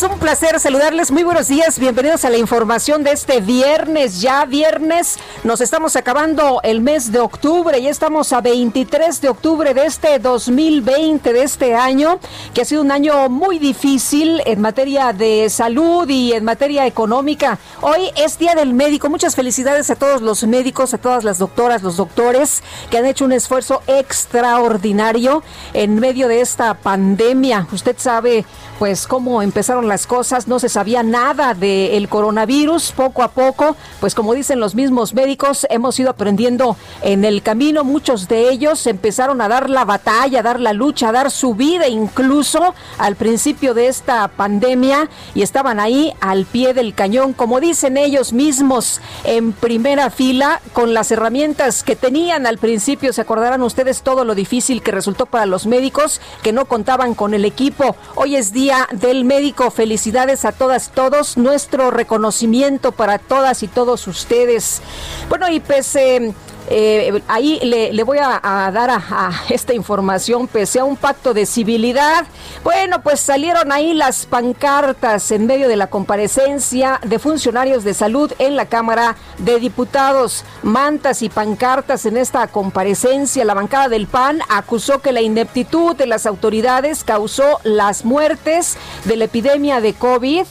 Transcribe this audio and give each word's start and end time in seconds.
Hola 0.00 0.06
a 0.06 0.12
todos, 0.12 0.14
un 0.14 0.26
placer 0.26 0.60
saludarles. 0.60 1.10
Muy 1.10 1.24
buenos 1.24 1.48
días, 1.48 1.78
bienvenidos 1.78 2.24
a 2.24 2.30
la 2.30 2.38
información 2.38 3.02
de 3.04 3.12
este 3.12 3.42
viernes. 3.42 4.22
Ya 4.22 4.46
viernes, 4.46 5.18
nos 5.44 5.60
estamos 5.60 5.94
acabando 5.94 6.60
el 6.62 6.80
mes 6.80 7.12
de 7.12 7.18
octubre 7.18 7.78
y 7.78 7.86
estamos 7.86 8.32
a 8.32 8.40
23 8.40 9.20
de 9.20 9.28
octubre 9.28 9.74
de 9.74 9.84
este 9.84 10.18
2020, 10.18 11.32
de 11.34 11.42
este 11.42 11.74
año, 11.74 12.18
que 12.54 12.62
ha 12.62 12.64
sido 12.64 12.80
un 12.80 12.92
año 12.92 13.28
muy 13.28 13.58
difícil 13.58 14.40
en 14.46 14.62
materia 14.62 15.12
de 15.12 15.50
salud 15.50 16.08
y 16.08 16.32
en 16.32 16.44
materia 16.44 16.86
económica. 16.86 17.58
Hoy 17.82 18.10
es 18.16 18.38
Día 18.38 18.54
del 18.54 18.72
Médico. 18.72 19.10
Muchas 19.10 19.36
felicidades 19.36 19.90
a 19.90 19.96
todos 19.96 20.22
los 20.22 20.44
médicos, 20.44 20.94
a 20.94 20.98
todas 20.98 21.24
las 21.24 21.38
doctoras, 21.38 21.82
los 21.82 21.98
doctores 21.98 22.62
que 22.90 22.96
han 22.96 23.06
hecho 23.06 23.26
un 23.26 23.32
esfuerzo 23.32 23.82
extraordinario 23.86 25.42
en 25.74 25.96
medio 25.96 26.28
de 26.28 26.40
esta 26.40 26.72
pandemia. 26.74 27.66
Usted 27.72 27.96
sabe, 27.98 28.46
pues, 28.80 29.06
cómo 29.06 29.42
empezaron 29.42 29.88
las 29.88 30.06
cosas, 30.06 30.48
no 30.48 30.58
se 30.58 30.70
sabía 30.70 31.02
nada 31.02 31.52
del 31.52 32.08
coronavirus, 32.08 32.92
poco 32.92 33.22
a 33.22 33.28
poco, 33.28 33.76
pues 34.00 34.14
como 34.14 34.32
dicen 34.32 34.58
los 34.58 34.74
mismos 34.74 35.12
médicos, 35.12 35.66
hemos 35.68 36.00
ido 36.00 36.08
aprendiendo 36.08 36.78
en 37.02 37.26
el 37.26 37.42
camino, 37.42 37.84
muchos 37.84 38.26
de 38.26 38.48
ellos 38.48 38.86
empezaron 38.86 39.42
a 39.42 39.48
dar 39.48 39.68
la 39.68 39.84
batalla, 39.84 40.40
a 40.40 40.42
dar 40.42 40.60
la 40.60 40.72
lucha, 40.72 41.10
a 41.10 41.12
dar 41.12 41.30
su 41.30 41.54
vida 41.54 41.88
incluso 41.88 42.74
al 42.96 43.16
principio 43.16 43.74
de 43.74 43.88
esta 43.88 44.26
pandemia 44.28 45.10
y 45.34 45.42
estaban 45.42 45.78
ahí 45.78 46.14
al 46.22 46.46
pie 46.46 46.72
del 46.72 46.94
cañón, 46.94 47.34
como 47.34 47.60
dicen 47.60 47.98
ellos 47.98 48.32
mismos, 48.32 49.02
en 49.24 49.52
primera 49.52 50.08
fila 50.08 50.62
con 50.72 50.94
las 50.94 51.10
herramientas 51.10 51.82
que 51.82 51.96
tenían. 51.96 52.46
Al 52.46 52.56
principio, 52.56 53.12
se 53.12 53.20
acordarán 53.20 53.60
ustedes 53.60 54.00
todo 54.00 54.24
lo 54.24 54.34
difícil 54.34 54.80
que 54.80 54.90
resultó 54.90 55.26
para 55.26 55.44
los 55.44 55.66
médicos 55.66 56.22
que 56.42 56.54
no 56.54 56.64
contaban 56.64 57.14
con 57.14 57.34
el 57.34 57.44
equipo. 57.44 57.94
Hoy 58.14 58.36
es 58.36 58.54
día 58.54 58.69
del 58.92 59.24
médico 59.24 59.70
Felicidades 59.70 60.44
a 60.44 60.52
todas, 60.52 60.90
todos. 60.90 61.36
Nuestro 61.36 61.90
reconocimiento 61.90 62.92
para 62.92 63.18
todas 63.18 63.62
y 63.62 63.68
todos 63.68 64.06
ustedes. 64.06 64.80
Bueno, 65.28 65.48
y 65.50 65.60
pese 65.60 66.16
eh, 66.16 66.34
ahí 67.26 67.58
le, 67.62 68.02
voy 68.04 68.18
a, 68.18 68.70
dar 68.72 68.90
a, 68.90 69.02
a, 69.10 69.32
esta 69.48 69.74
información, 69.74 70.46
pese 70.46 70.78
a 70.78 70.84
un 70.84 70.96
pacto 70.96 71.34
de 71.34 71.46
civilidad. 71.46 72.26
Bueno, 72.62 73.02
pues 73.02 73.20
salieron 73.20 73.72
ahí 73.72 73.92
las 73.92 74.26
pancartas 74.26 75.30
en 75.32 75.46
medio 75.46 75.68
de 75.68 75.76
la 75.76 75.88
comparecencia 75.88 77.00
de 77.02 77.18
funcionarios 77.18 77.84
de 77.84 77.94
salud 77.94 78.32
en 78.38 78.56
la 78.56 78.66
Cámara 78.66 79.16
de 79.38 79.58
Diputados. 79.58 80.44
Mantas 80.62 81.22
y 81.22 81.28
pancartas 81.28 82.06
en 82.06 82.16
esta 82.16 82.46
comparecencia. 82.46 83.44
La 83.44 83.54
bancada 83.54 83.88
del 83.88 84.06
PAN 84.06 84.40
acusó 84.48 85.00
que 85.00 85.12
la 85.12 85.20
ineptitud 85.20 85.96
de 85.96 86.06
las 86.06 86.26
autoridades 86.26 87.04
causó 87.04 87.60
las 87.64 88.04
muertes 88.04 88.76
de 89.04 89.16
la 89.16 89.24
epidemia 89.24 89.80
de 89.80 89.94
COVID. 89.94 90.44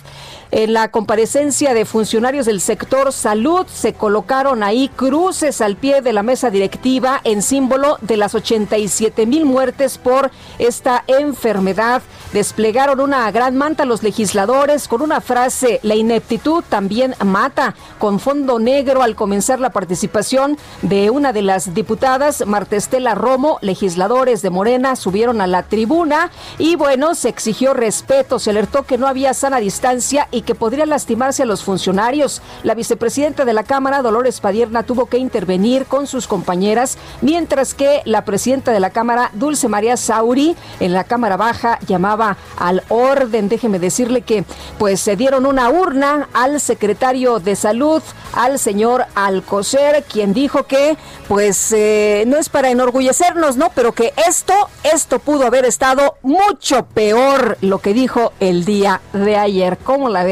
En 0.51 0.73
la 0.73 0.89
comparecencia 0.89 1.75
de 1.75 1.85
funcionarios 1.85 2.47
del 2.47 2.59
sector 2.59 3.13
salud 3.13 3.67
se 3.67 3.93
colocaron 3.93 4.63
ahí 4.63 4.89
cruces 4.89 5.61
al 5.61 5.75
pie 5.75 6.01
de 6.01 6.11
la 6.11 6.23
mesa 6.23 6.49
directiva 6.49 7.21
en 7.23 7.43
símbolo 7.43 7.99
de 8.01 8.17
las 8.17 8.33
87 8.33 9.27
mil 9.27 9.45
muertes 9.45 9.99
por 9.99 10.31
esta 10.57 11.03
enfermedad. 11.05 12.01
Desplegaron 12.33 12.99
una 12.99 13.29
gran 13.29 13.57
manta 13.57 13.85
los 13.85 14.01
legisladores 14.01 14.87
con 14.87 15.03
una 15.03 15.21
frase, 15.21 15.79
la 15.83 15.93
ineptitud 15.93 16.63
también 16.67 17.13
mata, 17.23 17.75
con 17.99 18.19
fondo 18.19 18.57
negro 18.57 19.03
al 19.03 19.15
comenzar 19.15 19.59
la 19.59 19.69
participación 19.69 20.57
de 20.81 21.11
una 21.11 21.31
de 21.31 21.43
las 21.43 21.75
diputadas, 21.75 22.45
Marta 22.47 22.75
Estela 22.75 23.13
Romo, 23.13 23.59
legisladores 23.61 24.41
de 24.41 24.49
Morena 24.49 24.95
subieron 24.95 25.41
a 25.41 25.47
la 25.47 25.61
tribuna 25.63 26.31
y 26.57 26.75
bueno, 26.75 27.13
se 27.13 27.29
exigió 27.29 27.75
respeto, 27.75 28.39
se 28.39 28.49
alertó 28.49 28.83
que 28.83 28.97
no 28.97 29.07
había 29.07 29.35
sana 29.35 29.59
distancia 29.59 30.27
y 30.31 30.38
que 30.41 30.55
podría 30.55 30.85
lastimarse 30.85 31.43
a 31.43 31.45
los 31.45 31.63
funcionarios. 31.63 32.41
La 32.63 32.75
vicepresidenta 32.75 33.45
de 33.45 33.53
la 33.53 33.63
Cámara, 33.63 34.01
Dolores 34.01 34.39
Padierna, 34.39 34.83
tuvo 34.83 35.07
que 35.07 35.17
intervenir 35.17 35.85
con 35.85 36.07
sus 36.07 36.27
compañeras, 36.27 36.97
mientras 37.21 37.73
que 37.73 38.01
la 38.05 38.25
presidenta 38.25 38.71
de 38.71 38.79
la 38.79 38.89
Cámara, 38.89 39.31
Dulce 39.33 39.67
María 39.67 39.97
Sauri, 39.97 40.55
en 40.79 40.93
la 40.93 41.03
Cámara 41.03 41.37
Baja 41.37 41.79
llamaba 41.87 42.37
al 42.57 42.83
orden. 42.89 43.49
Déjeme 43.49 43.79
decirle 43.79 44.21
que 44.21 44.43
pues 44.77 44.99
se 44.99 45.15
dieron 45.15 45.45
una 45.45 45.69
urna 45.69 46.29
al 46.33 46.59
secretario 46.59 47.39
de 47.39 47.55
Salud, 47.55 48.01
al 48.33 48.59
señor 48.59 49.05
Alcocer, 49.15 50.03
quien 50.03 50.33
dijo 50.33 50.63
que 50.63 50.97
pues 51.27 51.71
eh, 51.71 52.23
no 52.27 52.37
es 52.37 52.49
para 52.49 52.71
enorgullecernos, 52.71 53.57
¿no? 53.57 53.71
Pero 53.75 53.93
que 53.93 54.13
esto, 54.27 54.53
esto 54.83 55.19
pudo 55.19 55.45
haber 55.45 55.65
estado 55.65 56.17
mucho 56.23 56.85
peor, 56.85 57.57
lo 57.61 57.79
que 57.79 57.93
dijo 57.93 58.33
el 58.39 58.65
día 58.65 59.01
de 59.13 59.37
ayer. 59.37 59.77
¿Cómo 59.77 60.09
la 60.09 60.23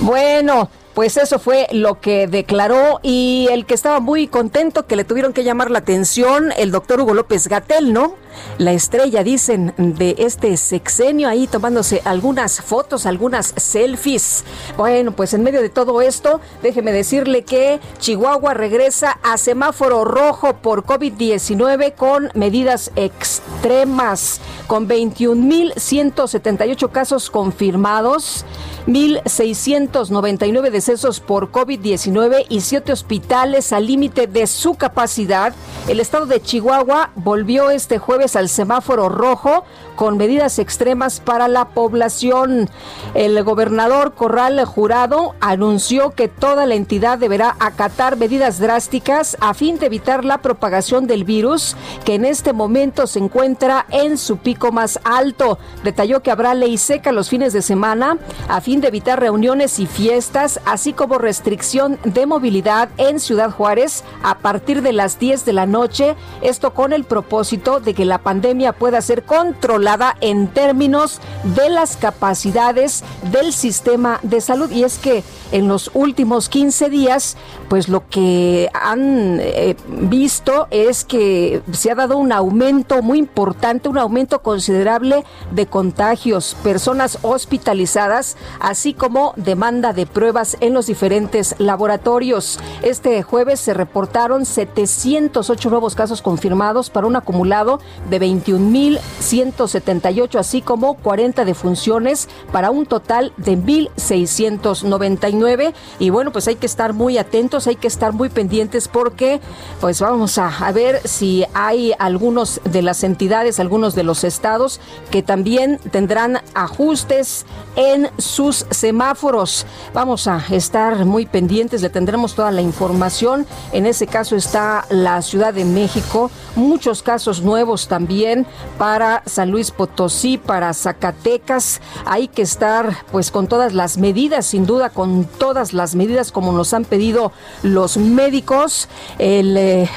Bueno, 0.00 0.70
pues 0.94 1.16
eso 1.16 1.38
fue 1.38 1.66
lo 1.72 2.00
que 2.00 2.26
declaró 2.26 3.00
y 3.02 3.48
el 3.50 3.66
que 3.66 3.74
estaba 3.74 4.00
muy 4.00 4.28
contento 4.28 4.86
que 4.86 4.96
le 4.96 5.04
tuvieron 5.04 5.32
que 5.32 5.44
llamar 5.44 5.70
la 5.70 5.80
atención, 5.80 6.52
el 6.56 6.70
doctor 6.70 7.00
Hugo 7.00 7.14
López 7.14 7.48
Gatel, 7.48 7.92
¿no? 7.92 8.14
La 8.58 8.72
estrella, 8.72 9.24
dicen, 9.24 9.74
de 9.76 10.14
este 10.18 10.56
sexenio 10.56 11.28
ahí 11.28 11.46
tomándose 11.46 12.02
algunas 12.04 12.60
fotos, 12.60 13.06
algunas 13.06 13.54
selfies. 13.56 14.44
Bueno, 14.76 15.12
pues 15.12 15.32
en 15.34 15.42
medio 15.42 15.62
de 15.62 15.70
todo 15.70 16.00
esto, 16.00 16.40
déjeme 16.62 16.92
decirle 16.92 17.42
que 17.42 17.80
Chihuahua 17.98 18.54
regresa 18.54 19.18
a 19.22 19.36
semáforo 19.38 20.04
rojo 20.04 20.56
por 20.56 20.84
COVID-19 20.84 21.94
con 21.94 22.30
medidas 22.34 22.90
extremas, 22.96 24.40
con 24.66 24.88
21.178 24.88 26.90
casos 26.90 27.30
confirmados. 27.30 28.44
1.699 28.86 30.70
decesos 30.70 31.20
por 31.20 31.50
COVID-19 31.50 32.44
y 32.50 32.60
siete 32.60 32.92
hospitales 32.92 33.72
al 33.72 33.86
límite 33.86 34.26
de 34.26 34.46
su 34.46 34.74
capacidad. 34.74 35.54
El 35.88 36.00
estado 36.00 36.26
de 36.26 36.42
Chihuahua 36.42 37.10
volvió 37.14 37.70
este 37.70 37.96
jueves 37.98 38.23
al 38.24 38.48
semáforo 38.48 39.10
rojo 39.10 39.64
con 39.96 40.16
medidas 40.16 40.58
extremas 40.58 41.20
para 41.20 41.46
la 41.46 41.66
población. 41.68 42.68
El 43.14 43.42
gobernador 43.44 44.14
Corral 44.14 44.64
Jurado 44.64 45.34
anunció 45.40 46.10
que 46.12 46.28
toda 46.28 46.66
la 46.66 46.74
entidad 46.74 47.18
deberá 47.18 47.54
acatar 47.60 48.16
medidas 48.16 48.58
drásticas 48.58 49.36
a 49.40 49.54
fin 49.54 49.78
de 49.78 49.86
evitar 49.86 50.24
la 50.24 50.38
propagación 50.38 51.06
del 51.06 51.24
virus 51.24 51.76
que 52.04 52.14
en 52.14 52.24
este 52.24 52.52
momento 52.52 53.06
se 53.06 53.18
encuentra 53.18 53.86
en 53.90 54.16
su 54.16 54.38
pico 54.38 54.72
más 54.72 54.98
alto. 55.04 55.58
Detalló 55.82 56.22
que 56.22 56.30
habrá 56.30 56.54
ley 56.54 56.78
seca 56.78 57.12
los 57.12 57.28
fines 57.28 57.52
de 57.52 57.62
semana 57.62 58.16
a 58.48 58.60
fin 58.60 58.80
de 58.80 58.88
evitar 58.88 59.20
reuniones 59.20 59.78
y 59.78 59.86
fiestas, 59.86 60.60
así 60.64 60.92
como 60.92 61.18
restricción 61.18 61.98
de 62.04 62.26
movilidad 62.26 62.88
en 62.96 63.20
Ciudad 63.20 63.50
Juárez 63.50 64.04
a 64.22 64.38
partir 64.38 64.82
de 64.82 64.92
las 64.92 65.18
10 65.18 65.44
de 65.44 65.52
la 65.52 65.66
noche, 65.66 66.16
esto 66.42 66.74
con 66.74 66.92
el 66.92 67.04
propósito 67.04 67.80
de 67.80 67.94
que 67.94 68.04
la 68.04 68.13
la 68.14 68.18
pandemia 68.18 68.72
pueda 68.72 69.02
ser 69.02 69.24
controlada 69.24 70.16
en 70.20 70.46
términos 70.46 71.20
de 71.56 71.68
las 71.68 71.96
capacidades 71.96 73.02
del 73.32 73.52
sistema 73.52 74.20
de 74.22 74.40
salud. 74.40 74.70
Y 74.70 74.84
es 74.84 74.98
que 74.98 75.24
en 75.50 75.66
los 75.66 75.90
últimos 75.94 76.48
15 76.48 76.90
días, 76.90 77.36
pues 77.68 77.88
lo 77.88 78.08
que 78.08 78.68
han 78.72 79.38
eh, 79.40 79.76
visto 79.88 80.66
es 80.70 81.04
que 81.04 81.62
se 81.72 81.90
ha 81.90 81.94
dado 81.94 82.16
un 82.16 82.32
aumento 82.32 83.02
muy 83.02 83.18
importante, 83.18 83.88
un 83.88 83.98
aumento 83.98 84.42
considerable 84.42 85.24
de 85.50 85.66
contagios, 85.66 86.56
personas 86.62 87.18
hospitalizadas, 87.22 88.36
así 88.60 88.94
como 88.94 89.34
demanda 89.36 89.92
de 89.92 90.06
pruebas 90.06 90.56
en 90.60 90.72
los 90.74 90.86
diferentes 90.86 91.56
laboratorios. 91.58 92.60
Este 92.82 93.22
jueves 93.22 93.60
se 93.60 93.74
reportaron 93.74 94.46
708 94.46 95.70
nuevos 95.70 95.94
casos 95.94 96.22
confirmados 96.22 96.90
para 96.90 97.06
un 97.06 97.14
acumulado 97.16 97.80
de 98.10 98.20
21.178, 98.20 100.38
así 100.38 100.60
como 100.62 100.94
40 100.94 101.44
defunciones 101.44 102.28
para 102.52 102.70
un 102.70 102.86
total 102.86 103.32
de 103.36 103.58
1.699. 103.58 105.72
Y 105.98 106.10
bueno, 106.10 106.30
pues 106.32 106.46
hay 106.48 106.56
que 106.56 106.66
estar 106.66 106.92
muy 106.92 107.16
atentos, 107.18 107.63
hay 107.66 107.76
que 107.76 107.88
estar 107.88 108.12
muy 108.12 108.28
pendientes 108.28 108.88
porque 108.88 109.40
pues 109.80 110.00
vamos 110.00 110.38
a, 110.38 110.48
a 110.48 110.72
ver 110.72 111.00
si 111.06 111.44
hay 111.54 111.92
algunos 111.98 112.60
de 112.64 112.82
las 112.82 113.04
entidades, 113.04 113.60
algunos 113.60 113.94
de 113.94 114.02
los 114.02 114.24
estados 114.24 114.80
que 115.10 115.22
también 115.22 115.78
tendrán 115.90 116.40
ajustes 116.54 117.46
en 117.76 118.10
sus 118.18 118.66
semáforos. 118.70 119.66
Vamos 119.92 120.26
a 120.26 120.44
estar 120.50 121.04
muy 121.04 121.26
pendientes, 121.26 121.82
le 121.82 121.90
tendremos 121.90 122.34
toda 122.34 122.50
la 122.50 122.62
información. 122.62 123.46
En 123.72 123.86
ese 123.86 124.06
caso 124.06 124.36
está 124.36 124.86
la 124.90 125.22
Ciudad 125.22 125.54
de 125.54 125.64
México, 125.64 126.30
muchos 126.56 127.02
casos 127.02 127.42
nuevos 127.42 127.88
también 127.88 128.46
para 128.78 129.22
San 129.26 129.50
Luis 129.50 129.70
Potosí, 129.70 130.38
para 130.38 130.72
Zacatecas. 130.74 131.80
Hay 132.04 132.28
que 132.28 132.42
estar 132.42 133.04
pues 133.10 133.30
con 133.30 133.46
todas 133.46 133.74
las 133.74 133.98
medidas, 133.98 134.46
sin 134.46 134.66
duda 134.66 134.90
con 134.90 135.24
todas 135.24 135.72
las 135.72 135.94
medidas 135.94 136.32
como 136.32 136.52
nos 136.52 136.72
han 136.74 136.84
pedido 136.84 137.32
los 137.62 137.96
médicos. 137.96 138.88
El, 139.18 139.56
eh, 139.56 139.88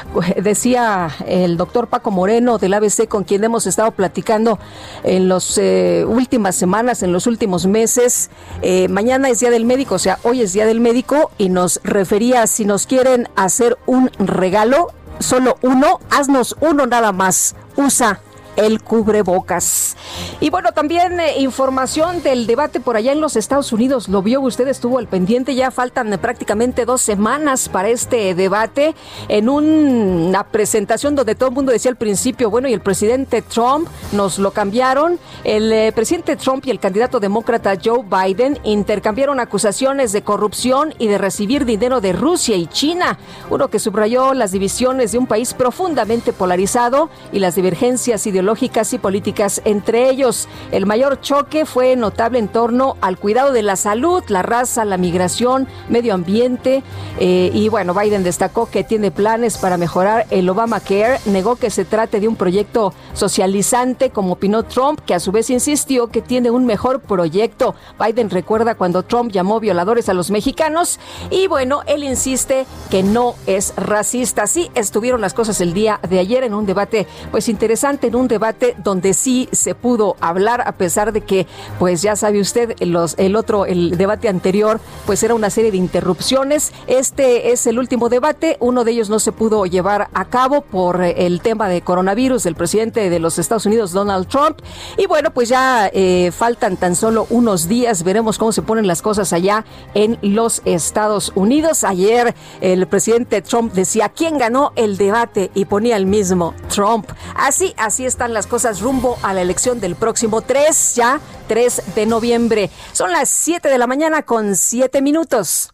decía 0.41 1.09
el 1.25 1.57
doctor 1.57 1.88
Paco 1.88 2.11
Moreno 2.11 2.57
del 2.57 2.73
ABC 2.73 3.07
con 3.07 3.23
quien 3.23 3.44
hemos 3.44 3.67
estado 3.67 3.91
platicando 3.91 4.59
en 5.03 5.29
las 5.29 5.57
eh, 5.57 6.05
últimas 6.07 6.55
semanas, 6.55 7.03
en 7.03 7.11
los 7.11 7.27
últimos 7.27 7.65
meses. 7.65 8.29
Eh, 8.61 8.88
mañana 8.88 9.29
es 9.29 9.39
Día 9.39 9.49
del 9.49 9.65
Médico, 9.65 9.95
o 9.95 9.99
sea, 9.99 10.19
hoy 10.23 10.41
es 10.41 10.53
Día 10.53 10.65
del 10.65 10.79
Médico 10.79 11.31
y 11.38 11.49
nos 11.49 11.79
refería 11.83 12.47
si 12.47 12.65
nos 12.65 12.88
quieren 12.88 13.29
hacer 13.35 13.77
un 13.85 14.09
regalo, 14.19 14.91
solo 15.19 15.57
uno, 15.61 15.99
haznos 16.09 16.55
uno 16.61 16.85
nada 16.88 17.11
más. 17.11 17.55
Usa 17.75 18.21
el 18.57 18.81
cubrebocas. 18.81 19.95
Y 20.42 20.50
bueno, 20.50 20.71
también 20.71 21.19
eh, 21.19 21.39
información 21.39 22.21
del 22.24 22.48
debate 22.48 22.80
por 22.80 22.98
allá 22.98 23.12
en 23.12 23.21
los 23.21 23.36
Estados 23.36 23.71
Unidos. 23.71 24.09
Lo 24.09 24.21
vio 24.21 24.42
usted, 24.42 24.68
estuvo 24.68 24.98
al 24.98 25.07
pendiente. 25.07 25.56
Ya 25.56 25.71
faltan 25.71 26.12
eh, 26.12 26.18
prácticamente 26.18 26.86
dos 26.86 27.01
semanas 27.01 27.69
para 27.69 27.89
este 27.89 28.33
debate. 28.33 28.95
En 29.30 29.48
una 29.48 30.44
presentación 30.45 31.15
donde 31.15 31.36
todo 31.36 31.50
el 31.50 31.56
mundo 31.56 31.71
decía 31.71 31.92
al 31.92 31.98
principio, 31.98 32.50
bueno, 32.50 32.68
y 32.68 32.74
el 32.74 32.81
presidente 32.81 33.44
Trump 33.44 33.88
nos 34.12 34.39
lo 34.39 34.51
cambiaron. 34.51 35.19
El 35.44 35.71
eh, 35.71 35.92
presidente 35.92 36.36
Trump 36.36 36.65
y 36.65 36.71
el 36.71 36.80
candidato 36.80 37.19
demócrata 37.19 37.77
Joe 37.83 38.04
Biden 38.04 38.59
intercambiaron 38.63 39.39
acusaciones 39.39 40.12
de 40.12 40.24
corrupción 40.24 40.95
y 40.98 41.07
de 41.07 41.19
recibir 41.19 41.65
dinero 41.65 42.01
de 42.01 42.12
Rusia 42.12 42.56
y 42.56 42.65
China. 42.65 43.19
Uno 43.51 43.68
que 43.69 43.77
subrayó 43.77 44.33
las 44.33 44.51
divisiones 44.51 45.12
de 45.12 45.19
un 45.19 45.27
país 45.27 45.54
profundamente 45.54 46.33
polarizado 46.33 47.12
y 47.31 47.39
las 47.39 47.54
divergencias 47.54 48.25
ideológicas 48.25 48.46
y 48.94 48.97
políticas 48.97 49.61
entre 49.65 50.09
ellos. 50.09 50.47
El 50.71 50.85
mayor 50.85 51.19
choque 51.19 51.65
fue 51.65 51.95
notable 51.95 52.39
en 52.39 52.47
torno 52.47 52.95
al 53.01 53.17
cuidado 53.17 53.51
de 53.51 53.61
la 53.61 53.75
salud, 53.75 54.23
la 54.29 54.41
raza, 54.41 54.85
la 54.85 54.97
migración, 54.97 55.67
medio 55.89 56.13
ambiente. 56.13 56.81
Eh, 57.19 57.51
y 57.53 57.67
bueno, 57.67 57.94
Biden 57.94 58.23
destacó 58.23 58.67
que 58.67 58.83
tiene 58.83 59.11
planes 59.11 59.57
para 59.57 59.77
mejorar 59.77 60.25
el 60.29 60.47
Obamacare. 60.49 61.19
Negó 61.25 61.57
que 61.57 61.69
se 61.69 61.83
trate 61.83 62.21
de 62.21 62.27
un 62.27 62.38
proyecto 62.38 62.94
socializante 63.13 64.11
como 64.11 64.33
opinó 64.33 64.63
Trump, 64.63 65.01
que 65.05 65.13
a 65.13 65.19
su 65.19 65.31
vez 65.31 65.49
insistió 65.49 66.07
que 66.07 66.21
tiene 66.21 66.49
un 66.49 66.65
mejor 66.65 67.01
proyecto. 67.01 67.75
Biden 67.99 68.29
recuerda 68.29 68.75
cuando 68.75 69.03
Trump 69.03 69.31
llamó 69.31 69.59
violadores 69.59 70.07
a 70.07 70.13
los 70.13 70.31
mexicanos 70.31 70.99
y 71.29 71.47
bueno, 71.47 71.81
él 71.85 72.03
insiste 72.03 72.65
que 72.89 73.03
no 73.03 73.35
es 73.45 73.73
racista. 73.75 74.44
Así 74.44 74.71
estuvieron 74.73 75.19
las 75.19 75.33
cosas 75.33 75.59
el 75.59 75.73
día 75.73 75.99
de 76.07 76.19
ayer 76.19 76.44
en 76.44 76.53
un 76.53 76.65
debate 76.65 77.07
pues 77.29 77.49
interesante, 77.49 78.07
en 78.07 78.15
un 78.15 78.27
debate 78.27 78.37
debate 78.38 78.75
donde 78.78 79.13
sí 79.13 79.50
se 79.51 79.74
pudo 79.74 80.16
hablar, 80.22 80.62
a 80.66 80.74
pesar 80.74 81.12
de 81.12 81.22
que, 81.22 81.48
pues 81.80 82.01
ya 82.04 82.16
sabe 82.16 82.39
usted, 82.39 82.75
los, 82.81 83.16
el 83.18 83.36
otro, 83.36 83.66
el 83.66 83.98
debate 83.98 84.30
anterior, 84.30 84.80
pues 85.06 85.24
era 85.24 85.34
una 85.34 85.50
serie 85.50 85.72
de 85.72 85.78
interrupciones. 85.78 86.72
Este 86.86 87.51
es 87.51 87.66
el 87.66 87.80
último 87.80 88.10
debate, 88.10 88.57
uno 88.60 88.84
de 88.84 88.92
ellos 88.92 89.10
no 89.10 89.19
se 89.19 89.31
pudo 89.31 89.66
llevar 89.66 90.10
a 90.13 90.25
cabo 90.25 90.62
por 90.62 91.01
el 91.01 91.42
tema 91.42 91.68
de 91.68 91.81
coronavirus 91.81 92.44
del 92.44 92.56
presidente 92.56 93.10
de 93.10 93.19
los 93.19 93.39
Estados 93.39 93.66
Unidos, 93.66 93.92
Donald 93.92 94.28
Trump. 94.28 94.60
Y 94.98 95.07
bueno, 95.07 95.31
pues 95.31 95.50
ya 95.50 95.90
eh, 95.92 96.31
faltan 96.31 96.78
tan 96.78 96.95
solo 96.95 97.25
unos 97.31 97.68
días, 97.68 98.04
veremos 98.04 98.38
cómo 98.38 98.51
se 98.51 98.62
ponen 98.62 98.86
las 98.86 99.01
cosas 99.01 99.33
allá 99.33 99.66
en 99.95 100.19
los 100.22 100.62
Estados 100.66 101.31
Unidos. 101.33 101.83
Ayer 101.83 102.36
el 102.62 102.86
presidente 102.88 103.42
Trump 103.42 103.74
decía, 103.74 104.10
¿quién 104.10 104.38
ganó 104.38 104.74
el 104.75 104.98
debate? 104.98 105.50
Y 105.56 105.66
ponía 105.66 105.98
el 105.98 106.06
mismo 106.06 106.54
Trump. 106.69 107.10
Así, 107.36 107.74
así 107.78 108.06
está 108.06 108.26
las 108.33 108.47
cosas 108.47 108.81
rumbo 108.81 109.18
a 109.21 109.33
la 109.33 109.41
elección 109.41 109.79
del 109.79 109.95
próximo 109.95 110.41
3, 110.41 110.95
ya 110.95 111.19
3 111.47 111.95
de 111.95 112.06
noviembre. 112.06 112.69
Son 112.94 113.12
las 113.12 113.29
7 113.29 113.69
de 113.69 113.77
la 113.77 113.88
mañana 113.88 114.24
con 114.24 114.56
7 114.56 115.01
minutos. 115.01 115.74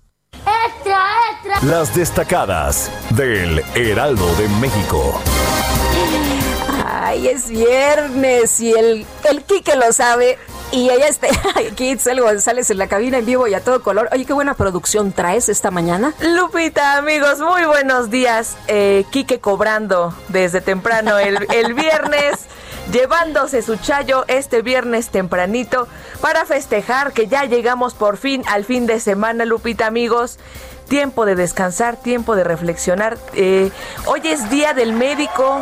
Extra, 0.67 0.99
extra. 1.31 1.69
Las 1.69 1.95
destacadas 1.95 2.91
del 3.11 3.63
Heraldo 3.75 4.33
de 4.35 4.47
México. 4.59 5.19
Ay, 6.85 7.29
es 7.29 7.47
viernes 7.49 8.59
y 8.59 8.73
el, 8.73 9.05
el 9.29 9.43
Quique 9.43 9.75
lo 9.75 9.93
sabe. 9.93 10.37
Y 10.71 10.89
ella 10.89 11.07
está 11.07 11.27
aquí, 11.71 11.91
Itzel 11.91 12.19
González 12.19 12.69
en 12.71 12.77
la 12.79 12.87
cabina 12.87 13.19
en 13.19 13.25
vivo 13.25 13.47
y 13.47 13.53
a 13.53 13.63
todo 13.63 13.81
color. 13.81 14.09
Oye, 14.11 14.25
qué 14.25 14.33
buena 14.33 14.55
producción 14.55 15.13
traes 15.13 15.47
esta 15.47 15.71
mañana. 15.71 16.13
Lupita, 16.19 16.97
amigos, 16.97 17.39
muy 17.39 17.63
buenos 17.65 18.09
días. 18.09 18.57
Eh, 18.67 19.05
Quique 19.11 19.39
cobrando 19.39 20.13
desde 20.29 20.59
temprano 20.61 21.17
el, 21.19 21.47
el 21.53 21.73
viernes. 21.75 22.39
llevándose 22.91 23.61
su 23.61 23.77
chayo 23.77 24.25
este 24.27 24.61
viernes 24.61 25.07
tempranito 25.09 25.87
para 26.19 26.45
festejar 26.45 27.13
que 27.13 27.27
ya 27.27 27.45
llegamos 27.45 27.93
por 27.93 28.17
fin 28.17 28.43
al 28.47 28.65
fin 28.65 28.87
de 28.87 28.99
semana, 28.99 29.45
Lupita, 29.45 29.85
amigos 29.85 30.37
tiempo 30.83 31.25
de 31.25 31.35
descansar, 31.35 31.97
tiempo 31.97 32.35
de 32.35 32.43
reflexionar. 32.43 33.17
Eh, 33.33 33.71
hoy 34.05 34.21
es 34.25 34.49
Día 34.49 34.73
del 34.73 34.93
Médico. 34.93 35.61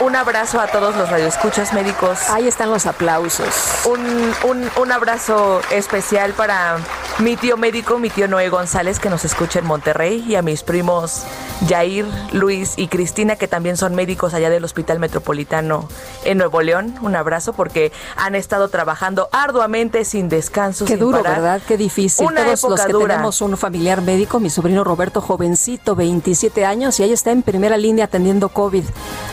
Un, 0.00 0.16
abrazo 0.16 0.60
a 0.60 0.66
todos 0.66 0.96
los 0.96 1.10
radioescuchas 1.10 1.72
médicos. 1.72 2.28
Ahí 2.30 2.48
están 2.48 2.70
los 2.70 2.86
aplausos. 2.86 3.54
Un, 3.84 4.32
un, 4.76 4.92
abrazo 4.92 5.60
especial 5.70 6.32
para 6.32 6.78
mi 7.18 7.36
tío 7.36 7.56
médico, 7.56 7.98
mi 7.98 8.10
tío 8.10 8.26
Noé 8.26 8.48
González, 8.48 8.98
que 8.98 9.10
nos 9.10 9.24
escucha 9.24 9.58
en 9.58 9.66
Monterrey, 9.66 10.24
y 10.26 10.34
a 10.34 10.42
mis 10.42 10.62
primos 10.62 11.24
Jair, 11.68 12.06
Luis 12.32 12.74
y 12.76 12.88
Cristina, 12.88 13.36
que 13.36 13.48
también 13.48 13.76
son 13.76 13.94
médicos 13.94 14.34
allá 14.34 14.50
del 14.50 14.64
Hospital 14.64 14.98
Metropolitano 14.98 15.88
en 16.24 16.38
Nuevo 16.38 16.62
León. 16.62 16.94
Un 17.02 17.16
abrazo 17.16 17.52
porque 17.52 17.92
han 18.16 18.34
estado 18.34 18.68
trabajando 18.68 19.28
arduamente, 19.32 20.04
sin 20.04 20.28
descanso. 20.28 20.84
Qué 20.84 20.96
duro, 20.96 21.22
¿verdad? 21.22 21.60
Qué 21.66 21.76
difícil. 21.76 22.26
Una 22.26 22.44
Todos 22.44 22.62
los 22.70 22.80
que 22.80 22.92
tenemos 22.92 23.40
un 23.40 23.56
familiar 23.56 24.02
médico, 24.02 24.37
mi 24.40 24.50
sobrino 24.50 24.84
Roberto, 24.84 25.20
jovencito, 25.20 25.94
27 25.94 26.64
años, 26.64 26.98
y 27.00 27.02
ahí 27.02 27.12
está 27.12 27.30
en 27.30 27.42
primera 27.42 27.76
línea 27.76 28.06
atendiendo 28.06 28.48
COVID. 28.48 28.84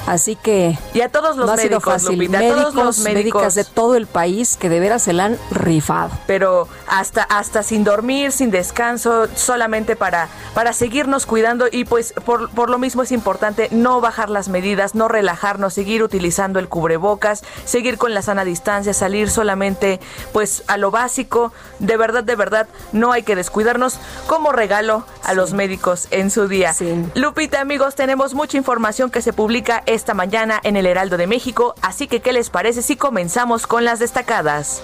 Así 0.07 0.35
que. 0.35 0.77
Y 0.93 1.01
a 1.01 1.09
todos 1.09 1.35
los 1.35 1.55
médicos, 1.55 2.03
médicos, 2.11 2.39
todos 2.39 2.75
los 2.75 2.99
médicos 2.99 3.55
de 3.55 3.63
todo 3.63 3.95
el 3.95 4.07
país 4.07 4.55
que 4.57 4.69
de 4.69 4.79
veras 4.79 5.03
se 5.03 5.13
la 5.13 5.25
han 5.25 5.37
rifado. 5.51 6.11
Pero 6.27 6.67
hasta, 6.87 7.23
hasta 7.23 7.63
sin 7.63 7.83
dormir, 7.83 8.31
sin 8.31 8.51
descanso, 8.51 9.27
solamente 9.35 9.95
para, 9.95 10.29
para 10.53 10.73
seguirnos 10.73 11.25
cuidando. 11.25 11.65
Y 11.71 11.85
pues 11.85 12.13
por, 12.25 12.49
por 12.51 12.69
lo 12.69 12.77
mismo 12.77 13.01
es 13.01 13.11
importante 13.11 13.69
no 13.71 13.99
bajar 14.01 14.29
las 14.29 14.47
medidas, 14.47 14.95
no 14.95 15.07
relajarnos, 15.07 15.73
seguir 15.73 16.03
utilizando 16.03 16.59
el 16.59 16.69
cubrebocas, 16.69 17.43
seguir 17.65 17.97
con 17.97 18.13
la 18.13 18.21
sana 18.21 18.45
distancia, 18.45 18.93
salir 18.93 19.29
solamente 19.29 19.99
pues 20.33 20.63
a 20.67 20.77
lo 20.77 20.91
básico. 20.91 21.51
De 21.79 21.97
verdad, 21.97 22.23
de 22.23 22.35
verdad, 22.35 22.67
no 22.91 23.11
hay 23.11 23.23
que 23.23 23.35
descuidarnos. 23.35 23.99
Como 24.27 24.51
regalo 24.51 24.94
a 25.23 25.33
los 25.33 25.53
médicos 25.53 26.07
en 26.11 26.29
su 26.29 26.47
día. 26.47 26.73
Lupita, 27.15 27.61
amigos, 27.61 27.95
tenemos 27.95 28.33
mucha 28.33 28.57
información 28.57 29.09
que 29.09 29.21
se 29.21 29.33
publica 29.33 29.83
esta 29.85 30.13
mañana 30.13 30.59
en 30.63 30.75
el 30.75 30.85
Heraldo 30.85 31.17
de 31.17 31.27
México, 31.27 31.75
así 31.81 32.07
que 32.07 32.21
¿qué 32.21 32.33
les 32.33 32.49
parece 32.49 32.81
si 32.81 32.95
comenzamos 32.95 33.67
con 33.67 33.83
las 33.83 33.99
destacadas? 33.99 34.81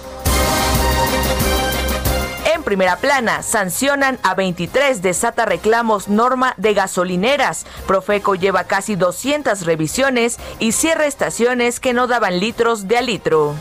primera 2.62 2.96
plana. 2.96 3.42
Sancionan 3.42 4.18
a 4.22 4.34
23, 4.34 5.02
desata 5.02 5.44
reclamos 5.44 6.08
norma 6.08 6.54
de 6.56 6.74
gasolineras. 6.74 7.66
Profeco 7.86 8.34
lleva 8.34 8.64
casi 8.64 8.96
200 8.96 9.66
revisiones 9.66 10.38
y 10.58 10.72
cierra 10.72 11.06
estaciones 11.06 11.80
que 11.80 11.92
no 11.92 12.06
daban 12.06 12.40
litros 12.40 12.88
de 12.88 12.96
a 12.96 13.02
litro. 13.02 13.54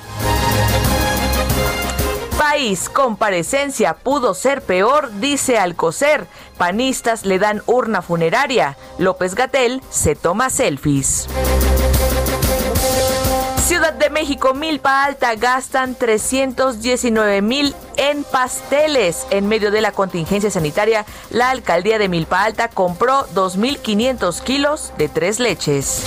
País, 2.38 2.90
comparecencia 2.90 3.94
pudo 3.94 4.34
ser 4.34 4.62
peor, 4.62 5.12
dice 5.20 5.58
Alcocer. 5.58 6.28
Panistas 6.58 7.26
le 7.26 7.40
dan 7.40 7.62
urna 7.66 8.02
funeraria. 8.02 8.78
López 8.98 9.36
Gatel 9.36 9.82
se 9.90 10.16
toma 10.16 10.50
selfies. 10.50 11.28
Ciudad 13.72 13.94
de 13.94 14.10
México, 14.10 14.54
Milpa 14.54 15.06
Alta, 15.06 15.36
gastan 15.36 15.96
319 15.96 17.42
mil 17.42 17.74
en 17.96 18.24
pasteles. 18.24 19.26
En 19.30 19.48
medio 19.48 19.72
de 19.72 19.82
la 19.82 19.92
contingencia 19.94 20.52
sanitaria, 20.52 21.06
la 21.30 21.52
alcaldía 21.52 21.98
de 21.98 22.10
Milpa 22.10 22.44
Alta 22.44 22.68
compró 22.68 23.28
2.500 23.34 24.42
kilos 24.42 24.92
de 24.98 25.08
tres 25.08 25.40
leches. 25.40 26.04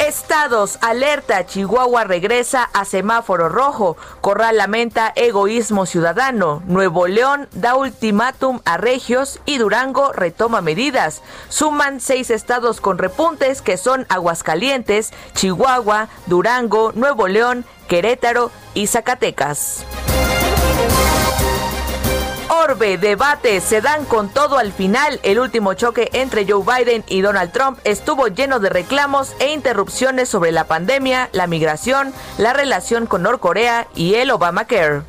Estados, 0.00 0.78
alerta, 0.80 1.44
Chihuahua 1.44 2.04
regresa 2.04 2.64
a 2.72 2.86
semáforo 2.86 3.50
rojo. 3.50 3.98
Corral 4.22 4.56
lamenta 4.56 5.12
egoísmo 5.14 5.84
ciudadano. 5.84 6.62
Nuevo 6.64 7.06
León 7.06 7.48
da 7.52 7.74
ultimátum 7.74 8.60
a 8.64 8.78
Regios 8.78 9.40
y 9.44 9.58
Durango 9.58 10.12
retoma 10.12 10.62
medidas. 10.62 11.20
Suman 11.50 12.00
seis 12.00 12.30
estados 12.30 12.80
con 12.80 12.96
repuntes 12.96 13.60
que 13.60 13.76
son 13.76 14.06
Aguascalientes, 14.08 15.12
Chihuahua, 15.34 16.08
Durango, 16.24 16.92
Nuevo 16.94 17.28
León, 17.28 17.66
Querétaro 17.86 18.50
y 18.72 18.86
Zacatecas. 18.86 19.84
Orbe, 22.70 22.98
debate, 22.98 23.60
se 23.60 23.80
dan 23.80 24.04
con 24.04 24.28
todo 24.28 24.56
al 24.56 24.72
final. 24.72 25.18
El 25.24 25.40
último 25.40 25.74
choque 25.74 26.08
entre 26.12 26.46
Joe 26.48 26.62
Biden 26.62 27.02
y 27.08 27.20
Donald 27.20 27.50
Trump 27.50 27.80
estuvo 27.82 28.28
lleno 28.28 28.60
de 28.60 28.68
reclamos 28.68 29.34
e 29.40 29.52
interrupciones 29.52 30.28
sobre 30.28 30.52
la 30.52 30.68
pandemia, 30.68 31.30
la 31.32 31.48
migración, 31.48 32.14
la 32.38 32.52
relación 32.52 33.06
con 33.06 33.24
Norcorea 33.24 33.88
y 33.96 34.14
el 34.14 34.30
Obamacare. 34.30 35.02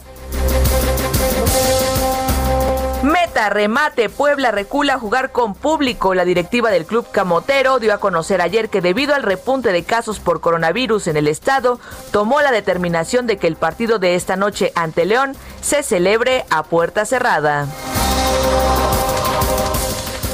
Meta, 3.11 3.49
remate, 3.49 4.09
Puebla 4.09 4.51
recula 4.51 4.97
jugar 4.97 5.31
con 5.31 5.53
público. 5.53 6.13
La 6.13 6.23
directiva 6.23 6.71
del 6.71 6.85
club 6.85 7.05
Camotero 7.11 7.79
dio 7.79 7.93
a 7.93 7.97
conocer 7.97 8.41
ayer 8.41 8.69
que 8.69 8.79
debido 8.79 9.13
al 9.13 9.23
repunte 9.23 9.73
de 9.73 9.83
casos 9.83 10.21
por 10.21 10.39
coronavirus 10.39 11.07
en 11.07 11.17
el 11.17 11.27
estado, 11.27 11.81
tomó 12.11 12.39
la 12.41 12.51
determinación 12.51 13.27
de 13.27 13.35
que 13.37 13.47
el 13.47 13.57
partido 13.57 13.99
de 13.99 14.15
esta 14.15 14.37
noche 14.37 14.71
ante 14.75 15.03
León 15.05 15.35
se 15.61 15.83
celebre 15.83 16.45
a 16.49 16.63
puerta 16.63 17.03
cerrada. 17.05 17.67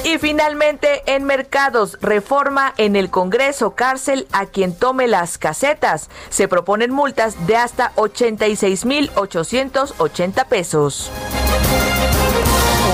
Y 0.03 0.19
finalmente, 0.19 1.01
en 1.07 1.23
mercados, 1.23 1.97
reforma 1.99 2.75
en 2.77 2.95
el 2.95 3.09
Congreso, 3.09 3.73
cárcel 3.75 4.27
a 4.31 4.45
quien 4.45 4.73
tome 4.73 5.07
las 5.07 5.39
casetas. 5.39 6.09
Se 6.29 6.47
proponen 6.47 6.91
multas 6.91 7.47
de 7.47 7.57
hasta 7.57 7.91
86.880 7.95 10.45
pesos. 10.45 11.11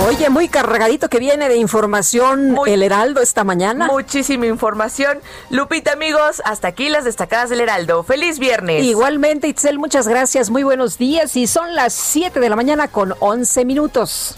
Oye, 0.02 0.30
muy 0.30 0.50
cargadito 0.50 1.08
que 1.08 1.20
viene 1.20 1.48
de 1.48 1.56
información 1.56 2.58
el 2.66 2.84
Heraldo 2.84 3.22
esta 3.22 3.44
mañana. 3.44 3.88
Muchísima 3.88 4.46
información. 4.48 5.20
Lupita, 5.50 5.94
amigos, 5.94 6.42
hasta 6.46 6.68
aquí 6.68 6.90
las 6.90 7.06
destacadas 7.06 7.50
del 7.50 7.62
Heraldo. 7.62 8.04
Feliz 8.04 8.40
viernes. 8.40 8.84
Igualmente, 8.84 9.48
Itzel, 9.48 9.80
muchas 9.80 10.08
gracias. 10.08 10.50
Muy 10.50 10.64
buenos 10.64 10.98
días. 10.98 11.36
Y 11.36 11.48
son 11.48 11.76
las 11.76 11.94
7 11.94 12.40
de 12.40 12.50
la 12.50 12.56
mañana 12.56 12.88
con 12.88 13.14
11 13.20 13.66
minutos. 13.66 14.36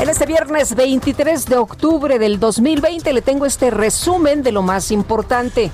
En 0.00 0.08
este 0.08 0.26
viernes 0.26 0.74
23 0.74 1.46
de 1.46 1.56
octubre 1.56 2.18
del 2.18 2.40
2020 2.40 3.12
le 3.12 3.22
tengo 3.22 3.46
este 3.46 3.70
resumen 3.70 4.42
de 4.42 4.52
lo 4.52 4.62
más 4.62 4.90
importante. 4.90 5.70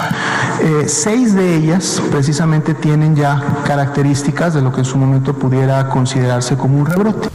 eh, 0.62 0.88
seis 0.88 1.35
de 1.35 1.55
ellas 1.55 2.03
precisamente 2.11 2.75
tienen 2.75 3.15
ya 3.15 3.41
características 3.65 4.55
de 4.55 4.62
lo 4.62 4.73
que 4.73 4.81
en 4.81 4.85
su 4.85 4.99
momento 4.99 5.33
pudiera 5.33 5.88
considerarse 5.88 6.57
como 6.57 6.81
un 6.81 6.87
rebrote. 6.87 7.29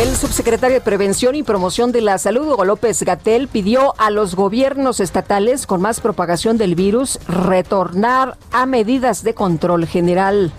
El 0.00 0.16
subsecretario 0.16 0.76
de 0.76 0.80
Prevención 0.80 1.34
y 1.34 1.42
Promoción 1.42 1.92
de 1.92 2.00
la 2.00 2.16
Salud, 2.16 2.48
Hugo 2.48 2.64
López 2.64 3.02
Gatel, 3.02 3.48
pidió 3.48 3.94
a 3.98 4.10
los 4.10 4.34
gobiernos 4.34 5.00
estatales 5.00 5.66
con 5.66 5.82
más 5.82 6.00
propagación 6.00 6.56
del 6.56 6.74
virus 6.74 7.18
retornar 7.28 8.38
a 8.50 8.64
medidas 8.66 9.22
de 9.22 9.34
control 9.34 9.86
general. 9.86 10.52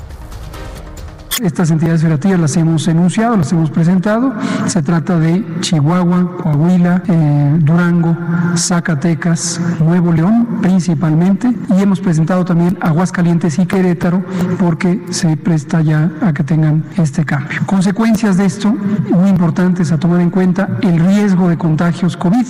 Estas 1.44 1.70
entidades 1.70 2.02
federativas 2.02 2.40
las 2.40 2.58
hemos 2.58 2.88
enunciado, 2.88 3.38
las 3.38 3.52
hemos 3.52 3.70
presentado. 3.70 4.34
Se 4.66 4.82
trata 4.82 5.20
de 5.20 5.46
Chihuahua, 5.60 6.36
Coahuila, 6.42 7.04
eh, 7.08 7.60
Durango, 7.60 8.18
Zacatecas, 8.56 9.62
Nuevo 9.80 10.12
León 10.12 10.48
principalmente. 10.62 11.54
Y 11.78 11.82
hemos 11.82 12.00
presentado 12.00 12.44
también 12.44 12.76
Aguascalientes 12.82 13.60
y 13.60 13.68
Querétaro 13.68 14.24
porque 14.58 15.00
se 15.12 15.38
presta 15.38 15.82
ya 15.82 16.10
a 16.22 16.34
que 16.34 16.44
tengan 16.44 16.84
este 16.98 17.24
cambio. 17.24 17.62
Consecuencias 17.68 18.38
de 18.38 18.46
esto, 18.46 18.76
muy 19.12 19.30
importantes 19.30 19.92
a 19.92 20.00
tomar 20.00 20.22
en 20.22 20.32
cuenta, 20.32 20.70
el 20.82 21.00
riesgo 21.00 21.50
de 21.50 21.58
contagios 21.58 22.18
COVID 22.18 22.46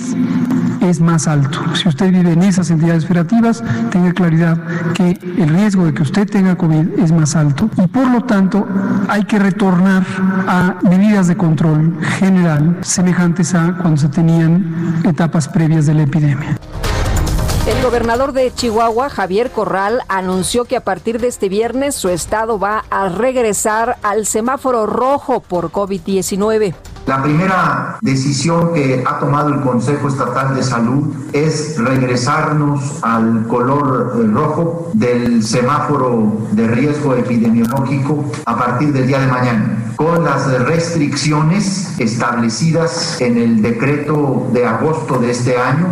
es 0.81 1.01
más 1.01 1.27
alto. 1.27 1.59
Si 1.75 1.89
usted 1.89 2.11
vive 2.11 2.31
en 2.31 2.43
esas 2.43 2.69
entidades 2.69 3.05
federativas, 3.05 3.63
tenga 3.91 4.13
claridad 4.13 4.57
que 4.93 5.19
el 5.37 5.49
riesgo 5.49 5.85
de 5.85 5.93
que 5.93 6.03
usted 6.03 6.29
tenga 6.29 6.55
COVID 6.55 6.99
es 6.99 7.11
más 7.11 7.35
alto 7.35 7.69
y 7.77 7.87
por 7.87 8.09
lo 8.09 8.21
tanto 8.21 8.67
hay 9.07 9.23
que 9.23 9.39
retornar 9.39 10.03
a 10.47 10.75
medidas 10.83 11.27
de 11.27 11.37
control 11.37 11.97
general 12.19 12.77
semejantes 12.81 13.53
a 13.53 13.77
cuando 13.81 13.97
se 13.97 14.09
tenían 14.09 15.01
etapas 15.05 15.47
previas 15.47 15.85
de 15.85 15.93
la 15.93 16.03
epidemia. 16.03 16.57
El 17.67 17.83
gobernador 17.83 18.31
de 18.31 18.53
Chihuahua, 18.53 19.09
Javier 19.09 19.51
Corral, 19.51 20.01
anunció 20.07 20.63
que 20.63 20.77
a 20.77 20.81
partir 20.81 21.19
de 21.19 21.27
este 21.27 21.49
viernes 21.49 21.95
su 21.95 22.07
estado 22.07 22.57
va 22.57 22.85
a 22.89 23.09
regresar 23.09 23.97
al 24.03 24.25
semáforo 24.25 24.85
rojo 24.85 25.41
por 25.41 25.69
COVID-19. 25.71 26.73
La 27.07 27.23
primera 27.23 27.97
decisión 28.01 28.73
que 28.73 29.01
ha 29.07 29.17
tomado 29.17 29.53
el 29.53 29.61
Consejo 29.61 30.09
Estatal 30.09 30.53
de 30.53 30.61
Salud 30.61 31.15
es 31.31 31.77
regresarnos 31.77 33.01
al 33.01 33.47
color 33.47 34.17
eh, 34.19 34.27
rojo 34.27 34.91
del 34.91 35.41
semáforo 35.41 36.33
de 36.51 36.67
riesgo 36.67 37.15
epidemiológico 37.15 38.25
a 38.45 38.57
partir 38.57 38.91
del 38.91 39.07
día 39.07 39.19
de 39.19 39.27
mañana, 39.27 39.93
con 39.95 40.25
las 40.25 40.51
restricciones 40.63 41.97
establecidas 41.97 43.21
en 43.21 43.37
el 43.37 43.61
decreto 43.61 44.49
de 44.51 44.65
agosto 44.65 45.17
de 45.17 45.31
este 45.31 45.57
año 45.57 45.87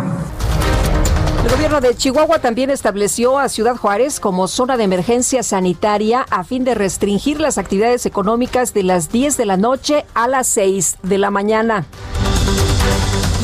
el 1.46 1.52
gobierno 1.52 1.80
de 1.80 1.94
Chihuahua 1.94 2.40
también 2.40 2.70
estableció 2.70 3.38
a 3.38 3.48
Ciudad 3.48 3.76
Juárez 3.76 4.18
como 4.18 4.48
zona 4.48 4.76
de 4.76 4.82
emergencia 4.82 5.44
sanitaria 5.44 6.26
a 6.28 6.42
fin 6.42 6.64
de 6.64 6.74
restringir 6.74 7.38
las 7.38 7.56
actividades 7.56 8.04
económicas 8.04 8.74
de 8.74 8.82
las 8.82 9.12
10 9.12 9.36
de 9.36 9.46
la 9.46 9.56
noche 9.56 10.04
a 10.14 10.26
las 10.26 10.48
6 10.48 10.96
de 11.04 11.18
la 11.18 11.30
mañana. 11.30 11.86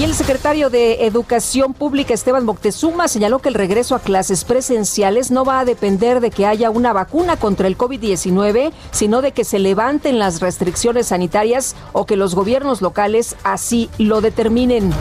Y 0.01 0.03
el 0.03 0.15
secretario 0.15 0.69
de 0.69 1.07
Educación 1.07 1.75
Pública, 1.75 2.13
Esteban 2.13 2.45
Moctezuma, 2.45 3.07
señaló 3.07 3.39
que 3.39 3.51
el 3.51 3.55
regreso 3.55 3.95
a 3.95 4.01
clases 4.01 4.43
presenciales 4.43 5.31
no 5.31 5.45
va 5.45 5.61
a 5.61 5.65
depender 5.65 6.21
de 6.21 6.33
que 6.33 6.45
haya 6.45 6.71
una 6.71 6.93
vacuna 6.93 7.37
contra 7.37 7.69
el 7.69 7.79
COVID-19, 7.79 8.73
sino 8.91 9.23
de 9.23 9.31
que 9.31 9.45
se 9.45 9.61
levanten 9.61 10.19
las 10.19 10.41
restricciones 10.41 11.09
sanitarias 11.09 11.77
o 11.93 12.05
que 12.05 12.17
los 12.17 12.35
gobiernos 12.35 12.83
locales 12.83 13.37
así 13.45 13.91
lo 13.99 14.21
determinen. 14.21 14.93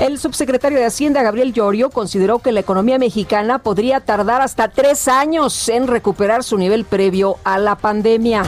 El 0.00 0.18
subsecretario 0.18 0.78
de 0.78 0.86
Hacienda, 0.86 1.22
Gabriel 1.22 1.52
Llorio, 1.52 1.90
consideró 1.90 2.38
que 2.38 2.52
la 2.52 2.60
economía 2.60 2.98
mexicana 2.98 3.58
podría 3.58 4.00
tardar 4.00 4.40
hasta 4.40 4.68
tres 4.68 5.08
años 5.08 5.68
en 5.68 5.88
recuperar 5.88 6.42
su 6.42 6.56
nivel 6.56 6.86
previo 6.86 7.36
a 7.44 7.58
la 7.58 7.76
pandemia 7.76 8.44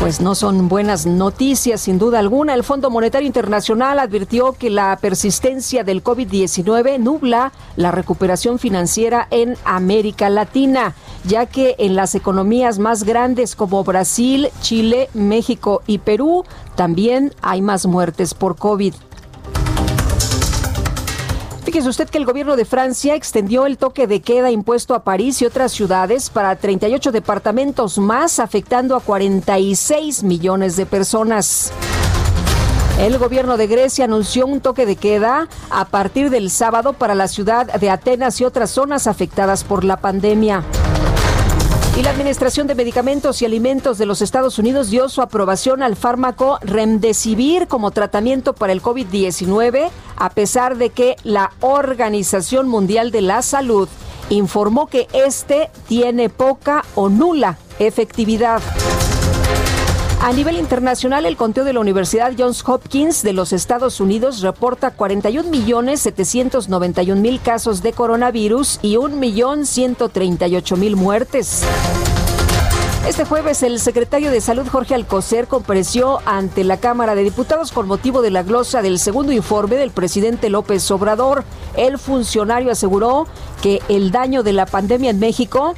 pues 0.00 0.22
no 0.22 0.34
son 0.34 0.70
buenas 0.70 1.04
noticias, 1.04 1.82
sin 1.82 1.98
duda 1.98 2.20
alguna. 2.20 2.54
El 2.54 2.64
Fondo 2.64 2.88
Monetario 2.88 3.26
Internacional 3.26 3.98
advirtió 3.98 4.54
que 4.54 4.70
la 4.70 4.96
persistencia 4.98 5.84
del 5.84 6.02
COVID-19 6.02 6.98
nubla 6.98 7.52
la 7.76 7.90
recuperación 7.90 8.58
financiera 8.58 9.28
en 9.30 9.58
América 9.66 10.30
Latina, 10.30 10.94
ya 11.24 11.44
que 11.44 11.74
en 11.78 11.96
las 11.96 12.14
economías 12.14 12.78
más 12.78 13.04
grandes 13.04 13.54
como 13.54 13.84
Brasil, 13.84 14.48
Chile, 14.62 15.10
México 15.12 15.82
y 15.86 15.98
Perú 15.98 16.44
también 16.76 17.34
hay 17.42 17.60
más 17.60 17.84
muertes 17.84 18.32
por 18.32 18.56
COVID. 18.56 18.94
Fíjese 21.70 21.88
usted 21.88 22.10
que 22.10 22.18
el 22.18 22.24
gobierno 22.24 22.56
de 22.56 22.64
Francia 22.64 23.14
extendió 23.14 23.64
el 23.64 23.78
toque 23.78 24.08
de 24.08 24.22
queda 24.22 24.50
impuesto 24.50 24.92
a 24.92 25.04
París 25.04 25.40
y 25.40 25.46
otras 25.46 25.70
ciudades 25.70 26.28
para 26.28 26.56
38 26.56 27.12
departamentos 27.12 27.96
más, 27.96 28.40
afectando 28.40 28.96
a 28.96 29.00
46 29.00 30.24
millones 30.24 30.74
de 30.74 30.84
personas. 30.84 31.70
El 32.98 33.18
gobierno 33.18 33.56
de 33.56 33.68
Grecia 33.68 34.06
anunció 34.06 34.48
un 34.48 34.60
toque 34.60 34.84
de 34.84 34.96
queda 34.96 35.46
a 35.70 35.84
partir 35.84 36.28
del 36.28 36.50
sábado 36.50 36.92
para 36.92 37.14
la 37.14 37.28
ciudad 37.28 37.72
de 37.72 37.88
Atenas 37.88 38.40
y 38.40 38.44
otras 38.44 38.72
zonas 38.72 39.06
afectadas 39.06 39.62
por 39.62 39.84
la 39.84 39.98
pandemia. 39.98 40.64
Y 41.96 42.02
la 42.02 42.10
Administración 42.10 42.66
de 42.66 42.74
Medicamentos 42.74 43.42
y 43.42 43.44
Alimentos 43.44 43.98
de 43.98 44.06
los 44.06 44.22
Estados 44.22 44.58
Unidos 44.58 44.90
dio 44.90 45.08
su 45.08 45.22
aprobación 45.22 45.82
al 45.82 45.96
fármaco 45.96 46.58
Remdesivir 46.62 47.66
como 47.66 47.90
tratamiento 47.90 48.54
para 48.54 48.72
el 48.72 48.80
COVID-19, 48.80 49.90
a 50.16 50.30
pesar 50.30 50.76
de 50.76 50.90
que 50.90 51.16
la 51.24 51.52
Organización 51.60 52.68
Mundial 52.68 53.10
de 53.10 53.22
la 53.22 53.42
Salud 53.42 53.88
informó 54.30 54.86
que 54.86 55.08
este 55.12 55.70
tiene 55.88 56.28
poca 56.28 56.84
o 56.94 57.08
nula 57.08 57.58
efectividad. 57.78 58.62
A 60.22 60.34
nivel 60.34 60.58
internacional, 60.58 61.24
el 61.24 61.38
conteo 61.38 61.64
de 61.64 61.72
la 61.72 61.80
Universidad 61.80 62.34
Johns 62.38 62.62
Hopkins 62.68 63.22
de 63.22 63.32
los 63.32 63.54
Estados 63.54 64.00
Unidos 64.00 64.42
reporta 64.42 64.94
41.791.000 64.94 67.40
casos 67.40 67.82
de 67.82 67.94
coronavirus 67.94 68.80
y 68.82 68.96
1.138.000 68.96 70.94
muertes. 70.94 71.62
Este 73.08 73.24
jueves 73.24 73.62
el 73.62 73.80
secretario 73.80 74.30
de 74.30 74.42
Salud 74.42 74.68
Jorge 74.68 74.94
Alcocer 74.94 75.46
compareció 75.46 76.20
ante 76.26 76.64
la 76.64 76.76
Cámara 76.76 77.14
de 77.14 77.22
Diputados 77.22 77.72
con 77.72 77.86
motivo 77.86 78.20
de 78.20 78.30
la 78.30 78.42
glosa 78.42 78.82
del 78.82 78.98
segundo 78.98 79.32
informe 79.32 79.76
del 79.76 79.90
presidente 79.90 80.50
López 80.50 80.90
Obrador. 80.90 81.44
El 81.78 81.98
funcionario 81.98 82.70
aseguró 82.70 83.26
que 83.62 83.80
el 83.88 84.10
daño 84.10 84.42
de 84.42 84.52
la 84.52 84.66
pandemia 84.66 85.08
en 85.08 85.18
México, 85.18 85.74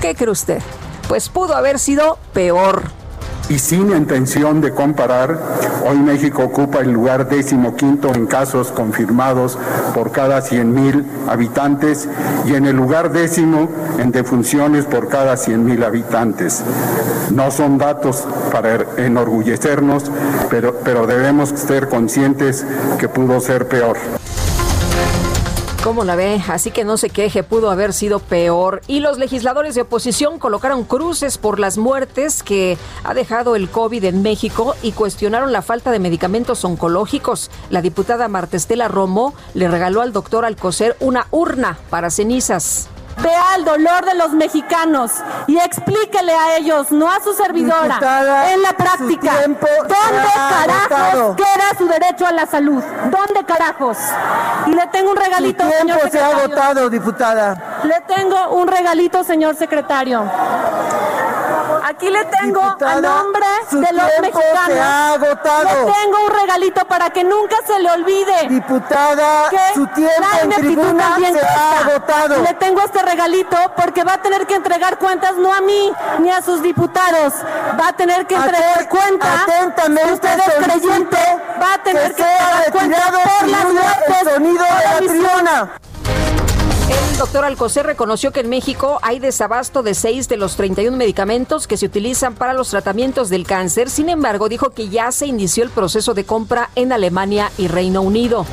¿qué 0.00 0.14
cree 0.14 0.30
usted? 0.30 0.62
Pues 1.06 1.28
pudo 1.28 1.54
haber 1.54 1.78
sido 1.78 2.16
peor 2.32 3.01
y 3.52 3.58
sin 3.58 3.90
intención 3.90 4.62
de 4.62 4.70
comparar, 4.70 5.38
hoy 5.86 5.98
México 5.98 6.42
ocupa 6.42 6.78
el 6.78 6.90
lugar 6.90 7.28
décimo 7.28 7.76
quinto 7.76 8.14
en 8.14 8.24
casos 8.26 8.72
confirmados 8.72 9.58
por 9.94 10.10
cada 10.10 10.40
100.000 10.40 11.04
habitantes 11.28 12.08
y 12.46 12.54
en 12.54 12.64
el 12.64 12.76
lugar 12.76 13.12
décimo 13.12 13.68
en 13.98 14.10
defunciones 14.10 14.86
por 14.86 15.08
cada 15.08 15.34
100.000 15.34 15.84
habitantes. 15.84 16.62
No 17.30 17.50
son 17.50 17.76
datos 17.76 18.26
para 18.50 18.86
enorgullecernos, 18.96 20.10
pero, 20.48 20.76
pero 20.82 21.06
debemos 21.06 21.50
ser 21.50 21.90
conscientes 21.90 22.64
que 22.98 23.10
pudo 23.10 23.38
ser 23.40 23.68
peor. 23.68 23.98
¿Cómo 25.82 26.04
la 26.04 26.14
ve? 26.14 26.40
Así 26.46 26.70
que 26.70 26.84
no 26.84 26.96
se 26.96 27.10
queje, 27.10 27.42
pudo 27.42 27.68
haber 27.68 27.92
sido 27.92 28.20
peor. 28.20 28.82
Y 28.86 29.00
los 29.00 29.18
legisladores 29.18 29.74
de 29.74 29.80
oposición 29.80 30.38
colocaron 30.38 30.84
cruces 30.84 31.38
por 31.38 31.58
las 31.58 31.76
muertes 31.76 32.44
que 32.44 32.78
ha 33.02 33.14
dejado 33.14 33.56
el 33.56 33.68
COVID 33.68 34.04
en 34.04 34.22
México 34.22 34.76
y 34.80 34.92
cuestionaron 34.92 35.50
la 35.50 35.60
falta 35.60 35.90
de 35.90 35.98
medicamentos 35.98 36.64
oncológicos. 36.64 37.50
La 37.68 37.82
diputada 37.82 38.28
Martestela 38.28 38.86
Romo 38.86 39.34
le 39.54 39.66
regaló 39.66 40.02
al 40.02 40.12
doctor 40.12 40.44
Alcocer 40.44 40.96
una 41.00 41.26
urna 41.32 41.76
para 41.90 42.10
cenizas. 42.10 42.88
Vea 43.20 43.56
el 43.56 43.64
dolor 43.64 44.04
de 44.04 44.14
los 44.14 44.32
mexicanos 44.32 45.12
y 45.46 45.58
explíquele 45.58 46.32
a 46.32 46.56
ellos, 46.56 46.90
no 46.90 47.10
a 47.10 47.20
su 47.20 47.32
servidora, 47.34 48.52
en 48.52 48.62
la 48.62 48.72
práctica, 48.72 49.42
¿dónde 49.42 50.30
carajos 50.34 51.36
queda 51.36 51.78
su 51.78 51.86
derecho 51.86 52.26
a 52.26 52.32
la 52.32 52.46
salud? 52.46 52.82
¿Dónde 53.10 53.44
carajos? 53.46 53.98
Y 54.66 54.70
le 54.74 54.86
tengo 54.88 55.10
un 55.10 55.16
regalito, 55.16 55.64
señor 55.64 56.00
secretario. 56.00 56.10
se 56.10 56.20
ha 56.20 56.38
agotado, 56.38 56.90
diputada. 56.90 57.80
Le 57.84 58.00
tengo 58.14 58.50
un 58.50 58.66
regalito, 58.68 59.22
señor 59.24 59.56
secretario. 59.56 60.24
Aquí 61.92 62.08
le 62.08 62.24
tengo 62.24 62.62
a 62.62 63.00
nombre 63.00 63.46
de 63.70 63.92
los 63.92 64.10
mexicanos. 64.22 64.66
Se 64.66 64.80
ha 64.80 65.12
agotado. 65.12 65.64
Le 65.64 65.92
tengo 65.92 66.24
un 66.24 66.40
regalito 66.40 66.86
para 66.86 67.10
que 67.10 67.22
nunca 67.22 67.56
se 67.66 67.78
le 67.80 67.90
olvide. 67.90 68.48
Diputada, 68.48 69.50
que 69.50 69.74
su 69.74 69.86
tiempo 69.88 70.26
en 70.42 70.50
tribuna 70.52 71.16
se 71.18 71.46
ha 71.46 71.80
agotado. 71.80 72.42
Le 72.42 72.54
tengo 72.54 72.80
este 72.80 73.02
regalito 73.02 73.58
porque 73.76 74.04
va 74.04 74.14
a 74.14 74.22
tener 74.22 74.46
que 74.46 74.54
entregar 74.54 74.98
cuentas 74.98 75.36
no 75.36 75.52
a 75.52 75.60
mí 75.60 75.92
ni 76.20 76.30
a 76.30 76.40
sus 76.40 76.62
diputados. 76.62 77.34
Va 77.78 77.88
a 77.88 77.92
tener 77.92 78.26
que 78.26 78.36
entregar 78.36 78.88
cuentas. 78.88 79.42
Atentamente 79.42 80.12
usted 80.14 80.38
es 80.38 80.64
creyente. 80.64 81.18
Va 81.60 81.74
a 81.74 81.82
tener 81.82 82.14
que, 82.14 82.22
entregar 82.22 82.72
cuentas 82.72 83.10
por 83.10 83.48
las 83.48 83.64
muertes. 83.64 84.22
El 84.22 84.28
sonido 84.30 84.64
de 84.64 84.84
la 84.84 84.96
tribuna. 84.96 85.70
El 87.12 87.18
doctor 87.18 87.44
Alcocer 87.44 87.84
reconoció 87.84 88.32
que 88.32 88.40
en 88.40 88.48
México 88.48 88.98
hay 89.02 89.18
desabasto 89.18 89.82
de 89.82 89.92
6 89.92 90.30
de 90.30 90.38
los 90.38 90.56
31 90.56 90.96
medicamentos 90.96 91.66
que 91.66 91.76
se 91.76 91.84
utilizan 91.84 92.34
para 92.34 92.54
los 92.54 92.70
tratamientos 92.70 93.28
del 93.28 93.46
cáncer. 93.46 93.90
Sin 93.90 94.08
embargo, 94.08 94.48
dijo 94.48 94.70
que 94.70 94.88
ya 94.88 95.12
se 95.12 95.26
inició 95.26 95.62
el 95.62 95.68
proceso 95.68 96.14
de 96.14 96.24
compra 96.24 96.70
en 96.74 96.90
Alemania 96.90 97.52
y 97.58 97.68
Reino 97.68 98.00
Unido. 98.00 98.46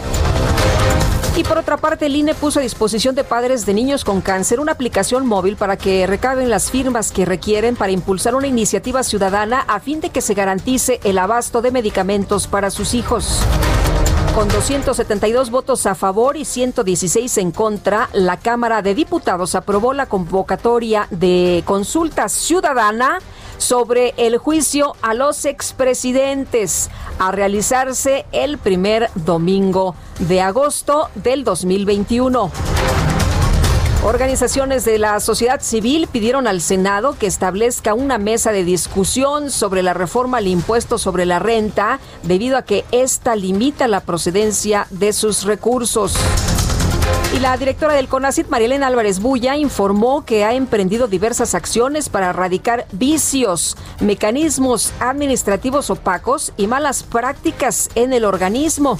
Y 1.37 1.45
por 1.45 1.57
otra 1.57 1.77
parte, 1.77 2.07
el 2.07 2.17
INE 2.17 2.35
puso 2.35 2.59
a 2.59 2.61
disposición 2.61 3.15
de 3.15 3.23
padres 3.23 3.65
de 3.65 3.73
niños 3.73 4.03
con 4.03 4.19
cáncer 4.19 4.59
una 4.59 4.73
aplicación 4.73 5.25
móvil 5.25 5.55
para 5.55 5.77
que 5.77 6.05
recaben 6.05 6.49
las 6.49 6.69
firmas 6.69 7.13
que 7.13 7.23
requieren 7.23 7.77
para 7.77 7.93
impulsar 7.93 8.35
una 8.35 8.47
iniciativa 8.47 9.03
ciudadana 9.03 9.61
a 9.69 9.79
fin 9.79 10.01
de 10.01 10.09
que 10.09 10.19
se 10.19 10.33
garantice 10.33 10.99
el 11.05 11.17
abasto 11.17 11.61
de 11.61 11.71
medicamentos 11.71 12.47
para 12.47 12.71
sus 12.71 12.93
hijos. 12.93 13.41
Con 14.35 14.47
272 14.47 15.49
votos 15.49 15.85
a 15.85 15.95
favor 15.95 16.37
y 16.37 16.45
116 16.45 17.37
en 17.39 17.51
contra, 17.51 18.09
la 18.13 18.37
Cámara 18.37 18.81
de 18.81 18.93
Diputados 18.93 19.55
aprobó 19.55 19.93
la 19.93 20.05
convocatoria 20.05 21.07
de 21.09 21.63
consulta 21.65 22.29
ciudadana 22.29 23.19
sobre 23.57 24.13
el 24.17 24.37
juicio 24.37 24.95
a 25.01 25.13
los 25.13 25.45
expresidentes 25.45 26.89
a 27.17 27.31
realizarse 27.31 28.25
el 28.31 28.57
primer 28.57 29.09
domingo 29.15 29.95
de 30.19 30.41
agosto 30.41 31.09
del 31.15 31.43
2021. 31.43 33.18
Organizaciones 34.03 34.85
de 34.85 34.97
la 34.97 35.19
sociedad 35.19 35.59
civil 35.61 36.07
pidieron 36.09 36.47
al 36.47 36.61
Senado 36.61 37.17
que 37.19 37.27
establezca 37.27 37.93
una 37.93 38.17
mesa 38.17 38.53
de 38.53 38.63
discusión 38.63 39.51
sobre 39.51 39.83
la 39.83 39.93
reforma 39.93 40.37
al 40.37 40.47
impuesto 40.47 40.97
sobre 40.97 41.25
la 41.25 41.39
renta, 41.39 41.99
debido 42.23 42.55
a 42.55 42.61
que 42.61 42.85
esta 42.93 43.35
limita 43.35 43.89
la 43.89 43.99
procedencia 43.99 44.87
de 44.89 45.11
sus 45.11 45.43
recursos. 45.43 46.13
Y 47.35 47.39
la 47.39 47.57
directora 47.57 47.93
del 47.93 48.07
CONACIT, 48.07 48.47
Marielena 48.47 48.87
Álvarez 48.87 49.19
Bulla, 49.19 49.57
informó 49.57 50.23
que 50.23 50.45
ha 50.45 50.53
emprendido 50.53 51.09
diversas 51.09 51.53
acciones 51.53 52.07
para 52.07 52.29
erradicar 52.29 52.87
vicios, 52.93 53.75
mecanismos 53.99 54.93
administrativos 55.01 55.89
opacos 55.89 56.53
y 56.55 56.67
malas 56.67 57.03
prácticas 57.03 57.89
en 57.95 58.13
el 58.13 58.23
organismo. 58.23 58.97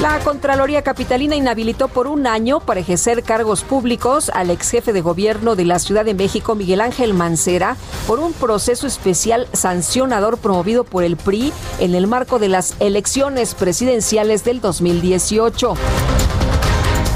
La 0.00 0.18
Contraloría 0.18 0.82
Capitalina 0.82 1.36
inhabilitó 1.36 1.88
por 1.88 2.06
un 2.06 2.26
año 2.26 2.60
para 2.60 2.80
ejercer 2.80 3.22
cargos 3.22 3.62
públicos 3.62 4.30
al 4.34 4.50
ex 4.50 4.70
jefe 4.70 4.92
de 4.92 5.00
gobierno 5.00 5.56
de 5.56 5.64
la 5.64 5.78
Ciudad 5.78 6.04
de 6.04 6.14
México, 6.14 6.54
Miguel 6.54 6.80
Ángel 6.80 7.14
Mancera, 7.14 7.76
por 8.06 8.18
un 8.18 8.32
proceso 8.32 8.86
especial 8.86 9.48
sancionador 9.52 10.38
promovido 10.38 10.84
por 10.84 11.04
el 11.04 11.16
PRI 11.16 11.52
en 11.78 11.94
el 11.94 12.06
marco 12.06 12.38
de 12.38 12.48
las 12.48 12.74
elecciones 12.80 13.54
presidenciales 13.54 14.44
del 14.44 14.60
2018. 14.60 15.74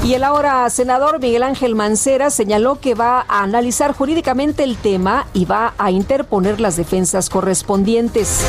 Y 0.03 0.13
el 0.13 0.23
ahora 0.23 0.69
senador 0.69 1.19
Miguel 1.19 1.43
Ángel 1.43 1.75
Mancera 1.75 2.29
señaló 2.29 2.79
que 2.79 2.95
va 2.95 3.25
a 3.27 3.43
analizar 3.43 3.93
jurídicamente 3.93 4.63
el 4.63 4.77
tema 4.77 5.27
y 5.33 5.43
va 5.43 5.73
a 5.77 5.91
interponer 5.91 6.61
las 6.61 6.77
defensas 6.77 7.29
correspondientes. 7.29 8.45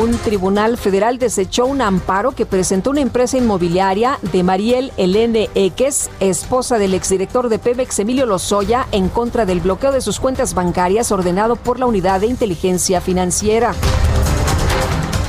Un 0.00 0.16
tribunal 0.18 0.78
federal 0.78 1.18
desechó 1.18 1.66
un 1.66 1.82
amparo 1.82 2.30
que 2.30 2.46
presentó 2.46 2.90
una 2.90 3.00
empresa 3.00 3.36
inmobiliaria 3.36 4.20
de 4.30 4.44
Mariel 4.44 4.92
Elene 4.96 5.50
Eques, 5.56 6.08
esposa 6.20 6.78
del 6.78 6.94
exdirector 6.94 7.48
de 7.48 7.58
Pemex 7.58 7.98
Emilio 7.98 8.24
Lozoya, 8.24 8.86
en 8.92 9.08
contra 9.08 9.44
del 9.44 9.58
bloqueo 9.58 9.90
de 9.90 10.00
sus 10.00 10.20
cuentas 10.20 10.54
bancarias 10.54 11.10
ordenado 11.10 11.56
por 11.56 11.80
la 11.80 11.86
Unidad 11.86 12.20
de 12.20 12.28
Inteligencia 12.28 13.00
Financiera. 13.00 13.74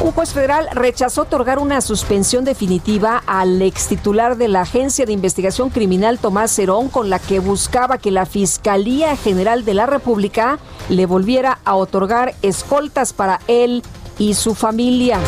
Un 0.01 0.11
juez 0.11 0.33
federal 0.33 0.69
rechazó 0.71 1.23
otorgar 1.23 1.57
una 1.57 1.81
suspensión 1.81 2.45
definitiva 2.45 3.23
al 3.25 3.59
ex 3.63 3.87
titular 3.87 4.37
de 4.37 4.49
la 4.49 4.61
Agencia 4.61 5.05
de 5.07 5.13
Investigación 5.13 5.71
Criminal 5.71 6.19
Tomás 6.19 6.51
Cerón, 6.51 6.89
con 6.89 7.09
la 7.09 7.17
que 7.17 7.39
buscaba 7.39 7.97
que 7.97 8.11
la 8.11 8.27
Fiscalía 8.27 9.17
General 9.17 9.65
de 9.65 9.73
la 9.73 9.87
República 9.87 10.59
le 10.89 11.07
volviera 11.07 11.57
a 11.65 11.75
otorgar 11.75 12.35
escoltas 12.43 13.13
para 13.13 13.41
él 13.47 13.83
y 14.19 14.35
su 14.35 14.53
familia. 14.53 15.19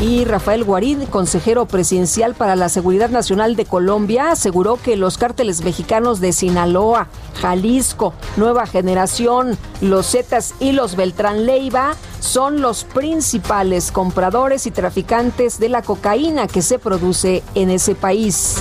Y 0.00 0.24
Rafael 0.24 0.64
Guarín, 0.64 1.04
consejero 1.04 1.66
presidencial 1.66 2.34
para 2.34 2.56
la 2.56 2.70
Seguridad 2.70 3.10
Nacional 3.10 3.54
de 3.54 3.66
Colombia, 3.66 4.30
aseguró 4.30 4.78
que 4.82 4.96
los 4.96 5.18
cárteles 5.18 5.62
mexicanos 5.62 6.20
de 6.20 6.32
Sinaloa, 6.32 7.08
Jalisco, 7.40 8.14
Nueva 8.38 8.66
Generación, 8.66 9.58
los 9.82 10.10
Zetas 10.10 10.54
y 10.58 10.72
los 10.72 10.96
Beltrán 10.96 11.44
Leiva 11.44 11.96
son 12.18 12.62
los 12.62 12.84
principales 12.84 13.92
compradores 13.92 14.66
y 14.66 14.70
traficantes 14.70 15.58
de 15.58 15.68
la 15.68 15.82
cocaína 15.82 16.46
que 16.46 16.62
se 16.62 16.78
produce 16.78 17.42
en 17.54 17.68
ese 17.68 17.94
país. 17.94 18.56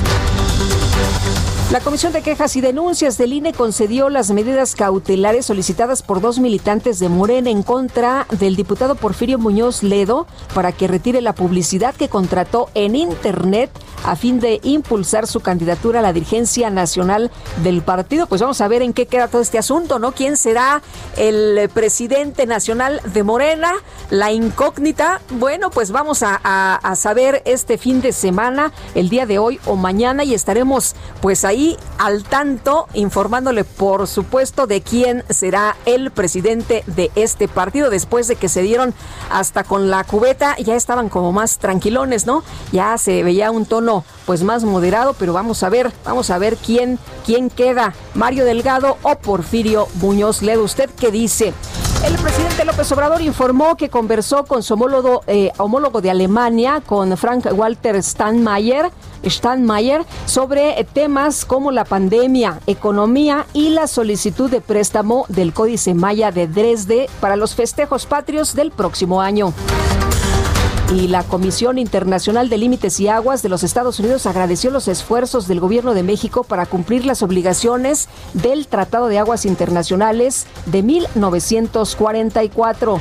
La 1.71 1.81
Comisión 1.81 2.13
de 2.13 2.23
Quejas 2.23 2.55
y 2.55 2.61
Denuncias 2.61 3.19
del 3.19 3.31
INE 3.31 3.53
concedió 3.53 4.09
las 4.09 4.31
medidas 4.31 4.73
cautelares 4.73 5.45
solicitadas 5.45 6.01
por 6.01 6.19
dos 6.19 6.39
militantes 6.39 6.97
de 6.97 7.09
Morena 7.09 7.51
en 7.51 7.61
contra 7.61 8.25
del 8.39 8.55
diputado 8.55 8.95
Porfirio 8.95 9.37
Muñoz 9.37 9.83
Ledo 9.83 10.25
para 10.55 10.71
que 10.71 10.87
retire 10.87 11.21
la 11.21 11.35
publicidad 11.35 11.93
que 11.93 12.09
contrató 12.09 12.71
en 12.73 12.95
Internet 12.95 13.69
a 14.03 14.15
fin 14.15 14.39
de 14.39 14.59
impulsar 14.63 15.27
su 15.27 15.41
candidatura 15.41 15.99
a 15.99 16.01
la 16.01 16.13
dirigencia 16.13 16.71
nacional 16.71 17.29
del 17.61 17.83
partido. 17.83 18.25
Pues 18.25 18.41
vamos 18.41 18.61
a 18.61 18.67
ver 18.67 18.81
en 18.81 18.93
qué 18.93 19.05
queda 19.05 19.27
todo 19.27 19.41
este 19.41 19.59
asunto, 19.59 19.99
¿no? 19.99 20.13
¿Quién 20.13 20.37
será 20.37 20.81
el 21.17 21.69
presidente 21.69 22.47
nacional 22.47 22.99
de 23.13 23.21
Morena? 23.23 23.73
La 24.09 24.31
incógnita. 24.31 25.21
Bueno, 25.31 25.69
pues 25.69 25.91
vamos 25.91 26.23
a, 26.23 26.39
a 26.41 26.95
saber 26.95 27.43
este 27.45 27.77
fin 27.77 28.01
de 28.01 28.11
semana, 28.11 28.71
el 28.95 29.09
día 29.09 29.27
de 29.27 29.37
hoy 29.37 29.59
o 29.65 29.75
mañana 29.75 30.23
y 30.23 30.33
estaremos 30.33 30.95
pues 31.21 31.45
ahí 31.45 31.58
al 31.97 32.23
tanto, 32.23 32.87
informándole 32.93 33.63
por 33.63 34.07
supuesto 34.07 34.67
de 34.67 34.81
quién 34.81 35.23
será 35.29 35.75
el 35.85 36.11
presidente 36.11 36.83
de 36.87 37.11
este 37.15 37.47
partido 37.47 37.89
después 37.89 38.27
de 38.27 38.35
que 38.35 38.49
se 38.49 38.61
dieron 38.61 38.93
hasta 39.29 39.63
con 39.63 39.89
la 39.89 40.03
cubeta, 40.03 40.55
ya 40.57 40.75
estaban 40.75 41.09
como 41.09 41.31
más 41.31 41.57
tranquilones, 41.57 42.25
¿no? 42.25 42.43
Ya 42.71 42.97
se 42.97 43.23
veía 43.23 43.51
un 43.51 43.65
tono 43.65 44.03
pues 44.25 44.43
más 44.43 44.63
moderado, 44.63 45.15
pero 45.17 45.33
vamos 45.33 45.63
a 45.63 45.69
ver, 45.69 45.91
vamos 46.05 46.29
a 46.29 46.37
ver 46.37 46.55
quién 46.57 46.99
quién 47.25 47.49
queda, 47.49 47.93
Mario 48.13 48.45
Delgado 48.45 48.97
o 49.03 49.15
Porfirio 49.15 49.87
Muñoz 49.95 50.41
Ledo. 50.41 50.63
¿Usted 50.63 50.89
qué 50.89 51.11
dice? 51.11 51.53
El 52.03 52.15
presidente 52.15 52.63
López 52.63 52.89
Obrador 52.93 53.21
informó 53.21 53.75
que 53.75 53.89
conversó 53.89 54.45
con 54.45 54.63
su 54.63 54.75
homólogo, 54.75 55.21
eh, 55.27 55.51
homólogo 55.57 55.99
de 55.99 56.09
Alemania, 56.09 56.81
con 56.85 57.17
Frank 57.17 57.47
Walter 57.51 58.01
Steinmeier, 58.01 58.89
Steinmeier, 59.25 60.05
sobre 60.25 60.81
temas 60.93 61.43
como 61.43 61.71
la 61.71 61.83
pandemia, 61.83 62.61
economía 62.67 63.45
y 63.53 63.69
la 63.69 63.87
solicitud 63.87 64.49
de 64.49 64.61
préstamo 64.61 65.25
del 65.27 65.53
Códice 65.53 65.93
Maya 65.93 66.31
de 66.31 66.47
Dresde 66.47 67.09
para 67.19 67.35
los 67.35 67.53
festejos 67.53 68.05
patrios 68.05 68.55
del 68.55 68.71
próximo 68.71 69.19
año. 69.19 69.53
Y 70.93 71.07
la 71.07 71.23
Comisión 71.23 71.77
Internacional 71.77 72.49
de 72.49 72.57
Límites 72.57 72.99
y 72.99 73.07
Aguas 73.07 73.43
de 73.43 73.49
los 73.49 73.63
Estados 73.63 73.99
Unidos 73.99 74.25
agradeció 74.25 74.71
los 74.71 74.87
esfuerzos 74.87 75.47
del 75.47 75.59
gobierno 75.59 75.93
de 75.93 76.01
México 76.01 76.43
para 76.43 76.65
cumplir 76.65 77.05
las 77.05 77.21
obligaciones 77.21 78.09
del 78.33 78.65
Tratado 78.65 79.07
de 79.07 79.19
Aguas 79.19 79.45
Internacionales 79.45 80.47
de 80.65 80.81
1944. 80.81 82.99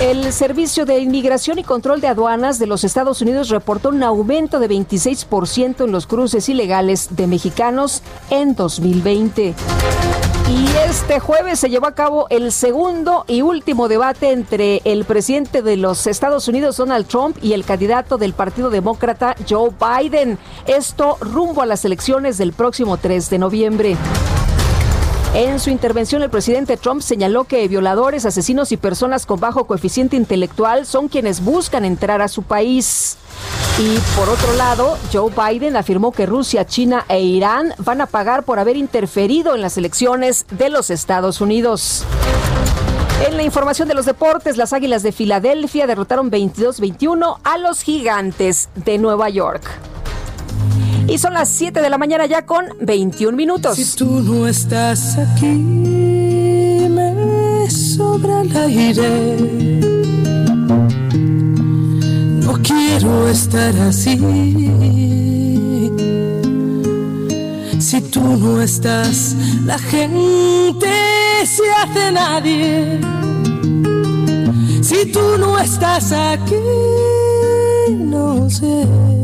El 0.00 0.32
Servicio 0.32 0.86
de 0.86 1.00
Inmigración 1.00 1.58
y 1.58 1.64
Control 1.64 2.00
de 2.00 2.08
Aduanas 2.08 2.58
de 2.58 2.66
los 2.66 2.82
Estados 2.82 3.20
Unidos 3.20 3.50
reportó 3.50 3.90
un 3.90 4.02
aumento 4.02 4.58
de 4.58 4.68
26% 4.68 5.84
en 5.84 5.92
los 5.92 6.06
cruces 6.06 6.48
ilegales 6.48 7.14
de 7.14 7.26
mexicanos 7.26 8.00
en 8.30 8.54
2020. 8.54 9.54
Y 10.48 10.66
este 10.86 11.20
jueves 11.20 11.58
se 11.58 11.70
llevó 11.70 11.86
a 11.86 11.94
cabo 11.94 12.26
el 12.28 12.52
segundo 12.52 13.24
y 13.26 13.40
último 13.40 13.88
debate 13.88 14.30
entre 14.30 14.82
el 14.84 15.04
presidente 15.04 15.62
de 15.62 15.76
los 15.76 16.06
Estados 16.06 16.48
Unidos, 16.48 16.76
Donald 16.76 17.06
Trump, 17.06 17.36
y 17.42 17.54
el 17.54 17.64
candidato 17.64 18.18
del 18.18 18.34
Partido 18.34 18.68
Demócrata, 18.68 19.36
Joe 19.48 19.70
Biden. 19.70 20.38
Esto 20.66 21.16
rumbo 21.20 21.62
a 21.62 21.66
las 21.66 21.84
elecciones 21.84 22.36
del 22.36 22.52
próximo 22.52 22.98
3 22.98 23.30
de 23.30 23.38
noviembre. 23.38 23.96
En 25.34 25.58
su 25.58 25.70
intervención, 25.70 26.22
el 26.22 26.30
presidente 26.30 26.76
Trump 26.76 27.02
señaló 27.02 27.42
que 27.42 27.66
violadores, 27.66 28.24
asesinos 28.24 28.70
y 28.70 28.76
personas 28.76 29.26
con 29.26 29.40
bajo 29.40 29.64
coeficiente 29.64 30.14
intelectual 30.14 30.86
son 30.86 31.08
quienes 31.08 31.42
buscan 31.42 31.84
entrar 31.84 32.22
a 32.22 32.28
su 32.28 32.44
país. 32.44 33.16
Y 33.80 33.98
por 34.16 34.28
otro 34.28 34.52
lado, 34.52 34.96
Joe 35.12 35.32
Biden 35.32 35.74
afirmó 35.74 36.12
que 36.12 36.26
Rusia, 36.26 36.64
China 36.66 37.04
e 37.08 37.20
Irán 37.20 37.74
van 37.78 38.00
a 38.00 38.06
pagar 38.06 38.44
por 38.44 38.60
haber 38.60 38.76
interferido 38.76 39.56
en 39.56 39.60
las 39.60 39.76
elecciones 39.76 40.46
de 40.52 40.70
los 40.70 40.90
Estados 40.90 41.40
Unidos. 41.40 42.04
En 43.26 43.36
la 43.36 43.42
información 43.42 43.88
de 43.88 43.94
los 43.94 44.06
deportes, 44.06 44.56
las 44.56 44.72
Águilas 44.72 45.02
de 45.02 45.10
Filadelfia 45.10 45.88
derrotaron 45.88 46.30
22-21 46.30 47.38
a 47.42 47.58
los 47.58 47.82
Gigantes 47.82 48.68
de 48.76 48.98
Nueva 48.98 49.30
York. 49.30 49.64
Y 51.08 51.18
son 51.18 51.34
las 51.34 51.48
7 51.48 51.80
de 51.80 51.90
la 51.90 51.98
mañana 51.98 52.26
ya 52.26 52.46
con 52.46 52.64
21 52.80 53.36
minutos. 53.36 53.76
Si 53.76 53.96
tú 53.96 54.20
no 54.20 54.46
estás 54.46 55.16
aquí, 55.18 55.46
me 56.88 57.70
sobra 57.70 58.40
el 58.40 58.56
aire. 58.56 59.36
No 62.42 62.54
quiero 62.62 63.28
estar 63.28 63.74
así. 63.80 64.18
Si 67.78 68.00
tú 68.00 68.20
no 68.20 68.60
estás, 68.62 69.36
la 69.64 69.78
gente 69.78 70.86
se 71.44 71.70
hace 71.70 72.12
nadie. 72.12 73.00
Si 74.82 75.12
tú 75.12 75.38
no 75.38 75.58
estás 75.58 76.12
aquí, 76.12 76.56
no 77.90 78.48
sé. 78.48 79.23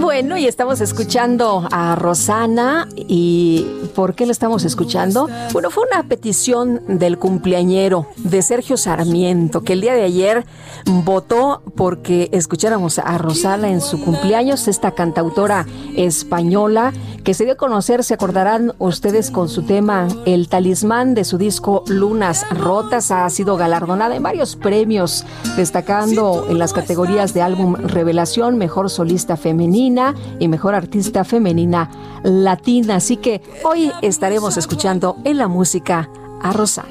Bueno, 0.00 0.36
y 0.36 0.46
estamos 0.46 0.80
escuchando 0.80 1.66
a 1.72 1.96
Rosana. 1.96 2.86
¿Y 2.94 3.66
por 3.96 4.14
qué 4.14 4.24
la 4.24 4.30
estamos 4.30 4.64
escuchando? 4.64 5.28
Bueno, 5.52 5.70
fue 5.70 5.82
una 5.90 6.04
petición 6.04 6.80
del 6.86 7.18
cumpleañero 7.18 8.06
de 8.18 8.40
Sergio 8.42 8.76
Sarmiento, 8.76 9.62
que 9.62 9.72
el 9.72 9.80
día 9.80 9.94
de 9.94 10.04
ayer 10.04 10.46
votó 10.84 11.60
porque 11.74 12.28
escucháramos 12.30 13.00
a 13.00 13.18
Rosana 13.18 13.68
en 13.68 13.80
su 13.80 14.00
cumpleaños, 14.00 14.68
esta 14.68 14.92
cantautora 14.92 15.66
española 15.96 16.92
que 17.24 17.34
se 17.34 17.42
dio 17.42 17.54
a 17.54 17.56
conocer, 17.56 18.04
se 18.04 18.14
acordarán 18.14 18.74
ustedes 18.78 19.32
con 19.32 19.48
su 19.48 19.64
tema 19.64 20.06
El 20.26 20.48
talismán 20.48 21.14
de 21.14 21.24
su 21.24 21.38
disco 21.38 21.82
Lunas 21.88 22.48
Rotas, 22.50 23.10
ha 23.10 23.28
sido 23.30 23.56
galardonada 23.56 24.14
en 24.14 24.22
varios 24.22 24.54
premios, 24.54 25.26
destacando 25.56 26.46
en 26.48 26.60
las 26.60 26.72
categorías 26.72 27.34
de 27.34 27.42
álbum 27.42 27.74
Revelación, 27.74 28.56
Mejor 28.56 28.88
Solista 28.88 29.15
Femenina 29.36 30.14
y 30.38 30.48
Mejor 30.48 30.74
Artista 30.74 31.24
Femenina 31.24 31.90
Latina. 32.22 32.96
Así 32.96 33.16
que 33.16 33.40
hoy 33.64 33.90
estaremos 34.02 34.56
escuchando 34.56 35.16
en 35.24 35.38
la 35.38 35.48
música 35.48 36.10
a 36.42 36.52
Rosana. 36.52 36.88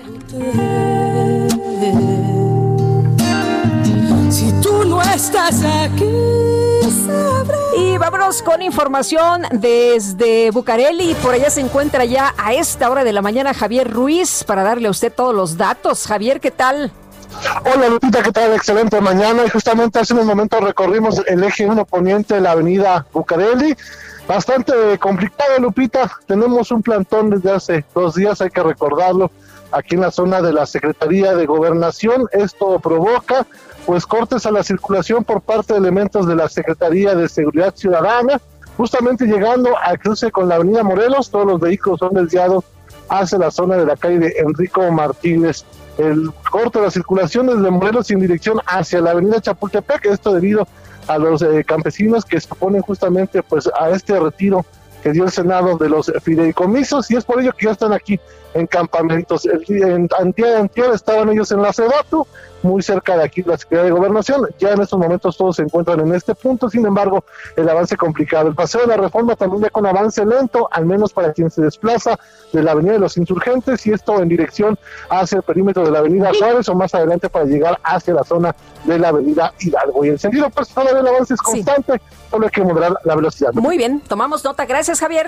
Si 4.29 4.51
tú 4.61 4.85
no 4.85 5.01
estás 5.01 5.63
aquí. 5.63 6.05
Y 7.77 7.97
vámonos 7.97 8.41
con 8.41 8.61
información 8.61 9.43
desde 9.51 10.49
Bucareli. 10.51 11.13
Por 11.15 11.33
allá 11.33 11.49
se 11.49 11.61
encuentra 11.61 12.05
ya 12.05 12.33
a 12.37 12.53
esta 12.53 12.89
hora 12.89 13.03
de 13.03 13.11
la 13.11 13.21
mañana 13.21 13.53
Javier 13.53 13.91
Ruiz 13.91 14.43
para 14.45 14.63
darle 14.63 14.87
a 14.87 14.91
usted 14.91 15.13
todos 15.13 15.35
los 15.35 15.57
datos. 15.57 16.07
Javier, 16.07 16.39
¿qué 16.39 16.51
tal? 16.51 16.91
Hola 17.65 17.89
Lupita, 17.89 18.23
¿qué 18.23 18.31
tal? 18.31 18.53
Excelente 18.53 18.99
mañana. 19.01 19.43
Y 19.45 19.49
justamente 19.49 19.99
hace 19.99 20.13
unos 20.13 20.25
momentos 20.25 20.61
recorrimos 20.61 21.21
el 21.27 21.43
eje 21.43 21.65
1 21.65 21.85
poniente 21.85 22.35
de 22.35 22.41
la 22.41 22.51
avenida 22.51 23.05
Bucareli. 23.11 23.75
Bastante 24.27 24.73
complicado, 24.99 25.59
Lupita. 25.59 26.11
Tenemos 26.27 26.71
un 26.71 26.81
plantón 26.81 27.29
desde 27.29 27.51
hace 27.51 27.85
dos 27.93 28.15
días, 28.15 28.41
hay 28.41 28.49
que 28.49 28.63
recordarlo, 28.63 29.29
aquí 29.71 29.95
en 29.95 30.01
la 30.01 30.11
zona 30.11 30.41
de 30.41 30.53
la 30.53 30.65
Secretaría 30.65 31.35
de 31.35 31.45
Gobernación. 31.45 32.27
Esto 32.31 32.79
provoca 32.79 33.45
pues 33.85 34.05
cortes 34.05 34.45
a 34.45 34.51
la 34.51 34.63
circulación 34.63 35.23
por 35.23 35.41
parte 35.41 35.73
de 35.73 35.79
elementos 35.79 36.27
de 36.27 36.35
la 36.35 36.49
Secretaría 36.49 37.13
de 37.13 37.29
Seguridad 37.29 37.75
Ciudadana. 37.75 38.41
Justamente 38.77 39.25
llegando 39.25 39.77
al 39.77 39.99
cruce 39.99 40.31
con 40.31 40.49
la 40.49 40.55
avenida 40.55 40.83
Morelos, 40.83 41.29
todos 41.29 41.45
los 41.45 41.59
vehículos 41.59 41.99
son 41.99 42.13
desviados 42.13 42.63
hacia 43.09 43.37
la 43.37 43.51
zona 43.51 43.77
de 43.77 43.85
la 43.85 43.95
calle 43.95 44.19
de 44.19 44.35
Enrico 44.39 44.89
Martínez 44.91 45.63
el 45.97 46.31
corte 46.49 46.79
de 46.79 46.85
la 46.85 46.91
circulación 46.91 47.47
desde 47.47 47.71
Morelos 47.71 48.11
en 48.11 48.19
dirección 48.19 48.59
hacia 48.65 49.01
la 49.01 49.11
avenida 49.11 49.41
Chapultepec, 49.41 50.05
esto 50.05 50.33
debido 50.33 50.67
a 51.07 51.17
los 51.17 51.41
eh, 51.41 51.63
campesinos 51.65 52.25
que 52.25 52.39
se 52.39 52.51
oponen 52.51 52.81
justamente 52.81 53.43
pues 53.43 53.69
a 53.79 53.89
este 53.89 54.19
retiro 54.19 54.65
que 55.03 55.11
dio 55.11 55.23
el 55.23 55.31
Senado 55.31 55.77
de 55.77 55.87
los 55.89 56.11
fideicomisos 56.23 57.09
y 57.11 57.15
es 57.15 57.23
por 57.23 57.39
ello 57.39 57.53
que 57.57 57.65
ya 57.65 57.71
están 57.71 57.93
aquí 57.93 58.19
en 58.55 58.67
campamentos. 58.67 59.45
El, 59.45 59.63
en 59.83 60.09
antier, 60.17 60.91
estaban 60.93 61.29
ellos 61.29 61.51
en 61.51 61.61
la 61.61 61.73
Sedatu, 61.73 62.25
muy 62.63 62.81
cerca 62.81 63.17
de 63.17 63.23
aquí 63.23 63.43
la 63.43 63.57
Secretaría 63.57 63.91
de 63.91 63.99
Gobernación. 63.99 64.47
Ya 64.57 64.71
en 64.71 64.81
estos 64.81 64.97
momentos 64.97 65.37
todos 65.37 65.57
se 65.57 65.63
encuentran 65.63 65.99
en 65.99 66.15
este 66.15 66.33
punto, 66.33 66.69
sin 66.69 66.85
embargo, 66.85 67.25
el 67.57 67.67
avance 67.67 67.97
complicado. 67.97 68.47
El 68.47 68.55
paseo 68.55 68.81
de 68.81 68.87
la 68.87 68.97
reforma 68.97 69.35
también 69.35 69.63
ya 69.63 69.69
con 69.69 69.85
avance 69.85 70.25
lento, 70.25 70.69
al 70.71 70.85
menos 70.85 71.11
para 71.11 71.33
quien 71.33 71.51
se 71.51 71.61
desplaza 71.61 72.17
de 72.53 72.63
la 72.63 72.71
Avenida 72.71 72.93
de 72.93 72.99
los 72.99 73.17
Insurgentes 73.17 73.85
y 73.85 73.91
esto 73.91 74.21
en 74.21 74.29
dirección 74.29 74.79
hacia 75.09 75.37
el 75.37 75.43
perímetro 75.43 75.83
de 75.83 75.91
la 75.91 75.99
Avenida 75.99 76.31
Juárez 76.39 76.67
o 76.69 76.75
más 76.75 76.95
adelante 76.95 77.29
para 77.29 77.45
llegar 77.45 77.77
hacia 77.83 78.13
la 78.13 78.23
zona 78.23 78.55
de 78.85 78.97
la 78.97 79.09
Avenida 79.09 79.53
Hidalgo. 79.59 80.05
Y 80.05 80.09
en 80.09 80.17
sentido 80.17 80.49
personal 80.49 80.95
el 80.95 81.07
avance 81.07 81.33
es 81.33 81.41
constante, 81.41 82.01
solo 82.31 82.45
hay 82.45 82.51
que 82.51 82.63
moderar 82.63 82.97
la 83.03 83.15
velocidad. 83.15 83.51
Muy 83.53 83.77
bien, 83.77 83.99
tomamos 83.99 84.45
nota. 84.45 84.65
Gracias, 84.65 85.01
Javier. 85.01 85.27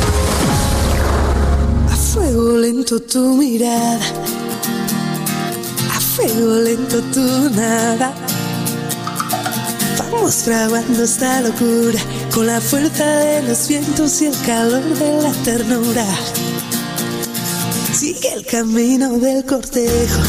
fuego 2.31 2.57
lento 2.57 2.99
tu 3.01 3.35
mirada, 3.35 4.05
a 5.93 5.99
fuego 5.99 6.55
lento 6.59 7.01
tu 7.13 7.49
nada. 7.49 8.13
Vamos 9.97 10.35
fraguando 10.35 11.03
esta 11.03 11.41
locura 11.41 11.99
con 12.33 12.47
la 12.47 12.61
fuerza 12.61 13.05
de 13.05 13.43
los 13.43 13.67
vientos 13.67 14.21
y 14.21 14.27
el 14.27 14.41
calor 14.45 14.83
de 14.97 15.21
la 15.21 15.31
ternura. 15.43 16.05
Sigue 17.91 18.33
el 18.33 18.45
camino 18.45 19.09
del 19.19 19.43
cortejo. 19.45 20.21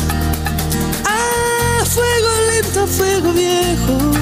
A 1.04 1.84
fuego 1.84 2.30
lento, 2.50 2.86
fuego 2.86 3.32
viejo. 3.32 4.21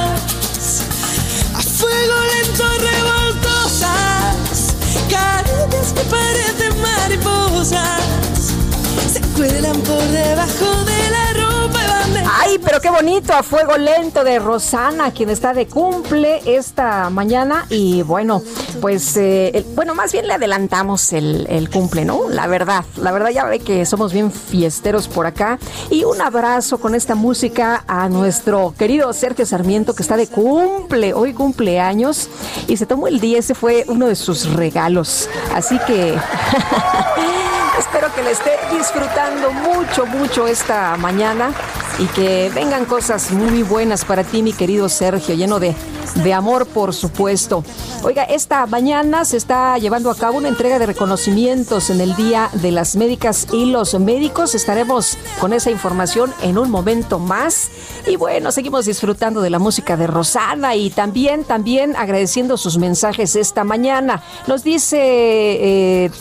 Cuelan 9.41 9.81
por 9.81 10.03
debajo 10.09 10.85
de 10.85 11.09
la 11.09 11.30
Ay, 12.43 12.57
pero 12.57 12.81
qué 12.81 12.89
bonito, 12.89 13.33
a 13.33 13.43
fuego 13.43 13.77
lento 13.77 14.23
de 14.23 14.39
Rosana, 14.39 15.11
quien 15.11 15.29
está 15.29 15.53
de 15.53 15.67
cumple 15.67 16.41
esta 16.47 17.11
mañana. 17.11 17.67
Y 17.69 18.01
bueno, 18.01 18.41
pues, 18.81 19.15
eh, 19.15 19.63
bueno, 19.75 19.93
más 19.93 20.11
bien 20.11 20.25
le 20.25 20.33
adelantamos 20.33 21.13
el, 21.13 21.45
el, 21.51 21.69
cumple, 21.69 22.03
¿no? 22.03 22.29
La 22.29 22.47
verdad, 22.47 22.83
la 22.97 23.11
verdad 23.11 23.29
ya 23.29 23.45
ve 23.45 23.59
que 23.59 23.85
somos 23.85 24.11
bien 24.11 24.31
fiesteros 24.31 25.07
por 25.07 25.27
acá. 25.27 25.59
Y 25.91 26.03
un 26.03 26.19
abrazo 26.19 26.79
con 26.79 26.95
esta 26.95 27.13
música 27.13 27.83
a 27.87 28.09
nuestro 28.09 28.73
querido 28.75 29.13
Sergio 29.13 29.45
Sarmiento, 29.45 29.93
que 29.93 30.01
está 30.01 30.17
de 30.17 30.25
cumple, 30.25 31.13
hoy 31.13 31.33
cumpleaños. 31.33 32.27
Y 32.67 32.75
se 32.75 32.87
tomó 32.87 33.07
el 33.07 33.19
día, 33.19 33.37
ese 33.37 33.53
fue 33.53 33.85
uno 33.87 34.07
de 34.07 34.15
sus 34.15 34.51
regalos. 34.51 35.29
Así 35.53 35.77
que... 35.85 36.17
Espero 37.77 38.13
que 38.13 38.21
le 38.21 38.31
esté 38.31 38.51
disfrutando 38.71 39.51
mucho, 39.51 40.05
mucho 40.05 40.45
esta 40.45 40.95
mañana 40.97 41.51
y 41.99 42.05
que 42.07 42.51
vengan 42.53 42.85
cosas 42.85 43.31
muy 43.31 43.63
buenas 43.63 44.05
para 44.05 44.23
ti, 44.23 44.41
mi 44.41 44.53
querido 44.53 44.89
Sergio, 44.89 45.35
lleno 45.35 45.59
de, 45.59 45.75
de 46.15 46.33
amor, 46.33 46.65
por 46.65 46.93
supuesto. 46.93 47.63
Oiga, 48.03 48.23
esta 48.23 48.65
mañana 48.65 49.25
se 49.25 49.37
está 49.37 49.77
llevando 49.77 50.09
a 50.09 50.15
cabo 50.15 50.37
una 50.37 50.47
entrega 50.47 50.79
de 50.79 50.87
reconocimientos 50.87 51.89
en 51.89 52.01
el 52.01 52.15
Día 52.15 52.49
de 52.53 52.71
las 52.71 52.95
Médicas 52.95 53.47
y 53.51 53.65
los 53.65 53.99
Médicos. 53.99 54.55
Estaremos 54.55 55.17
con 55.39 55.53
esa 55.53 55.69
información 55.69 56.33
en 56.41 56.57
un 56.57 56.71
momento 56.71 57.19
más. 57.19 57.69
Y 58.07 58.15
bueno, 58.15 58.51
seguimos 58.51 58.85
disfrutando 58.85 59.41
de 59.41 59.49
la 59.49 59.59
música 59.59 59.97
de 59.97 60.07
Rosana 60.07 60.75
y 60.75 60.89
también, 60.89 61.43
también 61.43 61.95
agradeciendo 61.95 62.57
sus 62.57 62.77
mensajes 62.77 63.35
esta 63.35 63.63
mañana. 63.63 64.23
Nos 64.47 64.63
dice 64.63 64.97
eh, 64.99 66.11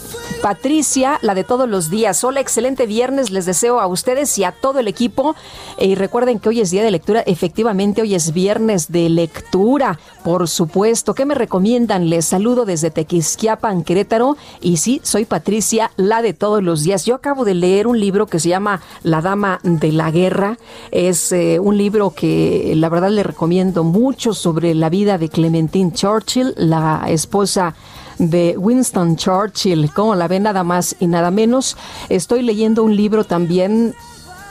Patricia, 0.42 1.18
la 1.22 1.34
de 1.34 1.44
todos 1.44 1.68
los 1.68 1.90
días. 1.90 2.22
Hola, 2.24 2.40
excelente 2.40 2.86
viernes. 2.86 3.30
Les 3.30 3.46
deseo 3.46 3.80
a 3.80 3.86
ustedes 3.86 4.36
y 4.38 4.44
a 4.44 4.52
todo 4.52 4.80
el 4.80 4.88
equipo. 4.88 5.34
Y 5.78 5.94
recuerden 5.94 6.38
que 6.38 6.48
hoy 6.48 6.60
es 6.60 6.70
día 6.70 6.82
de 6.82 6.90
lectura. 6.90 7.20
Efectivamente, 7.20 8.02
hoy 8.02 8.14
es 8.14 8.32
viernes 8.32 8.92
de 8.92 9.08
lectura. 9.08 9.98
Por 10.22 10.48
supuesto. 10.48 11.14
¿Qué 11.14 11.24
me 11.24 11.34
recomiendan? 11.34 12.10
Les 12.10 12.26
saludo 12.26 12.64
desde 12.64 12.90
Tequisquiapan, 12.90 13.82
Querétaro. 13.82 14.36
Y 14.60 14.76
sí, 14.76 15.00
soy 15.02 15.24
Patricia, 15.24 15.90
la 15.96 16.22
de 16.22 16.34
todos 16.34 16.62
los 16.62 16.82
días. 16.82 17.04
Yo 17.06 17.14
acabo 17.14 17.44
de 17.44 17.54
leer 17.54 17.86
un 17.86 17.98
libro 17.98 18.26
que 18.26 18.38
se 18.38 18.48
llama 18.48 18.82
La 19.02 19.22
Dama 19.22 19.60
de 19.62 19.92
la 19.92 20.10
Guerra. 20.10 20.58
Es 20.90 21.32
eh, 21.32 21.58
un 21.58 21.76
libro 21.78 22.10
que 22.10 22.74
la 22.76 22.88
verdad 22.88 23.10
le 23.10 23.22
recomiendo 23.22 23.84
mucho 23.84 24.34
sobre 24.34 24.74
la 24.74 24.90
vida 24.90 25.18
de 25.18 25.28
Clementine 25.28 25.92
Churchill, 25.92 26.54
la 26.56 27.04
esposa 27.08 27.74
de 28.18 28.56
Winston 28.58 29.16
Churchill, 29.16 29.90
como 29.92 30.14
la 30.14 30.28
ve 30.28 30.40
nada 30.40 30.62
más 30.62 30.94
y 31.00 31.06
nada 31.06 31.30
menos. 31.30 31.76
Estoy 32.08 32.42
leyendo 32.42 32.84
un 32.84 32.94
libro 32.94 33.24
también 33.24 33.94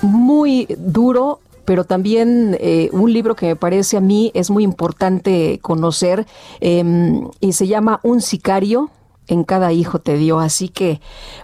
muy 0.01 0.67
duro 0.77 1.39
pero 1.65 1.83
también 1.83 2.57
eh, 2.59 2.89
un 2.93 3.13
libro 3.13 3.35
que 3.35 3.45
me 3.45 3.55
parece 3.55 3.95
a 3.95 4.01
mí 4.01 4.31
es 4.33 4.49
muy 4.49 4.63
importante 4.63 5.59
conocer 5.62 6.25
em, 6.62 7.29
y 7.41 7.53
se 7.53 7.67
llama 7.67 7.99
Un 8.01 8.21
sicario 8.21 8.89
en 9.29 9.43
cada 9.43 9.71
hijo 9.71 9.99
te 9.99 10.17
dio. 10.17 10.39
Así 10.39 10.67
que, 10.67 10.99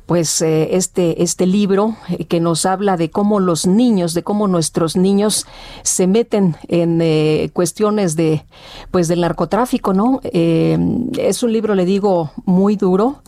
pues, 0.05 0.41
eh, 0.41 0.75
este, 0.75 1.23
este 1.23 1.45
libro 1.45 1.95
eh, 2.09 2.25
que 2.25 2.39
nos 2.41 2.65
habla 2.65 2.97
de 2.97 3.09
cómo 3.09 3.39
los 3.39 3.67
niños, 3.67 4.13
de 4.13 4.23
cómo 4.23 4.47
nuestros 4.47 4.97
niños 4.97 5.45
se 5.83 6.07
meten 6.07 6.57
en 6.67 6.99
eh, 7.01 7.49
cuestiones 7.53 8.15
de, 8.15 8.43
pues, 8.91 9.07
del 9.07 9.21
narcotráfico, 9.21 9.93
¿no? 9.93 10.19
es 10.23 11.43
un 11.43 11.53
libro, 11.53 11.75
le 11.75 11.85
digo, 11.85 12.31
muy 12.45 12.75
duro, 12.75 13.21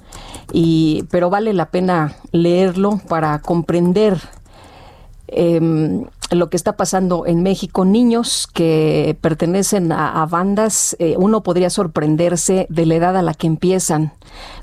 y, 0.52 1.04
pero 1.12 1.30
vale 1.30 1.54
la 1.54 1.70
pena 1.70 2.16
leerlo 2.32 3.00
para 3.08 3.40
comprender 3.40 4.20
Em, 5.28 6.06
lo 6.32 6.50
que 6.50 6.58
está 6.58 6.76
pasando 6.76 7.26
en 7.26 7.42
México. 7.44 7.86
Niños 7.86 8.48
que 8.54 9.18
pertenecen 9.22 9.92
a, 9.92 10.26
bandas, 10.26 10.96
eh, 11.00 11.16
uno 11.18 11.42
podría 11.42 11.70
sorprenderse 11.70 12.68
de 12.70 12.86
la 12.86 12.96
edad 12.96 13.18
a 13.18 13.22
la 13.22 13.34
que 13.34 13.48
empiezan 13.48 14.14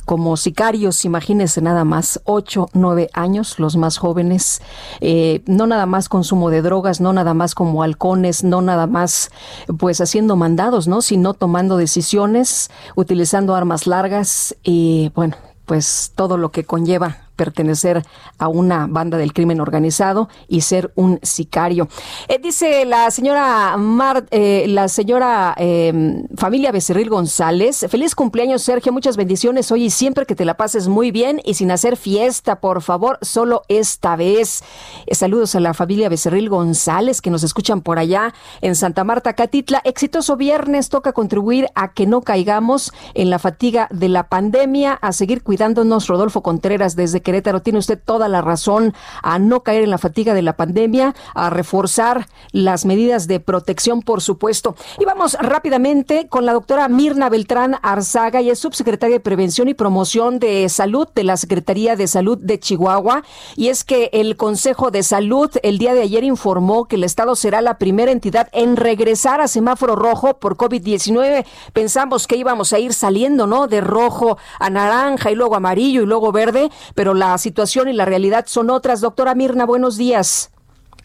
como 0.04 0.36
sicarios, 0.36 1.06
imagínense 1.06 1.62
nada 1.62 1.84
más, 1.84 2.20
8, 2.24 2.68
9 2.74 3.08
años, 3.14 3.58
los 3.58 3.76
más 3.76 3.96
jóvenes, 3.96 4.60
eh, 5.00 5.42
no 5.46 5.66
nada 5.66 5.86
más 5.86 6.10
consumo 6.10 6.50
de 6.50 6.60
drogas, 6.60 7.00
no 7.00 7.14
nada 7.14 7.32
más 7.32 7.54
como 7.54 7.82
halcones, 7.82 8.44
no 8.44 8.60
nada 8.60 8.86
más 8.86 9.30
pues 9.78 10.02
haciendo 10.02 10.36
mandados, 10.36 10.86
¿no? 10.86 11.00
Sino 11.00 11.32
tomando 11.32 11.78
decisiones, 11.78 12.70
utilizando 12.94 13.54
armas 13.54 13.86
largas 13.86 14.54
y 14.62 15.10
bueno, 15.14 15.36
pues 15.64 16.12
todo 16.14 16.36
lo 16.36 16.50
que 16.50 16.64
conlleva 16.64 17.23
pertenecer 17.34 18.04
a 18.38 18.48
una 18.48 18.86
banda 18.88 19.18
del 19.18 19.32
crimen 19.32 19.60
organizado 19.60 20.28
y 20.48 20.62
ser 20.62 20.92
un 20.94 21.18
sicario. 21.22 21.88
Eh, 22.28 22.38
dice 22.42 22.84
la 22.84 23.10
señora 23.10 23.76
Mar, 23.76 24.26
eh, 24.30 24.66
la 24.68 24.88
señora 24.88 25.54
em, 25.56 26.26
familia 26.36 26.72
Becerril 26.72 27.10
González, 27.10 27.86
feliz 27.88 28.14
cumpleaños 28.14 28.62
Sergio, 28.62 28.92
muchas 28.92 29.16
bendiciones 29.16 29.70
hoy 29.70 29.84
y 29.84 29.90
siempre 29.90 30.26
que 30.26 30.34
te 30.34 30.44
la 30.44 30.56
pases 30.56 30.88
muy 30.88 31.10
bien 31.10 31.40
y 31.44 31.54
sin 31.54 31.70
hacer 31.70 31.96
fiesta, 31.96 32.60
por 32.60 32.82
favor, 32.82 33.18
solo 33.22 33.62
esta 33.68 34.16
vez. 34.16 34.62
Eh, 35.06 35.14
saludos 35.14 35.54
a 35.54 35.60
la 35.60 35.74
familia 35.74 36.08
Becerril 36.08 36.48
González 36.48 37.20
que 37.20 37.30
nos 37.30 37.42
escuchan 37.42 37.82
por 37.82 37.98
allá 37.98 38.34
en 38.60 38.74
Santa 38.74 39.04
Marta, 39.04 39.34
Catitla. 39.34 39.80
Exitoso 39.84 40.36
viernes, 40.36 40.88
toca 40.88 41.12
contribuir 41.12 41.68
a 41.74 41.92
que 41.92 42.06
no 42.06 42.22
caigamos 42.22 42.92
en 43.14 43.30
la 43.30 43.38
fatiga 43.38 43.88
de 43.90 44.08
la 44.08 44.28
pandemia, 44.28 44.94
a 44.94 45.12
seguir 45.12 45.42
cuidándonos. 45.42 46.06
Rodolfo 46.06 46.42
Contreras 46.42 46.96
desde 46.96 47.20
Querétaro, 47.24 47.60
tiene 47.60 47.80
usted 47.80 47.98
toda 48.02 48.28
la 48.28 48.40
razón 48.40 48.94
a 49.22 49.40
no 49.40 49.60
caer 49.64 49.82
en 49.82 49.90
la 49.90 49.98
fatiga 49.98 50.34
de 50.34 50.42
la 50.42 50.56
pandemia, 50.56 51.14
a 51.34 51.50
reforzar 51.50 52.28
las 52.52 52.84
medidas 52.84 53.26
de 53.26 53.40
protección, 53.40 54.02
por 54.02 54.20
supuesto. 54.20 54.76
Y 55.00 55.04
vamos 55.04 55.36
rápidamente 55.40 56.28
con 56.28 56.46
la 56.46 56.52
doctora 56.52 56.88
Mirna 56.88 57.28
Beltrán 57.28 57.78
Arzaga, 57.82 58.40
y 58.40 58.50
es 58.50 58.60
subsecretaria 58.60 59.16
de 59.16 59.20
Prevención 59.20 59.68
y 59.68 59.74
Promoción 59.74 60.38
de 60.38 60.68
Salud 60.68 61.08
de 61.14 61.24
la 61.24 61.36
Secretaría 61.36 61.96
de 61.96 62.06
Salud 62.06 62.38
de 62.38 62.60
Chihuahua. 62.60 63.24
Y 63.56 63.68
es 63.68 63.82
que 63.82 64.10
el 64.12 64.36
Consejo 64.36 64.90
de 64.90 65.02
Salud 65.02 65.50
el 65.62 65.78
día 65.78 65.94
de 65.94 66.02
ayer 66.02 66.24
informó 66.24 66.84
que 66.86 66.96
el 66.96 67.04
Estado 67.04 67.34
será 67.34 67.62
la 67.62 67.78
primera 67.78 68.12
entidad 68.12 68.48
en 68.52 68.76
regresar 68.76 69.40
a 69.40 69.48
semáforo 69.48 69.96
rojo 69.96 70.34
por 70.34 70.56
COVID-19. 70.56 71.46
Pensamos 71.72 72.26
que 72.26 72.36
íbamos 72.36 72.72
a 72.72 72.78
ir 72.78 72.92
saliendo, 72.92 73.46
¿no? 73.46 73.66
De 73.66 73.80
rojo 73.80 74.36
a 74.58 74.70
naranja 74.70 75.30
y 75.30 75.34
luego 75.34 75.56
amarillo 75.56 76.02
y 76.02 76.06
luego 76.06 76.32
verde, 76.32 76.70
pero 76.94 77.13
la 77.14 77.38
situación 77.38 77.88
y 77.88 77.92
la 77.92 78.04
realidad 78.04 78.44
son 78.46 78.70
otras. 78.70 79.00
Doctora 79.00 79.34
Mirna, 79.34 79.64
buenos 79.66 79.96
días. 79.96 80.50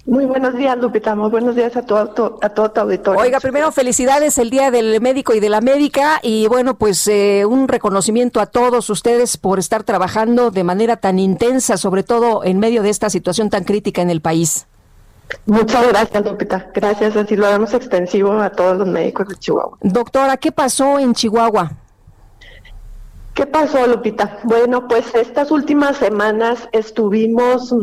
Muy 0.06 0.26
buenos 0.26 0.56
días, 0.56 0.78
Lupita. 0.78 1.13
Muy 1.13 1.30
buenos 1.30 1.56
días 1.56 1.76
a 1.78 1.84
todo, 1.84 2.39
a 2.41 2.50
todo 2.50 2.72
tu 2.72 2.82
auditorio. 2.82 3.22
Oiga, 3.22 3.39
primero 3.39 3.72
felicidades 3.72 4.38
el 4.39 4.50
Día 4.50 4.72
del 4.72 5.00
Médico 5.02 5.36
y 5.36 5.39
de 5.39 5.50
la 5.50 5.62
Médica 5.62 6.19
y 6.24 6.48
bueno, 6.48 6.78
pues 6.78 7.08
eh, 7.08 7.45
un 7.45 7.67
reconocimiento 7.67 8.39
a 8.39 8.48
todos 8.48 8.89
ustedes 8.89 9.38
por 9.38 9.60
estar 9.60 9.84
trabajando 9.84 10.50
de 10.50 10.63
manera 10.63 10.98
tan 10.98 11.19
intensa, 11.19 11.78
sobre 11.78 12.02
todo 12.04 12.43
en 12.43 12.60
medio 12.60 12.82
de 12.82 12.89
esta 12.89 13.10
situación 13.10 13.52
tan 13.52 13.65
crítica 13.65 14.02
en 14.02 14.10
el 14.10 14.22
país. 14.22 14.65
Muchas 15.45 15.88
gracias, 15.88 16.26
Lupita. 16.26 16.72
Gracias, 16.74 17.15
así 17.15 17.36
lo 17.36 17.48
damos 17.48 17.74
extensivo 17.74 18.32
a 18.39 18.50
todos 18.50 18.78
los 18.78 18.88
médicos 18.88 19.28
de 19.28 19.36
Chihuahua. 19.36 19.78
Doctora, 19.82 20.38
¿qué 20.38 20.52
pasó 20.52 20.98
en 20.98 21.13
Chihuahua? 21.13 21.74
¿Qué 23.39 23.47
pasó, 23.47 23.88
Lupita? 23.88 24.39
Bueno, 24.43 24.86
pues 24.89 25.15
estas 25.15 25.49
últimas 25.49 25.95
semanas 25.95 26.67
estuvimos 26.73 27.73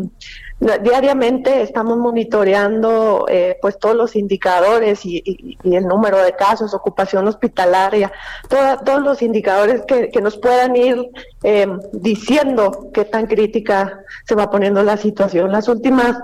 Diariamente 0.58 1.60
estamos 1.60 1.98
monitoreando 1.98 3.26
eh, 3.28 3.58
pues 3.60 3.78
todos 3.78 3.94
los 3.94 4.16
indicadores 4.16 5.04
y, 5.04 5.58
el 5.62 5.86
número 5.86 6.16
de 6.22 6.34
casos, 6.34 6.72
ocupación 6.72 7.28
hospitalaria, 7.28 8.10
todos 8.48 9.02
los 9.02 9.20
indicadores 9.20 9.82
que, 9.82 10.10
nos 10.22 10.38
puedan 10.38 10.74
ir 10.74 11.10
em, 11.42 11.78
diciendo 11.92 12.88
qué 12.94 13.04
tan 13.04 13.26
crítica 13.26 14.00
se 14.26 14.34
va 14.34 14.50
poniendo 14.50 14.82
la 14.82 14.96
situación. 14.96 15.52
Las 15.52 15.68
últimas 15.68 16.16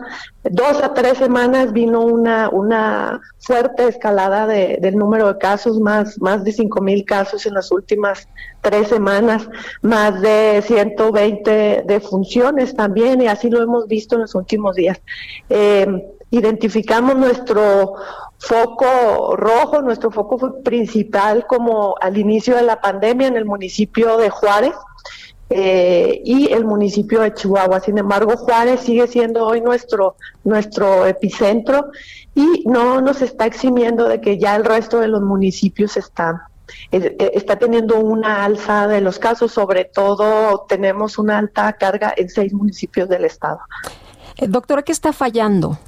dos 0.44 0.82
a 0.82 0.94
tres 0.94 1.18
semanas 1.18 1.72
vino 1.72 2.00
una, 2.00 2.48
una 2.48 3.20
fuerte 3.38 3.86
escalada 3.86 4.46
del 4.46 4.96
número 4.96 5.28
de 5.28 5.38
casos, 5.38 5.78
más, 5.78 6.18
más 6.20 6.42
de 6.42 6.52
cinco 6.52 6.80
mil 6.80 7.04
casos 7.04 7.44
en 7.44 7.54
las 7.54 7.70
últimas 7.70 8.28
tres 8.62 8.88
semanas, 8.88 9.48
más 9.82 10.20
de 10.20 10.62
120 10.64 11.82
de 11.84 12.00
funciones 12.00 12.74
también, 12.74 13.20
y 13.20 13.26
así 13.26 13.50
lo 13.50 13.60
hemos 13.60 13.86
visto 13.88 14.16
en 14.16 14.21
los 14.22 14.34
últimos 14.34 14.74
días. 14.76 15.00
Eh, 15.48 15.86
identificamos 16.30 17.14
nuestro 17.16 17.94
foco 18.38 19.36
rojo, 19.36 19.82
nuestro 19.82 20.10
foco 20.10 20.62
principal 20.62 21.46
como 21.46 21.94
al 22.00 22.16
inicio 22.16 22.56
de 22.56 22.62
la 22.62 22.80
pandemia 22.80 23.28
en 23.28 23.36
el 23.36 23.44
municipio 23.44 24.16
de 24.16 24.30
Juárez. 24.30 24.74
Eh, 25.54 26.22
y 26.24 26.50
el 26.50 26.64
municipio 26.64 27.20
de 27.20 27.34
Chihuahua. 27.34 27.80
Sin 27.80 27.98
embargo, 27.98 28.38
Juárez 28.38 28.80
sigue 28.80 29.06
siendo 29.06 29.46
hoy 29.46 29.60
nuestro, 29.60 30.16
nuestro 30.44 31.04
epicentro 31.04 31.90
y 32.34 32.64
no 32.64 33.02
nos 33.02 33.20
está 33.20 33.44
eximiendo 33.44 34.08
de 34.08 34.22
que 34.22 34.38
ya 34.38 34.56
el 34.56 34.64
resto 34.64 34.98
de 34.98 35.08
los 35.08 35.20
municipios 35.20 35.98
están 35.98 36.40
eh, 36.90 37.32
está 37.34 37.56
teniendo 37.56 37.98
una 37.98 38.44
alza 38.44 38.86
de 38.86 39.00
los 39.00 39.18
casos, 39.18 39.52
sobre 39.52 39.84
todo 39.84 40.66
tenemos 40.68 41.18
una 41.18 41.38
alta 41.38 41.72
carga 41.74 42.12
en 42.16 42.28
seis 42.28 42.52
municipios 42.52 43.08
del 43.08 43.24
estado. 43.24 43.60
Eh, 44.36 44.46
doctora, 44.48 44.82
¿qué 44.82 44.92
está 44.92 45.12
fallando? 45.12 45.78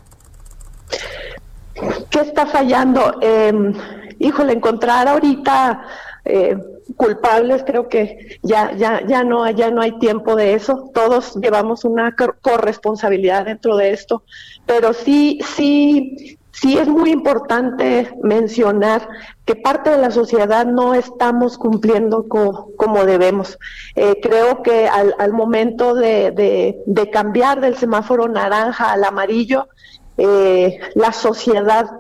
¿Qué 2.11 2.20
está 2.20 2.46
fallando? 2.46 3.18
Eh, 3.20 3.72
híjole, 4.18 4.52
encontrar 4.52 5.09
ahorita 5.09 5.83
eh, 6.24 6.57
culpables, 6.96 7.64
creo 7.66 7.88
que 7.88 8.38
ya, 8.42 8.72
ya, 8.72 9.04
ya 9.07 9.24
no, 9.24 9.48
ya 9.50 9.70
no 9.70 9.80
hay 9.80 9.98
tiempo 9.98 10.37
de 10.37 10.54
eso. 10.54 10.90
Todos 10.94 11.37
llevamos 11.37 11.85
una 11.85 12.14
corresponsabilidad 12.40 13.46
dentro 13.46 13.76
de 13.76 13.92
esto, 13.92 14.22
pero 14.66 14.92
sí, 14.92 15.40
sí, 15.57 16.38
sí 16.55 16.79
es 16.79 16.88
muy 16.88 17.11
importante 17.11 18.11
mencionar 18.23 19.09
que 19.45 19.57
parte 19.57 19.90
de 19.90 19.99
la 19.99 20.11
sociedad 20.11 20.64
no 20.64 20.95
estamos 20.95 21.59
cumpliendo 21.59 22.27
como 22.29 23.05
debemos. 23.05 23.59
Eh, 23.97 24.21
creo 24.23 24.62
que 24.62 24.88
al, 24.88 25.33
momento 25.33 25.95
de, 25.95 26.77
cambiar 27.12 27.61
del 27.61 27.77
semáforo 27.77 28.29
naranja 28.29 28.93
al 28.93 29.05
amarillo, 29.05 29.69
eh, 30.17 30.79
la 30.95 31.12
sociedad 31.12 31.90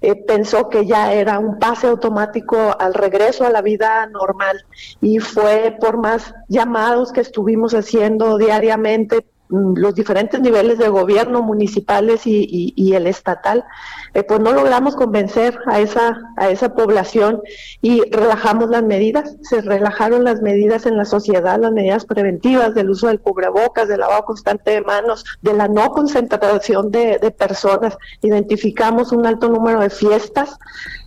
eh, 0.00 0.14
pensó 0.14 0.68
que 0.68 0.86
ya 0.86 1.12
era 1.12 1.38
un 1.38 1.58
pase 1.58 1.88
automático 1.88 2.76
al 2.78 2.94
regreso 2.94 3.44
a 3.44 3.50
la 3.50 3.62
vida 3.62 4.06
normal 4.06 4.64
y 5.00 5.18
fue 5.18 5.76
por 5.80 5.96
más 5.96 6.34
llamados 6.48 7.10
que 7.10 7.20
estuvimos 7.20 7.74
haciendo 7.74 8.38
diariamente 8.38 9.26
los 9.54 9.94
diferentes 9.94 10.40
niveles 10.40 10.78
de 10.78 10.88
gobierno, 10.88 11.42
municipales 11.42 12.22
y, 12.26 12.94
el 12.94 13.06
estatal, 13.06 13.64
eh, 14.12 14.22
pues 14.22 14.40
no 14.40 14.52
logramos 14.52 14.94
convencer 14.94 15.58
a 15.66 15.80
esa, 15.80 16.20
a 16.36 16.48
esa 16.50 16.74
población 16.74 17.40
y 17.82 18.02
relajamos 18.10 18.70
las 18.70 18.82
medidas, 18.82 19.36
se 19.42 19.60
relajaron 19.60 20.24
las 20.24 20.42
medidas 20.42 20.86
en 20.86 20.96
la 20.96 21.04
sociedad, 21.04 21.58
las 21.58 21.72
medidas 21.72 22.04
preventivas 22.04 22.74
del 22.74 22.90
uso 22.90 23.08
del 23.08 23.20
cubrebocas, 23.20 23.88
del 23.88 24.00
lavado 24.00 24.24
constante 24.24 24.72
de 24.72 24.80
manos, 24.82 25.24
de 25.42 25.54
la 25.54 25.68
no 25.68 25.90
concentración 25.90 26.90
de 26.90 27.34
personas, 27.36 27.96
identificamos 28.22 29.12
un 29.12 29.26
alto 29.26 29.48
número 29.48 29.80
de 29.80 29.90
fiestas, 29.90 30.58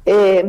eh, 0.08 0.46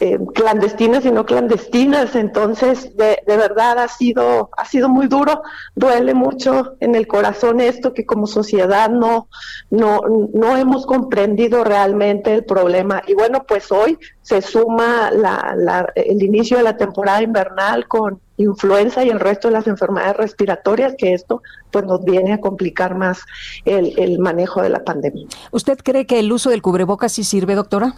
eh, 0.00 0.18
clandestinas 0.34 1.06
y 1.06 1.10
no 1.10 1.24
clandestinas. 1.24 2.14
Entonces, 2.14 2.94
de, 2.96 3.22
de, 3.26 3.36
verdad 3.38 3.78
ha 3.78 3.88
sido, 3.88 4.50
ha 4.56 4.66
sido 4.66 4.90
muy 4.90 5.06
duro, 5.06 5.42
duele 5.74 6.12
mucho 6.12 6.74
en 6.80 6.94
el 6.94 7.06
corazón 7.06 7.60
esto 7.60 7.94
que 7.94 8.04
como 8.04 8.26
sociedad 8.26 8.90
no, 8.90 9.28
no, 9.70 10.00
no 10.34 10.56
hemos 10.58 10.84
comprendido 10.84 11.64
realmente 11.64 12.34
el 12.34 12.44
problema. 12.44 13.02
Y 13.06 13.14
bueno, 13.14 13.44
pues 13.48 13.72
hoy 13.72 13.98
se 14.20 14.42
suma 14.42 15.10
la, 15.10 15.54
la, 15.56 15.90
el 15.94 16.22
inicio 16.22 16.58
de 16.58 16.64
la 16.64 16.76
temporada 16.76 17.22
invernal 17.22 17.88
con 17.88 18.20
influenza 18.36 19.04
y 19.04 19.08
el 19.08 19.20
resto 19.20 19.48
de 19.48 19.54
las 19.54 19.66
enfermedades 19.66 20.16
respiratorias, 20.18 20.94
que 20.98 21.14
esto 21.14 21.42
pues 21.70 21.86
nos 21.86 22.04
viene 22.04 22.34
a 22.34 22.40
complicar 22.40 22.94
más 22.94 23.20
el, 23.64 23.98
el 23.98 24.18
manejo 24.18 24.60
de 24.60 24.68
la 24.68 24.84
pandemia. 24.84 25.26
¿Usted 25.50 25.78
cree 25.82 26.06
que 26.06 26.18
el 26.18 26.30
uso 26.30 26.50
del 26.50 26.60
cubrebocas 26.60 27.12
sí 27.12 27.24
sirve, 27.24 27.54
doctora? 27.54 27.94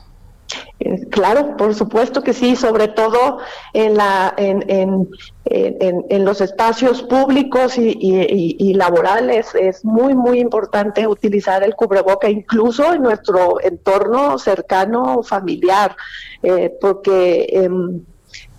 Eh, 0.80 1.06
claro, 1.08 1.56
por 1.56 1.74
supuesto 1.74 2.22
que 2.22 2.32
sí, 2.32 2.56
sobre 2.56 2.88
todo 2.88 3.38
en, 3.72 3.96
la, 3.96 4.34
en, 4.36 4.64
en, 4.68 5.08
en, 5.46 6.24
los 6.24 6.40
espacios 6.40 7.02
públicos 7.02 7.76
y, 7.76 8.74
laborales. 8.74 9.54
Es 9.54 9.84
muy, 9.84 10.14
muy 10.14 10.40
importante 10.40 11.06
utilizar 11.06 11.62
el 11.62 11.74
cubreboca, 11.74 12.28
incluso 12.28 12.92
en 12.92 13.02
nuestro 13.02 13.60
entorno 13.62 14.38
cercano 14.38 15.22
familiar, 15.22 15.96
eh, 16.42 16.76
porque 16.80 17.46
em, 17.50 18.02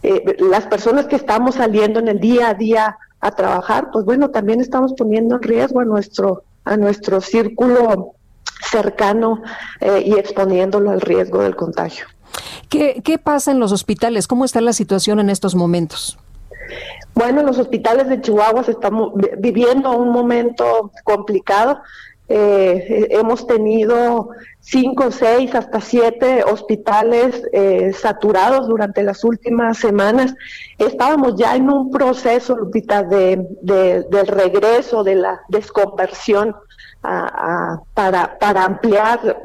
eh, 0.04 0.38
las 0.40 0.68
personas 0.68 1.08
que 1.08 1.16
estamos 1.16 1.56
saliendo 1.56 2.00
en 2.00 2.08
el 2.08 2.20
día 2.20 2.50
a 2.50 2.54
día 2.54 2.98
a 3.20 3.32
trabajar, 3.32 3.90
pues 3.92 4.06
bueno, 4.06 4.30
también 4.30 4.62
estamos 4.62 4.94
poniendo 4.94 5.36
en 5.36 5.42
riesgo 5.42 5.80
a 5.80 5.86
nuestro, 5.86 6.44
a 6.64 6.78
nuestro 6.78 7.22
círculo 7.22 8.14
cercano 8.62 9.42
eh, 9.80 10.04
y 10.06 10.14
exponiéndolo 10.14 10.92
al 10.92 11.02
riesgo 11.02 11.42
del 11.42 11.56
contagio. 11.56 12.06
¿Qué, 12.70 13.02
¿Qué 13.04 13.18
pasa 13.18 13.52
en 13.52 13.60
los 13.60 13.72
hospitales? 13.72 14.28
¿Cómo 14.28 14.46
está 14.46 14.62
la 14.62 14.74
situación 14.74 15.20
en 15.20 15.30
estos 15.30 15.56
momentos? 15.56 16.18
Bueno, 17.14 17.44
los 17.44 17.58
hospitales 17.60 18.10
de 18.10 18.22
Chihuahua 18.22 18.64
estamos 18.68 19.14
viviendo 19.38 19.92
un 19.92 20.10
momento 20.10 20.92
complicado. 21.04 21.80
Eh, 22.28 23.08
hemos 23.12 23.46
tenido 23.46 24.30
cinco, 24.60 25.12
seis, 25.12 25.54
hasta 25.54 25.80
siete 25.80 26.44
hospitales 26.44 27.44
eh, 27.54 27.94
saturados 27.94 28.68
durante 28.68 29.04
las 29.04 29.24
últimas 29.24 29.78
semanas. 29.78 30.34
Estábamos 30.80 31.36
ya 31.38 31.56
en 31.56 31.70
un 31.70 31.92
proceso, 31.92 32.56
Lupita, 32.56 33.04
de, 33.04 33.48
del 33.62 34.28
regreso, 34.28 35.04
de 35.04 35.16
la 35.16 35.42
desconversión 35.50 36.56
para, 37.94 38.38
para 38.40 38.64
ampliar 38.64 39.42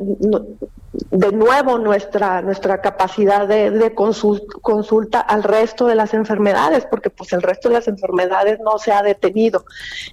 de 0.92 1.32
nuevo 1.32 1.78
nuestra, 1.78 2.42
nuestra 2.42 2.80
capacidad 2.80 3.46
de, 3.46 3.94
consulta, 3.94 5.20
al 5.20 5.42
resto 5.42 5.86
de 5.86 5.94
las 5.94 6.14
enfermedades, 6.14 6.86
porque 6.90 7.10
pues 7.10 7.32
el 7.32 7.42
resto 7.42 7.68
de 7.68 7.74
las 7.74 7.88
enfermedades 7.88 8.58
no 8.60 8.78
se 8.78 8.92
ha 8.92 9.02
detenido. 9.02 9.64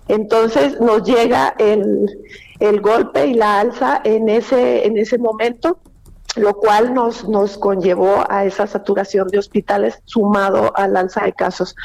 Entonces 0.07 0.79
nos 0.79 1.03
llega 1.03 1.55
el, 1.57 2.07
el 2.59 2.81
golpe 2.81 3.25
y 3.27 3.33
la 3.33 3.59
alza 3.59 4.01
en 4.03 4.29
ese, 4.29 4.85
en 4.85 4.97
ese 4.97 5.17
momento 5.17 5.79
lo 6.37 6.55
cual 6.55 6.93
nos, 6.93 7.27
nos 7.27 7.57
conllevó 7.57 8.23
a 8.29 8.45
esa 8.45 8.67
saturación 8.67 9.27
de 9.27 9.39
hospitales 9.39 9.99
sumado 10.05 10.71
al 10.75 10.95
alza 10.95 11.23
de 11.23 11.33
casos. 11.33 11.75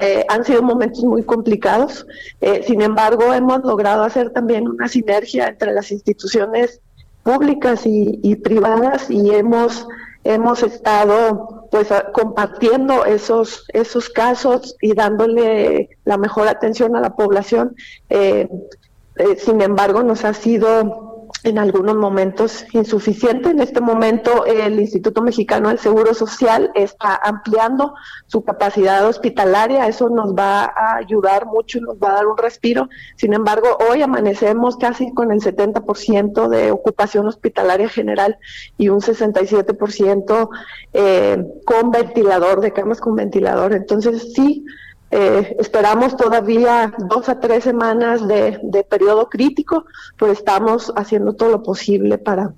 Eh, 0.00 0.24
han 0.28 0.44
sido 0.44 0.62
momentos 0.62 1.04
muy 1.04 1.22
complicados, 1.24 2.06
eh, 2.40 2.64
sin 2.66 2.82
embargo 2.82 3.32
hemos 3.32 3.62
logrado 3.64 4.02
hacer 4.02 4.30
también 4.30 4.68
una 4.68 4.88
sinergia 4.88 5.48
entre 5.48 5.72
las 5.72 5.90
instituciones 5.90 6.80
públicas 7.22 7.82
y, 7.84 8.36
privadas 8.36 9.10
y 9.10 9.30
hemos 9.34 9.88
hemos 10.22 10.62
estado 10.62 11.68
pues 11.72 11.88
compartiendo 12.12 13.04
esos 13.04 13.64
esos 13.72 14.08
casos 14.08 14.76
y 14.80 14.94
dándole 14.94 15.88
la 16.04 16.18
mejor 16.18 16.46
atención 16.46 16.94
a 16.94 17.00
la 17.00 17.16
población 17.16 17.74
eh, 18.10 18.48
sin 19.38 19.60
embargo 19.60 20.04
nos 20.04 20.24
ha 20.24 20.34
sido 20.34 21.05
en 21.42 21.58
algunos 21.58 21.96
momentos 21.96 22.64
insuficiente. 22.72 23.50
En 23.50 23.60
este 23.60 23.80
momento 23.80 24.44
el 24.46 24.80
Instituto 24.80 25.22
Mexicano 25.22 25.68
del 25.68 25.78
Seguro 25.78 26.14
Social 26.14 26.70
está 26.74 27.20
ampliando 27.22 27.94
su 28.26 28.44
capacidad 28.44 29.06
hospitalaria, 29.06 29.86
eso 29.86 30.08
nos 30.08 30.34
va 30.34 30.64
a 30.64 30.96
ayudar 30.96 31.46
mucho 31.46 31.78
y 31.78 31.82
nos 31.82 31.96
va 31.96 32.10
a 32.10 32.14
dar 32.14 32.26
un 32.26 32.36
respiro. 32.36 32.88
Sin 33.16 33.32
embargo, 33.32 33.78
hoy 33.90 34.02
amanecemos 34.02 34.76
casi 34.76 35.12
con 35.14 35.30
el 35.30 35.40
70% 35.40 36.48
de 36.48 36.70
ocupación 36.70 37.26
hospitalaria 37.26 37.88
general 37.88 38.38
y 38.76 38.88
un 38.88 39.00
67% 39.00 40.48
eh, 40.92 41.44
con 41.64 41.90
ventilador, 41.90 42.60
de 42.60 42.72
camas 42.72 43.00
con 43.00 43.14
ventilador. 43.14 43.74
Entonces 43.74 44.32
sí, 44.34 44.64
eh, 45.10 45.56
esperamos 45.58 46.16
todavía 46.16 46.92
dos 46.98 47.28
a 47.28 47.38
tres 47.40 47.64
semanas 47.64 48.26
de, 48.26 48.58
de 48.62 48.84
periodo 48.84 49.28
crítico, 49.28 49.84
pues 50.18 50.32
estamos 50.32 50.92
haciendo 50.96 51.34
todo 51.34 51.50
lo 51.50 51.62
posible 51.62 52.18
para, 52.18 52.52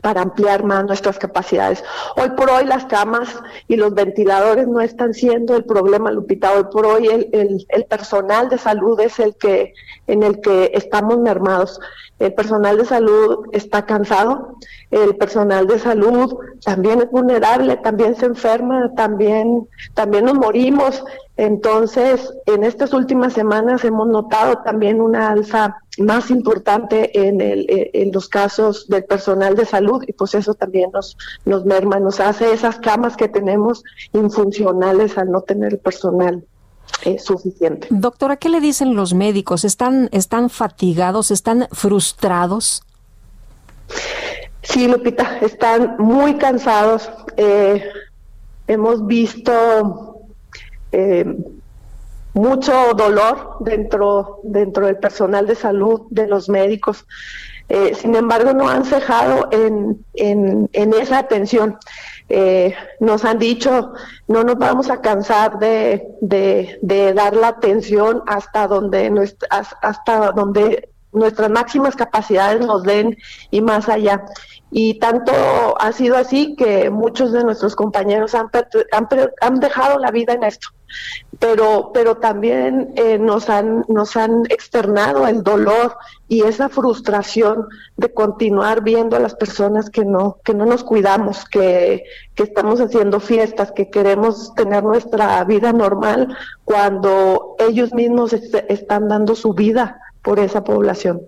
para 0.00 0.22
ampliar 0.22 0.64
más 0.64 0.84
nuestras 0.84 1.18
capacidades. 1.18 1.84
Hoy 2.16 2.30
por 2.30 2.50
hoy 2.50 2.64
las 2.64 2.86
camas 2.86 3.28
y 3.68 3.76
los 3.76 3.92
ventiladores 3.94 4.66
no 4.66 4.80
están 4.80 5.12
siendo 5.12 5.54
el 5.56 5.64
problema, 5.64 6.10
Lupita. 6.10 6.52
Hoy 6.52 6.64
por 6.72 6.86
hoy 6.86 7.06
el, 7.08 7.28
el, 7.32 7.66
el, 7.68 7.84
personal 7.84 8.48
de 8.48 8.58
salud 8.58 8.98
es 9.00 9.18
el 9.18 9.36
que 9.36 9.74
en 10.06 10.22
el 10.22 10.40
que 10.40 10.70
estamos 10.74 11.18
mermados. 11.18 11.78
El 12.18 12.32
personal 12.34 12.78
de 12.78 12.84
salud 12.84 13.46
está 13.52 13.84
cansado, 13.84 14.56
el 14.90 15.16
personal 15.16 15.66
de 15.66 15.78
salud 15.78 16.36
también 16.64 17.00
es 17.00 17.10
vulnerable, 17.10 17.76
también 17.78 18.14
se 18.14 18.26
enferma, 18.26 18.92
también, 18.94 19.66
también 19.94 20.26
nos 20.26 20.34
morimos. 20.34 21.02
Entonces, 21.36 22.32
en 22.46 22.62
estas 22.62 22.92
últimas 22.92 23.32
semanas 23.32 23.84
hemos 23.84 24.06
notado 24.06 24.58
también 24.58 25.00
una 25.00 25.30
alza 25.30 25.78
más 25.98 26.30
importante 26.30 27.26
en, 27.26 27.40
el, 27.40 27.66
en 27.68 28.12
los 28.12 28.28
casos 28.28 28.86
del 28.88 29.04
personal 29.04 29.56
de 29.56 29.64
salud 29.64 30.04
y 30.06 30.12
pues 30.12 30.34
eso 30.34 30.54
también 30.54 30.90
nos, 30.92 31.16
nos 31.44 31.64
merma, 31.64 31.98
nos 32.00 32.20
hace 32.20 32.52
esas 32.52 32.78
camas 32.78 33.16
que 33.16 33.28
tenemos 33.28 33.82
infuncionales 34.12 35.16
al 35.16 35.30
no 35.30 35.40
tener 35.40 35.72
el 35.72 35.78
personal 35.78 36.44
eh, 37.04 37.18
suficiente. 37.18 37.88
Doctora, 37.90 38.36
¿qué 38.36 38.48
le 38.48 38.60
dicen 38.60 38.94
los 38.94 39.14
médicos? 39.14 39.64
¿Están, 39.64 40.10
están 40.12 40.50
fatigados? 40.50 41.30
¿Están 41.30 41.66
frustrados? 41.72 42.82
Sí, 44.62 44.86
Lupita, 44.86 45.38
están 45.38 45.96
muy 45.98 46.36
cansados. 46.36 47.10
Eh, 47.36 47.82
hemos 48.66 49.06
visto 49.06 50.11
eh, 50.92 51.24
mucho 52.34 52.94
dolor 52.94 53.56
dentro, 53.60 54.40
dentro 54.42 54.86
del 54.86 54.96
personal 54.96 55.46
de 55.46 55.54
salud, 55.54 56.02
de 56.10 56.26
los 56.26 56.48
médicos. 56.48 57.06
Eh, 57.68 57.94
sin 57.94 58.14
embargo, 58.14 58.52
no 58.52 58.68
han 58.68 58.84
cejado 58.84 59.48
en, 59.50 60.04
en, 60.14 60.94
esa 60.94 61.18
atención. 61.18 61.78
Eh, 62.28 62.74
nos 63.00 63.24
han 63.24 63.38
dicho, 63.38 63.92
no 64.28 64.44
nos 64.44 64.56
vamos 64.56 64.90
a 64.90 65.00
cansar 65.00 65.58
de, 65.58 66.06
de, 66.20 66.78
de 66.82 67.12
dar 67.14 67.34
la 67.34 67.48
atención 67.48 68.22
hasta 68.26 68.66
donde, 68.66 69.10
nuestra, 69.10 69.48
hasta 69.80 70.32
donde 70.32 70.88
nuestras 71.12 71.50
máximas 71.50 71.94
capacidades 71.94 72.66
nos 72.66 72.82
den 72.82 73.16
y 73.50 73.60
más 73.60 73.88
allá. 73.88 74.24
Y 74.74 74.98
tanto 74.98 75.32
ha 75.78 75.92
sido 75.92 76.16
así 76.16 76.56
que 76.56 76.88
muchos 76.90 77.30
de 77.32 77.44
nuestros 77.44 77.76
compañeros 77.76 78.34
han, 78.34 78.48
han, 78.92 79.08
han 79.40 79.60
dejado 79.60 79.98
la 79.98 80.10
vida 80.10 80.32
en 80.32 80.44
esto 80.44 80.68
pero, 81.38 81.90
pero 81.92 82.16
también 82.18 82.92
eh, 82.96 83.18
nos, 83.18 83.48
han, 83.48 83.84
nos 83.88 84.16
han 84.16 84.44
externado 84.48 85.26
el 85.26 85.42
dolor 85.42 85.96
y 86.28 86.42
esa 86.42 86.68
frustración 86.68 87.66
de 87.96 88.12
continuar 88.12 88.82
viendo 88.82 89.16
a 89.16 89.20
las 89.20 89.34
personas 89.34 89.90
que 89.90 90.04
no, 90.04 90.38
que 90.44 90.54
no 90.54 90.66
nos 90.66 90.84
cuidamos, 90.84 91.44
que, 91.46 92.04
que 92.34 92.44
estamos 92.44 92.80
haciendo 92.80 93.18
fiestas, 93.18 93.72
que 93.72 93.90
queremos 93.90 94.54
tener 94.54 94.84
nuestra 94.84 95.42
vida 95.44 95.72
normal 95.72 96.36
cuando 96.64 97.56
ellos 97.58 97.92
mismos 97.92 98.32
están 98.32 99.08
dando 99.08 99.34
su 99.34 99.52
vida 99.52 100.00
por 100.22 100.38
esa 100.38 100.62
población. 100.62 101.22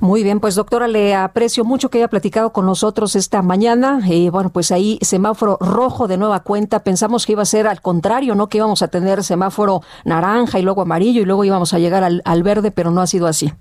Muy 0.00 0.22
bien, 0.22 0.40
pues 0.40 0.54
doctora, 0.54 0.88
le 0.88 1.14
aprecio 1.14 1.64
mucho 1.64 1.90
que 1.90 1.98
haya 1.98 2.08
platicado 2.08 2.52
con 2.52 2.66
nosotros 2.66 3.16
esta 3.16 3.42
mañana. 3.42 4.00
Y 4.04 4.28
bueno, 4.28 4.50
pues 4.50 4.72
ahí 4.72 4.98
semáforo 5.02 5.56
rojo 5.60 6.08
de 6.08 6.18
nueva 6.18 6.40
cuenta. 6.40 6.80
Pensamos 6.80 7.26
que 7.26 7.32
iba 7.32 7.42
a 7.42 7.46
ser 7.46 7.66
al 7.66 7.80
contrario, 7.80 8.34
¿no? 8.34 8.48
Que 8.48 8.58
íbamos 8.58 8.82
a 8.82 8.88
tener 8.88 9.24
semáforo 9.24 9.82
naranja 10.04 10.58
y 10.58 10.62
luego 10.62 10.82
amarillo 10.82 11.22
y 11.22 11.24
luego 11.24 11.44
íbamos 11.44 11.72
a 11.74 11.78
llegar 11.78 12.04
al, 12.04 12.22
al 12.24 12.42
verde, 12.42 12.70
pero 12.70 12.90
no 12.90 13.00
ha 13.00 13.06
sido 13.06 13.26
así. 13.26 13.52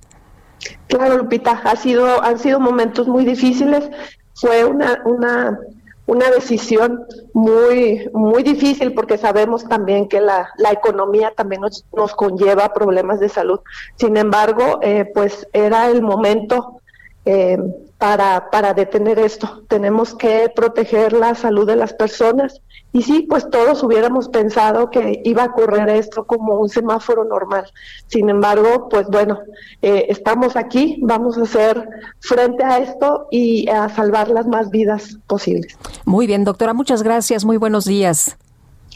Claro, 0.88 1.18
Lupita, 1.18 1.62
ha 1.64 1.76
sido, 1.76 2.24
han 2.24 2.40
sido 2.40 2.60
momentos 2.60 3.08
muy 3.08 3.26
difíciles. 3.26 3.90
Fue 4.34 4.66
una, 4.66 5.02
una 5.06 5.60
una 6.08 6.30
decisión 6.30 7.06
muy, 7.34 8.10
muy 8.14 8.44
difícil 8.44 8.94
porque 8.94 9.18
sabemos 9.18 9.68
también 9.68 10.08
que 10.08 10.22
la, 10.22 10.50
la 10.58 10.72
economía 10.72 11.34
también 11.36 11.62
nos, 11.62 11.86
nos, 11.96 12.14
conlleva 12.14 12.74
problemas 12.74 13.20
de 13.20 13.30
salud. 13.30 13.60
Sin 13.96 14.16
embargo, 14.18 14.80
eh, 14.82 15.10
pues 15.14 15.48
era 15.52 15.90
el 15.90 16.02
momento 16.02 16.82
eh, 17.26 17.58
para, 17.98 18.50
para 18.52 18.74
detener 18.74 19.18
esto. 19.18 19.64
Tenemos 19.68 20.14
que 20.14 20.52
proteger 20.56 21.14
la 21.14 21.34
salud 21.34 21.66
de 21.66 21.76
las 21.76 21.94
personas 21.94 22.62
y 22.96 23.02
sí, 23.02 23.26
pues 23.30 23.50
todos 23.50 23.84
hubiéramos 23.84 24.30
pensado 24.30 24.90
que 24.90 25.20
iba 25.26 25.44
a 25.44 25.48
ocurrir 25.48 25.90
esto 25.90 26.26
como 26.26 26.62
un 26.62 26.70
semáforo 26.70 27.26
normal. 27.26 27.66
Sin 28.08 28.30
embargo, 28.30 28.88
pues 28.88 29.08
bueno, 29.08 29.38
eh, 29.82 30.06
estamos 30.08 30.56
aquí, 30.56 30.98
vamos 31.02 31.38
a 31.38 31.42
hacer 31.42 31.90
frente 32.22 32.64
a 32.64 32.78
esto 32.78 33.28
y 33.32 33.68
a 33.68 33.90
salvar 33.90 34.30
las 34.30 34.48
más 34.48 34.70
vidas 34.70 35.20
posibles. 35.28 35.78
Muy 36.06 36.26
bien, 36.26 36.46
doctora, 36.46 36.74
muchas 36.74 37.04
gracias, 37.04 37.44
muy 37.44 37.58
buenos 37.58 37.84
días. 37.84 38.38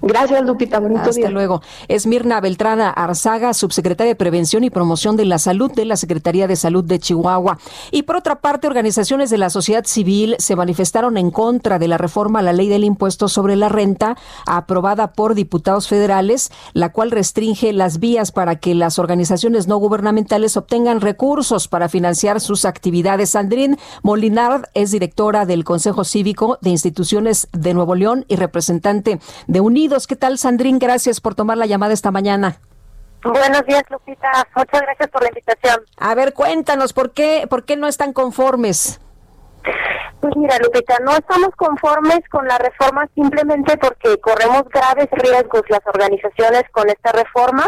Gracias, 0.01 0.45
Lupita. 0.45 0.79
Bonito 0.79 1.09
Hasta 1.09 1.29
luego. 1.29 1.61
Es 1.87 2.07
Mirna 2.07 2.39
Beltrana 2.41 2.89
Arzaga, 2.89 3.53
subsecretaria 3.53 4.11
de 4.11 4.15
Prevención 4.15 4.63
y 4.63 4.69
Promoción 4.69 5.17
de 5.17 5.25
la 5.25 5.39
Salud 5.39 5.71
de 5.71 5.85
la 5.85 5.97
Secretaría 5.97 6.47
de 6.47 6.55
Salud 6.55 6.83
de 6.83 6.99
Chihuahua. 6.99 7.59
Y 7.91 8.03
por 8.03 8.15
otra 8.15 8.39
parte, 8.39 8.67
organizaciones 8.67 9.29
de 9.29 9.37
la 9.37 9.49
sociedad 9.49 9.85
civil 9.85 10.35
se 10.39 10.55
manifestaron 10.55 11.17
en 11.17 11.31
contra 11.31 11.79
de 11.79 11.87
la 11.87 11.97
reforma 11.97 12.39
a 12.39 12.43
la 12.43 12.53
ley 12.53 12.69
del 12.69 12.83
impuesto 12.83 13.27
sobre 13.27 13.55
la 13.55 13.69
renta 13.69 14.15
aprobada 14.45 15.13
por 15.13 15.35
diputados 15.35 15.87
federales, 15.87 16.51
la 16.73 16.91
cual 16.91 17.11
restringe 17.11 17.73
las 17.73 17.99
vías 17.99 18.31
para 18.31 18.55
que 18.57 18.75
las 18.75 18.99
organizaciones 18.99 19.67
no 19.67 19.77
gubernamentales 19.77 20.55
obtengan 20.57 21.01
recursos 21.01 21.67
para 21.67 21.89
financiar 21.89 22.39
sus 22.39 22.65
actividades. 22.65 23.31
Sandrín 23.31 23.77
Molinard 24.03 24.63
es 24.73 24.91
directora 24.91 25.45
del 25.45 25.63
Consejo 25.63 26.03
Cívico 26.03 26.57
de 26.61 26.69
Instituciones 26.69 27.47
de 27.51 27.73
Nuevo 27.73 27.95
León 27.95 28.25
y 28.27 28.35
representante 28.35 29.19
de 29.47 29.59
Unidos 29.89 30.05
¿Qué 30.05 30.15
tal, 30.15 30.37
Sandrín? 30.37 30.77
Gracias 30.77 31.19
por 31.19 31.33
tomar 31.33 31.57
la 31.57 31.65
llamada 31.65 31.93
esta 31.93 32.11
mañana. 32.11 32.57
Buenos 33.23 33.65
días, 33.65 33.81
Lupita. 33.89 34.29
Muchas 34.55 34.81
gracias 34.81 35.09
por 35.09 35.23
la 35.23 35.29
invitación. 35.29 35.79
A 35.97 36.13
ver, 36.13 36.33
cuéntanos, 36.35 36.93
¿por 36.93 37.11
qué, 37.11 37.47
por 37.49 37.65
qué 37.65 37.75
no 37.75 37.87
están 37.87 38.13
conformes? 38.13 39.01
Pues 40.21 40.37
mira, 40.37 40.57
Lupita, 40.59 40.99
no 41.03 41.13
estamos 41.13 41.55
conformes 41.55 42.19
con 42.29 42.47
la 42.47 42.59
reforma 42.59 43.07
simplemente 43.15 43.77
porque 43.77 44.19
corremos 44.19 44.61
graves 44.71 45.07
riesgos 45.11 45.63
las 45.69 45.81
organizaciones 45.87 46.65
con 46.71 46.87
esta 46.87 47.11
reforma, 47.11 47.65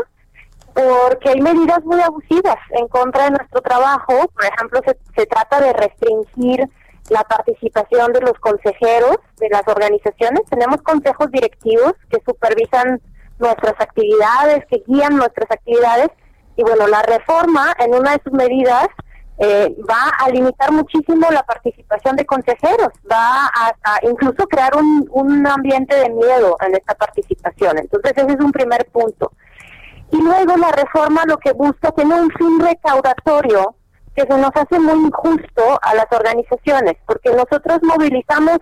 porque 0.75 1.29
hay 1.29 1.41
medidas 1.41 1.83
muy 1.85 2.01
abusivas 2.01 2.57
en 2.69 2.87
contra 2.87 3.23
de 3.23 3.31
nuestro 3.31 3.61
trabajo. 3.61 4.29
Por 4.31 4.45
ejemplo, 4.45 4.79
se, 4.85 4.95
se 5.15 5.25
trata 5.25 5.59
de 5.59 5.73
restringir 5.73 6.69
la 7.09 7.23
participación 7.23 8.13
de 8.13 8.21
los 8.21 8.33
consejeros 8.39 9.17
de 9.37 9.49
las 9.49 9.67
organizaciones. 9.67 10.43
Tenemos 10.49 10.81
consejos 10.81 11.29
directivos 11.31 11.93
que 12.09 12.21
supervisan 12.25 13.01
nuestras 13.39 13.73
actividades, 13.79 14.65
que 14.67 14.83
guían 14.87 15.15
nuestras 15.15 15.49
actividades. 15.51 16.09
Y 16.55 16.63
bueno, 16.63 16.87
la 16.87 17.01
reforma 17.01 17.73
en 17.79 17.95
una 17.95 18.11
de 18.13 18.21
sus 18.23 18.33
medidas 18.33 18.87
eh, 19.39 19.75
va 19.89 20.09
a 20.19 20.29
limitar 20.29 20.71
muchísimo 20.71 21.27
la 21.31 21.41
participación 21.43 22.15
de 22.15 22.25
consejeros, 22.25 22.89
va 23.11 23.47
a, 23.47 23.73
incluso 24.03 24.45
crear 24.47 24.75
un, 24.75 25.07
un 25.11 25.47
ambiente 25.47 25.95
de 25.95 26.09
miedo 26.11 26.55
en 26.61 26.75
esta 26.75 26.93
participación. 26.93 27.79
Entonces 27.79 28.13
ese 28.15 28.33
es 28.33 28.39
un 28.39 28.51
primer 28.51 28.85
punto. 28.91 29.31
Y 30.11 30.21
luego 30.21 30.57
la 30.57 30.71
reforma 30.71 31.23
lo 31.25 31.37
que 31.37 31.53
busca 31.53 31.91
tiene 31.91 32.21
un 32.21 32.29
fin 32.31 32.59
recaudatorio 32.59 33.75
que 34.15 34.23
se 34.23 34.37
nos 34.37 34.51
hace 34.53 34.79
muy 34.79 35.05
injusto 35.05 35.79
a 35.81 35.95
las 35.95 36.07
organizaciones, 36.11 36.95
porque 37.05 37.29
nosotros 37.29 37.79
movilizamos 37.81 38.57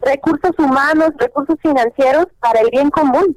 recursos 0.00 0.52
humanos, 0.58 1.10
recursos 1.18 1.56
financieros 1.62 2.26
para 2.40 2.60
el 2.60 2.70
bien 2.70 2.90
común. 2.90 3.36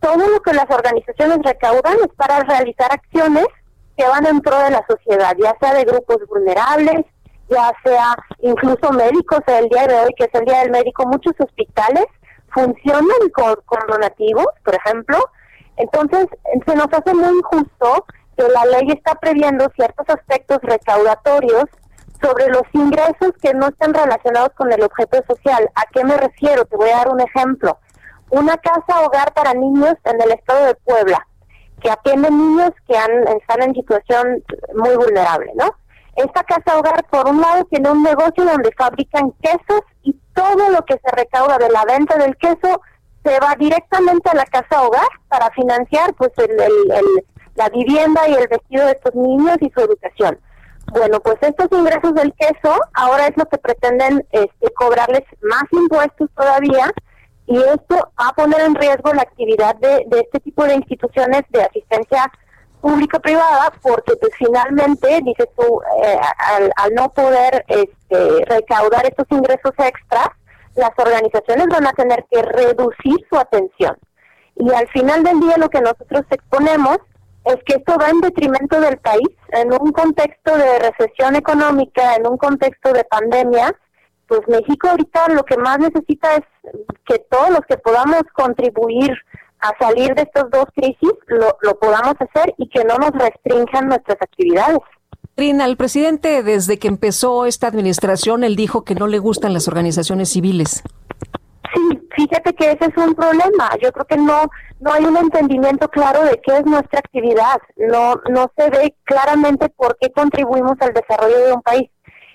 Todo 0.00 0.28
lo 0.28 0.40
que 0.40 0.52
las 0.52 0.70
organizaciones 0.70 1.38
recaudan 1.42 1.96
es 2.04 2.12
para 2.16 2.40
realizar 2.40 2.92
acciones 2.92 3.46
que 3.96 4.06
van 4.06 4.26
en 4.26 4.40
pro 4.40 4.58
de 4.58 4.70
la 4.70 4.84
sociedad, 4.88 5.34
ya 5.38 5.54
sea 5.60 5.74
de 5.74 5.84
grupos 5.84 6.18
vulnerables, 6.28 7.04
ya 7.48 7.72
sea 7.84 8.16
incluso 8.40 8.92
médicos. 8.92 9.40
El 9.46 9.68
día 9.68 9.86
de 9.86 9.94
hoy, 9.94 10.10
que 10.16 10.24
es 10.24 10.34
el 10.34 10.44
Día 10.44 10.60
del 10.60 10.70
Médico, 10.70 11.06
muchos 11.06 11.32
hospitales 11.38 12.06
funcionan 12.52 13.28
con, 13.34 13.54
con 13.64 13.80
donativos, 13.88 14.46
por 14.64 14.74
ejemplo. 14.74 15.18
Entonces, 15.76 16.26
se 16.66 16.74
nos 16.74 16.88
hace 16.90 17.14
muy 17.14 17.38
injusto 17.38 18.06
que 18.36 18.48
la 18.48 18.64
ley 18.66 18.92
está 18.92 19.14
previendo 19.14 19.66
ciertos 19.74 20.06
aspectos 20.08 20.58
recaudatorios 20.62 21.64
sobre 22.20 22.48
los 22.48 22.62
ingresos 22.72 23.32
que 23.40 23.54
no 23.54 23.68
están 23.68 23.94
relacionados 23.94 24.50
con 24.56 24.72
el 24.72 24.82
objeto 24.82 25.22
social. 25.28 25.70
¿A 25.74 25.82
qué 25.92 26.04
me 26.04 26.16
refiero? 26.16 26.64
Te 26.64 26.76
voy 26.76 26.90
a 26.90 26.98
dar 26.98 27.08
un 27.08 27.20
ejemplo. 27.20 27.78
Una 28.30 28.56
casa 28.56 29.00
hogar 29.04 29.32
para 29.34 29.54
niños 29.54 29.94
en 30.04 30.20
el 30.20 30.32
estado 30.32 30.66
de 30.66 30.74
Puebla, 30.74 31.26
que 31.80 31.90
atiende 31.90 32.30
niños 32.30 32.70
que 32.86 32.96
han, 32.96 33.28
están 33.28 33.62
en 33.62 33.74
situación 33.74 34.42
muy 34.74 34.96
vulnerable, 34.96 35.52
¿no? 35.54 35.70
Esta 36.16 36.42
casa 36.44 36.78
hogar, 36.78 37.04
por 37.10 37.28
un 37.28 37.40
lado, 37.40 37.64
tiene 37.66 37.90
un 37.90 38.02
negocio 38.02 38.44
donde 38.44 38.72
fabrican 38.76 39.32
quesos 39.42 39.82
y 40.02 40.18
todo 40.34 40.70
lo 40.70 40.82
que 40.84 40.94
se 40.94 41.14
recauda 41.14 41.58
de 41.58 41.68
la 41.68 41.84
venta 41.84 42.16
del 42.16 42.36
queso 42.36 42.80
se 43.22 43.38
va 43.40 43.54
directamente 43.58 44.30
a 44.30 44.34
la 44.34 44.44
casa 44.46 44.82
hogar 44.82 45.08
para 45.28 45.50
financiar 45.50 46.14
pues 46.14 46.30
el, 46.38 46.52
el, 46.52 46.92
el 46.92 47.26
la 47.56 47.68
vivienda 47.70 48.28
y 48.28 48.34
el 48.34 48.48
vestido 48.48 48.86
de 48.86 48.92
estos 48.92 49.14
niños 49.14 49.56
y 49.60 49.70
su 49.70 49.80
educación. 49.80 50.38
Bueno, 50.92 51.20
pues 51.20 51.36
estos 51.40 51.66
ingresos 51.72 52.14
del 52.14 52.32
queso 52.34 52.78
ahora 52.94 53.26
es 53.26 53.36
lo 53.36 53.46
que 53.46 53.58
pretenden 53.58 54.24
este, 54.30 54.72
cobrarles 54.74 55.24
más 55.42 55.64
impuestos 55.72 56.30
todavía 56.36 56.92
y 57.46 57.58
esto 57.58 58.10
va 58.20 58.28
a 58.28 58.32
poner 58.32 58.60
en 58.60 58.74
riesgo 58.74 59.12
la 59.12 59.22
actividad 59.22 59.74
de, 59.76 60.06
este 60.10 60.40
tipo 60.40 60.64
de 60.64 60.74
instituciones 60.74 61.42
de 61.50 61.62
asistencia 61.62 62.30
público-privada 62.80 63.72
porque 63.82 64.14
pues 64.16 64.32
finalmente, 64.38 65.20
dices 65.24 65.48
tú, 65.56 65.80
eh, 66.04 66.18
al, 66.54 66.72
al, 66.76 66.94
no 66.94 67.08
poder 67.12 67.64
este, 67.66 68.44
recaudar 68.44 69.06
estos 69.06 69.26
ingresos 69.30 69.72
extras, 69.78 70.28
las 70.76 70.92
organizaciones 70.96 71.66
van 71.68 71.86
a 71.86 71.92
tener 71.92 72.24
que 72.30 72.42
reducir 72.42 73.16
su 73.28 73.36
atención. 73.36 73.96
Y 74.56 74.72
al 74.72 74.88
final 74.88 75.22
del 75.22 75.40
día 75.40 75.56
lo 75.56 75.68
que 75.68 75.80
nosotros 75.80 76.24
exponemos 76.30 76.98
es 77.46 77.56
que 77.64 77.76
esto 77.76 77.96
va 77.98 78.10
en 78.10 78.20
detrimento 78.20 78.80
del 78.80 78.98
país, 78.98 79.28
en 79.52 79.72
un 79.72 79.92
contexto 79.92 80.56
de 80.56 80.78
recesión 80.80 81.36
económica, 81.36 82.16
en 82.16 82.26
un 82.26 82.36
contexto 82.36 82.92
de 82.92 83.04
pandemia, 83.04 83.74
pues 84.26 84.40
México 84.48 84.88
ahorita 84.88 85.28
lo 85.28 85.44
que 85.44 85.56
más 85.56 85.78
necesita 85.78 86.34
es 86.34 86.44
que 87.06 87.20
todos 87.30 87.50
los 87.50 87.60
que 87.68 87.78
podamos 87.78 88.22
contribuir 88.34 89.12
a 89.60 89.72
salir 89.78 90.14
de 90.14 90.22
estas 90.22 90.50
dos 90.50 90.66
crisis 90.74 91.12
lo, 91.28 91.56
lo 91.62 91.78
podamos 91.78 92.14
hacer 92.18 92.52
y 92.58 92.68
que 92.68 92.84
no 92.84 92.96
nos 92.96 93.12
restrinjan 93.12 93.86
nuestras 93.86 94.20
actividades. 94.20 94.80
Trina, 95.36 95.66
el 95.66 95.76
presidente 95.76 96.42
desde 96.42 96.78
que 96.78 96.88
empezó 96.88 97.46
esta 97.46 97.68
administración, 97.68 98.42
él 98.42 98.56
dijo 98.56 98.84
que 98.84 98.94
no 98.94 99.06
le 99.06 99.18
gustan 99.18 99.52
las 99.52 99.68
organizaciones 99.68 100.30
civiles. 100.30 100.82
Sí, 101.74 102.08
fíjate 102.14 102.54
que 102.54 102.72
ese 102.72 102.86
es 102.86 102.96
un 102.96 103.14
problema. 103.14 103.70
Yo 103.82 103.92
creo 103.92 104.06
que 104.06 104.16
no 104.16 104.46
no 104.78 104.92
hay 104.92 105.04
un 105.04 105.16
entendimiento 105.16 105.88
claro 105.88 106.22
de 106.22 106.40
qué 106.42 106.58
es 106.58 106.66
nuestra 106.66 106.98
actividad. 106.98 107.58
No 107.76 108.20
no 108.30 108.50
se 108.56 108.70
ve 108.70 108.94
claramente 109.04 109.68
por 109.70 109.96
qué 109.98 110.10
contribuimos 110.12 110.74
al 110.80 110.92
desarrollo 110.92 111.38
de 111.38 111.52
un 111.52 111.62
país. 111.62 111.90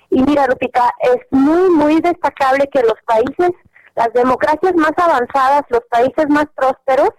Y 0.09 0.23
mira, 0.23 0.47
Lupita, 0.47 0.91
es 1.01 1.19
muy 1.31 1.69
muy 1.69 2.01
destacable 2.01 2.67
que 2.71 2.81
los 2.81 2.95
países, 3.05 3.51
las 3.95 4.11
democracias 4.13 4.75
más 4.75 4.93
avanzadas, 4.97 5.63
los 5.69 5.81
países 5.89 6.27
más 6.29 6.45
prósperos 6.55 7.09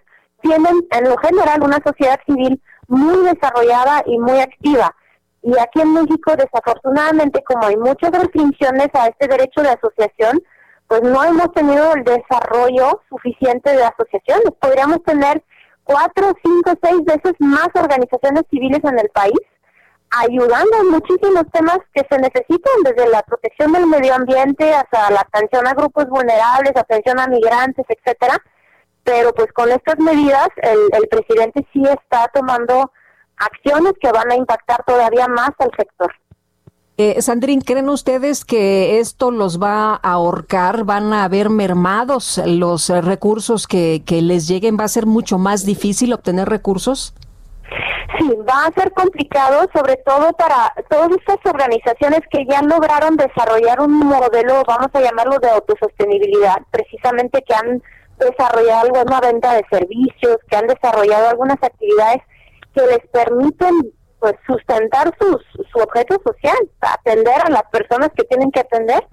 tienen 0.42 0.86
en 0.90 1.04
lo 1.04 1.16
general 1.18 1.62
una 1.62 1.78
sociedad 1.84 2.18
civil 2.26 2.60
muy 2.88 3.24
desarrollada 3.24 4.02
y 4.06 4.18
muy 4.18 4.40
activa. 4.40 4.94
Y 5.42 5.58
aquí 5.58 5.80
en 5.80 5.94
México, 5.94 6.34
desafortunadamente, 6.36 7.42
como 7.44 7.66
hay 7.66 7.76
muchas 7.76 8.10
restricciones 8.10 8.88
a 8.94 9.08
este 9.08 9.26
derecho 9.26 9.62
de 9.62 9.70
asociación, 9.70 10.40
pues 10.92 11.04
no 11.04 11.24
hemos 11.24 11.50
tenido 11.54 11.94
el 11.94 12.04
desarrollo 12.04 13.00
suficiente 13.08 13.74
de 13.74 13.82
asociaciones. 13.82 14.52
Podríamos 14.60 15.02
tener 15.04 15.42
cuatro, 15.84 16.34
cinco, 16.44 16.74
seis 16.82 17.02
veces 17.06 17.32
más 17.38 17.68
organizaciones 17.72 18.42
civiles 18.50 18.80
en 18.84 18.98
el 18.98 19.08
país, 19.08 19.40
ayudando 20.10 20.76
en 20.82 20.90
muchísimos 20.90 21.44
temas 21.50 21.78
que 21.94 22.06
se 22.10 22.18
necesitan, 22.18 22.74
desde 22.84 23.08
la 23.08 23.22
protección 23.22 23.72
del 23.72 23.86
medio 23.86 24.14
ambiente 24.14 24.74
hasta 24.74 25.10
la 25.10 25.20
atención 25.20 25.66
a 25.66 25.72
grupos 25.72 26.10
vulnerables, 26.10 26.76
atención 26.76 27.18
a 27.18 27.26
migrantes, 27.26 27.86
etcétera. 27.88 28.36
Pero 29.02 29.32
pues 29.32 29.50
con 29.54 29.70
estas 29.70 29.98
medidas 29.98 30.48
el, 30.58 30.90
el 30.92 31.08
presidente 31.08 31.66
sí 31.72 31.82
está 31.84 32.28
tomando 32.34 32.92
acciones 33.38 33.94
que 33.98 34.12
van 34.12 34.30
a 34.30 34.36
impactar 34.36 34.84
todavía 34.84 35.26
más 35.26 35.52
al 35.58 35.70
sector. 35.74 36.12
Eh, 37.04 37.20
Sandrín, 37.20 37.62
¿creen 37.62 37.88
ustedes 37.88 38.44
que 38.44 39.00
esto 39.00 39.32
los 39.32 39.60
va 39.60 39.94
a 39.94 40.12
ahorcar? 40.12 40.84
¿Van 40.84 41.12
a 41.12 41.24
haber 41.24 41.50
mermados 41.50 42.40
los 42.46 42.90
recursos 42.90 43.66
que, 43.66 44.04
que 44.06 44.22
les 44.22 44.46
lleguen? 44.46 44.76
¿Va 44.78 44.84
a 44.84 44.88
ser 44.88 45.06
mucho 45.06 45.36
más 45.36 45.66
difícil 45.66 46.12
obtener 46.12 46.48
recursos? 46.48 47.12
Sí, 48.16 48.30
va 48.48 48.66
a 48.66 48.80
ser 48.80 48.92
complicado, 48.92 49.68
sobre 49.74 49.96
todo 49.96 50.32
para 50.34 50.72
todas 50.88 51.10
estas 51.18 51.38
organizaciones 51.44 52.20
que 52.30 52.46
ya 52.48 52.62
lograron 52.62 53.16
desarrollar 53.16 53.80
un 53.80 53.94
modelo, 53.98 54.62
vamos 54.64 54.90
a 54.92 55.00
llamarlo 55.00 55.40
de 55.40 55.50
autosostenibilidad, 55.50 56.58
precisamente 56.70 57.42
que 57.42 57.54
han 57.54 57.82
desarrollado 58.20 58.82
alguna 58.82 59.20
venta 59.20 59.54
de 59.54 59.64
servicios, 59.68 60.36
que 60.48 60.56
han 60.56 60.68
desarrollado 60.68 61.30
algunas 61.30 61.60
actividades 61.60 62.22
que 62.72 62.86
les 62.86 63.00
permiten 63.10 63.92
pues 64.22 64.36
sustentar 64.46 65.12
sus, 65.20 65.42
su 65.72 65.78
objeto 65.80 66.16
social, 66.24 66.56
atender 66.80 67.34
a 67.44 67.50
las 67.50 67.64
personas 67.72 68.08
que 68.16 68.22
tienen 68.22 68.52
que 68.52 68.60
atender, 68.60 69.04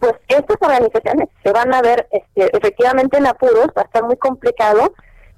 pues 0.00 0.14
estas 0.26 0.56
organizaciones 0.60 1.28
se 1.44 1.52
van 1.52 1.72
a 1.72 1.80
ver 1.82 2.08
este, 2.10 2.56
efectivamente 2.56 3.16
en 3.16 3.28
apuros, 3.28 3.68
va 3.78 3.82
a 3.82 3.84
estar 3.84 4.02
muy 4.02 4.16
complicado. 4.16 4.92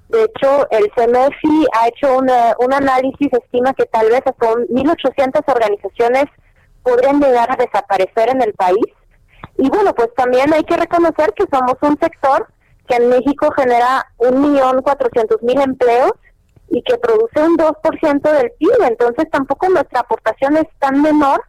De 0.07 0.23
hecho, 0.23 0.67
el 0.71 0.89
CMFI 0.95 1.67
ha 1.73 1.87
hecho 1.89 2.17
una, 2.17 2.55
un 2.57 2.73
análisis, 2.73 3.31
estima 3.31 3.75
que 3.75 3.85
tal 3.85 4.09
vez 4.09 4.23
hasta 4.25 4.47
1.800 4.47 5.43
organizaciones 5.45 6.25
podrían 6.81 7.21
llegar 7.21 7.51
a 7.51 7.55
desaparecer 7.55 8.29
en 8.29 8.41
el 8.41 8.53
país. 8.55 8.87
Y 9.57 9.69
bueno, 9.69 9.93
pues 9.93 10.09
también 10.15 10.51
hay 10.55 10.63
que 10.63 10.75
reconocer 10.75 11.33
que 11.33 11.45
somos 11.53 11.75
un 11.81 11.99
sector 11.99 12.47
que 12.87 12.95
en 12.95 13.09
México 13.09 13.51
genera 13.55 14.07
1.400.000 14.17 15.63
empleos 15.63 16.13
y 16.69 16.81
que 16.83 16.97
produce 16.97 17.41
un 17.41 17.57
2% 17.57 18.21
del 18.21 18.51
PIB, 18.59 18.87
entonces 18.87 19.29
tampoco 19.31 19.69
nuestra 19.69 20.01
aportación 20.01 20.57
es 20.57 20.67
tan 20.79 21.01
menor 21.01 21.41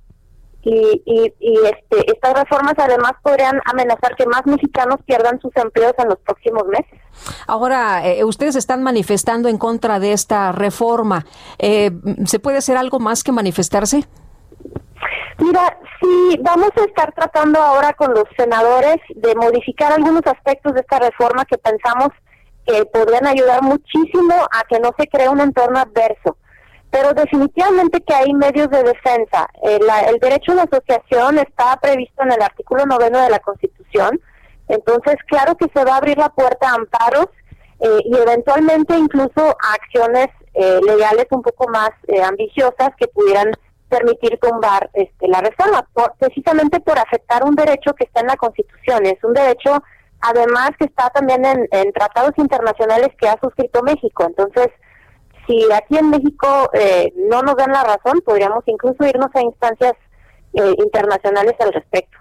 y, 0.63 1.03
y, 1.07 1.35
y 1.41 1.57
este, 1.65 2.13
estas 2.13 2.35
reformas 2.35 2.75
además 2.77 3.13
podrían 3.23 3.61
amenazar 3.65 4.15
que 4.17 4.27
más 4.27 4.45
mexicanos 4.45 4.99
pierdan 5.07 5.41
sus 5.41 5.55
empleos 5.57 5.95
en 5.99 6.09
los 6.09 6.19
próximos 6.19 6.67
meses. 6.67 7.01
Ahora, 7.47 8.07
eh, 8.07 8.25
ustedes 8.25 8.57
están 8.57 8.83
manifestando 8.83 9.49
en 9.49 9.57
contra 9.59 9.99
de 9.99 10.13
esta 10.13 10.53
reforma. 10.53 11.25
Eh, 11.59 11.91
¿Se 12.27 12.39
puede 12.39 12.59
hacer 12.59 12.77
algo 12.77 12.99
más 12.99 13.25
que 13.25 13.33
manifestarse? 13.33 14.05
Mira, 15.39 15.79
sí, 16.01 16.39
vamos 16.43 16.71
a 16.77 16.85
estar 16.85 17.13
tratando 17.13 17.59
ahora 17.59 17.95
con 17.95 18.13
los 18.13 18.25
senadores 18.37 18.97
de 19.15 19.35
modificar 19.35 19.93
algunos 19.93 20.27
aspectos 20.27 20.75
de 20.75 20.81
esta 20.81 20.99
reforma 20.99 21.47
que 21.47 21.57
pensamos 21.57 22.09
que 22.71 22.85
podrían 22.87 23.27
ayudar 23.27 23.63
muchísimo 23.63 24.35
a 24.53 24.65
que 24.69 24.79
no 24.81 24.91
se 24.99 25.07
cree 25.09 25.29
un 25.29 25.41
entorno 25.41 25.79
adverso. 25.79 26.37
Pero 26.91 27.13
definitivamente 27.13 28.01
que 28.01 28.15
hay 28.15 28.33
medios 28.35 28.69
de 28.71 28.83
defensa. 28.83 29.49
El, 29.63 29.83
el 30.09 30.19
derecho 30.19 30.55
de 30.55 30.63
asociación 30.63 31.39
está 31.39 31.77
previsto 31.81 32.23
en 32.23 32.33
el 32.33 32.43
artículo 32.43 32.85
noveno 32.87 33.21
de 33.21 33.31
la 33.31 33.39
Constitución. 33.39 34.21
Entonces, 34.69 35.17
claro 35.27 35.57
que 35.57 35.67
se 35.75 35.85
va 35.85 35.95
a 35.95 35.97
abrir 35.99 36.19
la 36.19 36.31
puerta 36.31 36.71
a 36.71 36.75
amparos 36.75 37.27
eh, 37.81 37.99
y 38.05 38.17
eventualmente 38.17 38.97
incluso 38.97 39.41
a 39.49 39.75
acciones 39.75 40.29
eh, 40.55 40.81
legales 40.85 41.27
un 41.31 41.43
poco 41.43 41.69
más 41.69 41.91
eh, 42.09 42.23
ambiciosas 42.23 42.91
que 42.99 43.09
pudieran 43.09 43.53
permitir 43.89 44.39
tumbar 44.41 44.91
este, 44.93 45.29
la 45.29 45.41
reforma, 45.41 45.87
precisamente 46.19 46.79
por 46.81 46.99
afectar 46.99 47.43
un 47.45 47.55
derecho 47.55 47.93
que 47.95 48.05
está 48.05 48.21
en 48.21 48.29
la 48.29 48.37
Constitución. 48.37 49.07
Es 49.07 49.23
un 49.25 49.33
derecho, 49.33 49.83
además, 50.21 50.71
que 50.79 50.87
está 50.87 51.11
también 51.11 51.45
en, 51.45 51.93
tratados 51.93 52.33
internacionales 52.37 53.09
que 53.19 53.29
ha 53.29 53.39
suscrito 53.41 53.83
México. 53.83 54.25
Entonces, 54.27 54.69
si 55.47 55.71
aquí 55.73 55.99
en 55.99 56.11
México 56.11 56.71
eh, 56.73 57.13
no 57.17 57.43
nos 57.43 57.57
dan 57.57 57.73
la 57.73 57.83
razón, 57.83 58.21
podríamos 58.25 58.63
incluso 58.67 59.05
irnos 59.05 59.31
a 59.35 59.43
instancias 59.43 59.95
eh, 60.55 60.75
internacionales 60.79 61.55
al 61.61 61.73
respecto. 61.73 62.19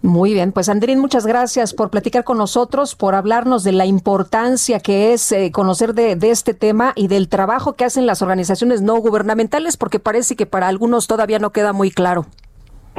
Muy 0.00 0.32
bien, 0.32 0.52
pues 0.52 0.68
Andrín, 0.68 1.00
muchas 1.00 1.26
gracias 1.26 1.74
por 1.74 1.90
platicar 1.90 2.22
con 2.22 2.38
nosotros, 2.38 2.94
por 2.94 3.16
hablarnos 3.16 3.64
de 3.64 3.72
la 3.72 3.84
importancia 3.84 4.78
que 4.78 5.12
es 5.12 5.32
eh, 5.32 5.50
conocer 5.50 5.92
de, 5.92 6.14
de, 6.14 6.30
este 6.30 6.54
tema 6.54 6.92
y 6.94 7.08
del 7.08 7.28
trabajo 7.28 7.74
que 7.74 7.84
hacen 7.84 8.06
las 8.06 8.22
organizaciones 8.22 8.80
no 8.80 8.96
gubernamentales, 8.96 9.76
porque 9.76 9.98
parece 9.98 10.36
que 10.36 10.46
para 10.46 10.68
algunos 10.68 11.08
todavía 11.08 11.40
no 11.40 11.50
queda 11.50 11.72
muy 11.72 11.90
claro. 11.90 12.26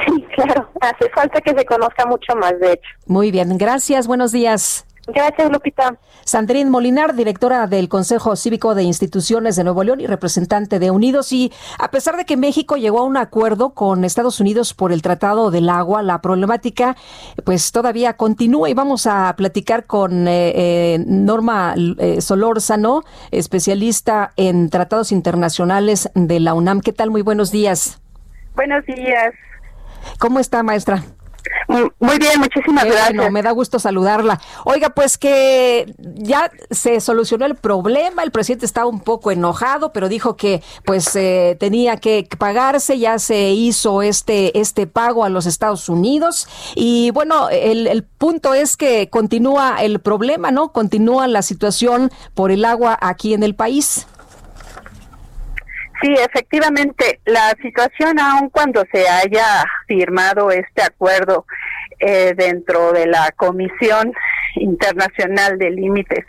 Sí, 0.05 0.25
claro, 0.35 0.69
hace 0.81 1.09
falta 1.09 1.41
que 1.41 1.51
se 1.51 1.65
conozca 1.65 2.05
mucho 2.05 2.35
más, 2.35 2.57
de 2.59 2.73
hecho. 2.73 2.89
Muy 3.05 3.31
bien, 3.31 3.57
gracias, 3.57 4.07
buenos 4.07 4.31
días. 4.31 4.85
Gracias, 5.13 5.51
Lupita. 5.51 5.97
Sandrín 6.23 6.69
Molinar, 6.69 7.15
directora 7.15 7.67
del 7.67 7.89
Consejo 7.89 8.35
Cívico 8.35 8.75
de 8.75 8.83
Instituciones 8.83 9.55
de 9.55 9.63
Nuevo 9.63 9.83
León 9.83 10.01
y 10.01 10.07
representante 10.07 10.77
de 10.77 10.91
Unidos. 10.91 11.31
Y 11.33 11.51
a 11.79 11.89
pesar 11.89 12.15
de 12.15 12.25
que 12.25 12.37
México 12.37 12.77
llegó 12.77 12.99
a 12.99 13.03
un 13.05 13.17
acuerdo 13.17 13.71
con 13.71 14.03
Estados 14.03 14.39
Unidos 14.39 14.73
por 14.73 14.91
el 14.91 15.01
Tratado 15.01 15.51
del 15.51 15.69
Agua, 15.69 16.03
la 16.03 16.21
problemática 16.21 16.95
pues 17.43 17.71
todavía 17.71 18.13
continúa 18.13 18.69
y 18.69 18.73
vamos 18.73 19.07
a 19.07 19.33
platicar 19.35 19.85
con 19.85 20.27
eh, 20.27 20.51
eh, 20.55 21.03
Norma 21.05 21.73
eh, 21.97 22.21
Solórzano, 22.21 23.03
especialista 23.31 24.33
en 24.35 24.69
tratados 24.69 25.11
internacionales 25.11 26.09
de 26.13 26.39
la 26.39 26.53
UNAM. 26.53 26.81
¿Qué 26.81 26.93
tal? 26.93 27.09
Muy 27.09 27.21
buenos 27.21 27.51
días. 27.51 27.99
Buenos 28.55 28.85
días. 28.85 29.33
¿Cómo 30.19 30.39
está, 30.39 30.63
maestra? 30.63 31.03
Muy 31.67 32.17
bien, 32.17 32.39
muchísimas 32.39 32.85
gracias. 32.85 33.15
Bueno, 33.15 33.31
me 33.31 33.43
da 33.43 33.51
gusto 33.51 33.77
saludarla. 33.77 34.41
Oiga, 34.65 34.89
pues 34.89 35.19
que 35.19 35.93
ya 35.99 36.51
se 36.71 36.99
solucionó 36.99 37.45
el 37.45 37.55
problema, 37.55 38.23
el 38.23 38.31
presidente 38.31 38.65
estaba 38.65 38.87
un 38.87 39.01
poco 39.01 39.29
enojado, 39.29 39.93
pero 39.93 40.09
dijo 40.09 40.35
que 40.35 40.63
pues 40.83 41.15
eh, 41.15 41.55
tenía 41.59 41.97
que 41.97 42.27
pagarse, 42.37 42.97
ya 42.97 43.19
se 43.19 43.51
hizo 43.51 44.01
este, 44.01 44.59
este 44.59 44.87
pago 44.87 45.23
a 45.23 45.29
los 45.29 45.45
Estados 45.45 45.89
Unidos 45.89 46.47
y 46.75 47.11
bueno, 47.11 47.49
el, 47.49 47.85
el 47.85 48.03
punto 48.03 48.55
es 48.55 48.75
que 48.75 49.09
continúa 49.09 49.83
el 49.83 49.99
problema, 49.99 50.49
¿no? 50.49 50.71
Continúa 50.71 51.27
la 51.27 51.43
situación 51.43 52.11
por 52.33 52.51
el 52.51 52.65
agua 52.65 52.97
aquí 52.99 53.35
en 53.35 53.43
el 53.43 53.53
país. 53.53 54.07
Sí, 56.01 56.13
efectivamente, 56.13 57.19
la 57.25 57.49
situación, 57.61 58.19
aun 58.19 58.49
cuando 58.49 58.83
se 58.91 59.07
haya 59.07 59.65
firmado 59.87 60.49
este 60.51 60.81
acuerdo 60.81 61.45
eh, 61.99 62.33
dentro 62.37 62.93
de 62.93 63.05
la 63.05 63.31
Comisión 63.35 64.13
Internacional 64.55 65.57
de 65.57 65.71
Límites 65.71 66.25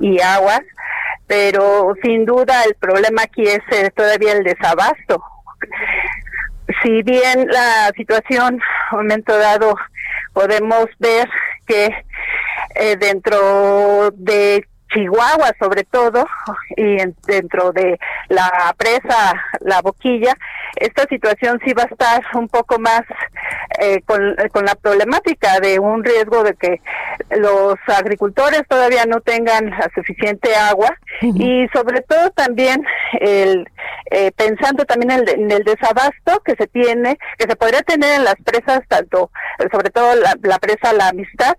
y 0.00 0.20
Aguas, 0.20 0.62
pero 1.28 1.94
sin 2.02 2.24
duda 2.24 2.64
el 2.64 2.74
problema 2.74 3.22
aquí 3.22 3.42
es 3.42 3.60
eh, 3.70 3.90
todavía 3.94 4.32
el 4.32 4.42
desabasto. 4.42 5.22
Si 6.82 7.02
bien 7.02 7.46
la 7.48 7.92
situación, 7.96 8.60
momento 8.90 9.36
dado, 9.38 9.76
podemos 10.32 10.86
ver 10.98 11.28
que 11.66 11.94
eh, 12.74 12.96
dentro 12.96 14.10
de 14.12 14.66
Chihuahua 14.92 15.52
sobre 15.58 15.84
todo 15.84 16.26
y 16.76 17.00
en, 17.00 17.14
dentro 17.26 17.72
de 17.72 17.98
la 18.28 18.74
presa 18.76 19.34
La 19.60 19.80
Boquilla, 19.80 20.34
esta 20.76 21.04
situación 21.04 21.60
sí 21.64 21.72
va 21.72 21.84
a 21.84 21.86
estar 21.86 22.22
un 22.34 22.48
poco 22.48 22.78
más 22.78 23.02
eh, 23.80 24.00
con, 24.02 24.36
con, 24.52 24.64
la 24.64 24.74
problemática 24.74 25.60
de 25.60 25.78
un 25.78 26.04
riesgo 26.04 26.42
de 26.42 26.54
que 26.54 26.80
los 27.36 27.74
agricultores 27.86 28.62
todavía 28.68 29.04
no 29.06 29.20
tengan 29.20 29.70
la 29.70 29.90
suficiente 29.94 30.54
agua. 30.54 30.96
Y 31.20 31.66
sobre 31.72 32.00
todo 32.02 32.30
también 32.30 32.84
el 33.20 33.68
eh, 34.10 34.30
pensando 34.36 34.84
también 34.84 35.10
en 35.26 35.50
el, 35.50 35.64
desabasto 35.64 36.40
que 36.44 36.54
se 36.56 36.66
tiene, 36.66 37.16
que 37.38 37.46
se 37.48 37.56
podría 37.56 37.80
tener 37.82 38.16
en 38.16 38.24
las 38.24 38.34
presas, 38.44 38.80
tanto 38.88 39.30
sobre 39.70 39.90
todo 39.90 40.14
la, 40.16 40.34
la 40.42 40.58
presa 40.58 40.92
La 40.92 41.08
Amistad, 41.08 41.54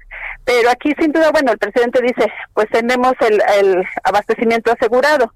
pero 0.46 0.70
aquí 0.70 0.94
sin 1.00 1.12
duda, 1.12 1.32
bueno, 1.32 1.52
el 1.54 1.58
presidente 1.58 2.02
dice, 2.02 2.32
pues 2.54 2.68
tenemos 2.70 3.14
el, 3.22 3.42
el 3.60 3.84
abastecimiento 4.04 4.72
asegurado, 4.72 5.34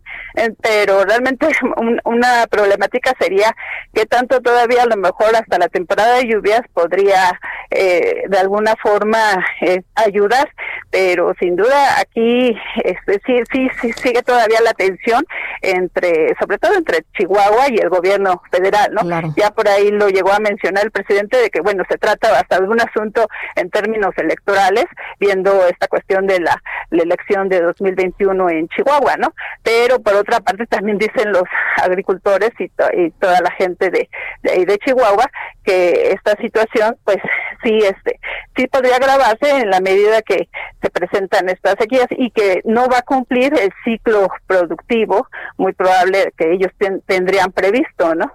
pero 0.62 1.06
realmente 1.06 1.48
un, 1.78 2.00
una 2.04 2.46
problemática 2.50 3.14
sería 3.20 3.56
que 3.94 4.06
tanto 4.06 4.42
todavía 4.42 4.84
a 4.84 4.88
lo 4.88 4.98
mejor 4.98 5.36
hasta 5.36 5.58
la 5.58 5.70
temporada 5.70 6.18
de 6.18 6.28
lluvias 6.28 6.62
podría 6.74 7.40
eh, 7.72 8.24
de 8.28 8.38
alguna 8.38 8.76
forma 8.82 9.18
eh, 9.62 9.82
ayudar, 9.96 10.50
pero 10.92 11.34
sin 11.40 11.56
duda 11.56 12.00
aquí 12.00 12.58
este, 12.84 13.22
sí, 13.26 13.40
sí, 13.52 13.70
sí 13.82 14.07
sigue 14.08 14.22
todavía 14.24 14.62
la 14.62 14.74
tensión 14.74 15.26
entre, 15.62 16.34
sobre 16.40 16.58
todo 16.58 16.76
entre 16.76 17.04
Chihuahua 17.18 17.70
y 17.70 17.78
el 17.78 17.90
gobierno 17.90 18.42
federal, 18.52 18.94
¿no? 18.94 19.02
Claro. 19.02 19.34
Ya 19.36 19.52
por 19.52 19.68
ahí 19.68 19.92
lo 19.92 20.08
llegó 20.08 20.32
a 20.32 20.40
mencionar 20.40 20.86
el 20.86 20.92
presidente 20.92 21.38
de 21.38 21.50
que, 21.50 21.62
bueno, 21.62 21.84
se 21.90 21.98
trata 21.98 22.40
hasta 22.40 22.60
de 22.60 22.68
un 22.68 22.80
asunto 22.80 23.28
en 23.56 23.70
términos 23.70 24.12
electorales, 24.18 24.86
viendo 25.20 25.68
esta 25.68 25.88
cuestión 25.88 26.26
de 26.28 26.40
la, 26.40 26.62
la 26.92 27.04
elección 27.04 27.50
de 27.50 27.62
2021 27.62 28.50
en 28.50 28.68
Chihuahua, 28.70 29.18
¿no? 29.18 29.34
Pero 29.64 30.00
por 30.00 30.16
otra 30.16 30.40
parte 30.40 30.66
también 30.68 30.98
dicen 30.98 31.32
los 31.32 31.44
agricultores 31.84 32.52
y, 32.60 32.70
to 32.70 32.86
y 32.96 33.12
toda 33.12 33.42
la 33.42 33.52
gente 33.52 33.90
de, 33.90 34.10
de, 34.44 34.66
de 34.66 34.78
Chihuahua 34.80 35.30
que 35.64 36.12
esta 36.12 36.36
situación, 36.42 36.98
pues 37.04 37.18
sí, 37.64 37.78
este, 37.80 38.20
sí 38.56 38.68
podría 38.68 38.96
agravarse 38.96 39.50
en 39.50 39.70
la 39.70 39.82
medida 39.82 40.22
que 40.22 40.48
se 40.82 40.90
presentan 40.90 41.50
estas 41.50 41.76
sequías 41.78 42.08
y 42.12 42.32
que 42.32 42.62
no 42.64 42.88
va 42.88 43.00
a 43.00 43.02
cumplir 43.02 43.54
el 43.54 43.72
ciclo 43.84 43.97
productivo, 44.46 45.28
muy 45.58 45.74
probable 45.74 46.34
que 46.38 46.54
ellos 46.54 46.72
ten, 46.78 47.02
tendrían 47.02 47.52
previsto, 47.52 48.16
¿no? 48.16 48.32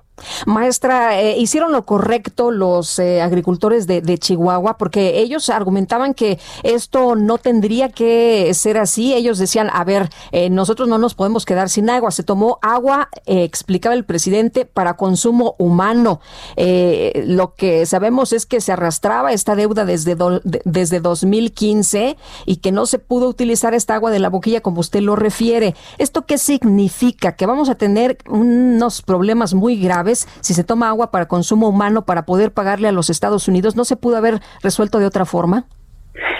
Maestra, 0.46 1.20
eh, 1.20 1.38
hicieron 1.38 1.72
lo 1.72 1.84
correcto 1.84 2.50
los 2.50 2.98
eh, 2.98 3.20
agricultores 3.22 3.86
de, 3.86 4.02
Chihuahua 4.18 4.76
porque 4.76 5.20
ellos 5.20 5.48
argumentaban 5.48 6.14
que 6.14 6.38
esto 6.62 7.16
no 7.16 7.38
tendría 7.38 7.88
que 7.88 8.52
ser 8.54 8.78
así. 8.78 9.14
Ellos 9.14 9.38
decían, 9.38 9.70
a 9.72 9.84
ver, 9.84 10.10
eh, 10.32 10.50
nosotros 10.50 10.88
no 10.88 10.98
nos 10.98 11.14
podemos 11.14 11.44
quedar 11.44 11.68
sin 11.68 11.88
agua. 11.88 12.10
Se 12.10 12.22
tomó 12.22 12.58
agua, 12.62 13.08
explicaba 13.26 13.94
el 13.94 14.04
presidente, 14.04 14.64
para 14.64 14.96
consumo 14.96 15.54
humano. 15.58 16.20
lo 16.56 17.54
que 17.54 17.86
sabemos 17.86 18.32
es 18.32 18.46
que 18.46 18.60
se 18.60 18.72
arrastraba 18.72 19.32
esta 19.32 19.54
deuda 19.54 19.84
desde, 19.84 20.14
do, 20.14 20.40
de, 20.44 20.60
desde 20.64 21.00
2015 21.00 22.16
y 22.46 22.56
que 22.56 22.72
no 22.72 22.86
se 22.86 22.98
pudo 22.98 23.28
utilizar 23.28 23.74
esta 23.74 23.94
agua 23.94 24.10
de 24.10 24.18
la 24.18 24.28
boquilla 24.28 24.60
como 24.60 24.80
usted 24.80 25.00
lo 25.00 25.16
refiere. 25.16 25.74
¿Esto 25.98 26.26
qué 26.26 26.38
significa? 26.38 27.32
Que 27.36 27.46
vamos 27.46 27.68
a 27.68 27.74
tener 27.74 28.18
unos 28.28 29.02
problemas 29.02 29.54
muy 29.54 29.76
graves 29.76 30.11
si 30.14 30.54
se 30.54 30.64
toma 30.64 30.88
agua 30.88 31.10
para 31.10 31.26
consumo 31.26 31.68
humano 31.68 32.04
para 32.04 32.24
poder 32.24 32.52
pagarle 32.52 32.88
a 32.88 32.92
los 32.92 33.10
Estados 33.10 33.48
Unidos, 33.48 33.76
¿no 33.76 33.84
se 33.84 33.96
pudo 33.96 34.16
haber 34.16 34.40
resuelto 34.62 34.98
de 34.98 35.06
otra 35.06 35.24
forma? 35.24 35.66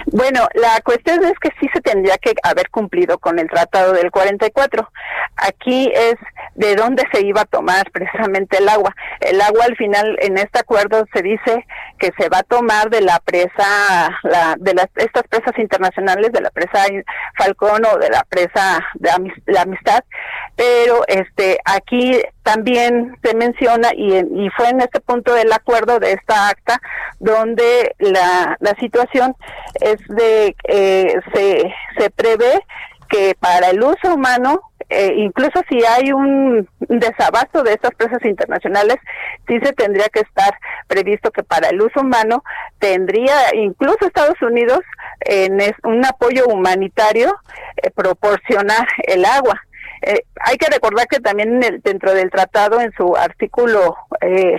Bueno, 0.07 0.49
la 0.55 0.81
cuestión 0.83 1.25
es 1.25 1.39
que 1.39 1.51
sí 1.61 1.69
se 1.73 1.81
tendría 1.81 2.17
que 2.19 2.35
haber 2.43 2.71
cumplido 2.71 3.19
con 3.19 3.39
el 3.39 3.49
Tratado 3.49 3.93
del 3.93 4.11
44. 4.11 4.89
Aquí 5.37 5.91
es 5.95 6.17
de 6.55 6.75
dónde 6.75 7.05
se 7.13 7.25
iba 7.25 7.43
a 7.43 7.47
tomar 7.47 7.91
precisamente 7.91 8.59
el 8.59 8.69
agua. 8.69 8.95
El 9.21 9.41
agua 9.41 9.65
al 9.65 9.77
final 9.77 10.17
en 10.21 10.39
este 10.39 10.59
acuerdo 10.59 11.05
se 11.13 11.23
dice 11.23 11.65
que 11.99 12.11
se 12.19 12.29
va 12.29 12.39
a 12.39 12.43
tomar 12.43 12.91
de 12.91 13.01
la 13.01 13.21
presa, 13.21 14.19
la, 14.23 14.57
de 14.59 14.75
las 14.75 14.89
estas 14.97 15.23
presas 15.29 15.59
internacionales, 15.59 16.33
de 16.33 16.41
la 16.41 16.51
presa 16.51 16.87
Falcón 17.39 17.85
o 17.87 17.99
de 17.99 18.11
la 18.11 18.25
presa 18.29 18.85
de 18.95 19.11
la 19.47 19.63
Amistad, 19.63 20.03
pero 20.57 21.05
este 21.07 21.59
aquí 21.65 22.21
también 22.43 23.17
se 23.23 23.35
menciona 23.35 23.91
y, 23.95 24.17
y 24.17 24.51
fue 24.57 24.69
en 24.69 24.81
este 24.81 25.01
punto 25.01 25.33
del 25.35 25.53
acuerdo 25.53 26.01
de 26.01 26.13
esta 26.13 26.49
acta 26.49 26.81
donde 27.21 27.95
la, 27.99 28.57
la 28.59 28.75
situación 28.81 29.37
es 29.93 30.09
de 30.09 30.57
eh, 30.69 31.15
se, 31.35 31.75
se 31.99 32.11
prevé 32.11 32.61
que 33.09 33.35
para 33.39 33.71
el 33.71 33.83
uso 33.83 34.15
humano 34.15 34.73
eh, 34.95 35.15
incluso 35.17 35.63
si 35.71 35.83
hay 35.87 36.13
un 36.13 36.69
desabasto 36.81 37.63
de 37.63 37.73
estas 37.73 37.95
presas 37.95 38.23
internacionales, 38.27 38.97
sí 39.49 39.59
se 39.63 39.73
tendría 39.73 40.07
que 40.11 40.21
estar 40.21 40.53
previsto 40.87 41.31
que 41.31 41.43
para 41.43 41.71
el 41.71 41.81
uso 41.81 42.01
humano 42.01 42.45
tendría 42.79 43.55
incluso 43.55 43.97
Estados 44.03 44.41
Unidos 44.43 44.81
en 45.21 45.61
un 45.85 46.05
apoyo 46.05 46.47
humanitario 46.47 47.35
eh, 47.83 47.91
proporcionar 47.91 48.87
el 49.07 49.25
agua. 49.25 49.63
Eh, 50.03 50.25
hay 50.41 50.57
que 50.57 50.69
recordar 50.69 51.07
que 51.07 51.21
también 51.21 51.61
dentro 51.85 52.13
del 52.13 52.31
tratado, 52.31 52.81
en 52.81 52.93
su 52.93 53.17
artículo, 53.17 53.97
eh, 54.21 54.59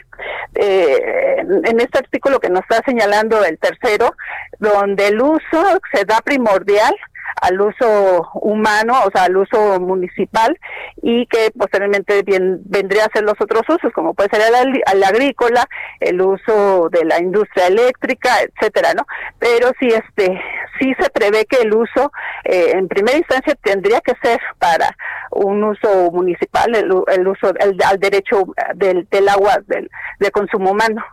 eh, 0.55 1.37
en 1.39 1.79
este 1.81 1.99
artículo 1.99 2.39
que 2.39 2.49
nos 2.49 2.61
está 2.61 2.81
señalando 2.85 3.43
el 3.43 3.59
tercero, 3.59 4.15
donde 4.59 5.07
el 5.07 5.21
uso 5.21 5.79
se 5.93 6.05
da 6.05 6.21
primordial 6.21 6.95
al 7.41 7.59
uso 7.59 8.29
humano, 8.33 8.99
o 9.05 9.11
sea, 9.11 9.23
al 9.23 9.37
uso 9.37 9.79
municipal 9.79 10.57
y 11.01 11.25
que 11.27 11.51
posteriormente 11.57 12.23
vendría 12.25 13.05
a 13.05 13.11
ser 13.13 13.23
los 13.23 13.39
otros 13.39 13.63
usos, 13.67 13.91
como 13.93 14.13
puede 14.13 14.29
ser 14.29 14.41
el, 14.41 15.03
agrícola, 15.03 15.67
el 15.99 16.21
uso 16.21 16.89
de 16.89 17.05
la 17.05 17.19
industria 17.19 17.67
eléctrica, 17.67 18.29
etcétera, 18.41 18.93
¿no? 18.93 19.05
Pero 19.39 19.71
sí, 19.79 19.87
este, 19.87 20.39
sí 20.79 20.93
se 20.99 21.09
prevé 21.09 21.45
que 21.45 21.61
el 21.61 21.73
uso, 21.73 22.11
eh, 22.45 22.71
en 22.73 22.87
primera 22.87 23.17
instancia, 23.17 23.55
tendría 23.61 24.01
que 24.01 24.13
ser 24.21 24.39
para 24.59 24.95
un 25.31 25.63
uso 25.63 26.11
municipal, 26.11 26.73
el, 26.75 26.91
uso, 27.27 27.53
el, 27.59 27.77
al 27.85 27.99
derecho 27.99 28.43
del, 28.75 29.07
del 29.09 29.29
agua 29.29 29.59
del, 29.67 29.89
de 30.19 30.31
consumo 30.31 30.71
humano. 30.71 31.03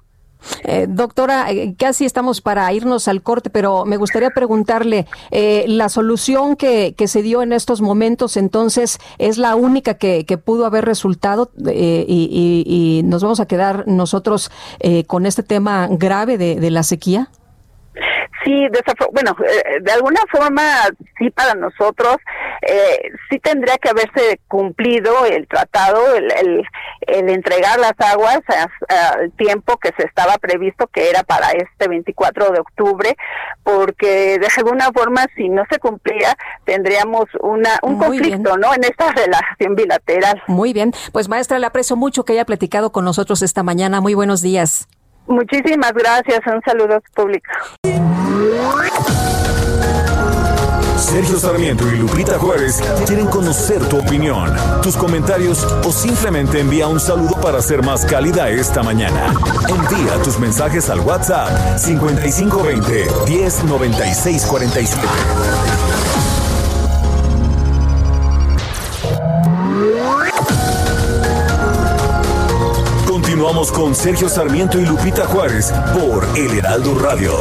Eh, 0.65 0.87
doctora, 0.89 1.51
eh, 1.51 1.75
casi 1.79 2.05
estamos 2.05 2.41
para 2.41 2.73
irnos 2.73 3.09
al 3.09 3.23
corte, 3.23 3.51
pero 3.51 3.85
me 3.85 3.97
gustaría 3.97 4.31
preguntarle, 4.31 5.07
eh, 5.31 5.65
¿la 5.69 5.89
solución 5.89 6.57
que, 6.57 6.95
que, 6.97 7.09
se 7.09 7.23
dio 7.23 7.43
en 7.43 7.53
estos 7.53 7.81
momentos 7.81 8.37
entonces 8.37 8.99
es 9.19 9.37
la 9.39 9.57
única 9.57 9.95
que, 9.95 10.25
que 10.25 10.39
pudo 10.39 10.67
haber 10.67 10.85
resultado 10.85 11.51
y, 11.59 12.65
y, 12.67 13.03
nos 13.05 13.23
vamos 13.23 13.41
a 13.41 13.47
quedar 13.47 13.87
nosotros 13.89 14.51
con 15.07 15.27
este 15.27 15.43
tema 15.43 15.89
grave 15.91 16.39
de 16.39 16.71
la 16.71 16.83
sequía? 16.83 17.31
Sí, 18.45 18.69
bueno, 19.13 19.37
eh, 19.45 19.81
de 19.83 19.93
alguna 19.93 20.21
forma, 20.31 20.63
sí 21.19 21.31
para 21.31 21.55
nosotros, 21.55 22.17
eh, 22.63 23.11
sí 23.29 23.39
tendría 23.39 23.77
que 23.77 23.91
haberse 23.91 24.41
cumplido 24.49 25.27
el 25.27 25.47
tratado, 25.47 26.17
el, 26.17 26.33
el, 27.07 27.29
entregar 27.29 27.79
las 27.79 27.93
aguas 27.99 28.41
al 28.89 29.33
tiempo 29.33 29.77
que 29.77 29.93
se 29.97 30.07
estaba 30.07 30.39
previsto, 30.39 30.87
que 30.87 31.11
era 31.11 31.23
para 31.23 31.51
este 31.51 31.89
24 31.89 32.51
de 32.51 32.61
octubre, 32.61 33.17
porque 33.63 34.39
de 34.39 34.49
alguna 34.57 34.91
forma, 34.93 35.27
si 35.37 35.49
no 35.49 35.65
se 35.71 35.79
cumplía, 35.79 36.37
tendríamos 36.65 37.27
una 37.41 37.79
un 37.83 37.99
conflicto, 37.99 38.57
¿no? 38.57 38.73
En 38.73 38.85
esta 38.85 39.13
relación 39.13 39.75
bilateral. 39.75 40.43
Muy 40.47 40.73
bien, 40.73 40.93
pues 41.13 41.29
maestra, 41.29 41.59
le 41.59 41.67
aprecio 41.67 41.97
mucho 41.97 42.25
que 42.25 42.33
haya 42.33 42.47
platicado 42.47 42.91
con 42.91 43.05
nosotros 43.05 43.43
esta 43.43 43.63
mañana. 43.63 44.01
Muy 44.01 44.15
buenos 44.15 44.41
días. 44.41 44.89
Muchísimas 45.31 45.93
gracias, 45.93 46.41
un 46.47 46.61
saludo 46.63 47.01
público. 47.15 47.49
Sergio 50.99 51.39
Sarmiento 51.39 51.89
y 51.89 51.99
Lupita 51.99 52.37
Juárez 52.37 52.83
quieren 53.07 53.27
conocer 53.27 53.81
tu 53.89 53.99
opinión, 53.99 54.53
tus 54.83 54.97
comentarios 54.97 55.63
o 55.85 55.93
simplemente 55.93 56.61
envía 56.61 56.89
un 56.89 56.99
saludo 56.99 57.41
para 57.41 57.63
ser 57.63 57.85
más 57.85 58.05
cálida 58.05 58.49
esta 58.49 58.83
mañana. 58.83 59.33
Envía 59.69 60.21
tus 60.25 60.41
mensajes 60.41 60.91
al 60.91 60.99
WhatsApp 61.01 61.79
5520 61.79 63.07
109647. 63.27 65.07
Continuamos 73.41 73.73
con 73.73 73.95
Sergio 73.95 74.29
Sarmiento 74.29 74.79
y 74.79 74.85
Lupita 74.85 75.25
Juárez 75.25 75.73
por 75.95 76.23
El 76.37 76.59
Heraldo 76.59 76.95
Radio. 76.99 77.33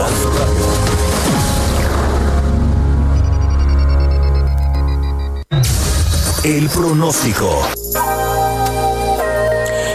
El 6.46 6.70
pronóstico. 6.70 7.50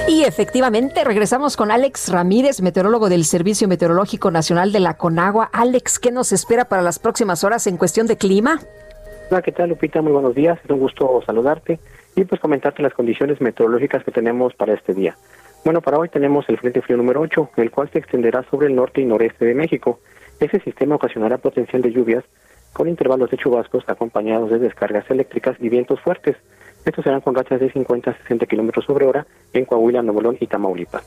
Y 0.07 0.25
efectivamente, 0.25 1.05
regresamos 1.05 1.57
con 1.57 1.71
Alex 1.71 2.13
Ramírez, 2.13 2.61
meteorólogo 2.61 3.09
del 3.09 3.25
Servicio 3.25 3.67
Meteorológico 3.67 4.31
Nacional 4.31 4.73
de 4.73 4.81
la 4.81 4.99
Conagua. 4.99 5.49
Alex, 5.55 5.99
¿qué 5.99 6.13
nos 6.13 6.33
espera 6.33 6.67
para 6.67 6.83
las 6.83 6.99
próximas 6.99 7.45
horas 7.45 7.67
en 7.67 7.79
cuestión 7.79 8.07
de 8.07 8.19
clima? 8.19 8.61
Hola, 9.31 9.41
¿qué 9.41 9.53
tal, 9.53 9.71
Lupita? 9.71 10.03
Muy 10.03 10.13
buenos 10.13 10.35
días. 10.35 10.59
Es 10.63 10.71
un 10.71 10.81
gusto 10.81 11.23
saludarte 11.25 11.81
y 12.15 12.25
pues 12.25 12.43
comentarte 12.43 12.83
las 12.83 12.93
condiciones 12.93 13.41
meteorológicas 13.41 14.05
que 14.05 14.11
tenemos 14.11 14.53
para 14.53 14.75
este 14.75 14.93
día. 14.93 15.17
Bueno, 15.65 15.81
para 15.81 15.99
hoy 15.99 16.11
tenemos 16.11 16.47
el 16.51 16.59
Frente 16.59 16.83
Frío 16.83 16.99
número 16.99 17.23
8, 17.23 17.53
el 17.57 17.71
cual 17.71 17.89
se 17.91 17.99
extenderá 17.99 18.43
sobre 18.51 18.67
el 18.67 18.77
norte 18.77 19.01
y 19.01 19.07
noreste 19.07 19.47
de 19.47 19.55
México. 19.55 19.99
Ese 20.39 20.61
sistema 20.61 20.97
ocasionará 20.97 21.39
potencial 21.39 21.81
de 21.81 21.91
lluvias 21.91 22.23
con 22.75 22.87
intervalos 22.87 23.31
de 23.31 23.39
chubascos 23.39 23.83
acompañados 23.89 24.51
de 24.51 24.59
descargas 24.59 25.11
eléctricas 25.11 25.57
y 25.61 25.71
vientos 25.71 26.01
fuertes. 26.03 26.37
Estos 26.85 27.03
serán 27.03 27.23
con 27.23 27.35
rachas 27.35 27.61
de 27.61 27.73
50 27.73 28.11
a 28.11 28.15
60 28.15 28.45
kilómetros 28.45 28.85
sobre 28.85 29.07
hora 29.07 29.27
en 29.55 29.65
Coahuila, 29.65 30.03
Nuevo 30.03 30.21
León 30.21 30.37
y 30.39 30.47
Tamaulipas. 30.47 31.03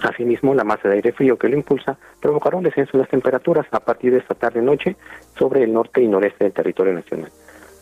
Asimismo, 0.00 0.52
la 0.52 0.64
masa 0.64 0.88
de 0.88 0.96
aire 0.96 1.12
frío 1.12 1.38
que 1.38 1.48
lo 1.48 1.56
impulsa 1.56 1.96
provocará 2.20 2.56
un 2.56 2.64
descenso 2.64 2.92
de 2.94 3.04
las 3.04 3.08
temperaturas 3.08 3.66
a 3.70 3.78
partir 3.78 4.10
de 4.10 4.18
esta 4.18 4.34
tarde-noche 4.34 4.96
sobre 5.38 5.62
el 5.62 5.72
norte 5.72 6.02
y 6.02 6.08
noreste 6.08 6.42
del 6.42 6.52
territorio 6.52 6.92
nacional. 6.92 7.30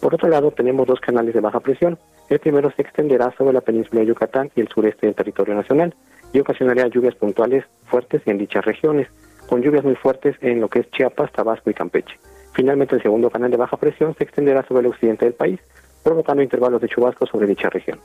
Por 0.00 0.14
otro 0.14 0.28
lado, 0.28 0.50
tenemos 0.50 0.86
dos 0.86 1.00
canales 1.00 1.34
de 1.34 1.40
baja 1.40 1.60
presión. 1.60 1.98
El 2.30 2.38
primero 2.38 2.70
se 2.74 2.82
extenderá 2.82 3.34
sobre 3.36 3.52
la 3.52 3.60
península 3.60 4.00
de 4.00 4.06
Yucatán 4.06 4.50
y 4.56 4.62
el 4.62 4.68
sureste 4.68 5.06
del 5.06 5.14
territorio 5.14 5.54
nacional 5.54 5.94
y 6.32 6.40
ocasionaría 6.40 6.86
lluvias 6.86 7.14
puntuales 7.14 7.64
fuertes 7.84 8.22
en 8.26 8.38
dichas 8.38 8.64
regiones, 8.64 9.08
con 9.46 9.62
lluvias 9.62 9.84
muy 9.84 9.96
fuertes 9.96 10.36
en 10.40 10.60
lo 10.60 10.68
que 10.68 10.80
es 10.80 10.90
Chiapas, 10.90 11.32
Tabasco 11.32 11.70
y 11.70 11.74
Campeche. 11.74 12.18
Finalmente, 12.54 12.96
el 12.96 13.02
segundo 13.02 13.30
canal 13.30 13.50
de 13.50 13.56
baja 13.56 13.76
presión 13.76 14.14
se 14.16 14.24
extenderá 14.24 14.64
sobre 14.66 14.80
el 14.80 14.86
occidente 14.86 15.24
del 15.24 15.34
país, 15.34 15.60
provocando 16.02 16.42
intervalos 16.42 16.80
de 16.80 16.88
chubascos 16.88 17.28
sobre 17.28 17.46
dicha 17.46 17.68
región. 17.68 17.98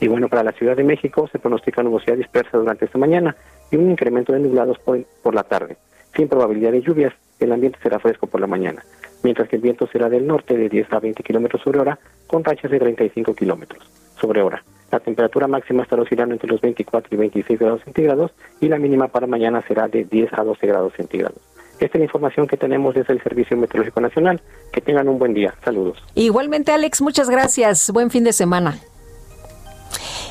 Y 0.00 0.08
bueno, 0.08 0.28
para 0.28 0.42
la 0.42 0.52
Ciudad 0.52 0.76
de 0.76 0.84
México 0.84 1.28
se 1.32 1.38
pronostica 1.38 1.82
nubosidad 1.82 2.16
dispersa 2.16 2.58
durante 2.58 2.84
esta 2.84 2.98
mañana 2.98 3.34
y 3.70 3.76
un 3.76 3.90
incremento 3.90 4.32
de 4.32 4.40
nublados 4.40 4.78
por, 4.78 5.02
por 5.22 5.34
la 5.34 5.44
tarde, 5.44 5.76
sin 6.14 6.28
probabilidad 6.28 6.72
de 6.72 6.82
lluvias. 6.82 7.14
El 7.40 7.52
ambiente 7.52 7.78
será 7.82 7.98
fresco 7.98 8.26
por 8.26 8.40
la 8.40 8.46
mañana, 8.46 8.84
mientras 9.24 9.48
que 9.48 9.56
el 9.56 9.62
viento 9.62 9.88
será 9.88 10.08
del 10.08 10.26
norte 10.26 10.56
de 10.56 10.68
10 10.68 10.92
a 10.92 11.00
20 11.00 11.22
kilómetros 11.22 11.62
sobre 11.62 11.80
hora, 11.80 11.98
con 12.26 12.44
rachas 12.44 12.70
de 12.70 12.78
35 12.78 13.34
kilómetros 13.34 13.90
sobre 14.20 14.42
hora. 14.42 14.62
La 14.92 15.00
temperatura 15.00 15.48
máxima 15.48 15.82
estará 15.82 16.02
oscilando 16.02 16.34
entre 16.34 16.48
los 16.48 16.60
24 16.60 17.12
y 17.12 17.18
26 17.18 17.58
grados 17.58 17.82
centígrados 17.82 18.30
y 18.60 18.68
la 18.68 18.78
mínima 18.78 19.08
para 19.08 19.26
mañana 19.26 19.60
será 19.66 19.88
de 19.88 20.04
10 20.04 20.32
a 20.34 20.44
12 20.44 20.66
grados 20.66 20.92
centígrados. 20.96 21.40
Esta 21.80 21.98
es 21.98 22.00
la 22.00 22.04
información 22.04 22.46
que 22.46 22.56
tenemos 22.56 22.94
desde 22.94 23.12
el 23.12 23.22
Servicio 23.22 23.56
Meteorológico 23.56 24.00
Nacional. 24.00 24.40
Que 24.72 24.80
tengan 24.80 25.08
un 25.08 25.18
buen 25.18 25.34
día. 25.34 25.54
Saludos. 25.64 25.98
Igualmente, 26.14 26.70
Alex, 26.70 27.02
muchas 27.02 27.28
gracias. 27.28 27.90
Buen 27.90 28.10
fin 28.10 28.22
de 28.22 28.32
semana. 28.32 28.78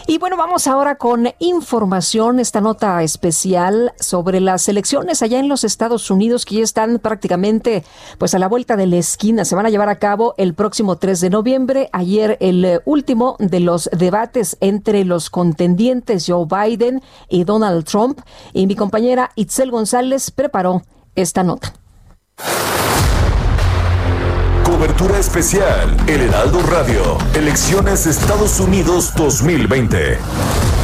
Y 0.06 0.18
bueno, 0.18 0.36
vamos 0.36 0.68
ahora 0.68 0.96
con 0.96 1.30
información, 1.40 2.40
esta 2.40 2.62
nota 2.62 3.02
especial 3.04 3.94
sobre 4.00 4.40
las 4.40 4.68
elecciones 4.68 5.22
allá 5.22 5.40
en 5.40 5.48
los 5.48 5.64
Estados 5.64 6.12
Unidos 6.12 6.46
que 6.46 6.56
ya 6.56 6.64
están 6.64 7.00
prácticamente 7.00 7.84
pues 8.18 8.34
a 8.34 8.40
la 8.40 8.48
vuelta 8.48 8.76
de 8.76 8.88
la 8.88 8.98
esquina. 8.98 9.46
Se 9.46 9.56
van 9.56 9.66
a 9.66 9.70
llevar 9.70 9.90
a 9.90 10.00
cabo 10.00 10.34
el 10.38 10.54
próximo 10.54 10.98
3 10.98 11.22
de 11.22 11.30
noviembre. 11.30 11.90
Ayer 11.94 12.38
el 12.42 12.66
eh, 12.66 12.80
último 12.86 13.38
de 13.40 13.60
los 13.60 13.90
debates 13.98 14.58
entre 14.60 15.06
los 15.06 15.30
contendientes 15.30 16.26
Joe 16.28 16.46
Biden 16.46 17.02
y 17.30 17.44
Donald 17.46 17.86
Trump. 17.86 18.20
Y 18.52 18.68
mi 18.68 18.76
compañera 18.76 19.32
Itzel 19.36 19.72
González 19.72 20.32
preparó 20.32 20.82
esta 21.16 21.44
nota. 21.44 21.74
Cobertura 24.84 25.18
especial, 25.18 25.96
El 26.08 26.20
Heraldo 26.24 26.62
Radio, 26.64 27.18
Elecciones 27.36 28.06
Estados 28.06 28.60
Unidos 28.60 29.14
2020. 29.16 30.83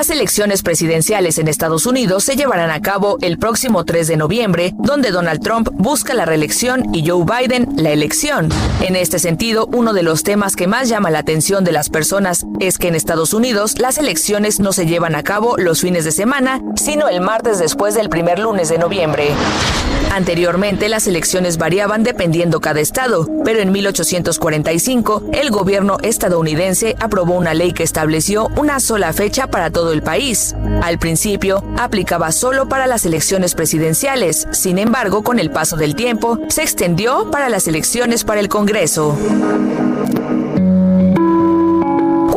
Las 0.00 0.08
elecciones 0.08 0.62
presidenciales 0.62 1.36
en 1.36 1.46
Estados 1.46 1.84
Unidos 1.84 2.24
se 2.24 2.34
llevarán 2.34 2.70
a 2.70 2.80
cabo 2.80 3.18
el 3.20 3.36
próximo 3.36 3.84
3 3.84 4.08
de 4.08 4.16
noviembre, 4.16 4.72
donde 4.78 5.10
Donald 5.10 5.42
Trump 5.42 5.68
busca 5.74 6.14
la 6.14 6.24
reelección 6.24 6.94
y 6.94 7.06
Joe 7.06 7.26
Biden 7.26 7.68
la 7.76 7.90
elección. 7.90 8.48
En 8.80 8.96
este 8.96 9.18
sentido, 9.18 9.68
uno 9.70 9.92
de 9.92 10.02
los 10.02 10.22
temas 10.22 10.56
que 10.56 10.66
más 10.66 10.88
llama 10.88 11.10
la 11.10 11.18
atención 11.18 11.64
de 11.64 11.72
las 11.72 11.90
personas 11.90 12.46
es 12.60 12.78
que 12.78 12.88
en 12.88 12.94
Estados 12.94 13.34
Unidos 13.34 13.78
las 13.78 13.98
elecciones 13.98 14.58
no 14.58 14.72
se 14.72 14.86
llevan 14.86 15.14
a 15.14 15.22
cabo 15.22 15.58
los 15.58 15.82
fines 15.82 16.06
de 16.06 16.12
semana, 16.12 16.62
sino 16.76 17.06
el 17.10 17.20
martes 17.20 17.58
después 17.58 17.94
del 17.94 18.08
primer 18.08 18.38
lunes 18.38 18.70
de 18.70 18.78
noviembre. 18.78 19.34
Anteriormente 20.12 20.88
las 20.88 21.06
elecciones 21.06 21.56
variaban 21.56 22.02
dependiendo 22.02 22.60
cada 22.60 22.80
estado, 22.80 23.28
pero 23.44 23.60
en 23.60 23.70
1845 23.70 25.24
el 25.34 25.50
gobierno 25.50 25.98
estadounidense 26.02 26.96
aprobó 26.98 27.34
una 27.34 27.54
ley 27.54 27.72
que 27.72 27.84
estableció 27.84 28.48
una 28.56 28.80
sola 28.80 29.12
fecha 29.12 29.46
para 29.46 29.70
todo 29.70 29.89
el 29.92 30.02
país. 30.02 30.54
Al 30.82 30.98
principio, 30.98 31.64
aplicaba 31.78 32.32
solo 32.32 32.68
para 32.68 32.86
las 32.86 33.04
elecciones 33.04 33.54
presidenciales, 33.54 34.46
sin 34.52 34.78
embargo, 34.78 35.22
con 35.22 35.38
el 35.38 35.50
paso 35.50 35.76
del 35.76 35.94
tiempo, 35.94 36.38
se 36.48 36.62
extendió 36.62 37.30
para 37.30 37.48
las 37.48 37.68
elecciones 37.68 38.24
para 38.24 38.40
el 38.40 38.48
Congreso. 38.48 39.16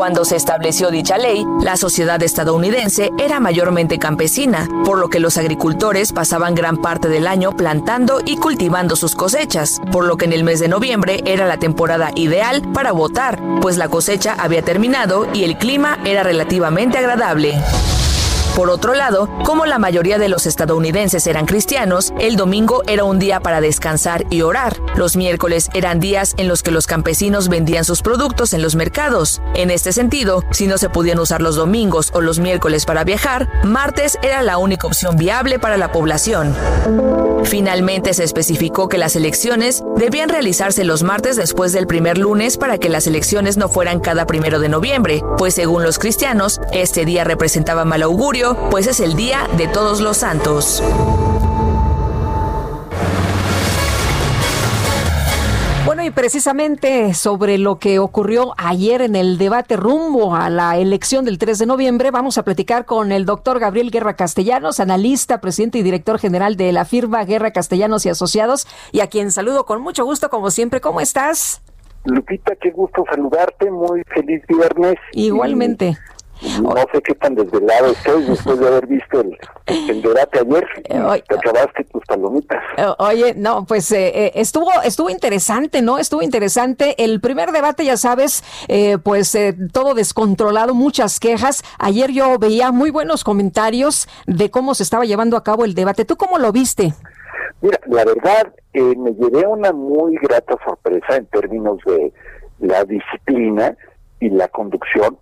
Cuando 0.03 0.25
se 0.25 0.35
estableció 0.35 0.91
dicha 0.91 1.17
ley, 1.17 1.45
la 1.61 1.77
sociedad 1.77 2.21
estadounidense 2.21 3.11
era 3.17 3.39
mayormente 3.39 3.99
campesina, 3.99 4.67
por 4.83 4.97
lo 4.97 5.07
que 5.07 5.21
los 5.21 5.37
agricultores 5.37 6.11
pasaban 6.11 6.55
gran 6.55 6.75
parte 6.75 7.07
del 7.07 7.25
año 7.25 7.53
plantando 7.53 8.19
y 8.25 8.35
cultivando 8.35 8.97
sus 8.97 9.15
cosechas, 9.15 9.79
por 9.93 10.03
lo 10.03 10.17
que 10.17 10.25
en 10.25 10.33
el 10.33 10.43
mes 10.43 10.59
de 10.59 10.67
noviembre 10.67 11.21
era 11.23 11.47
la 11.47 11.55
temporada 11.55 12.11
ideal 12.15 12.61
para 12.73 12.91
votar, 12.91 13.39
pues 13.61 13.77
la 13.77 13.87
cosecha 13.87 14.35
había 14.37 14.61
terminado 14.61 15.25
y 15.33 15.45
el 15.45 15.57
clima 15.57 15.97
era 16.03 16.21
relativamente 16.21 16.97
agradable. 16.97 17.53
Por 18.55 18.69
otro 18.69 18.93
lado, 18.93 19.27
como 19.43 19.65
la 19.65 19.79
mayoría 19.79 20.19
de 20.19 20.29
los 20.29 20.45
estadounidenses 20.45 21.25
eran 21.25 21.47
cristianos, 21.47 22.13
el 22.19 22.35
domingo 22.35 22.83
era 22.85 23.03
un 23.03 23.17
día 23.17 23.39
para 23.39 23.61
descansar 23.61 24.25
y 24.29 24.43
orar. 24.43 24.77
Los 24.95 25.15
miércoles 25.15 25.69
eran 25.73 25.99
días 25.99 26.35
en 26.37 26.47
los 26.47 26.61
que 26.61 26.69
los 26.69 26.85
campesinos 26.85 27.49
vendían 27.49 27.83
sus 27.83 28.03
productos 28.03 28.53
en 28.53 28.61
los 28.61 28.75
mercados. 28.75 29.41
En 29.55 29.71
este 29.71 29.91
sentido, 29.91 30.43
si 30.51 30.67
no 30.67 30.77
se 30.77 30.89
podían 30.89 31.17
usar 31.17 31.41
los 31.41 31.55
domingos 31.55 32.11
o 32.13 32.21
los 32.21 32.37
miércoles 32.37 32.85
para 32.85 33.03
viajar, 33.03 33.49
martes 33.63 34.19
era 34.21 34.43
la 34.43 34.59
única 34.59 34.85
opción 34.85 35.17
viable 35.17 35.57
para 35.57 35.77
la 35.77 35.91
población. 35.91 36.55
Finalmente 37.45 38.13
se 38.13 38.23
especificó 38.23 38.87
que 38.87 38.99
las 38.99 39.15
elecciones 39.15 39.83
debían 39.97 40.29
realizarse 40.29 40.83
los 40.83 41.01
martes 41.01 41.37
después 41.37 41.71
del 41.71 41.87
primer 41.87 42.19
lunes 42.19 42.57
para 42.57 42.77
que 42.77 42.89
las 42.89 43.07
elecciones 43.07 43.57
no 43.57 43.67
fueran 43.67 43.99
cada 43.99 44.27
primero 44.27 44.59
de 44.59 44.69
noviembre, 44.69 45.23
pues 45.39 45.55
según 45.55 45.81
los 45.81 45.97
cristianos, 45.97 46.61
este 46.71 47.03
día 47.03 47.23
representaba 47.23 47.83
mal 47.83 48.03
augurio 48.03 48.42
pues 48.51 48.87
es 48.87 48.99
el 48.99 49.15
Día 49.15 49.47
de 49.57 49.67
Todos 49.67 50.01
los 50.01 50.17
Santos. 50.17 50.83
Bueno, 55.85 56.03
y 56.03 56.11
precisamente 56.11 57.13
sobre 57.13 57.57
lo 57.57 57.79
que 57.79 57.99
ocurrió 57.99 58.53
ayer 58.57 59.01
en 59.01 59.15
el 59.15 59.37
debate 59.37 59.77
rumbo 59.77 60.35
a 60.35 60.49
la 60.49 60.77
elección 60.77 61.23
del 61.23 61.37
3 61.37 61.59
de 61.59 61.65
noviembre, 61.65 62.11
vamos 62.11 62.37
a 62.37 62.43
platicar 62.43 62.85
con 62.85 63.13
el 63.13 63.25
doctor 63.25 63.59
Gabriel 63.59 63.91
Guerra 63.91 64.15
Castellanos, 64.15 64.81
analista, 64.81 65.39
presidente 65.39 65.77
y 65.77 65.83
director 65.83 66.19
general 66.19 66.57
de 66.57 66.73
la 66.73 66.83
firma 66.83 67.23
Guerra 67.23 67.51
Castellanos 67.51 68.05
y 68.05 68.09
Asociados, 68.09 68.67
y 68.91 68.99
a 68.99 69.07
quien 69.07 69.31
saludo 69.31 69.65
con 69.65 69.81
mucho 69.81 70.03
gusto, 70.03 70.29
como 70.29 70.51
siempre. 70.51 70.81
¿Cómo 70.81 70.99
estás? 70.99 71.61
Lupita, 72.05 72.53
qué 72.57 72.71
gusto 72.71 73.05
saludarte, 73.09 73.71
muy 73.71 74.03
feliz 74.13 74.41
viernes. 74.47 74.95
Igualmente. 75.13 75.97
No 76.61 76.75
sé 76.91 77.01
qué 77.01 77.15
tan 77.15 77.35
desvelado 77.35 77.87
estoy 77.87 78.23
después 78.23 78.59
de 78.59 78.67
haber 78.67 78.87
visto 78.87 79.21
el, 79.21 80.01
debate 80.01 80.39
ayer. 80.39 80.65
Eh, 80.89 81.23
te 81.27 81.35
acabaste 81.35 81.83
tus 81.85 82.03
palomitas. 82.05 82.61
Eh, 82.77 82.85
oye, 82.97 83.33
no, 83.35 83.65
pues 83.65 83.91
eh, 83.91 84.31
estuvo 84.35 84.69
estuvo 84.83 85.09
interesante, 85.09 85.81
¿no? 85.81 85.97
Estuvo 85.99 86.21
interesante. 86.21 87.01
El 87.03 87.21
primer 87.21 87.51
debate, 87.51 87.85
ya 87.85 87.97
sabes, 87.97 88.43
pues 89.03 89.37
todo 89.71 89.93
descontrolado, 89.93 90.73
muchas 90.73 91.19
quejas. 91.19 91.63
Ayer 91.79 92.11
yo 92.11 92.37
veía 92.37 92.71
muy 92.71 92.89
buenos 92.89 93.23
comentarios 93.23 94.07
de 94.27 94.51
cómo 94.51 94.75
se 94.75 94.83
estaba 94.83 95.05
llevando 95.05 95.37
a 95.37 95.43
cabo 95.43 95.63
el 95.63 95.75
debate. 95.75 96.03
¿Tú 96.03 96.17
cómo 96.17 96.39
lo 96.39 96.51
viste? 96.51 96.93
Mira, 97.61 97.79
la 97.87 98.03
verdad, 98.03 98.53
me 98.73 99.13
llevé 99.13 99.47
una 99.47 99.71
muy 99.71 100.17
grata 100.17 100.57
sorpresa 100.65 101.15
en 101.15 101.25
términos 101.27 101.77
de 101.85 102.11
la 102.59 102.83
disciplina 102.83 103.77
y 104.19 104.29
la 104.29 104.47
conducción 104.49 105.17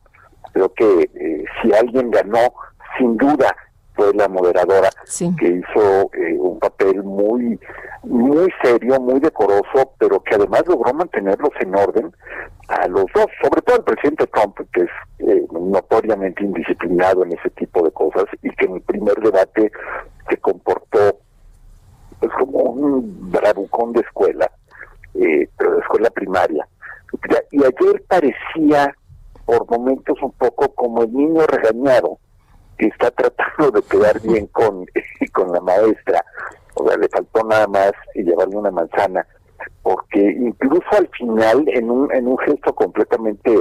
Creo 0.54 0.74
que 0.74 1.10
eh, 1.14 1.46
si 1.62 1.74
alguien 1.74 2.12
ganó, 2.12 2.54
sin 2.98 3.18
duda 3.18 3.56
fue 3.94 4.14
la 4.14 4.28
moderadora 4.28 4.90
que 5.38 5.48
hizo 5.48 6.10
eh, 6.14 6.38
un 6.40 6.60
papel 6.60 7.04
muy 7.04 7.60
muy 8.04 8.52
serio, 8.64 9.00
muy 9.00 9.20
decoroso, 9.20 9.94
pero 10.00 10.22
que 10.22 10.34
además 10.34 10.64
logró 10.66 10.92
mantenerlos 10.92 11.52
en 11.60 11.76
orden 11.76 12.16
a 12.68 12.88
los 12.88 13.06
dos, 13.14 13.28
sobre 13.44 13.62
todo 13.62 13.78
el 13.78 13.84
presidente 13.84 14.26
Trump, 14.28 14.58
que 14.74 14.82
es 14.82 14.90
eh, 15.20 15.46
notoriamente 15.52 16.44
indisciplinado 16.44 17.24
en 17.24 17.34
ese 17.34 17.52
tipo 17.52 17.84
de 17.84 17.92
cosas 17.92 18.26
y 18.42 18.50
que 18.52 18.66
en 18.66 18.76
el 18.76 18.82
primer 18.82 19.16
debate 19.16 19.72
se 20.30 20.38
comportó 20.38 21.20
pues 22.20 22.32
como 22.40 22.60
un 22.60 23.32
bravucón 23.32 23.94
de 23.94 24.02
escuela, 24.02 24.50
pero 25.14 25.74
de 25.74 25.80
escuela 25.80 26.10
primaria. 26.10 26.68
Y 27.52 27.58
ayer 27.58 28.04
parecía 28.08 28.96
por 29.52 29.70
momentos 29.70 30.18
un 30.22 30.32
poco 30.32 30.74
como 30.76 31.04
el 31.04 31.14
niño 31.14 31.46
regañado 31.46 32.20
que 32.78 32.88
está 32.88 33.12
tratando 33.12 33.70
de 33.72 33.82
quedar 33.84 34.22
bien 34.22 34.48
con, 34.48 34.86
con 35.34 35.52
la 35.52 35.60
maestra. 35.60 36.24
O 36.76 36.88
sea, 36.88 36.98
le 36.98 37.10
faltó 37.10 37.44
nada 37.44 37.68
más 37.68 37.92
y 38.16 38.24
llevarle 38.24 38.56
una 38.56 38.72
manzana, 38.72 39.28
porque 39.84 40.20
incluso 40.20 40.88
al 40.98 41.10
final, 41.10 41.66
en 41.68 41.92
un, 41.92 42.10
en 42.14 42.30
un 42.30 42.38
gesto 42.38 42.74
completamente 42.74 43.54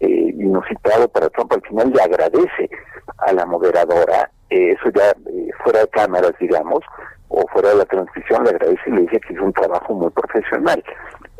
eh, 0.00 0.34
inusitado 0.38 1.06
para 1.08 1.28
Trump, 1.28 1.52
al 1.52 1.62
final 1.62 1.92
le 1.94 2.00
agradece 2.00 2.70
a 3.18 3.32
la 3.34 3.44
moderadora, 3.44 4.30
eh, 4.48 4.72
eso 4.72 4.88
ya 4.94 5.10
eh, 5.30 5.50
fuera 5.62 5.80
de 5.80 5.88
cámaras, 5.88 6.32
digamos, 6.40 6.80
o 7.28 7.44
fuera 7.52 7.68
de 7.68 7.76
la 7.76 7.84
transmisión, 7.84 8.44
le 8.44 8.50
agradece 8.50 8.80
y 8.86 8.92
le 8.92 9.00
dice 9.02 9.20
que 9.20 9.34
hizo 9.34 9.44
un 9.44 9.52
trabajo 9.52 9.92
muy 9.92 10.08
profesional. 10.08 10.82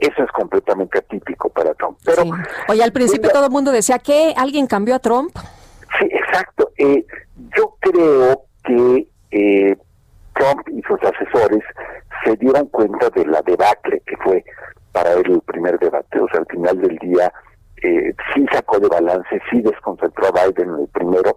Eso 0.01 0.23
es 0.23 0.31
completamente 0.31 0.99
atípico 0.99 1.49
para 1.49 1.75
Trump. 1.75 1.99
Pero, 2.05 2.23
Oye, 2.69 2.83
al 2.83 2.93
principio 2.93 3.31
todo 3.31 3.47
el 3.47 3.51
mundo 3.51 3.73
decía 3.73 3.99
que 3.99 4.33
alguien 4.37 4.67
cambió 4.67 4.95
a 4.95 4.99
Trump. 4.99 5.37
Sí, 5.99 6.07
exacto. 6.11 6.71
Eh, 6.79 7.05
yo 7.57 7.75
creo 7.81 8.45
que 8.65 9.09
eh, 9.31 9.77
Trump 10.35 10.69
y 10.69 10.81
sus 10.83 11.01
asesores 11.03 11.65
se 12.25 12.37
dieron 12.37 12.67
cuenta 12.67 13.11
de 13.11 13.27
la 13.27 13.43
debacle 13.43 14.01
que 14.07 14.17
fue 14.19 14.45
para 14.93 15.13
él 15.15 15.25
el 15.27 15.41
primer 15.41 15.79
debate. 15.79 16.21
O 16.21 16.29
sea, 16.29 16.41
al 16.41 16.47
final 16.47 16.81
del 16.81 16.97
día 16.99 17.33
eh, 17.83 18.15
sí 18.35 18.47
sacó 18.53 18.79
de 18.79 18.89
balance, 18.89 19.41
sí 19.51 19.61
desconcentró 19.63 20.27
a 20.27 20.47
Biden 20.47 20.71
en 20.71 20.81
el 20.81 20.89
primero, 20.89 21.37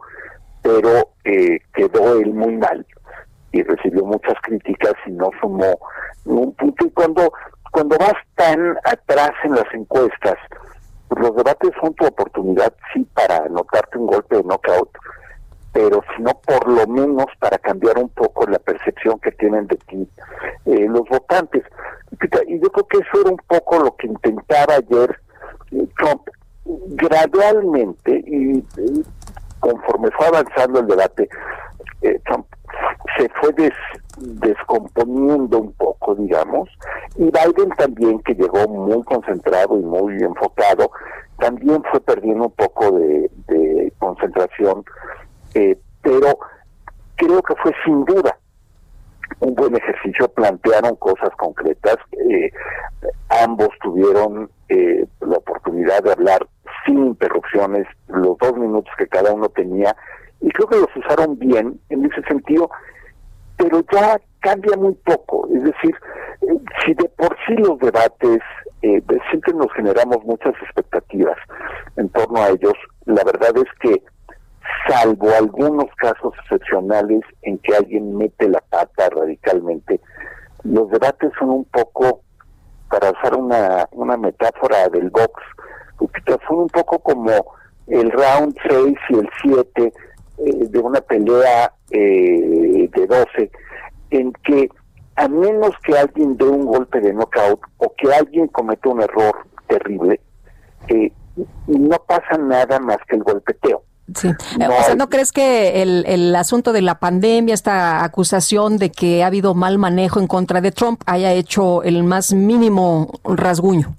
pero 0.61 1.13
eh, 1.23 1.59
quedó 1.73 2.19
él 2.19 2.33
muy 2.33 2.57
mal 2.57 2.85
y 3.51 3.63
recibió 3.63 4.05
muchas 4.05 4.35
críticas 4.41 4.93
y 5.05 5.11
no 5.11 5.29
sumó 5.39 5.77
un 6.25 6.53
punto. 6.53 6.85
Y 6.85 6.91
cuando 6.91 7.31
cuando 7.71 7.97
vas 7.97 8.13
tan 8.35 8.77
atrás 8.83 9.31
en 9.43 9.55
las 9.55 9.73
encuestas, 9.73 10.37
los 11.09 11.35
debates 11.35 11.71
son 11.81 11.93
tu 11.95 12.05
oportunidad, 12.05 12.73
sí, 12.93 13.05
para 13.13 13.37
anotarte 13.37 13.97
un 13.97 14.07
golpe 14.07 14.37
de 14.37 14.43
knockout, 14.43 14.89
pero 15.73 16.01
si 16.15 16.21
no, 16.21 16.31
por 16.45 16.67
lo 16.67 16.85
menos 16.87 17.25
para 17.39 17.57
cambiar 17.57 17.97
un 17.97 18.09
poco 18.09 18.45
la 18.47 18.59
percepción 18.59 19.19
que 19.19 19.31
tienen 19.31 19.67
de 19.67 19.77
ti 19.77 20.07
eh, 20.65 20.87
los 20.87 21.07
votantes. 21.09 21.63
Y 22.47 22.59
yo 22.59 22.69
creo 22.69 22.87
que 22.87 22.97
eso 22.97 23.21
era 23.21 23.31
un 23.31 23.41
poco 23.47 23.79
lo 23.79 23.95
que 23.95 24.07
intentaba 24.07 24.75
ayer 24.75 25.19
eh, 25.71 25.87
Trump. 25.97 26.27
Gradualmente, 26.63 28.23
y 28.27 28.63
conforme 29.59 30.11
fue 30.11 30.27
avanzando 30.27 30.79
el 30.79 30.87
debate, 30.87 31.27
eh, 32.01 32.19
Trump 32.25 32.45
se 33.17 33.27
fue 33.39 33.51
des, 33.53 33.73
descomponiendo 34.21 35.59
un 35.59 35.73
poco, 35.73 36.15
digamos, 36.15 36.69
y 37.15 37.23
Biden 37.23 37.69
también, 37.77 38.19
que 38.19 38.33
llegó 38.33 38.67
muy 38.67 39.03
concentrado 39.03 39.77
y 39.77 39.83
muy 39.83 40.21
enfocado, 40.21 40.91
también 41.39 41.83
fue 41.89 41.99
perdiendo 42.01 42.45
un 42.45 42.51
poco 42.51 42.91
de, 42.91 43.29
concentración, 43.99 44.83
eh, 45.53 45.77
pero 46.01 46.39
creo 47.15 47.41
que 47.43 47.55
fue 47.61 47.71
sin 47.85 48.03
duda 48.05 48.35
un 49.39 49.53
buen 49.53 49.75
ejercicio, 49.75 50.27
plantearon 50.29 50.95
cosas 50.95 51.29
concretas, 51.37 51.97
eh, 52.13 52.51
ambos 53.43 53.69
tuvieron 53.81 54.49
eh, 54.69 55.05
la 55.21 55.37
oportunidad 55.37 56.03
de 56.03 56.13
hablar 56.13 56.47
sin 56.85 57.07
interrupciones, 57.07 57.87
los 58.07 58.37
dos 58.39 58.57
minutos 58.57 58.91
que 58.97 59.07
cada 59.07 59.33
uno 59.33 59.49
tenía, 59.49 59.95
y 60.41 60.49
creo 60.49 60.67
que 60.67 60.77
los 60.77 60.95
usaron 60.95 61.37
bien 61.37 61.79
en 61.89 62.05
ese 62.05 62.21
sentido, 62.23 62.69
pero 63.61 63.83
ya 63.91 64.19
cambia 64.39 64.75
muy 64.75 64.93
poco. 65.05 65.47
Es 65.53 65.63
decir, 65.63 65.95
eh, 66.41 66.59
si 66.83 66.93
de 66.95 67.07
por 67.09 67.35
sí 67.45 67.53
los 67.57 67.77
debates 67.79 68.39
eh, 68.81 69.01
siempre 69.29 69.53
nos 69.53 69.71
generamos 69.73 70.23
muchas 70.25 70.53
expectativas 70.63 71.37
en 71.97 72.09
torno 72.09 72.41
a 72.41 72.49
ellos, 72.49 72.73
la 73.05 73.23
verdad 73.23 73.51
es 73.57 73.69
que 73.79 74.03
salvo 74.87 75.29
algunos 75.37 75.85
casos 75.97 76.33
excepcionales 76.43 77.21
en 77.43 77.59
que 77.59 77.75
alguien 77.75 78.17
mete 78.17 78.49
la 78.49 78.61
pata 78.69 79.09
radicalmente, 79.09 80.01
los 80.63 80.89
debates 80.89 81.31
son 81.37 81.49
un 81.51 81.65
poco, 81.65 82.21
para 82.89 83.11
usar 83.11 83.35
una, 83.35 83.87
una 83.91 84.17
metáfora 84.17 84.89
del 84.89 85.09
box, 85.11 85.33
son 86.47 86.59
un 86.61 86.69
poco 86.69 86.97
como 86.99 87.31
el 87.87 88.11
round 88.11 88.55
6 88.67 88.97
y 89.09 89.13
el 89.19 89.29
7 89.43 89.83
eh, 89.83 89.91
de 90.37 90.79
una 90.79 90.99
pelea 91.01 91.71
eh, 91.91 92.89
de 92.93 93.07
12, 93.07 93.51
en 94.11 94.33
que 94.43 94.69
a 95.15 95.27
menos 95.27 95.71
que 95.83 95.97
alguien 95.97 96.37
dé 96.37 96.45
un 96.45 96.65
golpe 96.65 96.99
de 96.99 97.13
knockout 97.13 97.59
o 97.77 97.93
que 97.97 98.13
alguien 98.13 98.47
cometa 98.47 98.89
un 98.89 99.01
error 99.01 99.35
terrible, 99.67 100.19
eh, 100.87 101.11
no 101.67 101.97
pasa 102.07 102.37
nada 102.37 102.79
más 102.79 102.97
que 103.07 103.15
el 103.15 103.23
golpeteo. 103.23 103.83
Sí. 104.15 104.27
Eh, 104.27 104.67
o 104.67 104.83
sea, 104.83 104.95
¿no 104.95 105.09
crees 105.09 105.31
que 105.31 105.81
el, 105.81 106.03
el 106.05 106.35
asunto 106.35 106.73
de 106.73 106.81
la 106.81 106.99
pandemia, 106.99 107.53
esta 107.53 108.03
acusación 108.03 108.77
de 108.77 108.91
que 108.91 109.23
ha 109.23 109.27
habido 109.27 109.53
mal 109.53 109.77
manejo 109.77 110.19
en 110.19 110.27
contra 110.27 110.59
de 110.59 110.71
Trump, 110.71 111.01
haya 111.05 111.31
hecho 111.33 111.83
el 111.83 112.03
más 112.03 112.33
mínimo 112.33 113.11
rasguño? 113.23 113.95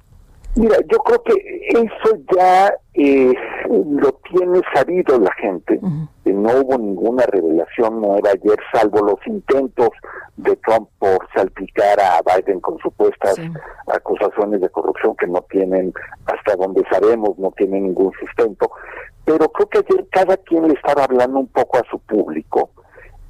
Mira, 0.55 0.76
yo 0.90 0.99
creo 0.99 1.22
que 1.22 1.32
eso 1.70 2.18
ya 2.36 2.74
eh, 2.95 3.32
lo 3.68 4.12
tiene 4.30 4.61
sabido 4.74 5.18
la 5.18 5.32
gente. 5.34 5.80
No 6.31 6.51
hubo 6.61 6.79
ninguna 6.79 7.25
revelación 7.27 8.01
nueva 8.01 8.31
ayer, 8.31 8.57
salvo 8.73 9.03
los 9.03 9.27
intentos 9.27 9.91
de 10.37 10.55
Trump 10.57 10.89
por 10.99 11.27
salpicar 11.35 11.99
a 12.01 12.20
Biden 12.23 12.61
con 12.61 12.79
supuestas 12.79 13.37
acusaciones 13.89 14.61
de 14.61 14.68
corrupción 14.68 15.16
que 15.16 15.27
no 15.27 15.43
tienen, 15.51 15.93
hasta 16.27 16.55
donde 16.57 16.85
sabemos, 16.91 17.37
no 17.39 17.51
tienen 17.57 17.85
ningún 17.85 18.12
sustento. 18.20 18.70
Pero 19.25 19.49
creo 19.51 19.68
que 19.68 19.79
ayer 19.79 20.07
cada 20.11 20.37
quien 20.37 20.68
le 20.68 20.75
estaba 20.75 21.05
hablando 21.05 21.41
un 21.41 21.49
poco 21.49 21.79
a 21.79 21.85
su 21.91 21.99
público. 22.01 22.70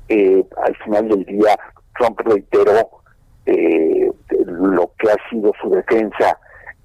Eh, 0.09 0.45
al 0.63 0.77
final 0.79 1.09
del 1.09 1.25
día, 1.25 1.57
Trump 1.99 2.21
reiteró 2.21 2.91
eh, 3.47 4.11
lo 4.45 4.93
que 4.99 5.11
ha 5.11 5.31
sido 5.31 5.53
su 5.63 5.71
defensa 5.71 6.39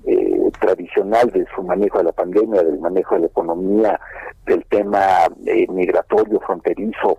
eh, 0.07 0.51
tradicional 0.61 1.29
de 1.31 1.45
su 1.53 1.61
manejo 1.63 1.97
de 1.97 2.05
la 2.05 2.11
pandemia, 2.13 2.63
del 2.63 2.79
manejo 2.79 3.15
de 3.15 3.21
la 3.21 3.27
economía, 3.27 3.99
del 4.45 4.63
tema 4.65 4.99
eh, 5.45 5.67
migratorio, 5.69 6.39
fronterizo, 6.39 7.17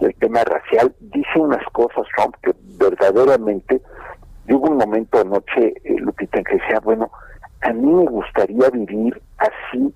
del 0.00 0.14
tema 0.14 0.44
racial, 0.44 0.94
dice 1.00 1.36
unas 1.36 1.64
cosas 1.72 2.06
Trump 2.16 2.36
que 2.42 2.52
verdaderamente, 2.78 3.82
hubo 4.48 4.70
un 4.70 4.76
momento 4.76 5.20
anoche, 5.20 5.74
eh, 5.82 5.96
Lupita, 5.98 6.38
en 6.38 6.44
que 6.44 6.58
decía, 6.58 6.78
bueno, 6.84 7.10
a 7.62 7.72
mí 7.72 7.92
me 7.92 8.06
gustaría 8.06 8.70
vivir 8.70 9.20
así 9.38 9.92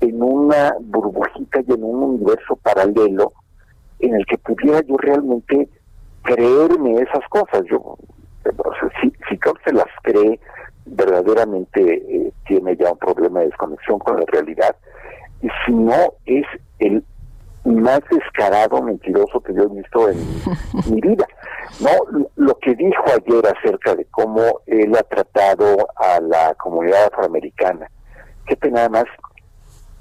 en 0.00 0.22
una 0.22 0.74
burbujita 0.80 1.60
y 1.60 1.72
en 1.74 1.84
un 1.84 2.02
universo 2.02 2.56
paralelo 2.56 3.32
en 3.98 4.14
el 4.14 4.24
que 4.24 4.38
pudiera 4.38 4.80
yo 4.80 4.96
realmente 4.96 5.68
creerme 6.22 7.02
esas 7.02 7.28
cosas. 7.28 7.64
Yo, 7.70 7.98
si, 9.02 9.12
si 9.28 9.36
Trump 9.36 9.58
se 9.64 9.74
las 9.74 9.88
cree, 10.02 10.40
verdaderamente 10.86 11.80
eh, 11.80 12.32
tiene 12.46 12.76
ya 12.76 12.92
un 12.92 12.98
problema 12.98 13.40
de 13.40 13.46
desconexión 13.46 13.98
con 13.98 14.18
la 14.18 14.26
realidad. 14.26 14.74
Y 15.42 15.48
si 15.64 15.72
no, 15.72 16.14
es 16.24 16.46
el 16.78 17.04
más 17.64 18.00
descarado 18.10 18.80
mentiroso 18.82 19.40
que 19.40 19.52
yo 19.54 19.64
he 19.64 19.68
visto 19.68 20.08
en 20.08 20.18
mi 20.94 21.00
vida. 21.00 21.26
No, 21.80 21.90
lo 22.36 22.56
que 22.58 22.74
dijo 22.74 23.04
ayer 23.06 23.44
acerca 23.46 23.94
de 23.94 24.04
cómo 24.06 24.60
él 24.66 24.94
ha 24.96 25.02
tratado 25.02 25.88
a 25.96 26.20
la 26.20 26.54
comunidad 26.54 27.06
afroamericana, 27.12 27.90
qué 28.46 28.56
pena 28.56 28.88
más, 28.88 29.04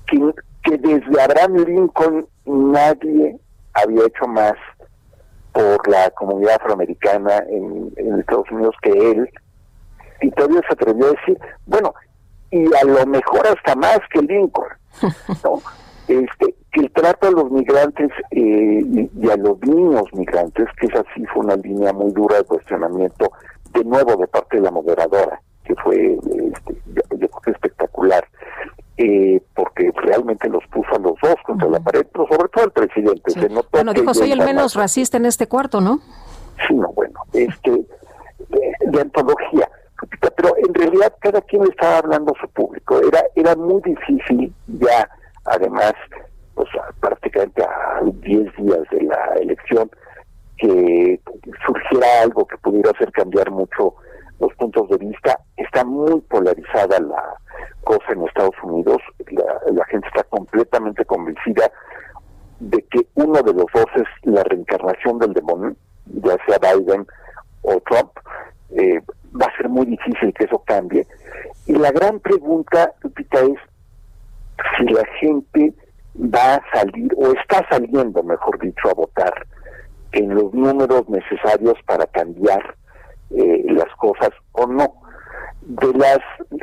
que, 0.07 0.19
que 0.63 0.77
desde 0.77 1.21
Abraham 1.21 1.65
Lincoln 1.65 2.27
nadie 2.45 3.39
había 3.73 4.05
hecho 4.05 4.27
más 4.27 4.53
por 5.51 5.87
la 5.87 6.09
comunidad 6.11 6.55
afroamericana 6.61 7.37
en, 7.49 7.91
en 7.97 8.19
Estados 8.19 8.49
Unidos 8.51 8.75
que 8.81 8.91
él, 8.91 9.29
y 10.21 10.31
todavía 10.31 10.61
se 10.67 10.73
atrevió 10.73 11.07
a 11.07 11.11
decir, 11.11 11.37
bueno, 11.65 11.93
y 12.51 12.65
a 12.73 12.83
lo 12.85 13.05
mejor 13.05 13.47
hasta 13.47 13.75
más 13.75 13.99
que 14.11 14.21
Lincoln, 14.21 14.69
¿no? 15.43 15.61
Este, 16.07 16.55
que 16.71 16.81
el 16.81 16.91
trato 16.91 17.27
a 17.27 17.31
los 17.31 17.51
migrantes 17.51 18.11
eh, 18.31 19.09
y, 19.11 19.29
a 19.29 19.35
los 19.37 19.59
niños 19.61 20.03
migrantes, 20.13 20.67
que 20.79 20.87
esa 20.87 21.03
sí 21.15 21.25
fue 21.33 21.43
una 21.43 21.55
línea 21.55 21.91
muy 21.93 22.11
dura 22.11 22.37
de 22.37 22.43
cuestionamiento, 22.43 23.31
de 23.73 23.83
nuevo 23.83 24.15
de 24.15 24.27
parte 24.27 24.57
de 24.57 24.63
la 24.63 24.71
moderadora, 24.71 25.41
que 25.63 25.73
fue 25.75 26.13
este, 26.13 26.75
yo, 26.93 27.01
creo 27.09 27.41
que 27.43 27.51
espectacular, 27.51 28.23
eh, 28.97 29.41
porque 29.55 29.91
realmente 29.95 30.47
los 30.47 30.63
puso 30.67 30.95
a 30.95 30.99
los 30.99 31.15
dos 31.21 31.35
contra 31.45 31.67
la 31.67 31.79
pared, 31.79 32.05
pero 32.13 32.27
sobre 32.27 32.47
todo 32.49 32.65
al 32.65 32.71
presidente. 32.71 33.31
Se 33.31 33.49
bueno, 33.71 33.93
dijo, 33.93 34.13
soy 34.13 34.31
el 34.31 34.39
menos 34.39 34.75
racista 34.75 35.17
en 35.17 35.25
este 35.25 35.47
cuarto, 35.47 35.81
¿no? 35.81 35.99
Sí, 36.67 36.73
no, 36.75 36.89
bueno, 36.93 37.19
este, 37.33 37.71
de, 37.71 38.73
de 38.85 39.01
antología 39.01 39.67
pero 40.35 40.55
en 40.57 40.73
realidad 40.73 41.13
cada 41.19 41.41
quien 41.41 41.63
estaba 41.63 41.99
hablando 41.99 42.33
a 42.35 42.41
su 42.41 42.47
público. 42.49 42.99
Era, 42.99 43.23
era 43.35 43.55
muy 43.55 43.81
difícil 43.81 44.53
ya, 44.67 45.09
además, 45.45 45.93
pues 46.53 46.69
prácticamente 46.99 47.63
a 47.63 48.01
10 48.03 48.55
días 48.57 48.81
de 48.91 49.01
la 49.03 49.35
elección, 49.41 49.89
que 50.57 51.19
surgiera 51.65 52.21
algo 52.23 52.45
que 52.47 52.57
pudiera 52.57 52.91
hacer 52.91 53.11
cambiar 53.11 53.51
mucho 53.51 53.95
los 54.39 54.53
puntos 54.55 54.89
de 54.89 54.97
vista. 54.97 55.39
Está 55.57 55.83
muy 55.83 56.21
polarizada 56.21 56.99
la 56.99 57.35
cosa 57.83 58.05
en 58.11 58.23
Estados 58.23 58.55
Unidos. 58.63 59.01
La, 59.31 59.71
la 59.71 59.85
gente 59.85 60.07
está 60.07 60.23
completamente 60.23 61.03
convencida 61.05 61.71
de 62.59 62.81
que 62.83 63.07
uno 63.15 63.41
de 63.41 63.53
los 63.53 63.65
dos 63.73 63.85
es 63.95 64.07
la 64.23 64.43
reencarnación 64.43 65.19
del 65.19 65.33
demonio, 65.33 65.75
ya 66.05 66.37
sea 66.45 66.57
Biden 66.59 67.05
o 67.63 67.79
Trump. 67.81 68.11
Eh, 68.71 69.01
va 69.39 69.47
a 69.47 69.57
ser 69.57 69.69
muy 69.69 69.85
difícil 69.85 70.33
que 70.33 70.45
eso 70.45 70.61
cambie. 70.65 71.05
Y 71.65 71.73
la 71.73 71.91
gran 71.91 72.19
pregunta, 72.19 72.91
Lupita, 73.01 73.39
es 73.41 73.59
si 74.77 74.85
la 74.85 75.05
gente 75.19 75.73
va 76.17 76.55
a 76.55 76.63
salir, 76.73 77.13
o 77.17 77.31
está 77.33 77.65
saliendo, 77.69 78.23
mejor 78.23 78.59
dicho, 78.59 78.89
a 78.89 78.93
votar 78.93 79.33
en 80.13 80.33
los 80.33 80.53
números 80.53 81.09
necesarios 81.09 81.75
para 81.85 82.05
cambiar 82.07 82.75
eh, 83.31 83.65
las 83.67 83.93
cosas 83.97 84.29
o 84.53 84.65
no. 84.65 84.93
De 85.61 85.91
las, 85.97 86.19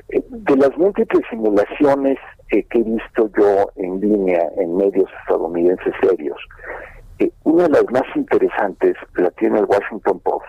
de 0.09 0.57
las 0.57 0.77
múltiples 0.79 1.23
simulaciones 1.29 2.19
que 2.49 2.79
he 2.79 2.83
visto 2.83 3.31
yo 3.37 3.71
en 3.77 4.01
línea 4.01 4.47
en 4.59 4.77
medios 4.77 5.11
estadounidenses 5.23 5.93
serios, 6.01 6.39
eh, 7.19 7.31
una 7.45 7.65
de 7.65 7.71
las 7.71 7.91
más 7.91 8.05
interesantes 8.15 8.95
la 9.15 9.31
tiene 9.33 9.59
el 9.59 9.65
Washington 9.65 10.21
Post, 10.21 10.47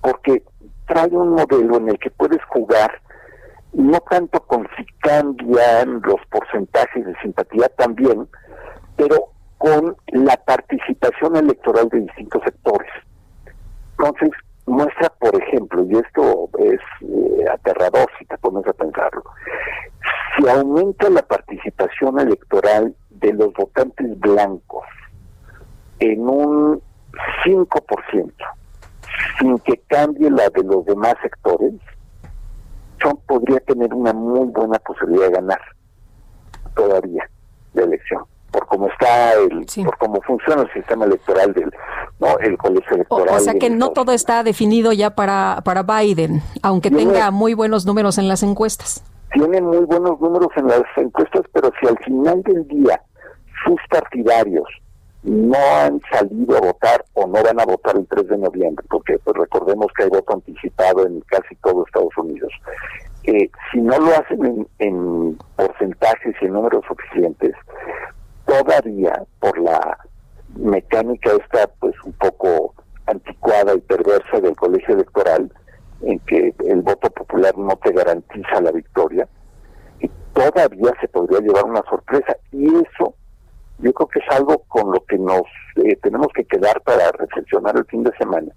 porque 0.00 0.42
trae 0.86 1.08
un 1.08 1.30
modelo 1.30 1.76
en 1.76 1.90
el 1.90 1.98
que 1.98 2.10
puedes 2.10 2.42
jugar 2.44 3.00
no 3.72 3.98
tanto 4.10 4.40
con 4.40 4.66
si 4.76 4.84
cambian 5.00 6.00
los 6.02 6.20
porcentajes 6.30 7.04
de 7.04 7.14
simpatía 7.20 7.68
también, 7.76 8.26
pero 8.96 9.32
con 9.58 9.96
la 10.08 10.36
participación 10.36 11.36
electoral 11.36 11.88
de 11.90 12.00
distintos 12.00 12.42
sectores. 12.44 12.90
Entonces, 13.98 14.30
muestra, 14.66 15.10
por 15.18 15.34
ejemplo, 15.42 15.84
y 15.84 15.96
esto 15.96 16.48
es 16.58 16.80
eh, 17.02 17.44
aterrador 17.50 18.08
si 18.18 18.24
te 18.26 18.38
pones 18.38 18.66
a 18.66 18.72
pensarlo, 18.72 19.24
si 20.36 20.48
aumenta 20.48 21.08
la 21.10 21.22
participación 21.22 22.18
electoral 22.20 22.94
de 23.10 23.32
los 23.32 23.52
votantes 23.52 24.18
blancos 24.20 24.86
en 25.98 26.28
un 26.28 26.82
5%, 27.44 28.32
sin 29.38 29.58
que 29.60 29.80
cambie 29.88 30.30
la 30.30 30.48
de 30.50 30.62
los 30.62 30.84
demás 30.84 31.14
sectores, 31.22 31.74
Trump 32.98 33.20
podría 33.26 33.60
tener 33.60 33.92
una 33.92 34.12
muy 34.12 34.48
buena 34.48 34.78
posibilidad 34.78 35.26
de 35.26 35.32
ganar 35.32 35.60
todavía 36.74 37.28
la 37.74 37.82
elección 37.82 38.24
por 38.50 38.66
cómo 38.66 38.88
está 38.88 39.34
el 39.34 39.66
por 39.84 39.98
cómo 39.98 40.20
funciona 40.22 40.62
el 40.62 40.72
sistema 40.72 41.04
electoral 41.04 41.52
del 41.52 41.70
no 42.20 42.38
el 42.38 42.56
colegio 42.56 42.94
electoral 42.96 43.34
o, 43.34 43.40
sea 43.40 43.54
que 43.54 43.70
no 43.70 43.90
todo 43.90 44.12
está 44.12 44.42
definido 44.42 44.92
ya 44.92 45.10
para 45.14 45.60
para 45.64 45.82
Biden 45.82 46.42
aunque 46.62 46.90
tenga 46.90 47.30
muy 47.30 47.54
buenos 47.54 47.84
números 47.86 48.18
en 48.18 48.28
las 48.28 48.42
encuestas. 48.42 49.04
Tiene 49.32 49.60
muy 49.60 49.84
buenos 49.84 50.20
números 50.20 50.48
en 50.56 50.68
las 50.68 50.82
encuestas 50.96 51.42
pero 51.52 51.70
si 51.80 51.86
al 51.86 51.98
final 51.98 52.42
del 52.42 52.66
día 52.68 53.00
sus 53.64 53.80
partidarios 53.90 54.64
no 55.26 55.58
han 55.58 56.00
salido 56.12 56.56
a 56.56 56.60
votar 56.60 57.04
o 57.14 57.26
no 57.26 57.42
van 57.42 57.60
a 57.60 57.64
votar 57.64 57.96
el 57.96 58.06
3 58.06 58.28
de 58.28 58.38
noviembre, 58.38 58.86
porque 58.88 59.18
pues, 59.18 59.36
recordemos 59.36 59.88
que 59.96 60.04
hay 60.04 60.08
voto 60.08 60.34
anticipado 60.34 61.04
en 61.04 61.20
casi 61.22 61.56
todo 61.56 61.84
Estados 61.84 62.16
Unidos. 62.16 62.52
Eh, 63.24 63.50
si 63.72 63.80
no 63.80 63.98
lo 63.98 64.12
hacen 64.12 64.68
en, 64.78 65.36
porcentajes 65.56 66.36
y 66.40 66.44
en 66.44 66.52
números 66.52 66.84
suficientes, 66.86 67.54
todavía 68.46 69.20
por 69.40 69.58
la 69.58 69.98
mecánica 70.54 71.32
esta 71.32 71.66
pues 71.80 71.94
un 72.04 72.12
poco 72.12 72.74
anticuada 73.06 73.74
y 73.74 73.80
perversa 73.80 74.40
del 74.40 74.54
colegio 74.54 74.94
electoral, 74.94 75.50
en 76.02 76.20
que 76.20 76.54
el 76.66 76.82
voto 76.82 77.10
popular 77.10 77.58
no 77.58 77.74
te 77.82 77.90
garantiza 77.90 78.60
la 78.60 78.70
victoria, 78.70 79.26
y 79.98 80.08
todavía 80.32 80.92
se 81.00 81.08
podría 81.08 81.40
llevar 81.40 81.64
una 81.64 81.82
sorpresa. 81.90 82.36
Y 82.52 82.66
eso 82.66 83.16
yo 83.78 83.92
creo 83.92 84.08
que 84.08 84.18
es 84.20 84.28
algo 84.30 84.58
con 84.68 84.92
lo 84.92 85.04
que 85.04 85.18
nos 85.18 85.42
eh, 85.76 85.96
tenemos 86.02 86.28
que 86.34 86.44
quedar 86.44 86.80
para 86.82 87.12
reflexionar 87.12 87.76
el 87.76 87.84
fin 87.86 88.02
de 88.02 88.12
semana. 88.16 88.52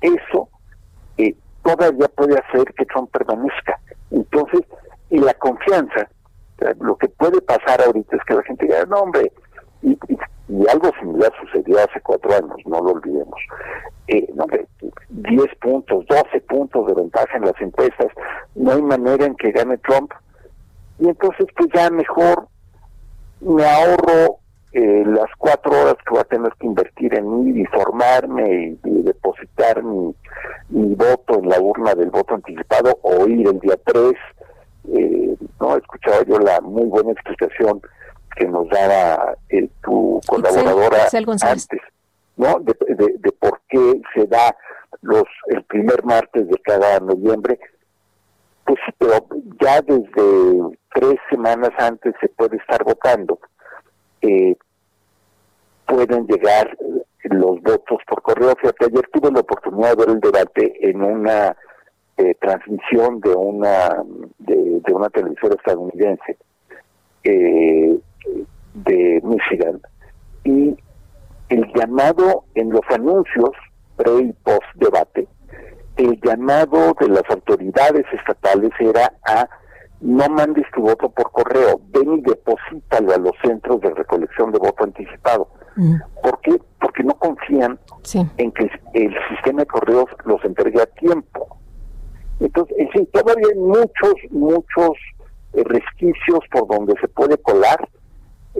Eso 0.00 0.48
eh, 1.16 1.34
todavía 1.64 2.08
puede 2.08 2.38
hacer 2.38 2.72
que 2.74 2.86
Trump 2.86 3.10
permanezca. 3.10 3.80
Entonces, 4.10 4.60
y 5.10 5.18
la 5.18 5.34
confianza, 5.34 6.08
lo 6.80 6.96
que 6.96 7.08
puede 7.08 7.40
pasar 7.40 7.82
ahorita 7.82 8.16
es 8.16 8.22
que 8.24 8.34
la 8.34 8.42
gente 8.42 8.66
diga, 8.66 8.84
no 8.86 9.00
hombre, 9.00 9.32
y, 9.82 9.98
algo 10.70 10.90
similar 10.98 11.32
sucedió 11.40 11.78
hace 11.78 12.00
cuatro 12.00 12.32
años, 12.32 12.56
no 12.66 12.80
lo 12.80 12.92
olvidemos. 12.92 13.38
Eh, 14.06 14.26
no, 14.34 14.44
hombre, 14.44 14.66
10 15.10 15.46
puntos, 15.60 16.06
12 16.06 16.40
puntos 16.42 16.86
de 16.86 16.94
ventaja 16.94 17.36
en 17.36 17.44
las 17.44 17.60
encuestas, 17.60 18.08
no 18.54 18.72
hay 18.72 18.82
manera 18.82 19.26
en 19.26 19.36
que 19.36 19.52
gane 19.52 19.76
Trump. 19.78 20.12
Y 20.98 21.08
entonces, 21.08 21.46
pues 21.56 21.68
ya 21.74 21.90
mejor 21.90 22.48
me 23.40 23.64
ahorro 23.64 24.38
eh, 24.72 25.04
las 25.06 25.30
cuatro 25.38 25.72
horas 25.72 25.96
que 26.04 26.10
voy 26.10 26.20
a 26.20 26.24
tener 26.24 26.52
que 26.58 26.66
invertir 26.66 27.14
en 27.14 27.48
ir 27.48 27.58
y 27.58 27.64
formarme 27.66 28.78
y, 28.84 29.02
depositar 29.02 29.82
mi, 29.82 30.14
mi, 30.68 30.94
voto 30.94 31.38
en 31.38 31.48
la 31.48 31.58
urna 31.60 31.94
del 31.94 32.10
voto 32.10 32.34
anticipado 32.34 32.98
o 33.02 33.26
ir 33.26 33.48
el 33.48 33.58
día 33.60 33.76
3. 33.84 34.12
Eh, 34.92 35.36
no 35.60 35.74
he 35.74 35.78
escuchado 35.78 36.22
yo 36.24 36.38
la 36.38 36.60
muy 36.60 36.84
buena 36.84 37.12
explicación 37.12 37.80
que 38.36 38.46
nos 38.46 38.68
daba 38.68 39.34
eh, 39.48 39.68
tu 39.82 40.20
colaboradora 40.26 41.08
antes, 41.42 41.80
¿no? 42.36 42.60
De, 42.60 42.74
de, 42.94 43.32
por 43.32 43.60
qué 43.68 44.00
se 44.14 44.26
da 44.26 44.54
los 45.02 45.24
el 45.48 45.62
primer 45.64 46.04
martes 46.04 46.46
de 46.46 46.56
cada 46.58 47.00
noviembre. 47.00 47.58
Pues 48.68 48.80
pero 48.98 49.26
ya 49.62 49.80
desde 49.80 50.76
tres 50.92 51.14
semanas 51.30 51.70
antes 51.78 52.14
se 52.20 52.28
puede 52.28 52.58
estar 52.58 52.84
votando. 52.84 53.38
Eh, 54.20 54.56
pueden 55.86 56.26
llegar 56.26 56.76
los 57.22 57.62
votos 57.62 57.98
por 58.06 58.20
correo. 58.20 58.54
Fíjate, 58.60 58.84
ayer 58.84 59.08
tuve 59.10 59.32
la 59.32 59.40
oportunidad 59.40 59.96
de 59.96 60.04
ver 60.04 60.10
el 60.10 60.20
debate 60.20 60.90
en 60.90 61.00
una 61.00 61.56
eh, 62.18 62.34
transmisión 62.42 63.20
de 63.20 63.30
una 63.30 64.04
de, 64.38 64.82
una 64.92 65.08
televisora 65.08 65.54
estadounidense 65.54 66.36
eh, 67.24 67.98
de 68.74 69.20
Michigan 69.24 69.80
y 70.44 70.76
el 71.48 71.72
llamado 71.74 72.44
en 72.54 72.68
los 72.68 72.82
anuncios 72.90 73.52
pre 73.96 74.20
y 74.20 74.32
post 74.44 74.66
debate, 74.74 75.26
el 75.98 76.18
llamado 76.22 76.94
de 77.00 77.08
las 77.08 77.24
autoridades 77.28 78.06
estatales 78.12 78.70
era 78.78 79.12
a 79.26 79.48
no 80.00 80.28
mandes 80.28 80.64
tu 80.72 80.82
voto 80.82 81.10
por 81.10 81.30
correo, 81.32 81.80
ven 81.88 82.18
y 82.18 82.20
deposítalo 82.22 83.12
a 83.12 83.18
los 83.18 83.32
centros 83.44 83.80
de 83.80 83.90
recolección 83.90 84.52
de 84.52 84.58
voto 84.58 84.84
anticipado. 84.84 85.48
Mm. 85.74 85.96
¿Por 86.22 86.40
qué? 86.40 86.56
Porque 86.80 87.02
no 87.02 87.14
confían 87.14 87.78
en 88.36 88.52
que 88.52 88.70
el 88.94 89.14
sistema 89.28 89.60
de 89.62 89.66
correos 89.66 90.06
los 90.24 90.44
entregue 90.44 90.80
a 90.80 90.86
tiempo. 90.86 91.58
Entonces, 92.38 92.76
en 92.78 92.88
fin, 92.90 93.08
todavía 93.12 93.46
hay 93.52 93.58
muchos, 93.58 94.14
muchos 94.30 94.90
eh, 95.54 95.64
resquicios 95.64 96.40
por 96.52 96.68
donde 96.68 96.94
se 97.00 97.08
puede 97.08 97.36
colar. 97.38 97.88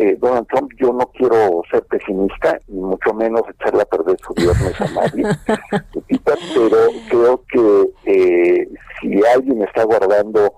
Eh, 0.00 0.16
Donald 0.20 0.46
Trump, 0.46 0.70
yo 0.78 0.92
no 0.92 1.06
quiero 1.08 1.62
ser 1.70 1.82
pesimista, 1.86 2.60
y 2.68 2.74
mucho 2.74 3.12
menos 3.14 3.42
echarle 3.48 3.82
a 3.82 3.84
perder 3.84 4.16
su 4.20 4.32
viernes 4.34 4.80
a 4.80 4.90
nadie, 4.92 5.24
pero 6.24 6.76
creo 7.08 7.42
que 7.50 7.90
eh, 8.04 8.68
si 9.00 9.20
alguien 9.34 9.62
está 9.62 9.82
guardando 9.82 10.54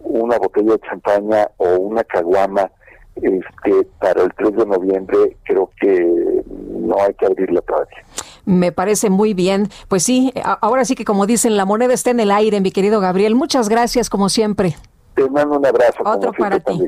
una 0.00 0.36
botella 0.36 0.72
de 0.72 0.80
champaña 0.80 1.48
o 1.56 1.76
una 1.76 2.04
caguama 2.04 2.70
este, 3.16 3.88
para 3.98 4.24
el 4.24 4.34
3 4.34 4.56
de 4.56 4.66
noviembre, 4.66 5.36
creo 5.44 5.70
que 5.80 6.42
no 6.46 6.96
hay 7.00 7.14
que 7.14 7.24
abrirla 7.24 7.62
todavía. 7.62 8.04
Me 8.44 8.72
parece 8.72 9.08
muy 9.08 9.32
bien. 9.32 9.68
Pues 9.88 10.02
sí, 10.02 10.32
ahora 10.60 10.84
sí 10.84 10.96
que 10.96 11.04
como 11.04 11.26
dicen, 11.26 11.56
la 11.56 11.64
moneda 11.64 11.94
está 11.94 12.10
en 12.10 12.20
el 12.20 12.30
aire, 12.30 12.60
mi 12.60 12.72
querido 12.72 13.00
Gabriel. 13.00 13.34
Muchas 13.34 13.68
gracias, 13.68 14.10
como 14.10 14.28
siempre. 14.28 14.74
Te 15.14 15.28
mando 15.28 15.58
un 15.58 15.66
abrazo. 15.66 16.02
Otro 16.04 16.32
para 16.32 16.58
ti. 16.60 16.80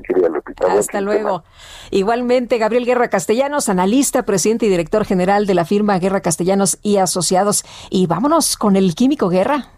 Hasta 0.71 1.01
luego. 1.01 1.45
Igualmente, 1.91 2.59
Gabriel 2.59 2.87
Guerra 2.87 3.09
Castellanos, 3.09 3.69
analista, 3.69 4.25
presidente 4.25 4.67
y 4.67 4.69
director 4.71 5.05
general 5.05 5.47
de 5.47 5.55
la 5.55 5.65
firma 5.65 5.99
Guerra 5.99 6.21
Castellanos 6.21 6.79
y 6.83 6.97
Asociados. 6.97 7.65
Y 7.91 8.07
vámonos 8.07 8.57
con 8.57 8.77
el 8.77 8.95
Químico 8.95 9.29
Guerra. 9.29 9.69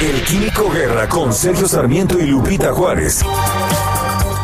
El 0.00 0.24
Químico 0.24 0.70
Guerra 0.70 1.08
con 1.08 1.32
Sergio 1.32 1.68
Sarmiento 1.68 2.18
y 2.18 2.26
Lupita 2.26 2.72
Juárez. 2.72 3.22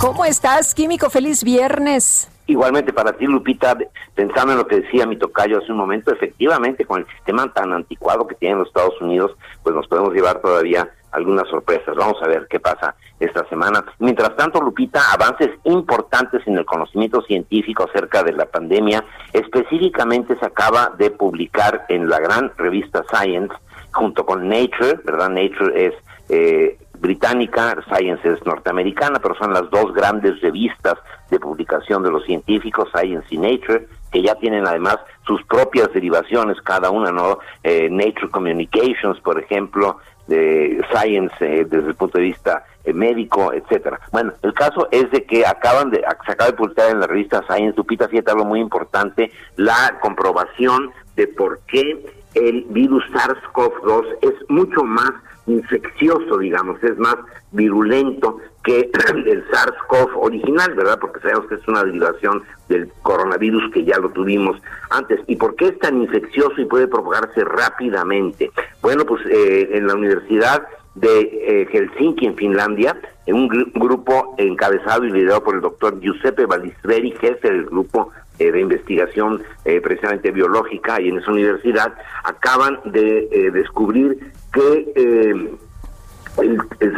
¿Cómo 0.01 0.25
estás, 0.25 0.75
Químico? 0.75 1.09
Feliz 1.09 1.43
viernes. 1.43 2.29
Igualmente 2.47 2.93
para 2.93 3.13
ti, 3.15 3.25
Lupita, 3.27 3.77
pensando 4.15 4.53
en 4.53 4.59
lo 4.59 4.67
que 4.69 4.81
decía 4.81 5.07
mi 5.07 5.19
tocayo 5.19 5.59
hace 5.59 5.73
un 5.73 5.79
momento, 5.79 6.13
efectivamente, 6.13 6.85
con 6.85 7.01
el 7.01 7.07
sistema 7.09 7.53
tan 7.53 7.73
anticuado 7.73 8.27
que 8.27 8.37
tienen 8.37 8.59
los 8.59 8.69
Estados 8.69 9.01
Unidos, 9.01 9.33
pues 9.65 9.75
nos 9.75 9.89
podemos 9.89 10.13
llevar 10.13 10.41
todavía 10.41 10.89
algunas 11.17 11.49
sorpresas. 11.49 11.97
Vamos 11.97 12.23
a 12.23 12.29
ver 12.29 12.47
qué 12.49 12.61
pasa 12.61 12.95
esta 13.19 13.49
semana. 13.49 13.85
Mientras 13.99 14.37
tanto, 14.37 14.61
Lupita, 14.61 15.01
avances 15.13 15.51
importantes 15.65 16.47
en 16.47 16.59
el 16.59 16.65
conocimiento 16.65 17.23
científico 17.23 17.87
acerca 17.89 18.23
de 18.23 18.33
la 18.33 18.47
pandemia. 18.47 19.05
Específicamente 19.33 20.39
se 20.39 20.47
acaba 20.47 20.93
de 20.99 21.11
publicar 21.11 21.87
en 21.89 22.09
la 22.09 22.21
gran 22.21 22.53
revista 22.57 23.03
Science 23.11 23.55
junto 23.93 24.27
con 24.27 24.47
Nature, 24.49 25.01
¿verdad? 25.05 25.31
Nature 25.31 25.87
es 25.87 25.95
eh, 26.29 26.79
británica, 26.99 27.77
Science 27.89 28.29
es 28.29 28.45
norteamericana, 28.45 29.19
pero 29.21 29.35
son 29.37 29.53
las 29.53 29.71
dos 29.71 29.95
grandes 29.95 30.41
revistas 30.41 30.95
de 31.31 31.41
publicación 31.41 32.03
de 32.03 32.11
los 32.11 32.25
científicos, 32.25 32.89
Science 32.95 33.27
y 33.31 33.39
Nature, 33.39 33.89
que 34.13 34.23
ya 34.23 34.35
tienen 34.35 34.67
además 34.67 34.99
sus 35.27 35.43
propias 35.45 35.93
derivaciones, 35.93 36.61
cada 36.63 36.91
una, 36.91 37.11
¿no? 37.11 37.39
Eh, 37.63 37.89
Nature 37.91 38.29
Communications, 38.31 39.19
por 39.21 39.41
ejemplo, 39.41 39.99
de 40.27 40.85
Science 40.91 41.35
eh, 41.41 41.65
desde 41.65 41.89
el 41.89 41.95
punto 41.95 42.19
de 42.19 42.25
vista 42.25 42.65
médico, 42.95 43.53
etcétera. 43.53 44.01
Bueno, 44.13 44.33
el 44.43 44.55
caso 44.55 44.87
es 44.93 45.11
de 45.11 45.25
que 45.25 45.45
acaban 45.45 45.91
de, 45.91 46.05
se 46.25 46.33
acaba 46.33 46.51
de 46.51 46.57
publicar 46.57 46.91
en 46.91 47.01
la 47.01 47.09
revista 47.09 47.43
Science, 47.49 47.77
Lupita, 47.77 48.09
fíjate 48.09 48.31
algo 48.31 48.45
muy 48.45 48.61
importante, 48.61 49.33
la 49.57 49.99
comprobación 50.01 50.93
de 51.17 51.27
por 51.27 51.59
qué 51.67 52.07
el 52.35 52.65
virus 52.69 53.03
SARS-CoV-2 53.13 54.19
es 54.23 54.35
mucho 54.49 54.85
más 54.85 55.11
infeccioso, 55.47 56.39
digamos, 56.39 56.83
es 56.83 56.97
más 56.99 57.17
virulento 57.53 58.39
que 58.67 58.91
el 59.27 59.45
SARS-CoV 59.49 60.11
original, 60.17 60.75
¿verdad? 60.75 60.99
Porque 61.01 61.21
sabemos 61.21 61.47
que 61.47 61.55
es 61.55 61.69
una 61.69 61.85
derivación 61.85 62.43
del 62.69 62.91
coronavirus 63.03 63.73
que 63.73 63.85
ya 63.85 63.97
lo 63.99 64.11
tuvimos 64.11 64.61
antes. 64.91 65.21
¿Y 65.29 65.37
por 65.37 65.55
qué 65.55 65.69
es 65.69 65.79
tan 65.79 66.03
infeccioso 66.03 66.61
y 66.61 66.67
puede 66.67 66.89
propagarse 66.89 67.45
rápidamente? 67.45 68.51
Bueno, 68.83 69.07
pues 69.07 69.25
eh, 69.27 69.71
en 69.73 69.87
la 69.87 69.95
Universidad 69.95 70.67
de 70.97 71.21
eh, 71.21 71.69
Helsinki, 71.71 72.27
en 72.27 72.37
Finlandia, 72.37 72.99
en 73.27 73.37
un 73.37 73.49
grupo 73.75 74.35
encabezado 74.39 75.05
y 75.05 75.13
liderado 75.13 75.45
por 75.45 75.55
el 75.55 75.61
doctor 75.61 76.01
Giuseppe 76.01 76.47
Valisveri, 76.47 77.13
jefe 77.13 77.49
del 77.49 77.67
grupo 77.67 78.11
eh, 78.39 78.51
de 78.51 78.61
investigación 78.61 79.43
eh, 79.65 79.81
precisamente 79.81 80.31
biológica 80.31 81.01
y 81.01 81.09
en 81.09 81.19
esa 81.19 81.31
universidad 81.31 81.95
acaban 82.25 82.81
de 82.85 83.51
descubrir 83.53 84.33
que 84.53 85.57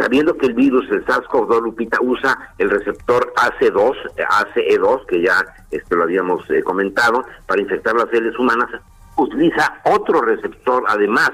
sabiendo 0.01 0.37
que 0.37 0.47
el 0.47 0.55
virus, 0.55 0.91
el 0.91 1.05
SARS-CoV-2, 1.07 1.63
Lupita, 1.63 1.99
usa 2.01 2.55
el 2.59 2.71
receptor 2.71 3.33
AC2, 3.37 3.95
ACE2, 4.17 5.07
que 5.07 5.23
ya 5.23 5.45
este, 5.71 5.97
lo 5.97 6.05
habíamos 6.05 6.45
comentado, 6.65 7.25
para 7.47 7.61
infectar 7.61 7.95
las 7.95 8.11
células 8.11 8.39
humanas, 8.39 8.69
utiliza 9.17 9.81
otro 9.85 10.21
receptor 10.21 10.85
además, 10.89 11.31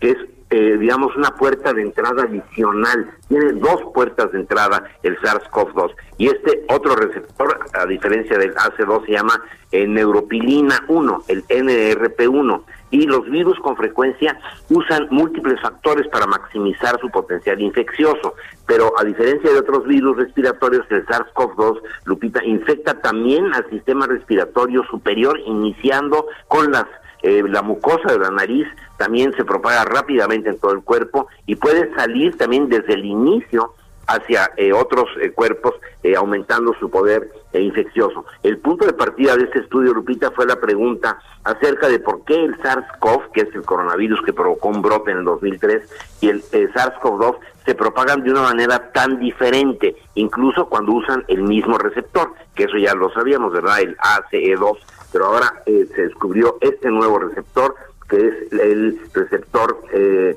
que 0.00 0.10
es 0.10 0.18
eh, 0.54 0.76
digamos, 0.76 1.16
una 1.16 1.30
puerta 1.30 1.72
de 1.72 1.80
entrada 1.80 2.24
adicional. 2.24 3.10
Tiene 3.26 3.52
dos 3.52 3.80
puertas 3.94 4.30
de 4.32 4.40
entrada 4.40 4.84
el 5.02 5.18
SARS-CoV-2. 5.20 5.94
Y 6.18 6.26
este 6.26 6.66
otro 6.68 6.94
receptor, 6.94 7.58
a 7.72 7.86
diferencia 7.86 8.36
del 8.36 8.54
AC2, 8.54 9.06
se 9.06 9.12
llama 9.12 9.42
eh, 9.70 9.86
neuropilina 9.86 10.84
1, 10.88 11.24
el 11.28 11.46
NRP1. 11.46 12.64
Y 12.90 13.06
los 13.06 13.24
virus 13.30 13.58
con 13.60 13.78
frecuencia 13.78 14.38
usan 14.68 15.08
múltiples 15.10 15.58
factores 15.62 16.06
para 16.08 16.26
maximizar 16.26 17.00
su 17.00 17.08
potencial 17.08 17.58
infeccioso. 17.62 18.34
Pero 18.66 18.92
a 18.98 19.04
diferencia 19.04 19.50
de 19.50 19.58
otros 19.58 19.86
virus 19.86 20.18
respiratorios, 20.18 20.84
el 20.90 21.06
SARS-CoV-2, 21.06 21.80
Lupita, 22.04 22.44
infecta 22.44 23.00
también 23.00 23.54
al 23.54 23.70
sistema 23.70 24.06
respiratorio 24.06 24.84
superior, 24.90 25.40
iniciando 25.46 26.26
con 26.48 26.70
las 26.70 26.84
eh, 27.22 27.42
la 27.48 27.62
mucosa 27.62 28.12
de 28.12 28.18
la 28.18 28.30
nariz 28.30 28.66
también 28.96 29.32
se 29.36 29.44
propaga 29.44 29.84
rápidamente 29.84 30.50
en 30.50 30.58
todo 30.58 30.72
el 30.72 30.82
cuerpo 30.82 31.28
y 31.46 31.56
puede 31.56 31.94
salir 31.94 32.36
también 32.36 32.68
desde 32.68 32.94
el 32.94 33.04
inicio 33.04 33.74
hacia 34.08 34.50
eh, 34.56 34.72
otros 34.72 35.06
eh, 35.20 35.30
cuerpos, 35.30 35.74
aumentando 36.16 36.74
su 36.80 36.90
poder 36.90 37.30
infeccioso. 37.52 38.24
El 38.42 38.58
punto 38.58 38.84
de 38.84 38.92
partida 38.92 39.36
de 39.36 39.44
este 39.44 39.60
estudio, 39.60 39.94
Lupita, 39.94 40.32
fue 40.32 40.46
la 40.46 40.56
pregunta 40.56 41.16
acerca 41.44 41.88
de 41.88 42.00
por 42.00 42.24
qué 42.24 42.34
el 42.34 42.58
SARS-CoV, 42.58 43.30
que 43.32 43.42
es 43.42 43.54
el 43.54 43.62
coronavirus 43.62 44.20
que 44.22 44.32
provocó 44.32 44.68
un 44.68 44.82
brote 44.82 45.12
en 45.12 45.18
el 45.18 45.24
2003, 45.24 45.88
y 46.20 46.28
el 46.30 46.42
SARS-CoV-2 46.42 47.36
se 47.64 47.74
propagan 47.76 48.24
de 48.24 48.32
una 48.32 48.42
manera 48.42 48.90
tan 48.92 49.20
diferente, 49.20 49.94
incluso 50.16 50.66
cuando 50.66 50.92
usan 50.92 51.24
el 51.28 51.42
mismo 51.42 51.78
receptor, 51.78 52.34
que 52.54 52.64
eso 52.64 52.76
ya 52.76 52.94
lo 52.94 53.12
sabíamos, 53.12 53.52
¿verdad? 53.52 53.80
El 53.80 53.96
ACE2 53.98 54.78
pero 55.12 55.26
ahora 55.26 55.62
eh, 55.66 55.86
se 55.94 56.02
descubrió 56.02 56.56
este 56.60 56.90
nuevo 56.90 57.18
receptor, 57.18 57.74
que 58.08 58.16
es 58.16 58.52
el 58.52 58.98
receptor 59.12 59.78
eh, 59.92 60.36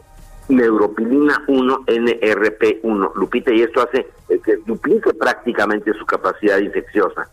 neuropilina 0.49 1.43
1 1.47 1.85
NRP1, 1.87 3.11
Lupita, 3.15 3.53
y 3.53 3.61
esto 3.61 3.81
hace 3.81 4.07
eh, 4.29 4.39
que 4.43 4.57
duplique 4.65 5.13
prácticamente 5.13 5.93
su 5.93 6.05
capacidad 6.05 6.59
infecciosa. 6.59 7.29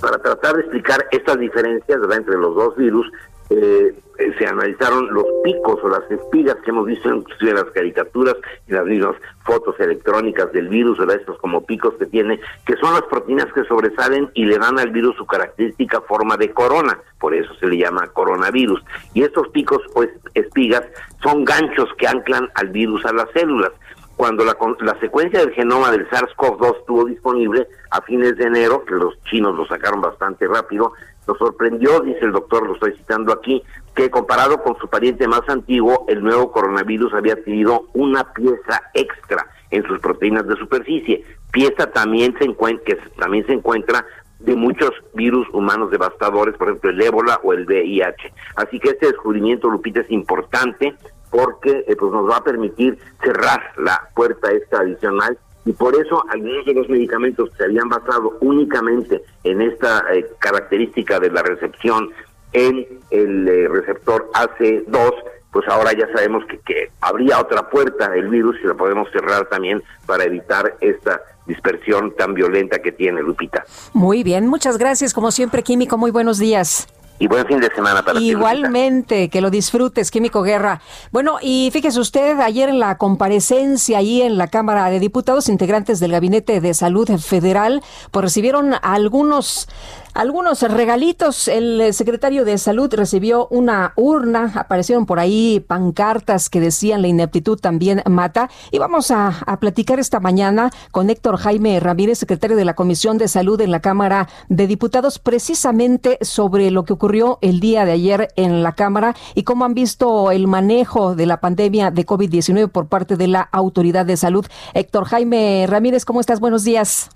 para 0.00 0.18
tratar 0.18 0.56
de 0.56 0.62
explicar 0.62 1.06
estas 1.12 1.38
diferencias 1.38 2.00
entre 2.10 2.36
los 2.36 2.56
dos 2.56 2.76
virus, 2.76 3.06
eh, 3.52 3.94
se 4.38 4.46
analizaron 4.46 5.12
los 5.12 5.24
picos 5.42 5.78
o 5.82 5.88
las 5.88 6.08
espigas 6.10 6.56
que 6.64 6.70
hemos 6.70 6.86
visto 6.86 7.12
inclusive 7.12 7.50
en 7.50 7.56
las 7.56 7.70
caricaturas 7.72 8.36
y 8.68 8.72
las 8.72 8.84
mismas 8.86 9.16
fotos 9.44 9.78
electrónicas 9.80 10.52
del 10.52 10.68
virus, 10.68 10.98
¿verdad? 10.98 11.16
estos 11.16 11.38
como 11.38 11.64
picos 11.64 11.94
que 11.94 12.06
tiene, 12.06 12.40
que 12.64 12.76
son 12.76 12.94
las 12.94 13.02
proteínas 13.02 13.52
que 13.52 13.64
sobresalen 13.64 14.30
y 14.34 14.44
le 14.44 14.58
dan 14.58 14.78
al 14.78 14.90
virus 14.90 15.16
su 15.16 15.26
característica 15.26 16.00
forma 16.02 16.36
de 16.36 16.52
corona, 16.52 16.98
por 17.18 17.34
eso 17.34 17.52
se 17.54 17.66
le 17.66 17.78
llama 17.78 18.06
coronavirus. 18.08 18.82
Y 19.14 19.22
estos 19.22 19.48
picos 19.48 19.80
o 19.94 20.04
espigas 20.34 20.82
son 21.22 21.44
ganchos 21.44 21.88
que 21.98 22.06
anclan 22.06 22.48
al 22.54 22.68
virus 22.68 23.04
a 23.04 23.12
las 23.12 23.30
células 23.32 23.72
cuando 24.16 24.44
la, 24.44 24.56
la, 24.80 25.00
secuencia 25.00 25.40
del 25.40 25.52
genoma 25.52 25.90
del 25.90 26.08
SARS-CoV-2 26.08 26.80
estuvo 26.80 27.04
disponible 27.06 27.66
a 27.90 28.00
fines 28.02 28.36
de 28.36 28.44
enero, 28.44 28.84
que 28.84 28.94
los 28.94 29.20
chinos 29.24 29.56
lo 29.56 29.66
sacaron 29.66 30.00
bastante 30.00 30.46
rápido, 30.46 30.92
nos 31.26 31.38
sorprendió, 31.38 32.00
dice 32.00 32.24
el 32.24 32.32
doctor, 32.32 32.66
lo 32.66 32.74
estoy 32.74 32.96
citando 32.96 33.32
aquí, 33.32 33.62
que 33.94 34.10
comparado 34.10 34.62
con 34.62 34.76
su 34.78 34.88
pariente 34.88 35.28
más 35.28 35.42
antiguo, 35.48 36.04
el 36.08 36.22
nuevo 36.22 36.50
coronavirus 36.50 37.14
había 37.14 37.36
tenido 37.42 37.86
una 37.94 38.32
pieza 38.32 38.82
extra 38.94 39.46
en 39.70 39.84
sus 39.86 40.00
proteínas 40.00 40.46
de 40.46 40.56
superficie. 40.56 41.24
Pieza 41.52 41.90
también 41.90 42.34
se 42.38 42.44
encuentra, 42.44 42.84
que 42.84 42.96
también 43.18 43.46
se 43.46 43.52
encuentra 43.52 44.04
de 44.40 44.56
muchos 44.56 44.90
virus 45.14 45.46
humanos 45.52 45.90
devastadores, 45.90 46.56
por 46.56 46.68
ejemplo 46.68 46.90
el 46.90 47.00
ébola 47.00 47.40
o 47.42 47.52
el 47.52 47.64
VIH. 47.64 48.32
Así 48.56 48.80
que 48.80 48.90
este 48.90 49.06
descubrimiento, 49.06 49.68
Lupita, 49.68 50.00
es 50.00 50.10
importante 50.10 50.94
porque 51.30 51.84
eh, 51.86 51.96
pues 51.96 52.12
nos 52.12 52.28
va 52.28 52.38
a 52.38 52.44
permitir 52.44 52.98
cerrar 53.22 53.72
la 53.76 54.08
puerta 54.14 54.50
esta 54.50 54.80
adicional 54.80 55.38
y 55.64 55.72
por 55.72 55.94
eso 55.94 56.22
algunos 56.28 56.64
de 56.66 56.74
los 56.74 56.88
medicamentos 56.88 57.50
que 57.50 57.56
se 57.56 57.64
habían 57.64 57.88
basado 57.88 58.36
únicamente 58.40 59.22
en 59.44 59.62
esta 59.62 60.04
eh, 60.12 60.26
característica 60.38 61.20
de 61.20 61.30
la 61.30 61.42
recepción 61.42 62.10
en 62.52 62.86
el 63.10 63.48
eh, 63.48 63.68
receptor 63.68 64.30
AC2, 64.34 65.14
pues 65.52 65.68
ahora 65.68 65.92
ya 65.92 66.10
sabemos 66.12 66.44
que, 66.46 66.58
que 66.58 66.90
habría 67.00 67.40
otra 67.40 67.68
puerta 67.70 68.10
del 68.10 68.28
virus 68.28 68.56
y 68.62 68.66
la 68.66 68.74
podemos 68.74 69.10
cerrar 69.12 69.46
también 69.46 69.82
para 70.06 70.24
evitar 70.24 70.76
esta 70.80 71.20
dispersión 71.46 72.14
tan 72.16 72.34
violenta 72.34 72.80
que 72.80 72.92
tiene 72.92 73.22
Lupita. 73.22 73.64
Muy 73.92 74.22
bien, 74.22 74.46
muchas 74.46 74.78
gracias 74.78 75.12
como 75.12 75.30
siempre 75.30 75.62
Químico, 75.62 75.98
muy 75.98 76.10
buenos 76.10 76.38
días 76.38 76.88
y 77.22 77.28
buen 77.28 77.46
fin 77.46 77.60
de 77.60 77.70
semana 77.72 78.04
para 78.04 78.18
Igualmente, 78.18 79.28
que 79.28 79.40
lo 79.40 79.48
disfrutes, 79.48 80.10
Químico 80.10 80.42
Guerra. 80.42 80.80
Bueno, 81.12 81.36
y 81.40 81.70
fíjese 81.72 82.00
usted, 82.00 82.40
ayer 82.40 82.68
en 82.68 82.80
la 82.80 82.98
comparecencia 82.98 83.98
ahí 83.98 84.22
en 84.22 84.38
la 84.38 84.48
Cámara 84.48 84.90
de 84.90 84.98
Diputados, 84.98 85.48
integrantes 85.48 86.00
del 86.00 86.10
Gabinete 86.10 86.60
de 86.60 86.74
Salud 86.74 87.08
Federal, 87.20 87.80
pues 88.10 88.24
recibieron 88.24 88.74
algunos 88.82 89.68
algunos 90.14 90.62
regalitos. 90.62 91.48
El 91.48 91.80
eh, 91.80 91.92
secretario 91.92 92.44
de 92.44 92.58
Salud 92.58 92.92
recibió 92.94 93.46
una 93.48 93.92
urna, 93.96 94.52
aparecieron 94.54 95.06
por 95.06 95.18
ahí 95.18 95.60
pancartas 95.60 96.50
que 96.50 96.60
decían 96.60 97.02
la 97.02 97.08
ineptitud 97.08 97.58
también 97.58 98.02
mata. 98.08 98.50
Y 98.70 98.78
vamos 98.78 99.10
a, 99.10 99.32
platicar 99.60 100.00
esta 100.00 100.18
mañana 100.18 100.70
con 100.90 101.10
Héctor 101.10 101.36
Jaime 101.36 101.78
Ramírez, 101.78 102.18
secretario 102.18 102.56
de 102.56 102.64
la 102.64 102.74
Comisión 102.74 103.18
de 103.18 103.28
Salud 103.28 103.60
en 103.60 103.70
la 103.70 103.80
Cámara 103.80 104.28
de 104.48 104.66
Diputados, 104.66 105.18
precisamente 105.18 106.18
sobre 106.22 106.70
lo 106.70 106.84
que 106.84 106.92
ocurrió 106.92 107.38
el 107.42 107.60
día 107.60 107.84
de 107.84 107.92
ayer 107.92 108.28
en 108.36 108.62
la 108.62 108.72
Cámara 108.72 109.14
y 109.34 109.44
cómo 109.44 109.64
han 109.64 109.74
visto 109.74 110.30
el 110.30 110.48
manejo 110.48 111.14
de 111.14 111.26
la 111.26 111.40
pandemia 111.40 111.90
de 111.90 112.04
COVID-19 112.04 112.68
por 112.70 112.86
parte 112.86 113.16
de 113.16 113.28
la 113.28 113.42
Autoridad 113.52 114.06
de 114.06 114.16
Salud. 114.16 114.46
Héctor 114.74 115.04
Jaime 115.04 115.66
Ramírez, 115.68 116.04
¿cómo 116.04 116.20
estás? 116.20 116.40
Buenos 116.40 116.64
días. 116.64 117.10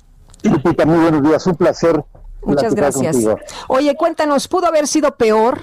muy 0.45 0.99
buenos 0.99 1.23
días. 1.23 1.47
Un 1.47 1.57
placer 1.57 2.05
Muchas 2.47 2.75
gracias. 2.75 3.17
Oye, 3.69 3.95
cuéntanos, 3.97 4.47
¿pudo 4.49 4.67
haber 4.67 4.87
sido 4.87 5.15
peor? 5.17 5.61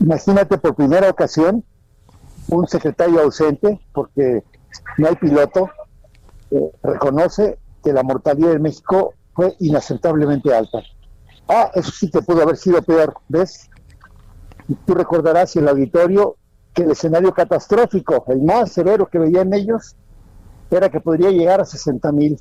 Imagínate 0.00 0.58
por 0.58 0.74
primera 0.74 1.08
ocasión 1.08 1.64
un 2.48 2.66
secretario 2.66 3.22
ausente, 3.22 3.80
porque 3.92 4.44
no 4.98 5.08
hay 5.08 5.16
piloto, 5.16 5.70
eh, 6.50 6.70
reconoce 6.82 7.58
que 7.82 7.92
la 7.92 8.02
mortalidad 8.02 8.52
en 8.52 8.62
México 8.62 9.14
fue 9.34 9.54
inaceptablemente 9.60 10.54
alta. 10.54 10.82
Ah, 11.48 11.70
eso 11.74 11.90
sí 11.92 12.10
que 12.10 12.22
pudo 12.22 12.42
haber 12.42 12.56
sido 12.56 12.82
peor, 12.82 13.14
¿ves? 13.28 13.70
Tú 14.84 14.94
recordarás 14.94 15.54
en 15.56 15.62
el 15.62 15.68
auditorio 15.68 16.36
que 16.74 16.82
el 16.82 16.90
escenario 16.90 17.32
catastrófico, 17.32 18.24
el 18.28 18.42
más 18.42 18.72
severo 18.72 19.06
que 19.06 19.18
veían 19.18 19.54
ellos, 19.54 19.94
era 20.70 20.88
que 20.88 21.00
podría 21.00 21.30
llegar 21.30 21.60
a 21.60 21.64
60 21.64 22.10
mil. 22.12 22.40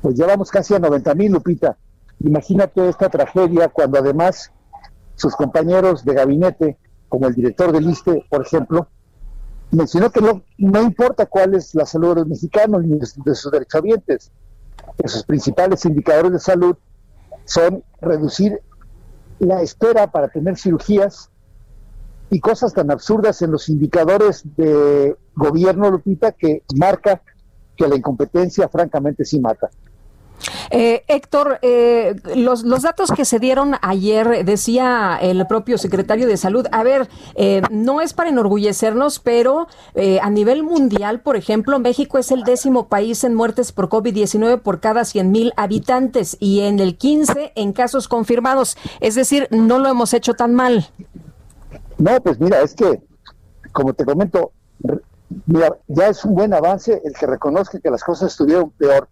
Pues 0.00 0.16
ya 0.16 0.26
vamos 0.26 0.50
casi 0.50 0.74
a 0.74 0.80
90 0.80 1.14
mil, 1.14 1.32
Lupita. 1.32 1.76
Imagínate 2.24 2.88
esta 2.88 3.08
tragedia 3.08 3.68
cuando 3.68 3.98
además 3.98 4.52
sus 5.16 5.34
compañeros 5.34 6.04
de 6.04 6.14
gabinete, 6.14 6.78
como 7.08 7.26
el 7.26 7.34
director 7.34 7.72
del 7.72 7.88
ISTE, 7.90 8.24
por 8.30 8.42
ejemplo, 8.42 8.88
mencionó 9.70 10.10
que 10.10 10.20
no, 10.20 10.42
no 10.58 10.82
importa 10.82 11.26
cuál 11.26 11.54
es 11.54 11.74
la 11.74 11.86
salud 11.86 12.10
de 12.10 12.14
los 12.16 12.28
mexicanos 12.28 12.84
ni 12.84 12.98
de 12.98 13.34
sus 13.34 13.50
derechohabientes, 13.50 14.30
que 14.96 15.08
sus 15.08 15.24
principales 15.24 15.84
indicadores 15.84 16.32
de 16.32 16.38
salud 16.38 16.76
son 17.44 17.82
reducir 18.00 18.60
la 19.38 19.62
espera 19.62 20.10
para 20.10 20.28
tener 20.28 20.56
cirugías 20.56 21.30
y 22.30 22.40
cosas 22.40 22.72
tan 22.72 22.90
absurdas 22.90 23.42
en 23.42 23.50
los 23.50 23.68
indicadores 23.68 24.42
de 24.56 25.16
gobierno, 25.34 25.90
Lupita, 25.90 26.32
que 26.32 26.62
marca 26.76 27.20
que 27.76 27.88
la 27.88 27.96
incompetencia 27.96 28.68
francamente 28.68 29.24
sí 29.24 29.40
mata. 29.40 29.70
Eh, 30.70 31.04
Héctor, 31.08 31.58
eh, 31.62 32.16
los, 32.34 32.62
los 32.64 32.82
datos 32.82 33.10
que 33.12 33.24
se 33.24 33.38
dieron 33.38 33.76
ayer, 33.82 34.44
decía 34.44 35.18
el 35.20 35.46
propio 35.46 35.78
secretario 35.78 36.26
de 36.26 36.36
Salud, 36.36 36.66
a 36.72 36.82
ver, 36.82 37.08
eh, 37.34 37.62
no 37.70 38.00
es 38.00 38.12
para 38.12 38.30
enorgullecernos, 38.30 39.18
pero 39.18 39.66
a 40.20 40.30
nivel 40.30 40.62
mundial, 40.62 41.20
por 41.20 41.36
ejemplo, 41.36 41.78
México 41.78 42.18
es 42.18 42.30
el 42.30 42.44
décimo 42.44 42.88
país 42.88 43.24
en 43.24 43.34
muertes 43.34 43.72
por 43.72 43.88
COVID-19 43.88 44.60
por 44.60 44.80
cada 44.80 45.04
100 45.04 45.30
mil 45.30 45.52
habitantes 45.56 46.36
y 46.40 46.60
en 46.60 46.78
el 46.78 46.96
15 46.96 47.52
en 47.54 47.72
casos 47.72 48.08
confirmados. 48.08 48.76
Es 49.00 49.14
decir, 49.14 49.48
no 49.50 49.78
lo 49.78 49.88
hemos 49.88 50.14
hecho 50.14 50.34
tan 50.34 50.54
mal. 50.54 50.88
No, 51.98 52.20
pues 52.20 52.40
mira, 52.40 52.60
es 52.62 52.74
que, 52.74 53.00
como 53.72 53.94
te 53.94 54.04
comento, 54.04 54.52
mira, 55.46 55.76
ya 55.88 56.08
es 56.08 56.24
un 56.24 56.34
buen 56.34 56.52
avance 56.52 57.00
el 57.04 57.12
que 57.14 57.26
reconozca 57.26 57.78
que 57.78 57.90
las 57.90 58.02
cosas 58.02 58.32
estuvieron 58.32 58.70
peor, 58.70 59.08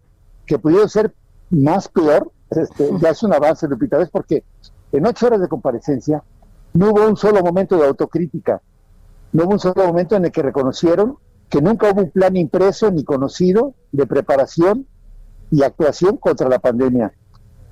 que 0.46 0.58
pudieron 0.58 0.88
ser 0.88 1.14
más 1.50 1.88
peor, 1.88 2.30
este, 2.50 2.90
ya 3.00 3.10
es 3.10 3.22
un 3.22 3.32
avance, 3.32 3.68
Lupita, 3.68 3.98
¿ves? 3.98 4.10
Porque 4.10 4.44
en 4.92 5.06
ocho 5.06 5.26
horas 5.26 5.40
de 5.40 5.48
comparecencia 5.48 6.22
no 6.72 6.90
hubo 6.90 7.06
un 7.06 7.16
solo 7.16 7.42
momento 7.42 7.76
de 7.76 7.86
autocrítica, 7.86 8.60
no 9.32 9.44
hubo 9.44 9.52
un 9.52 9.60
solo 9.60 9.86
momento 9.86 10.16
en 10.16 10.24
el 10.24 10.32
que 10.32 10.42
reconocieron 10.42 11.16
que 11.48 11.60
nunca 11.60 11.90
hubo 11.90 12.02
un 12.02 12.10
plan 12.10 12.36
impreso 12.36 12.90
ni 12.90 13.04
conocido 13.04 13.74
de 13.90 14.06
preparación 14.06 14.86
y 15.50 15.64
actuación 15.64 16.16
contra 16.16 16.48
la 16.48 16.60
pandemia. 16.60 17.12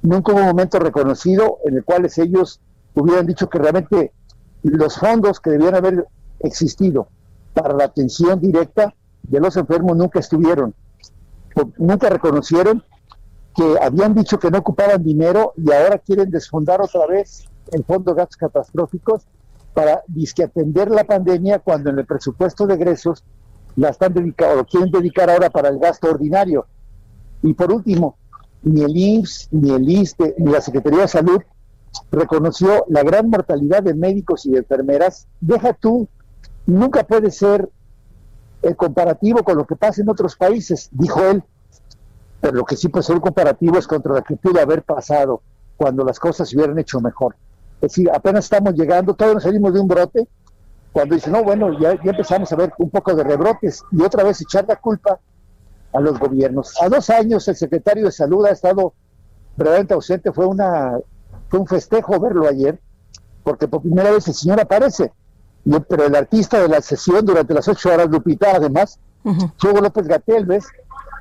Nunca 0.02 0.32
hubo 0.32 0.40
un 0.40 0.46
momento 0.46 0.80
reconocido 0.80 1.58
en 1.64 1.76
el 1.76 1.84
cual 1.84 2.08
ellos 2.16 2.60
hubieran 2.94 3.26
dicho 3.26 3.48
que 3.48 3.58
realmente 3.58 4.12
los 4.62 4.98
fondos 4.98 5.38
que 5.38 5.50
debían 5.50 5.76
haber 5.76 6.06
existido 6.40 7.08
para 7.54 7.74
la 7.74 7.84
atención 7.84 8.40
directa 8.40 8.94
de 9.22 9.40
los 9.40 9.56
enfermos 9.56 9.96
nunca 9.96 10.18
estuvieron. 10.18 10.74
Nunca 11.76 12.08
reconocieron 12.08 12.82
que 13.58 13.76
habían 13.82 14.14
dicho 14.14 14.38
que 14.38 14.52
no 14.52 14.58
ocupaban 14.58 15.02
dinero 15.02 15.52
y 15.56 15.72
ahora 15.72 15.98
quieren 15.98 16.30
desfondar 16.30 16.80
otra 16.80 17.08
vez 17.08 17.44
el 17.72 17.82
Fondo 17.82 18.12
de 18.12 18.18
Gastos 18.18 18.36
Catastróficos 18.36 19.26
para 19.74 20.04
disque 20.06 20.44
atender 20.44 20.88
la 20.92 21.02
pandemia 21.02 21.58
cuando 21.58 21.90
en 21.90 21.98
el 21.98 22.06
presupuesto 22.06 22.68
de 22.68 22.74
egresos 22.74 23.24
la 23.74 23.88
están 23.88 24.14
dedicando, 24.14 24.54
lo 24.54 24.64
quieren 24.64 24.92
dedicar 24.92 25.28
ahora 25.28 25.50
para 25.50 25.70
el 25.70 25.78
gasto 25.80 26.08
ordinario. 26.08 26.66
Y 27.42 27.52
por 27.54 27.72
último, 27.72 28.16
ni 28.62 28.82
el 28.82 28.96
IMSS, 28.96 29.48
ni 29.50 29.70
el 29.70 29.90
ISTE, 29.90 30.36
ni 30.38 30.52
la 30.52 30.60
Secretaría 30.60 31.00
de 31.00 31.08
Salud 31.08 31.42
reconoció 32.12 32.84
la 32.88 33.02
gran 33.02 33.28
mortalidad 33.28 33.82
de 33.82 33.94
médicos 33.94 34.46
y 34.46 34.52
de 34.52 34.58
enfermeras. 34.58 35.26
Deja 35.40 35.72
tú, 35.72 36.06
nunca 36.64 37.02
puede 37.02 37.32
ser 37.32 37.68
el 38.62 38.76
comparativo 38.76 39.42
con 39.42 39.56
lo 39.56 39.66
que 39.66 39.74
pasa 39.74 40.00
en 40.00 40.10
otros 40.10 40.36
países, 40.36 40.90
dijo 40.92 41.20
él 41.24 41.42
pero 42.40 42.54
lo 42.54 42.64
que 42.64 42.76
sí 42.76 42.88
puede 42.88 43.04
ser 43.04 43.16
un 43.16 43.20
comparativo 43.20 43.78
es 43.78 43.86
contra 43.86 44.14
lo 44.14 44.22
que 44.22 44.36
pudo 44.36 44.60
haber 44.60 44.82
pasado 44.82 45.42
cuando 45.76 46.04
las 46.04 46.18
cosas 46.18 46.48
se 46.48 46.56
hubieran 46.56 46.78
hecho 46.78 47.00
mejor. 47.00 47.36
Es 47.76 47.92
decir, 47.92 48.10
apenas 48.12 48.44
estamos 48.44 48.74
llegando, 48.74 49.14
todavía 49.14 49.34
nos 49.34 49.44
salimos 49.44 49.72
de 49.72 49.80
un 49.80 49.88
brote, 49.88 50.28
cuando 50.92 51.14
dice, 51.14 51.30
no, 51.30 51.44
bueno, 51.44 51.78
ya, 51.78 51.94
ya 52.02 52.10
empezamos 52.10 52.50
a 52.52 52.56
ver 52.56 52.72
un 52.78 52.90
poco 52.90 53.14
de 53.14 53.22
rebrotes 53.22 53.84
y 53.92 54.02
otra 54.02 54.24
vez 54.24 54.40
echar 54.40 54.64
la 54.66 54.76
culpa 54.76 55.20
a 55.92 56.00
los 56.00 56.18
gobiernos. 56.18 56.74
A 56.82 56.88
dos 56.88 57.10
años 57.10 57.46
el 57.48 57.56
secretario 57.56 58.06
de 58.06 58.12
Salud 58.12 58.44
ha 58.46 58.50
estado 58.50 58.94
verdaderamente 59.56 59.94
ausente, 59.94 60.32
fue, 60.32 60.46
una, 60.46 60.98
fue 61.48 61.60
un 61.60 61.66
festejo 61.66 62.18
verlo 62.18 62.48
ayer, 62.48 62.80
porque 63.42 63.68
por 63.68 63.82
primera 63.82 64.10
vez 64.10 64.26
el 64.28 64.34
señor 64.34 64.60
aparece, 64.60 65.12
pero 65.88 66.04
el 66.04 66.14
artista 66.14 66.60
de 66.60 66.68
la 66.68 66.80
sesión 66.80 67.24
durante 67.24 67.54
las 67.54 67.68
ocho 67.68 67.90
horas, 67.92 68.08
Lupita, 68.08 68.52
además, 68.54 68.98
Hugo 69.24 69.80
López 69.80 70.06
Gatel, 70.06 70.46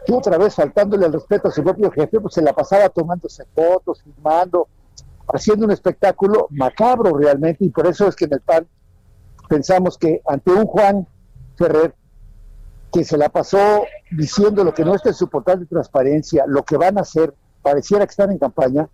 ¿ves? 0.07 0.17
otra 0.17 0.37
vez 0.37 0.55
faltándole 0.55 1.05
el 1.05 1.13
respeto 1.13 1.47
a 1.47 1.51
su 1.51 1.63
propio 1.63 1.91
jefe, 1.91 2.19
pues 2.19 2.33
se 2.33 2.41
la 2.41 2.53
pasaba 2.53 2.89
tomándose 2.89 3.45
fotos, 3.53 4.01
filmando. 4.03 4.67
haciendo 5.33 5.65
un 5.65 5.71
espectáculo 5.71 6.47
macabro 6.51 7.17
realmente 7.17 7.65
y 7.65 7.69
por 7.69 7.87
eso 7.87 8.07
es 8.07 8.15
que 8.15 8.25
en 8.25 8.33
el 8.33 8.41
PAN 8.41 8.67
pensamos 9.49 9.97
que 9.97 10.21
ante 10.25 10.51
un 10.51 10.65
Juan 10.65 11.07
Ferrer 11.57 11.93
que 12.91 13.03
se 13.03 13.17
la 13.17 13.29
pasó 13.29 13.83
diciendo 14.11 14.63
lo 14.63 14.73
que 14.73 14.85
no 14.85 14.95
está 14.95 15.09
en 15.09 15.15
su 15.15 15.27
portal 15.29 15.59
de 15.59 15.65
transparencia, 15.65 16.45
lo 16.47 16.63
que 16.63 16.77
van 16.77 16.97
a 16.97 17.01
hacer, 17.01 17.33
pareciera 17.61 18.05
que 18.05 18.11
están 18.11 18.31
en 18.31 18.37
campaña, 18.37 18.87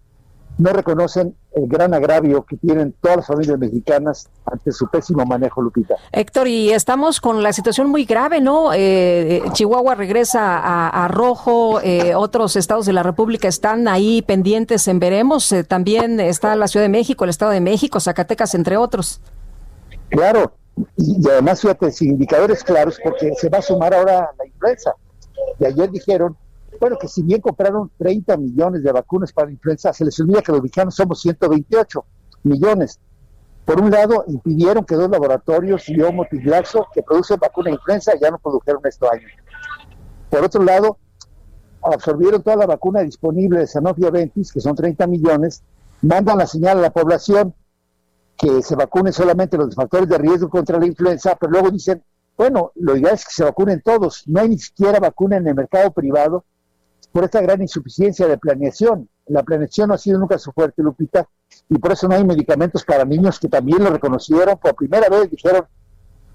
no 0.57 0.71
reconocen 0.71 1.35
el 1.55 1.67
gran 1.67 1.93
agravio 1.93 2.43
que 2.43 2.57
tienen 2.57 2.93
todas 3.01 3.17
las 3.17 3.27
familias 3.27 3.57
mexicanas 3.57 4.29
ante 4.45 4.71
su 4.71 4.87
pésimo 4.87 5.25
manejo, 5.25 5.61
Lupita. 5.61 5.95
Héctor, 6.11 6.47
y 6.47 6.71
estamos 6.71 7.19
con 7.19 7.41
la 7.41 7.53
situación 7.53 7.89
muy 7.89 8.05
grave, 8.05 8.41
¿no? 8.41 8.71
Eh, 8.73 9.41
Chihuahua 9.53 9.95
regresa 9.95 10.59
a, 10.89 11.07
rojo, 11.07 11.81
eh, 11.81 12.15
otros 12.15 12.55
estados 12.55 12.85
de 12.85 12.93
la 12.93 13.03
República 13.03 13.47
están 13.47 13.87
ahí 13.87 14.21
pendientes 14.21 14.87
en 14.87 14.99
veremos, 14.99 15.51
eh, 15.51 15.63
también 15.63 16.19
está 16.19 16.55
la 16.55 16.67
Ciudad 16.67 16.85
de 16.85 16.89
México, 16.89 17.23
el 17.23 17.29
Estado 17.29 17.51
de 17.51 17.61
México, 17.61 17.99
Zacatecas, 17.99 18.55
entre 18.55 18.77
otros. 18.77 19.21
Claro, 20.09 20.53
y, 20.97 21.27
además 21.29 21.61
fíjate, 21.61 21.91
sin 21.91 22.11
indicadores 22.11 22.63
claros, 22.63 22.99
porque 23.03 23.33
se 23.35 23.49
va 23.49 23.59
a 23.59 23.61
sumar 23.61 23.93
ahora 23.93 24.29
la 24.37 24.45
influenza. 24.45 24.93
Y 25.59 25.65
ayer 25.65 25.89
dijeron 25.89 26.37
bueno, 26.83 26.97
que 26.97 27.07
si 27.07 27.23
bien 27.23 27.39
compraron 27.39 27.89
30 27.97 28.35
millones 28.35 28.83
de 28.83 28.91
vacunas 28.91 29.31
para 29.31 29.47
la 29.47 29.53
influenza, 29.53 29.93
se 29.93 30.03
les 30.03 30.19
olvida 30.19 30.41
que 30.41 30.51
los 30.51 30.61
mexicanos 30.61 30.93
somos 30.93 31.21
128 31.21 32.03
millones. 32.43 32.99
Por 33.63 33.79
un 33.79 33.89
lado, 33.89 34.25
impidieron 34.27 34.83
que 34.83 34.95
dos 34.95 35.09
laboratorios, 35.09 35.85
Biomo 35.87 36.25
y 36.29 36.39
Glaxo, 36.39 36.85
que 36.93 37.01
producen 37.01 37.39
vacuna 37.39 37.69
de 37.69 37.75
influenza, 37.75 38.11
ya 38.21 38.29
no 38.29 38.37
produjeron 38.37 38.81
esto 38.83 39.09
año. 39.09 39.25
Por 40.29 40.43
otro 40.43 40.61
lado, 40.61 40.97
absorbieron 41.81 42.43
toda 42.43 42.57
la 42.57 42.65
vacuna 42.65 42.99
disponible 42.99 43.59
de 43.59 43.67
Sanofi 43.67 44.05
Aventis, 44.05 44.51
que 44.51 44.59
son 44.59 44.75
30 44.75 45.07
millones, 45.07 45.63
mandan 46.01 46.37
la 46.37 46.47
señal 46.47 46.79
a 46.79 46.81
la 46.81 46.91
población 46.91 47.55
que 48.37 48.61
se 48.61 48.75
vacunen 48.75 49.13
solamente 49.13 49.57
los 49.57 49.73
factores 49.73 50.09
de 50.09 50.17
riesgo 50.17 50.49
contra 50.49 50.77
la 50.77 50.85
influenza, 50.85 51.37
pero 51.39 51.49
luego 51.49 51.71
dicen, 51.71 52.03
bueno, 52.35 52.73
lo 52.75 52.97
ideal 52.97 53.13
es 53.13 53.23
que 53.23 53.31
se 53.31 53.45
vacunen 53.45 53.81
todos, 53.81 54.23
no 54.27 54.41
hay 54.41 54.49
ni 54.49 54.59
siquiera 54.59 54.99
vacuna 54.99 55.37
en 55.37 55.47
el 55.47 55.55
mercado 55.55 55.89
privado 55.93 56.43
por 57.13 57.23
esta 57.23 57.39
gran 57.41 57.61
insuficiencia 57.61 58.27
de 58.27 58.37
planeación. 58.37 59.07
La 59.27 59.43
planeación 59.43 59.87
no 59.87 59.93
ha 59.93 59.97
sido 59.99 60.19
nunca 60.19 60.37
su 60.39 60.51
fuerte, 60.51 60.81
Lupita, 60.81 61.29
y 61.69 61.77
por 61.77 61.91
eso 61.91 62.07
no 62.07 62.15
hay 62.15 62.25
medicamentos 62.25 62.83
para 62.83 63.05
niños 63.05 63.39
que 63.39 63.47
también 63.47 63.83
lo 63.83 63.91
reconocieron. 63.91 64.57
Por 64.57 64.75
primera 64.75 65.07
vez 65.07 65.29
dijeron, 65.29 65.65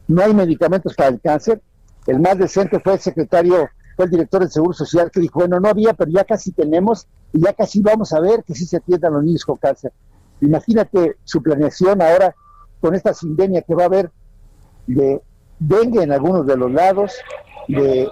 no 0.06 0.22
hay 0.22 0.32
medicamentos 0.32 0.94
para 0.94 1.10
el 1.10 1.20
cáncer. 1.20 1.60
El 2.06 2.20
más 2.20 2.38
decente 2.38 2.78
fue 2.78 2.94
el 2.94 3.00
secretario, 3.00 3.68
fue 3.96 4.04
el 4.04 4.10
director 4.12 4.40
del 4.40 4.50
Seguro 4.50 4.72
Social 4.72 5.10
que 5.10 5.20
dijo, 5.20 5.40
bueno, 5.40 5.58
no 5.58 5.68
había, 5.68 5.94
pero 5.94 6.12
ya 6.12 6.24
casi 6.24 6.52
tenemos 6.52 7.08
y 7.32 7.40
ya 7.40 7.52
casi 7.52 7.82
vamos 7.82 8.12
a 8.12 8.20
ver 8.20 8.44
que 8.44 8.54
sí 8.54 8.64
se 8.64 8.76
atiendan 8.76 9.14
los 9.14 9.24
niños 9.24 9.44
con 9.44 9.56
cáncer. 9.56 9.92
Imagínate 10.40 11.16
su 11.24 11.42
planeación 11.42 12.00
ahora 12.00 12.34
con 12.80 12.94
esta 12.94 13.12
sindemia 13.12 13.62
que 13.62 13.74
va 13.74 13.82
a 13.82 13.86
haber 13.86 14.12
de 14.86 15.20
dengue 15.58 16.04
en 16.04 16.12
algunos 16.12 16.46
de 16.46 16.56
los 16.56 16.70
lados, 16.70 17.14
de 17.66 18.08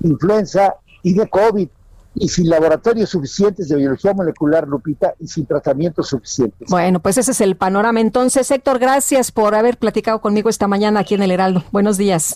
influenza 0.00 0.76
y 1.04 1.12
de 1.12 1.28
COVID, 1.28 1.68
y 2.16 2.28
sin 2.28 2.48
laboratorios 2.48 3.10
suficientes 3.10 3.68
de 3.68 3.76
biología 3.76 4.12
molecular, 4.14 4.66
Lupita, 4.66 5.14
y 5.20 5.28
sin 5.28 5.46
tratamientos 5.46 6.08
suficientes. 6.08 6.68
Bueno, 6.68 7.00
pues 7.00 7.18
ese 7.18 7.32
es 7.32 7.40
el 7.40 7.56
panorama. 7.56 8.00
Entonces, 8.00 8.50
Héctor, 8.50 8.78
gracias 8.78 9.30
por 9.30 9.54
haber 9.54 9.76
platicado 9.76 10.20
conmigo 10.20 10.48
esta 10.48 10.66
mañana 10.66 11.00
aquí 11.00 11.14
en 11.14 11.22
el 11.22 11.30
Heraldo. 11.30 11.62
Buenos 11.72 11.98
días. 11.98 12.34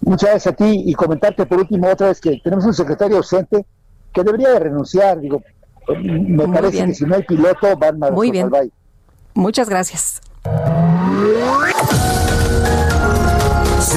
Muchas 0.00 0.30
gracias 0.30 0.52
a 0.52 0.56
ti 0.56 0.82
y 0.86 0.94
comentarte 0.94 1.46
por 1.46 1.58
último 1.58 1.88
otra 1.88 2.08
vez 2.08 2.20
que 2.20 2.40
tenemos 2.42 2.64
un 2.64 2.74
secretario 2.74 3.18
ausente 3.18 3.64
que 4.12 4.22
debería 4.22 4.50
de 4.50 4.58
renunciar. 4.58 5.20
Digo, 5.20 5.42
me 6.02 6.48
parece 6.48 6.86
que 6.86 6.94
si 6.94 7.04
no 7.04 7.14
hay 7.14 7.22
piloto 7.22 7.76
van 7.76 8.02
a 8.02 8.10
Muy 8.10 8.30
bien. 8.30 8.50
Muchas 9.34 9.68
gracias. 9.68 10.20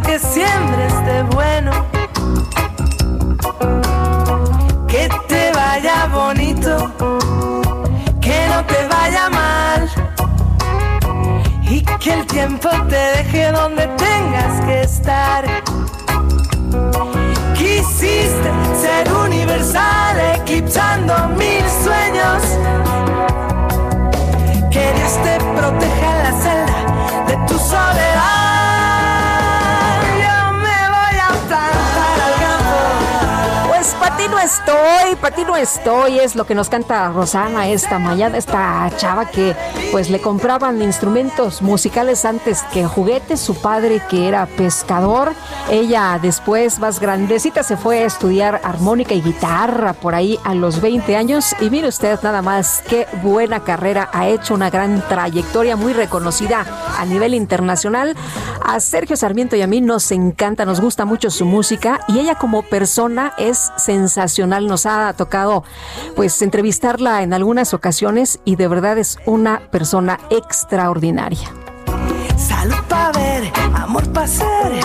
Que 0.00 0.18
siempre 0.18 0.86
esté 0.86 1.22
bueno. 1.34 1.72
Que 4.86 5.08
te 5.28 5.52
vaya 5.52 6.06
bonito, 6.06 6.90
que 8.20 8.48
no 8.48 8.64
te 8.64 8.86
vaya 8.88 9.28
mal. 9.30 9.88
Y 11.62 11.82
que 11.82 12.12
el 12.12 12.26
tiempo 12.26 12.68
te 12.88 12.96
deje 12.96 13.52
donde 13.52 13.86
tengas 13.96 14.64
que 14.66 14.82
estar. 14.82 15.44
Quisiste 17.54 18.50
ser 18.80 19.12
universal, 19.12 20.16
eclipsando 20.36 21.28
mil 21.36 21.64
sueños 21.84 22.42
que 24.70 24.92
Dios 24.92 25.12
te 25.22 25.38
proteja 25.56 25.97
ti 34.18 34.24
no 34.28 34.38
estoy, 34.40 35.14
para 35.20 35.36
ti 35.36 35.44
no 35.44 35.56
estoy, 35.56 36.18
es 36.18 36.34
lo 36.34 36.44
que 36.44 36.56
nos 36.56 36.68
canta 36.68 37.08
Rosana 37.10 37.68
esta 37.68 38.00
mañana, 38.00 38.36
esta 38.36 38.90
chava 38.96 39.26
que 39.26 39.54
pues 39.92 40.10
le 40.10 40.20
compraban 40.20 40.82
instrumentos 40.82 41.62
musicales 41.62 42.24
antes 42.24 42.62
que 42.72 42.84
juguetes, 42.84 43.38
su 43.38 43.54
padre 43.54 44.02
que 44.10 44.26
era 44.26 44.46
pescador, 44.46 45.34
ella 45.70 46.18
después 46.20 46.80
más 46.80 46.98
grandecita 46.98 47.62
se 47.62 47.76
fue 47.76 48.00
a 48.00 48.06
estudiar 48.06 48.60
armónica 48.64 49.14
y 49.14 49.22
guitarra 49.22 49.92
por 49.92 50.16
ahí 50.16 50.36
a 50.42 50.52
los 50.52 50.80
20 50.80 51.14
años 51.14 51.54
y 51.60 51.70
mire 51.70 51.86
usted 51.86 52.18
nada 52.20 52.42
más 52.42 52.82
qué 52.88 53.06
buena 53.22 53.60
carrera 53.60 54.10
ha 54.12 54.26
hecho, 54.26 54.54
una 54.54 54.68
gran 54.68 55.00
trayectoria 55.08 55.76
muy 55.76 55.92
reconocida 55.92 56.66
a 56.98 57.04
nivel 57.04 57.34
internacional. 57.34 58.16
A 58.64 58.80
Sergio 58.80 59.16
Sarmiento 59.16 59.54
y 59.54 59.62
a 59.62 59.66
mí 59.66 59.80
nos 59.80 60.10
encanta, 60.10 60.64
nos 60.64 60.80
gusta 60.80 61.04
mucho 61.04 61.30
su 61.30 61.44
música 61.44 62.00
y 62.08 62.18
ella 62.18 62.34
como 62.34 62.62
persona 62.62 63.32
es 63.38 63.70
sensacional 63.76 64.07
sensacional. 64.08 64.66
Nos 64.66 64.86
ha 64.86 65.12
tocado 65.14 65.64
pues 66.16 66.40
entrevistarla 66.42 67.22
en 67.22 67.32
algunas 67.32 67.74
ocasiones 67.74 68.40
y 68.44 68.56
de 68.56 68.68
verdad 68.68 68.98
es 68.98 69.18
una 69.26 69.60
persona 69.70 70.18
extraordinaria. 70.30 71.48
Salud 72.36 72.76
amor 73.74 74.08
para 74.12 74.26
ser, 74.26 74.84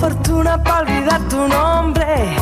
fortuna 0.00 0.62
para 0.62 0.80
olvidar 0.80 1.28
tu 1.28 1.48
nombre. 1.48 2.36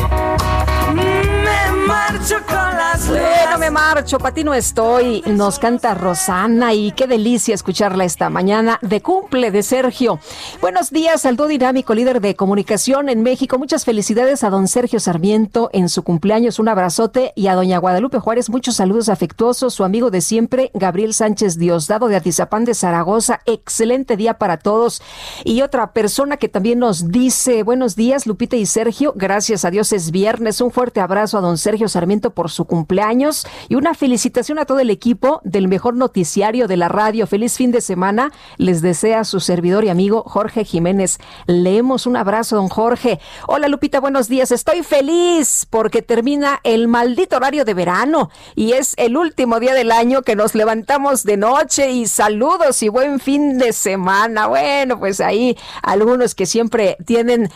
Me 0.93 1.87
marcho 1.87 2.35
con 2.47 2.55
las 2.55 3.07
Bueno, 3.09 3.57
me 3.59 3.71
marcho, 3.71 4.17
para 4.17 4.33
ti 4.33 4.43
no 4.43 4.53
estoy. 4.53 5.21
Nos 5.25 5.59
canta 5.59 5.93
Rosana 5.93 6.73
y 6.73 6.91
qué 6.91 7.07
delicia 7.07 7.53
escucharla 7.53 8.05
esta 8.05 8.29
mañana 8.29 8.79
de 8.81 9.01
cumple 9.01 9.51
de 9.51 9.63
Sergio. 9.63 10.19
Buenos 10.61 10.91
días 10.91 11.25
al 11.25 11.35
dinámico 11.35 11.93
líder 11.93 12.21
de 12.21 12.35
comunicación 12.35 13.09
en 13.09 13.23
México. 13.23 13.57
Muchas 13.57 13.85
felicidades 13.85 14.43
a 14.43 14.49
don 14.49 14.67
Sergio 14.67 14.99
Sarmiento 14.99 15.69
en 15.73 15.89
su 15.89 16.03
cumpleaños. 16.03 16.59
Un 16.59 16.69
abrazote 16.69 17.33
y 17.35 17.47
a 17.47 17.55
doña 17.55 17.77
Guadalupe 17.77 18.19
Juárez 18.19 18.49
muchos 18.49 18.75
saludos 18.75 19.09
afectuosos. 19.09 19.73
Su 19.73 19.83
amigo 19.83 20.11
de 20.11 20.21
siempre, 20.21 20.71
Gabriel 20.73 21.13
Sánchez 21.13 21.57
Diosdado 21.57 22.07
de 22.07 22.15
Atizapán 22.15 22.65
de 22.65 22.73
Zaragoza. 22.73 23.41
Excelente 23.45 24.17
día 24.17 24.35
para 24.35 24.57
todos. 24.57 25.01
Y 25.47 25.61
otra 25.61 25.93
persona 25.93 26.37
que 26.37 26.49
también 26.49 26.79
nos 26.79 27.11
dice 27.11 27.61
buenos 27.61 27.95
días, 27.95 28.25
Lupita 28.25 28.55
y 28.55 28.65
Sergio. 28.65 29.13
Gracias 29.15 29.63
a 29.63 29.69
Dios 29.69 29.91
es 29.91 30.09
viernes. 30.09 30.59
Un 30.59 30.71
fuerte 30.71 31.01
abrazo 31.01 31.37
a 31.37 31.41
don 31.41 31.59
Sergio 31.59 31.87
Sarmiento 31.87 32.31
por 32.31 32.49
su 32.49 32.65
cumpleaños 32.65 33.45
y 33.69 33.75
una 33.75 33.93
felicitación 33.93 34.57
a 34.57 34.65
todo 34.65 34.79
el 34.79 34.89
equipo 34.89 35.41
del 35.43 35.67
mejor 35.67 35.95
noticiario 35.97 36.67
de 36.67 36.77
la 36.77 36.87
radio. 36.87 37.27
Feliz 37.27 37.57
fin 37.57 37.69
de 37.69 37.81
semana. 37.81 38.31
Les 38.57 38.81
desea 38.81 39.23
su 39.23 39.39
servidor 39.39 39.85
y 39.85 39.89
amigo 39.89 40.23
Jorge 40.23 40.65
Jiménez. 40.65 41.19
Leemos 41.45 42.07
un 42.07 42.17
abrazo, 42.17 42.55
don 42.55 42.67
Jorge. 42.67 43.19
Hola 43.45 43.67
Lupita, 43.67 43.99
buenos 43.99 44.27
días. 44.27 44.49
Estoy 44.49 44.81
feliz 44.81 45.67
porque 45.69 46.01
termina 46.01 46.59
el 46.63 46.87
maldito 46.87 47.35
horario 47.35 47.65
de 47.65 47.75
verano 47.75 48.31
y 48.55 48.71
es 48.71 48.95
el 48.97 49.15
último 49.15 49.59
día 49.59 49.75
del 49.75 49.91
año 49.91 50.23
que 50.23 50.35
nos 50.35 50.55
levantamos 50.55 51.21
de 51.23 51.37
noche 51.37 51.91
y 51.91 52.07
saludos 52.07 52.81
y 52.81 52.89
buen 52.89 53.19
fin 53.19 53.59
de 53.59 53.73
semana. 53.73 54.47
Bueno, 54.47 54.97
pues 54.97 55.19
ahí 55.19 55.34
algunos 55.81 56.35
que 56.35 56.45
siempre 56.45 56.97
tienen 57.05 57.49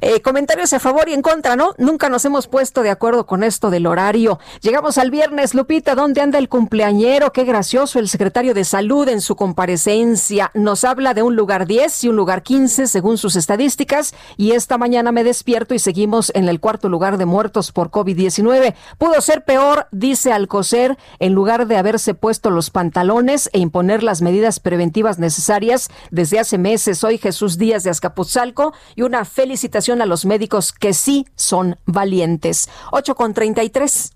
eh, 0.00 0.20
comentarios 0.20 0.72
a 0.72 0.80
favor 0.80 1.08
y 1.08 1.12
en 1.12 1.22
contra, 1.22 1.56
¿no? 1.56 1.74
Nunca 1.78 2.08
nos 2.08 2.24
hemos 2.24 2.46
puesto 2.46 2.82
de 2.82 2.90
acuerdo 2.90 3.26
con 3.26 3.42
esto 3.42 3.70
del 3.70 3.86
horario. 3.86 4.38
Llegamos 4.60 4.98
al 4.98 5.10
viernes, 5.10 5.54
Lupita, 5.54 5.94
¿dónde 5.94 6.20
anda 6.20 6.38
el 6.38 6.48
cumpleañero? 6.48 7.32
Qué 7.32 7.44
gracioso 7.44 7.98
el 7.98 8.08
secretario 8.08 8.54
de 8.54 8.64
Salud 8.64 9.08
en 9.08 9.20
su 9.20 9.36
comparecencia. 9.36 10.50
Nos 10.54 10.84
habla 10.84 11.14
de 11.14 11.22
un 11.22 11.36
lugar 11.36 11.66
10 11.66 12.04
y 12.04 12.08
un 12.08 12.16
lugar 12.16 12.42
15 12.42 12.86
según 12.86 13.18
sus 13.18 13.36
estadísticas 13.36 14.14
y 14.36 14.52
esta 14.52 14.78
mañana 14.78 15.12
me 15.12 15.24
despierto 15.24 15.74
y 15.74 15.78
seguimos 15.78 16.32
en 16.34 16.48
el 16.48 16.60
cuarto 16.60 16.88
lugar 16.88 17.18
de 17.18 17.26
muertos 17.26 17.72
por 17.72 17.90
COVID-19. 17.90 18.74
Pudo 18.98 19.20
ser 19.20 19.44
peor, 19.44 19.86
dice 19.92 20.32
Alcocer, 20.32 20.98
en 21.18 21.32
lugar 21.32 21.66
de 21.66 21.76
haberse 21.76 22.14
puesto 22.14 22.50
los 22.50 22.70
pantalones 22.70 23.50
e 23.52 23.58
imponer 23.58 24.02
las 24.02 24.22
medidas 24.22 24.60
preventivas 24.60 25.18
necesarias 25.18 25.88
desde 26.10 26.38
hace 26.38 26.58
meses. 26.58 26.98
Soy 26.98 27.18
Jesús 27.26 27.58
Díaz 27.58 27.82
de 27.82 27.90
Azcapotzalco 27.90 28.72
y 28.94 29.02
una 29.02 29.24
felicitación 29.24 30.00
a 30.00 30.06
los 30.06 30.24
médicos 30.24 30.72
que 30.72 30.94
sí 30.94 31.26
son 31.34 31.76
valientes. 31.84 32.68
8 32.92 33.16
con 33.16 33.34
33. 33.34 34.12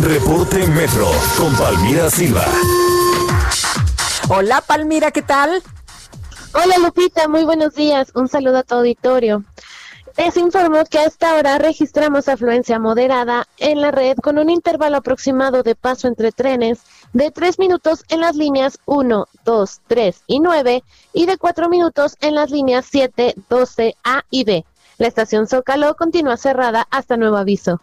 Reporte 0.00 0.66
Metro 0.68 1.10
con 1.36 1.54
Palmira 1.56 2.08
Silva. 2.08 2.46
Hola 4.30 4.62
Palmira, 4.62 5.10
¿qué 5.10 5.20
tal? 5.20 5.62
Hola 6.54 6.78
Lupita, 6.78 7.28
muy 7.28 7.44
buenos 7.44 7.74
días. 7.74 8.10
Un 8.14 8.26
saludo 8.26 8.56
a 8.56 8.62
tu 8.62 8.76
auditorio. 8.76 9.44
Les 10.16 10.38
informo 10.38 10.82
que 10.86 11.00
a 11.00 11.04
esta 11.04 11.34
hora 11.34 11.58
registramos 11.58 12.28
afluencia 12.28 12.78
moderada 12.78 13.46
en 13.58 13.82
la 13.82 13.90
red 13.90 14.16
con 14.16 14.38
un 14.38 14.48
intervalo 14.48 14.96
aproximado 14.96 15.62
de 15.62 15.74
paso 15.74 16.08
entre 16.08 16.32
trenes 16.32 16.78
de 17.16 17.30
3 17.30 17.58
minutos 17.58 18.04
en 18.10 18.20
las 18.20 18.36
líneas 18.36 18.78
1, 18.84 19.26
2, 19.46 19.80
3 19.86 20.22
y 20.26 20.40
9 20.40 20.84
y 21.14 21.24
de 21.24 21.38
4 21.38 21.70
minutos 21.70 22.18
en 22.20 22.34
las 22.34 22.50
líneas 22.50 22.84
7, 22.90 23.34
12, 23.48 23.96
A 24.04 24.24
y 24.28 24.44
B. 24.44 24.66
La 24.98 25.06
estación 25.06 25.46
Zócalo 25.46 25.96
continúa 25.96 26.36
cerrada 26.36 26.86
hasta 26.90 27.16
nuevo 27.16 27.38
aviso. 27.38 27.80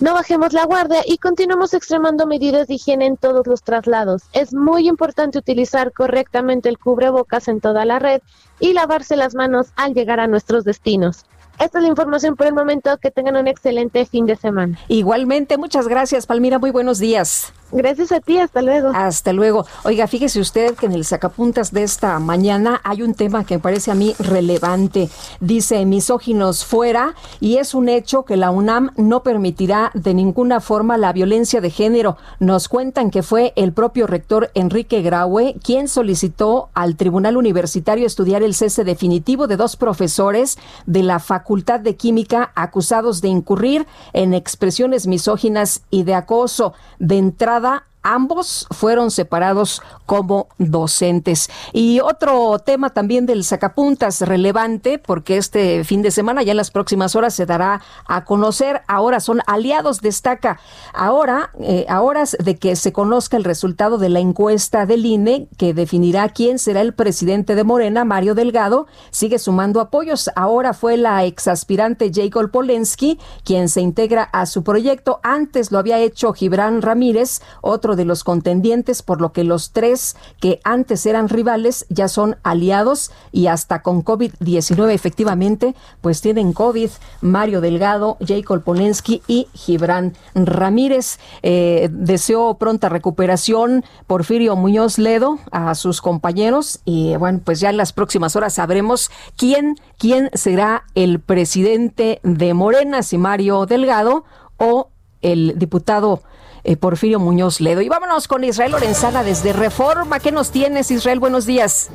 No 0.00 0.14
bajemos 0.14 0.52
la 0.52 0.64
guardia 0.64 1.02
y 1.06 1.18
continuamos 1.18 1.74
extremando 1.74 2.26
medidas 2.26 2.66
de 2.66 2.74
higiene 2.74 3.06
en 3.06 3.16
todos 3.16 3.46
los 3.46 3.62
traslados. 3.62 4.24
Es 4.32 4.52
muy 4.52 4.88
importante 4.88 5.38
utilizar 5.38 5.92
correctamente 5.92 6.68
el 6.68 6.78
cubrebocas 6.78 7.46
en 7.46 7.60
toda 7.60 7.84
la 7.84 8.00
red 8.00 8.20
y 8.58 8.72
lavarse 8.72 9.14
las 9.14 9.36
manos 9.36 9.68
al 9.76 9.94
llegar 9.94 10.18
a 10.18 10.26
nuestros 10.26 10.64
destinos. 10.64 11.24
Esta 11.58 11.78
es 11.78 11.82
la 11.82 11.88
información 11.88 12.36
por 12.36 12.46
el 12.46 12.52
momento. 12.52 12.98
Que 12.98 13.10
tengan 13.10 13.36
un 13.36 13.48
excelente 13.48 14.04
fin 14.04 14.26
de 14.26 14.36
semana. 14.36 14.78
Igualmente, 14.88 15.56
muchas 15.56 15.88
gracias, 15.88 16.26
Palmira. 16.26 16.58
Muy 16.58 16.70
buenos 16.70 16.98
días. 16.98 17.52
Gracias 17.72 18.12
a 18.12 18.20
ti, 18.20 18.38
hasta 18.38 18.62
luego. 18.62 18.92
Hasta 18.94 19.32
luego. 19.32 19.66
Oiga, 19.82 20.06
fíjese 20.06 20.38
usted 20.38 20.76
que 20.76 20.86
en 20.86 20.92
el 20.92 21.04
sacapuntas 21.04 21.72
de 21.72 21.82
esta 21.82 22.18
mañana 22.20 22.80
hay 22.84 23.02
un 23.02 23.14
tema 23.14 23.44
que 23.44 23.56
me 23.56 23.60
parece 23.60 23.90
a 23.90 23.94
mí 23.96 24.14
relevante. 24.20 25.10
Dice 25.40 25.84
misóginos 25.84 26.64
fuera 26.64 27.14
y 27.40 27.56
es 27.56 27.74
un 27.74 27.88
hecho 27.88 28.24
que 28.24 28.36
la 28.36 28.50
UNAM 28.52 28.92
no 28.96 29.24
permitirá 29.24 29.90
de 29.94 30.14
ninguna 30.14 30.60
forma 30.60 30.96
la 30.96 31.12
violencia 31.12 31.60
de 31.60 31.70
género. 31.70 32.16
Nos 32.38 32.68
cuentan 32.68 33.10
que 33.10 33.24
fue 33.24 33.52
el 33.56 33.72
propio 33.72 34.06
rector 34.06 34.50
Enrique 34.54 35.02
Graue 35.02 35.56
quien 35.62 35.88
solicitó 35.88 36.68
al 36.72 36.96
Tribunal 36.96 37.36
Universitario 37.36 38.06
estudiar 38.06 38.44
el 38.44 38.54
cese 38.54 38.84
definitivo 38.84 39.48
de 39.48 39.56
dos 39.56 39.76
profesores 39.76 40.56
de 40.86 41.02
la 41.02 41.18
Facultad 41.18 41.80
de 41.80 41.96
Química 41.96 42.52
acusados 42.54 43.20
de 43.20 43.28
incurrir 43.28 43.86
en 44.12 44.34
expresiones 44.34 45.08
misóginas 45.08 45.82
y 45.90 46.04
de 46.04 46.14
acoso. 46.14 46.72
De 46.98 47.18
entrada 47.18 47.55
cada 47.56 47.86
ambos 48.06 48.66
fueron 48.70 49.10
separados 49.10 49.82
como 50.06 50.48
docentes. 50.58 51.50
Y 51.72 51.98
otro 52.00 52.60
tema 52.60 52.90
también 52.90 53.26
del 53.26 53.42
sacapuntas 53.42 54.20
relevante, 54.20 54.98
porque 54.98 55.36
este 55.36 55.82
fin 55.82 56.02
de 56.02 56.12
semana, 56.12 56.44
ya 56.44 56.52
en 56.52 56.56
las 56.56 56.70
próximas 56.70 57.16
horas, 57.16 57.34
se 57.34 57.44
dará 57.44 57.82
a 58.06 58.24
conocer. 58.24 58.82
Ahora 58.86 59.18
son 59.18 59.40
aliados, 59.46 60.00
destaca. 60.00 60.60
Ahora, 60.94 61.50
eh, 61.58 61.84
a 61.88 62.00
horas 62.00 62.36
de 62.38 62.56
que 62.56 62.76
se 62.76 62.92
conozca 62.92 63.36
el 63.36 63.44
resultado 63.44 63.98
de 63.98 64.08
la 64.08 64.20
encuesta 64.20 64.86
del 64.86 65.04
INE, 65.04 65.48
que 65.58 65.74
definirá 65.74 66.28
quién 66.28 66.60
será 66.60 66.82
el 66.82 66.94
presidente 66.94 67.56
de 67.56 67.64
Morena, 67.64 68.04
Mario 68.04 68.36
Delgado, 68.36 68.86
sigue 69.10 69.40
sumando 69.40 69.80
apoyos. 69.80 70.30
Ahora 70.36 70.72
fue 70.72 70.96
la 70.96 71.24
exaspirante 71.24 72.12
Jacob 72.14 72.50
Polensky 72.52 73.18
quien 73.44 73.68
se 73.68 73.80
integra 73.80 74.22
a 74.22 74.46
su 74.46 74.62
proyecto. 74.62 75.20
Antes 75.22 75.72
lo 75.72 75.78
había 75.78 75.98
hecho 75.98 76.32
Gibran 76.32 76.82
Ramírez, 76.82 77.40
otro 77.60 77.95
de 77.96 78.04
los 78.04 78.24
contendientes, 78.24 79.02
por 79.02 79.20
lo 79.20 79.32
que 79.32 79.44
los 79.44 79.72
tres 79.72 80.16
que 80.40 80.60
antes 80.64 81.06
eran 81.06 81.28
rivales 81.28 81.86
ya 81.88 82.08
son 82.08 82.36
aliados 82.42 83.10
y 83.32 83.46
hasta 83.48 83.82
con 83.82 84.04
COVID-19 84.04 84.90
efectivamente, 84.90 85.74
pues 86.00 86.20
tienen 86.20 86.52
COVID, 86.52 86.90
Mario 87.20 87.60
Delgado, 87.60 88.16
Jacob 88.26 88.62
Polensky 88.62 89.22
y 89.26 89.48
Gibran 89.52 90.14
Ramírez. 90.34 91.18
Eh, 91.42 91.88
deseo 91.90 92.54
pronta 92.54 92.88
recuperación 92.88 93.84
Porfirio 94.06 94.56
Muñoz 94.56 94.98
Ledo 94.98 95.38
a 95.50 95.74
sus 95.74 96.00
compañeros 96.00 96.80
y 96.84 97.16
bueno, 97.16 97.40
pues 97.44 97.60
ya 97.60 97.70
en 97.70 97.76
las 97.76 97.92
próximas 97.92 98.36
horas 98.36 98.54
sabremos 98.54 99.10
quién, 99.36 99.76
quién 99.98 100.30
será 100.34 100.84
el 100.94 101.20
presidente 101.20 102.20
de 102.22 102.54
Morena, 102.54 103.02
si 103.02 103.18
Mario 103.18 103.66
Delgado 103.66 104.24
o 104.58 104.90
el 105.22 105.58
diputado 105.58 106.22
eh, 106.66 106.76
Porfirio 106.76 107.20
Muñoz 107.20 107.60
Ledo. 107.60 107.80
Y 107.80 107.88
vámonos 107.88 108.26
con 108.26 108.42
Israel 108.42 108.72
Lorenzana 108.72 109.22
desde 109.22 109.52
Reforma. 109.52 110.18
¿Qué 110.18 110.32
nos 110.32 110.50
tienes, 110.50 110.90
Israel? 110.90 111.20
Buenos 111.20 111.46
días. 111.46 111.90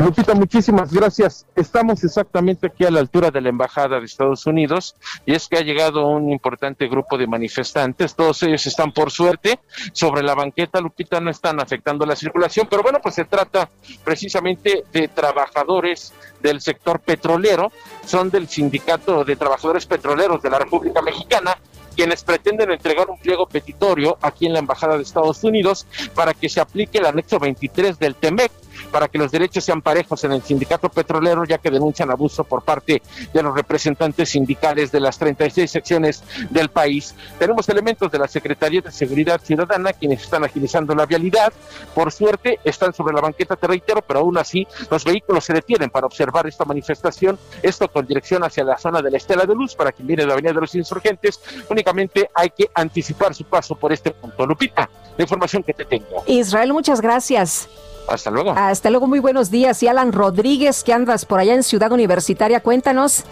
Lupita, 0.00 0.34
muchísimas 0.34 0.92
gracias. 0.92 1.46
Estamos 1.54 2.02
exactamente 2.02 2.66
aquí 2.66 2.84
a 2.84 2.90
la 2.90 2.98
altura 2.98 3.30
de 3.30 3.40
la 3.40 3.48
Embajada 3.48 3.98
de 3.98 4.06
Estados 4.06 4.44
Unidos 4.46 4.96
y 5.24 5.34
es 5.34 5.48
que 5.48 5.56
ha 5.56 5.60
llegado 5.60 6.06
un 6.08 6.30
importante 6.30 6.88
grupo 6.88 7.16
de 7.16 7.28
manifestantes. 7.28 8.14
Todos 8.14 8.42
ellos 8.42 8.66
están 8.66 8.92
por 8.92 9.12
suerte 9.12 9.60
sobre 9.92 10.22
la 10.22 10.34
banqueta. 10.34 10.80
Lupita 10.80 11.20
no 11.20 11.30
están 11.30 11.60
afectando 11.60 12.04
la 12.04 12.16
circulación, 12.16 12.66
pero 12.68 12.82
bueno, 12.82 12.98
pues 13.00 13.14
se 13.14 13.24
trata 13.24 13.70
precisamente 14.04 14.84
de 14.92 15.08
trabajadores 15.08 16.12
del 16.42 16.60
sector 16.60 17.00
petrolero. 17.00 17.70
Son 18.04 18.30
del 18.30 18.48
Sindicato 18.48 19.24
de 19.24 19.36
Trabajadores 19.36 19.86
Petroleros 19.86 20.42
de 20.42 20.50
la 20.50 20.58
República 20.58 21.02
Mexicana 21.02 21.56
quienes 21.98 22.22
pretenden 22.22 22.70
entregar 22.70 23.10
un 23.10 23.18
pliego 23.18 23.48
petitorio 23.48 24.18
aquí 24.22 24.46
en 24.46 24.52
la 24.52 24.60
Embajada 24.60 24.96
de 24.96 25.02
Estados 25.02 25.42
Unidos 25.42 25.84
para 26.14 26.32
que 26.32 26.48
se 26.48 26.60
aplique 26.60 26.98
el 26.98 27.06
anexo 27.06 27.40
23 27.40 27.98
del 27.98 28.14
TEMEC 28.14 28.52
para 28.90 29.08
que 29.08 29.18
los 29.18 29.30
derechos 29.30 29.64
sean 29.64 29.82
parejos 29.82 30.24
en 30.24 30.32
el 30.32 30.42
sindicato 30.42 30.88
petrolero, 30.88 31.44
ya 31.44 31.58
que 31.58 31.70
denuncian 31.70 32.10
abuso 32.10 32.44
por 32.44 32.62
parte 32.62 33.02
de 33.32 33.42
los 33.42 33.54
representantes 33.54 34.30
sindicales 34.30 34.90
de 34.92 35.00
las 35.00 35.18
36 35.18 35.70
secciones 35.70 36.22
del 36.50 36.68
país. 36.68 37.14
Tenemos 37.38 37.68
elementos 37.68 38.10
de 38.10 38.18
la 38.18 38.28
Secretaría 38.28 38.80
de 38.80 38.90
Seguridad 38.90 39.40
Ciudadana 39.40 39.92
quienes 39.92 40.22
están 40.22 40.44
agilizando 40.44 40.94
la 40.94 41.06
vialidad. 41.06 41.52
Por 41.94 42.12
suerte, 42.12 42.58
están 42.64 42.92
sobre 42.92 43.14
la 43.14 43.20
banqueta, 43.20 43.56
te 43.56 43.66
reitero, 43.66 44.02
pero 44.02 44.20
aún 44.20 44.38
así 44.38 44.66
los 44.90 45.04
vehículos 45.04 45.44
se 45.44 45.52
detienen 45.52 45.90
para 45.90 46.06
observar 46.06 46.46
esta 46.46 46.64
manifestación. 46.64 47.38
Esto 47.62 47.88
con 47.88 48.06
dirección 48.06 48.44
hacia 48.44 48.64
la 48.64 48.78
zona 48.78 49.02
de 49.02 49.10
la 49.10 49.16
Estela 49.16 49.44
de 49.44 49.54
Luz, 49.54 49.74
para 49.74 49.92
quien 49.92 50.06
viene 50.06 50.22
de 50.22 50.28
la 50.28 50.34
Avenida 50.34 50.52
de 50.52 50.60
los 50.60 50.74
Insurgentes. 50.74 51.40
Únicamente 51.68 52.30
hay 52.34 52.50
que 52.50 52.70
anticipar 52.74 53.34
su 53.34 53.44
paso 53.44 53.74
por 53.74 53.92
este 53.92 54.10
punto. 54.10 54.46
Lupita, 54.46 54.88
la 55.16 55.22
información 55.22 55.62
que 55.62 55.74
te 55.74 55.84
tengo. 55.84 56.22
Israel, 56.26 56.72
muchas 56.72 57.00
gracias. 57.00 57.68
Hasta 58.08 58.30
luego. 58.30 58.52
Hasta 58.56 58.90
luego, 58.90 59.06
muy 59.06 59.18
buenos 59.18 59.50
días. 59.50 59.82
Y 59.82 59.88
Alan 59.88 60.12
Rodríguez, 60.12 60.82
que 60.82 60.92
andas 60.92 61.24
por 61.24 61.40
allá 61.40 61.54
en 61.54 61.62
Ciudad 61.62 61.92
Universitaria, 61.92 62.60
cuéntanos. 62.60 63.24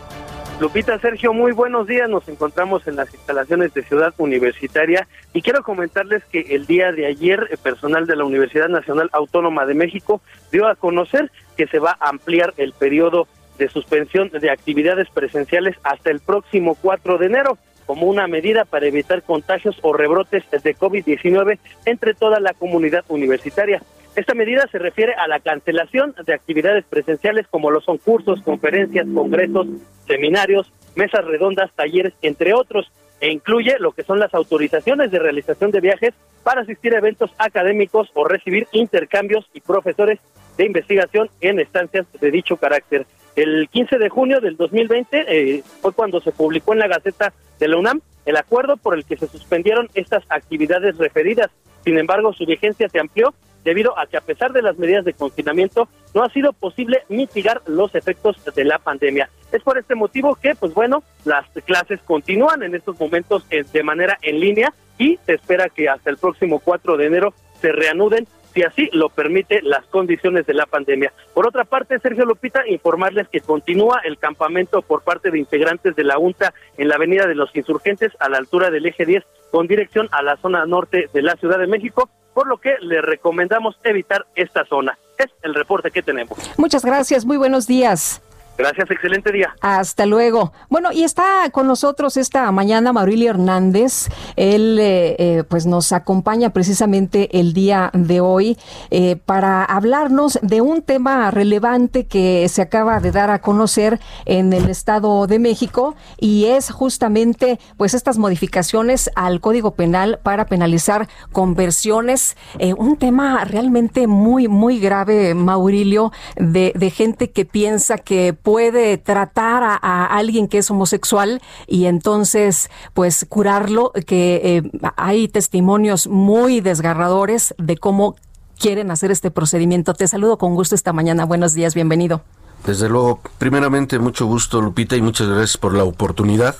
Lupita, 0.59 0.99
Sergio, 0.99 1.35
muy 1.35 1.53
buenos 1.53 1.87
días. 1.87 2.09
Nos 2.09 2.27
encontramos 2.29 2.87
en 2.89 2.97
las 2.97 3.13
instalaciones 3.13 3.75
de 3.75 3.83
Ciudad 3.83 4.15
Universitaria 4.17 5.07
y 5.35 5.43
quiero 5.43 5.63
comentarles 5.63 6.25
que 6.25 6.41
el 6.41 6.67
día 6.67 6.93
de 6.93 7.05
ayer 7.05 7.47
el 7.51 7.59
personal 7.59 8.07
de 8.07 8.17
la 8.17 8.25
Universidad 8.25 8.69
Nacional 8.69 9.11
Autónoma 9.13 9.67
de 9.67 9.75
México 9.75 10.23
dio 10.51 10.67
a 10.67 10.75
conocer 10.75 11.31
que 11.59 11.67
se 11.67 11.79
va 11.79 11.99
a 12.01 12.09
ampliar 12.09 12.55
el 12.57 12.73
periodo 12.73 13.29
de 13.59 13.69
suspensión 13.69 14.31
de 14.31 14.51
actividades 14.51 15.11
presenciales 15.11 15.77
hasta 15.83 16.11
el 16.11 16.21
próximo 16.21 16.75
4 16.81 17.19
de 17.19 17.27
enero 17.27 17.59
como 17.85 18.07
una 18.07 18.27
medida 18.27 18.65
para 18.65 18.87
evitar 18.87 19.23
contagios 19.23 19.79
o 19.83 19.93
rebrotes 19.93 20.43
de 20.51 20.77
COVID-19 20.77 21.59
entre 21.85 22.15
toda 22.15 22.41
la 22.41 22.53
comunidad 22.53 23.05
universitaria. 23.09 23.83
Esta 24.17 24.35
medida 24.35 24.67
se 24.73 24.79
refiere 24.79 25.13
a 25.13 25.29
la 25.29 25.41
cancelación 25.41 26.15
de 26.25 26.33
actividades 26.33 26.87
presenciales 26.87 27.47
como 27.49 27.71
lo 27.71 27.83
son 27.83 27.99
cursos, 27.99 28.41
conferencias, 28.41 29.07
congresos, 29.15 29.67
seminarios, 30.07 30.73
mesas 30.95 31.23
redondas, 31.27 31.71
talleres, 31.75 32.15
entre 32.23 32.55
otros, 32.55 32.91
e 33.21 33.31
incluye 33.31 33.77
lo 33.79 33.93
que 33.93 34.05
son 34.05 34.19
las 34.19 34.33
autorizaciones 34.33 35.11
de 35.11 35.19
realización 35.19 35.71
de 35.71 35.81
viajes 35.81 36.15
para 36.43 36.63
asistir 36.63 36.95
a 36.95 36.99
eventos 36.99 37.31
académicos 37.37 38.11
o 38.15 38.25
recibir 38.25 38.67
intercambios 38.73 39.45
y 39.53 39.61
profesores 39.61 40.19
de 40.57 40.65
investigación 40.65 41.29
en 41.43 41.61
estancias 41.61 42.07
de 42.19 42.31
dicho 42.31 42.57
carácter. 42.57 43.07
El 43.35 43.69
15 43.71 43.99
de 43.99 44.09
junio 44.09 44.41
del 44.41 44.57
2020 44.57 45.27
eh, 45.29 45.63
fue 45.83 45.93
cuando 45.93 46.23
se 46.23 46.33
publicó 46.33 46.73
en 46.73 46.79
la 46.79 46.89
Gaceta 46.89 47.35
de 47.59 47.69
la 47.69 47.77
UNAM 47.77 48.01
el 48.25 48.39
acuerdo 48.39 48.79
por 48.79 48.95
el 48.95 49.05
que 49.05 49.19
se 49.19 49.27
suspendieron 49.27 49.91
estas 49.95 50.25
actividades 50.31 50.97
referidas. 50.97 51.51
Sin 51.85 51.99
embargo, 51.99 52.33
su 52.33 52.47
vigencia 52.47 52.89
se 52.89 52.99
amplió 52.99 53.35
debido 53.67 53.99
a 53.99 54.07
que 54.07 54.17
a 54.17 54.21
pesar 54.21 54.53
de 54.53 54.63
las 54.63 54.79
medidas 54.79 55.05
de 55.05 55.13
confinamiento 55.13 55.89
no 56.15 56.23
ha 56.23 56.31
sido 56.31 56.53
posible 56.53 57.03
mitigar 57.09 57.61
los 57.67 57.95
efectos 57.97 58.37
de 58.55 58.65
la 58.65 58.79
pandemia. 58.79 59.29
Es 59.51 59.61
por 59.63 59.77
este 59.77 59.97
motivo 59.97 60.37
que, 60.37 60.55
pues 60.55 60.73
bueno, 60.73 61.03
las 61.25 61.45
clases 61.65 62.01
continúan 62.05 62.63
en 62.63 62.77
estos 62.77 62.99
momentos 62.99 63.45
eh, 63.51 63.65
de 63.73 63.83
manera 63.83 64.19
en 64.23 64.39
línea 64.39 64.73
y 64.99 65.19
se 65.27 65.35
espera 65.35 65.69
que 65.69 65.89
hasta 65.89 66.11
el 66.11 66.17
próximo 66.17 66.61
4 66.61 66.97
de 66.97 67.07
enero 67.07 67.35
se 67.61 67.73
reanuden 67.73 68.29
si 68.55 68.63
así 68.63 68.89
lo 68.93 69.09
permite 69.09 69.61
las 69.63 69.85
condiciones 69.87 70.47
de 70.47 70.55
la 70.55 70.67
pandemia. 70.67 71.13
Por 71.35 71.47
otra 71.47 71.65
parte, 71.65 71.99
Sergio 71.99 72.25
Lupita, 72.25 72.67
informarles 72.69 73.29
que 73.29 73.41
continúa 73.41 74.01
el 74.05 74.17
campamento 74.17 74.81
por 74.81 75.03
parte 75.03 75.33
de 75.33 75.41
integrantes 75.41 75.97
de 75.97 76.05
la 76.05 76.19
UNTA 76.19 76.55
en 76.79 76.89
la 76.89 76.95
Avenida 76.95 77.27
de 77.27 77.35
los 77.35 77.55
Insurgentes 77.55 78.13
a 78.21 78.29
la 78.29 78.39
altura 78.39 78.71
del 78.71 78.87
eje 78.87 79.05
10 79.05 79.25
con 79.51 79.67
dirección 79.67 80.09
a 80.13 80.23
la 80.23 80.37
zona 80.37 80.65
norte 80.67 81.11
de 81.13 81.23
la 81.23 81.35
Ciudad 81.35 81.59
de 81.59 81.67
México, 81.67 82.09
por 82.37 82.49
lo 82.49 82.59
que 82.59 82.77
le 82.83 83.01
recomendamos 83.01 83.79
evitar 83.83 84.27
esta 84.35 84.67
zona. 84.67 84.99
Es 85.17 85.29
el 85.41 85.55
reporte 85.55 85.91
que 85.91 86.03
tenemos. 86.03 86.39
Muchas 86.59 86.85
gracias, 86.85 87.25
muy 87.25 87.39
buenos 87.39 87.67
días. 87.67 88.21
Gracias, 88.57 88.91
excelente 88.91 89.31
día. 89.33 89.55
Hasta 89.61 90.07
luego. 90.07 90.53
Bueno, 90.71 90.91
y 90.91 91.05
está 91.05 91.51
con 91.53 91.67
nosotros 91.67 92.17
esta 92.17 92.51
mañana 92.53 92.93
Maurilio 92.93 93.31
Hernández. 93.31 94.09
Él 94.37 94.79
eh, 94.81 95.17
eh, 95.19 95.45
pues 95.47 95.67
nos 95.67 95.93
acompaña 95.93 96.51
precisamente 96.51 97.39
el 97.39 97.53
día 97.53 97.91
de 97.93 98.21
hoy 98.21 98.57
eh, 98.91 99.17
para 99.17 99.63
hablarnos 99.65 100.39
de 100.41 100.63
un 100.63 100.81
tema 100.81 101.31
relevante 101.31 102.07
que 102.07 102.49
se 102.49 102.63
acaba 102.63 103.01
de 103.01 103.13
dar 103.13 103.31
a 103.31 103.41
conocer 103.41 104.01
en 104.25 104.53
el 104.55 104.71
Estado 104.71 105.27
de 105.27 105.39
México 105.39 105.95
y 106.19 106.47
es 106.47 106.71
justamente 106.71 107.59
pues 107.77 107.93
estas 107.93 108.17
modificaciones 108.17 109.11
al 109.17 109.41
Código 109.41 109.73
Penal 109.75 110.19
para 110.23 110.47
penalizar 110.47 111.09
conversiones. 111.31 112.37
un 112.79 112.97
tema 112.97 113.45
realmente 113.45 114.07
muy, 114.07 114.49
muy 114.49 114.81
grave, 114.81 115.35
Maurilio, 115.35 116.13
de, 116.37 116.73
de 116.75 116.91
gente 116.91 117.31
que 117.31 117.45
piensa 117.45 117.99
que 117.99 118.33
puede 118.47 118.97
tratar 118.97 119.65
a, 119.65 120.07
alguien 120.07 120.47
que 120.47 120.59
es 120.59 120.71
homosexual 120.71 121.43
y 121.67 121.87
entonces 121.87 122.71
pues 122.95 123.27
curarlo, 123.29 123.91
que 124.07 124.41
eh, 124.45 124.71
hay 124.95 125.27
testimonios 125.27 126.07
muy 126.07 126.61
desgarradores 126.61 127.57
de 127.59 127.77
cómo 127.77 128.15
quieren 128.57 128.93
hacer 128.93 129.11
este 129.11 129.33
procedimiento. 129.33 129.95
Te 129.95 130.07
saludo 130.07 130.39
con 130.39 130.55
gusto 130.55 130.77
esta 130.77 130.93
mañana. 130.93 131.25
Buenos 131.25 131.55
días, 131.55 131.75
bienvenido. 131.75 132.23
Desde 132.65 132.89
luego, 132.89 133.21
primeramente 133.39 133.99
mucho 133.99 134.27
gusto 134.27 134.61
Lupita 134.61 134.95
y 134.95 135.03
muchas 135.03 135.27
gracias 135.27 135.57
por 135.57 135.75
la 135.75 135.83
oportunidad. 135.83 136.55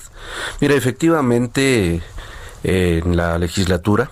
Mira, 0.59 0.75
efectivamente 0.75 2.01
en 2.63 3.15
la 3.15 3.37
legislatura, 3.37 4.11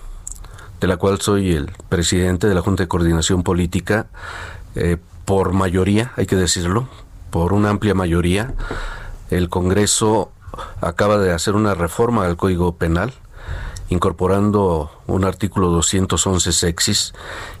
de 0.80 0.86
la 0.86 0.96
cual 0.96 1.20
soy 1.20 1.52
el 1.52 1.70
presidente 1.90 2.46
de 2.46 2.54
la 2.54 2.62
Junta 2.62 2.84
de 2.84 2.88
Coordinación 2.88 3.42
Política, 3.42 4.06
eh, 4.76 4.96
por 5.26 5.52
mayoría, 5.52 6.12
hay 6.16 6.24
que 6.24 6.36
decirlo, 6.36 6.88
por 7.36 7.52
una 7.52 7.68
amplia 7.68 7.92
mayoría. 7.92 8.54
El 9.28 9.50
Congreso 9.50 10.32
acaba 10.80 11.18
de 11.18 11.34
hacer 11.34 11.54
una 11.54 11.74
reforma 11.74 12.24
al 12.24 12.38
Código 12.38 12.76
Penal 12.76 13.12
incorporando 13.90 14.90
un 15.06 15.26
artículo 15.26 15.68
211 15.68 16.50
sexis 16.50 17.12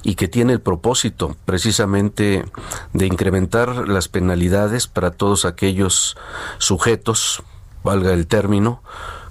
y 0.02 0.14
que 0.14 0.28
tiene 0.28 0.54
el 0.54 0.62
propósito 0.62 1.36
precisamente 1.44 2.46
de 2.94 3.06
incrementar 3.06 3.86
las 3.86 4.08
penalidades 4.08 4.86
para 4.86 5.10
todos 5.10 5.44
aquellos 5.44 6.16
sujetos, 6.56 7.42
valga 7.84 8.14
el 8.14 8.26
término, 8.26 8.82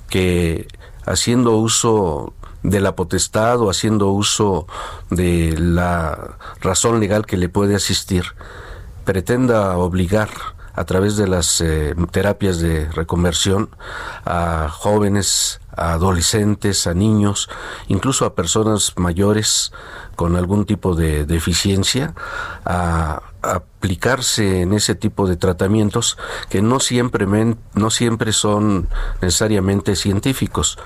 que 0.09 0.67
haciendo 1.07 1.57
uso 1.57 2.34
de 2.61 2.81
la 2.81 2.95
potestad 2.95 3.59
o 3.61 3.72
haciendo 3.72 4.09
uso 4.11 4.67
de 5.09 5.55
la 5.57 6.38
razón 6.61 6.99
legal 6.99 7.26
que 7.26 7.35
le 7.35 7.49
puede 7.49 7.73
asistir, 7.73 8.26
pretenda 9.06 9.77
obligar 9.77 10.30
a 10.76 10.84
través 10.84 11.15
de 11.15 11.27
las 11.27 11.61
eh, 11.61 11.95
terapias 12.11 12.60
de 12.60 12.90
reconversión 12.91 13.69
a 14.26 14.68
jóvenes, 14.69 15.61
a 15.76 15.94
adolescentes, 15.94 16.86
a 16.86 16.94
niños, 16.94 17.49
incluso 17.88 18.26
a 18.26 18.36
personas 18.36 18.94
mayores 18.98 19.72
con 20.15 20.36
algún 20.36 20.65
tipo 20.65 20.95
de 20.95 21.26
deficiencia, 21.26 22.14
a, 22.65 23.22
aplicarse 23.41 24.61
en 24.61 24.73
ese 24.73 24.95
tipo 24.95 25.27
de 25.27 25.36
tratamientos 25.36 26.18
que 26.49 26.64
no 26.64 26.80
siempre, 26.80 27.27
no 27.27 27.90
siempre 27.91 28.34
son 28.34 28.90
necesariamente 29.22 29.95
científicos. 29.95 30.80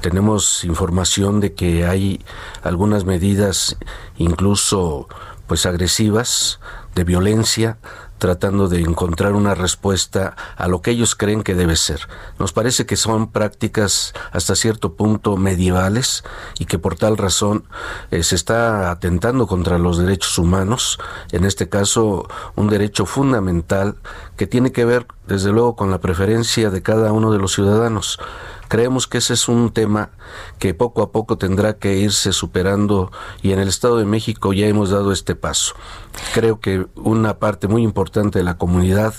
Tenemos 0.00 0.62
información 0.62 1.40
de 1.40 1.54
que 1.54 1.86
hay 1.86 2.24
algunas 2.62 3.04
medidas 3.04 3.76
incluso 4.16 5.08
pues 5.46 5.66
agresivas 5.66 6.60
de 6.94 7.04
violencia, 7.04 7.78
tratando 8.18 8.68
de 8.68 8.80
encontrar 8.80 9.34
una 9.34 9.54
respuesta 9.54 10.36
a 10.56 10.68
lo 10.68 10.80
que 10.80 10.92
ellos 10.92 11.14
creen 11.14 11.42
que 11.42 11.54
debe 11.54 11.76
ser. 11.76 12.08
Nos 12.38 12.52
parece 12.52 12.86
que 12.86 12.96
son 12.96 13.30
prácticas 13.30 14.14
hasta 14.32 14.54
cierto 14.54 14.94
punto 14.94 15.36
medievales 15.36 16.24
y 16.58 16.64
que 16.64 16.78
por 16.78 16.96
tal 16.96 17.18
razón 17.18 17.64
eh, 18.10 18.22
se 18.22 18.36
está 18.36 18.90
atentando 18.90 19.46
contra 19.46 19.78
los 19.78 19.98
derechos 19.98 20.38
humanos, 20.38 20.98
en 21.32 21.44
este 21.44 21.68
caso 21.68 22.26
un 22.54 22.68
derecho 22.68 23.04
fundamental 23.04 23.96
que 24.36 24.46
tiene 24.46 24.72
que 24.72 24.84
ver 24.84 25.06
desde 25.26 25.50
luego 25.50 25.76
con 25.76 25.90
la 25.90 26.00
preferencia 26.00 26.70
de 26.70 26.82
cada 26.82 27.12
uno 27.12 27.30
de 27.32 27.38
los 27.38 27.52
ciudadanos. 27.52 28.18
Creemos 28.68 29.06
que 29.06 29.18
ese 29.18 29.34
es 29.34 29.48
un 29.48 29.72
tema 29.72 30.10
que 30.58 30.74
poco 30.74 31.02
a 31.02 31.12
poco 31.12 31.38
tendrá 31.38 31.74
que 31.78 31.96
irse 31.98 32.32
superando 32.32 33.12
y 33.42 33.52
en 33.52 33.60
el 33.60 33.68
Estado 33.68 33.98
de 33.98 34.04
México 34.04 34.52
ya 34.52 34.66
hemos 34.66 34.90
dado 34.90 35.12
este 35.12 35.34
paso. 35.34 35.74
Creo 36.34 36.60
que 36.60 36.86
una 36.96 37.38
parte 37.38 37.68
muy 37.68 37.82
importante 37.82 38.38
de 38.38 38.44
la 38.44 38.58
comunidad 38.58 39.14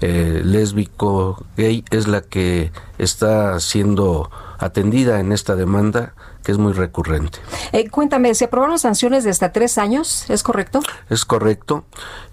eh, 0.00 0.42
lésbico 0.44 1.44
gay 1.56 1.84
es 1.90 2.08
la 2.08 2.20
que 2.22 2.72
está 2.98 3.60
siendo 3.60 4.30
atendida 4.58 5.20
en 5.20 5.32
esta 5.32 5.54
demanda 5.54 6.14
que 6.46 6.52
es 6.52 6.58
muy 6.58 6.72
recurrente. 6.72 7.40
Eh, 7.72 7.90
cuéntame, 7.90 8.32
¿se 8.36 8.44
aprobaron 8.44 8.78
sanciones 8.78 9.24
de 9.24 9.30
hasta 9.30 9.50
tres 9.50 9.78
años? 9.78 10.30
¿Es 10.30 10.44
correcto? 10.44 10.80
Es 11.10 11.24
correcto, 11.24 11.84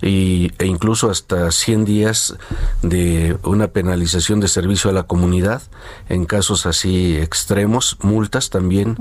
y, 0.04 0.52
e 0.60 0.68
incluso 0.68 1.10
hasta 1.10 1.50
100 1.50 1.84
días 1.84 2.36
de 2.84 3.40
una 3.42 3.70
penalización 3.70 4.40
de 4.40 4.50
servicio 4.50 4.92
a 4.92 4.94
la 4.94 5.02
comunidad 5.02 5.64
en 6.10 6.26
casos 6.26 6.68
así 6.68 7.18
extremos, 7.18 7.98
multas 8.02 8.52
también, 8.52 8.98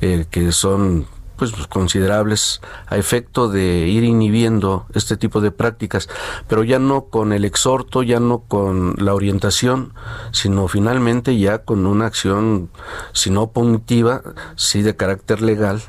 eh, 0.00 0.24
que 0.30 0.50
son 0.52 1.06
pues 1.36 1.52
considerables 1.68 2.60
a 2.86 2.96
efecto 2.96 3.48
de 3.48 3.86
ir 3.88 4.04
inhibiendo 4.04 4.86
este 4.94 5.16
tipo 5.16 5.40
de 5.40 5.50
prácticas, 5.50 6.08
pero 6.48 6.64
ya 6.64 6.78
no 6.78 7.06
con 7.06 7.32
el 7.32 7.44
exhorto, 7.44 8.02
ya 8.02 8.20
no 8.20 8.40
con 8.40 8.94
la 8.98 9.14
orientación, 9.14 9.92
sino 10.32 10.68
finalmente 10.68 11.38
ya 11.38 11.58
con 11.58 11.86
una 11.86 12.06
acción, 12.06 12.70
si 13.12 13.30
no 13.30 13.48
punitiva, 13.48 14.22
sí 14.56 14.82
de 14.82 14.96
carácter 14.96 15.42
legal, 15.42 15.82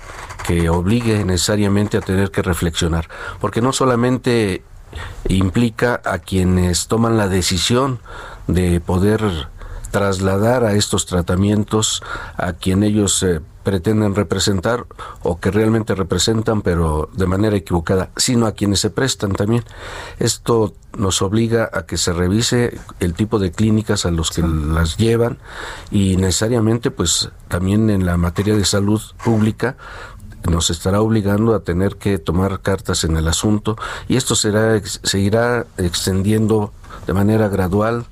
que 0.45 0.69
obligue 0.69 1.26
necesariamente 1.26 1.98
a 1.98 2.02
tener 2.02 2.32
que 2.32 2.41
reflexionar, 2.41 3.10
porque 3.40 3.61
no 3.61 3.74
solamente 3.74 4.64
implica 5.28 6.02
a 6.06 6.19
quienes 6.19 6.88
toman 6.88 7.18
la 7.18 7.28
decisión 7.28 7.99
de 8.48 8.80
poder 8.80 9.49
trasladar 9.98 10.64
a 10.64 10.74
estos 10.74 11.07
tratamientos 11.07 12.03
a 12.38 12.53
quien 12.53 12.84
ellos 12.84 13.24
eh, 13.24 13.41
pretenden 13.64 14.14
representar 14.14 14.86
o 15.24 15.40
que 15.40 15.49
realmente 15.49 15.95
representan 15.95 16.61
pero 16.61 17.10
de 17.14 17.26
manera 17.26 17.56
equivocada, 17.56 18.11
sino 18.15 18.45
a 18.45 18.52
quienes 18.52 18.80
se 18.80 18.91
prestan 18.91 19.32
también. 19.32 19.64
Esto 20.19 20.76
nos 20.95 21.24
obliga 21.24 21.72
a 21.74 21.88
que 21.88 21.98
se 21.98 22.14
revise 22.14 22.80
el 22.99 23.15
tipo 23.15 23.40
de 23.40 23.52
clínicas 23.52 24.06
a 24.06 24.11
los 24.11 24.30
que 24.30 24.44
las 24.44 24.98
llevan 24.98 25.40
y 25.90 26.15
necesariamente 26.15 26.91
pues 26.91 27.32
también 27.48 27.90
en 27.90 28.06
la 28.06 28.18
materia 28.18 28.56
de 28.56 28.65
salud 28.65 29.02
pública 29.26 29.78
nos 30.48 30.69
estará 30.69 31.02
obligando 31.02 31.56
a 31.56 31.61
tener 31.61 31.95
que 31.95 32.19
tomar 32.19 32.60
cartas 32.60 33.03
en 33.03 33.18
el 33.18 33.28
asunto 33.28 33.78
y 34.07 34.15
esto 34.18 34.36
será 34.36 34.80
seguirá 34.84 35.65
extendiendo 35.78 36.72
de 37.07 37.14
manera 37.14 37.48
gradual 37.48 38.06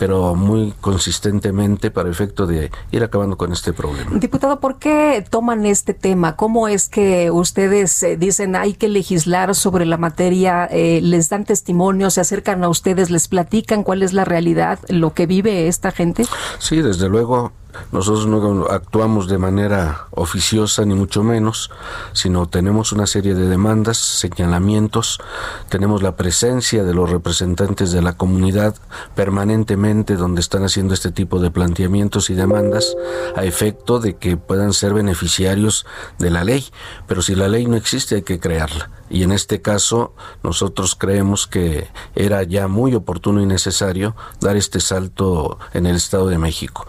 pero 0.00 0.34
muy 0.34 0.72
consistentemente 0.80 1.90
para 1.90 2.08
efecto 2.08 2.46
de 2.46 2.70
ir 2.90 3.04
acabando 3.04 3.36
con 3.36 3.52
este 3.52 3.74
problema. 3.74 4.10
Diputado, 4.14 4.58
¿por 4.58 4.78
qué 4.78 5.22
toman 5.28 5.66
este 5.66 5.92
tema? 5.92 6.36
¿Cómo 6.36 6.68
es 6.68 6.88
que 6.88 7.30
ustedes 7.30 8.02
eh, 8.02 8.16
dicen 8.16 8.56
hay 8.56 8.72
que 8.72 8.88
legislar 8.88 9.54
sobre 9.54 9.84
la 9.84 9.98
materia? 9.98 10.66
Eh, 10.70 11.00
¿Les 11.02 11.28
dan 11.28 11.44
testimonio? 11.44 12.08
¿Se 12.08 12.22
acercan 12.22 12.64
a 12.64 12.70
ustedes? 12.70 13.10
¿Les 13.10 13.28
platican 13.28 13.82
cuál 13.82 14.02
es 14.02 14.14
la 14.14 14.24
realidad, 14.24 14.78
lo 14.88 15.12
que 15.12 15.26
vive 15.26 15.68
esta 15.68 15.90
gente? 15.90 16.24
Sí, 16.58 16.80
desde 16.80 17.10
luego 17.10 17.52
nosotros 17.92 18.26
no 18.26 18.66
actuamos 18.66 19.28
de 19.28 19.38
manera 19.38 20.06
oficiosa 20.10 20.84
ni 20.84 20.94
mucho 20.94 21.22
menos, 21.22 21.70
sino 22.12 22.46
tenemos 22.46 22.92
una 22.92 23.06
serie 23.06 23.34
de 23.34 23.48
demandas, 23.48 23.96
señalamientos, 23.98 25.20
tenemos 25.68 26.02
la 26.02 26.16
presencia 26.16 26.84
de 26.84 26.94
los 26.94 27.10
representantes 27.10 27.92
de 27.92 28.02
la 28.02 28.14
comunidad 28.14 28.74
permanentemente 29.14 30.16
donde 30.16 30.40
están 30.40 30.64
haciendo 30.64 30.94
este 30.94 31.10
tipo 31.10 31.40
de 31.40 31.50
planteamientos 31.50 32.30
y 32.30 32.34
demandas 32.34 32.96
a 33.36 33.44
efecto 33.44 34.00
de 34.00 34.16
que 34.16 34.36
puedan 34.36 34.72
ser 34.72 34.94
beneficiarios 34.94 35.86
de 36.18 36.30
la 36.30 36.44
ley. 36.44 36.64
Pero 37.06 37.22
si 37.22 37.34
la 37.34 37.48
ley 37.48 37.66
no 37.66 37.76
existe 37.76 38.16
hay 38.16 38.22
que 38.22 38.40
crearla 38.40 38.99
y 39.10 39.24
en 39.24 39.32
este 39.32 39.60
caso 39.60 40.14
nosotros 40.42 40.94
creemos 40.94 41.46
que 41.46 41.88
era 42.14 42.42
ya 42.44 42.68
muy 42.68 42.94
oportuno 42.94 43.42
y 43.42 43.46
necesario 43.46 44.14
dar 44.40 44.56
este 44.56 44.80
salto 44.80 45.58
en 45.74 45.86
el 45.86 45.96
Estado 45.96 46.28
de 46.28 46.38
México. 46.38 46.86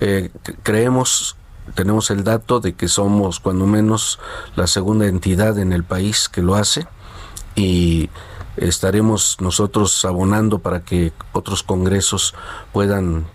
Eh, 0.00 0.30
creemos 0.62 1.36
tenemos 1.74 2.10
el 2.10 2.24
dato 2.24 2.60
de 2.60 2.74
que 2.74 2.88
somos 2.88 3.40
cuando 3.40 3.66
menos 3.66 4.18
la 4.54 4.66
segunda 4.66 5.06
entidad 5.06 5.58
en 5.58 5.72
el 5.72 5.82
país 5.82 6.28
que 6.28 6.42
lo 6.42 6.54
hace 6.54 6.86
y 7.56 8.10
estaremos 8.56 9.38
nosotros 9.40 10.04
abonando 10.04 10.58
para 10.58 10.80
que 10.80 11.12
otros 11.32 11.62
congresos 11.62 12.34
puedan 12.72 13.26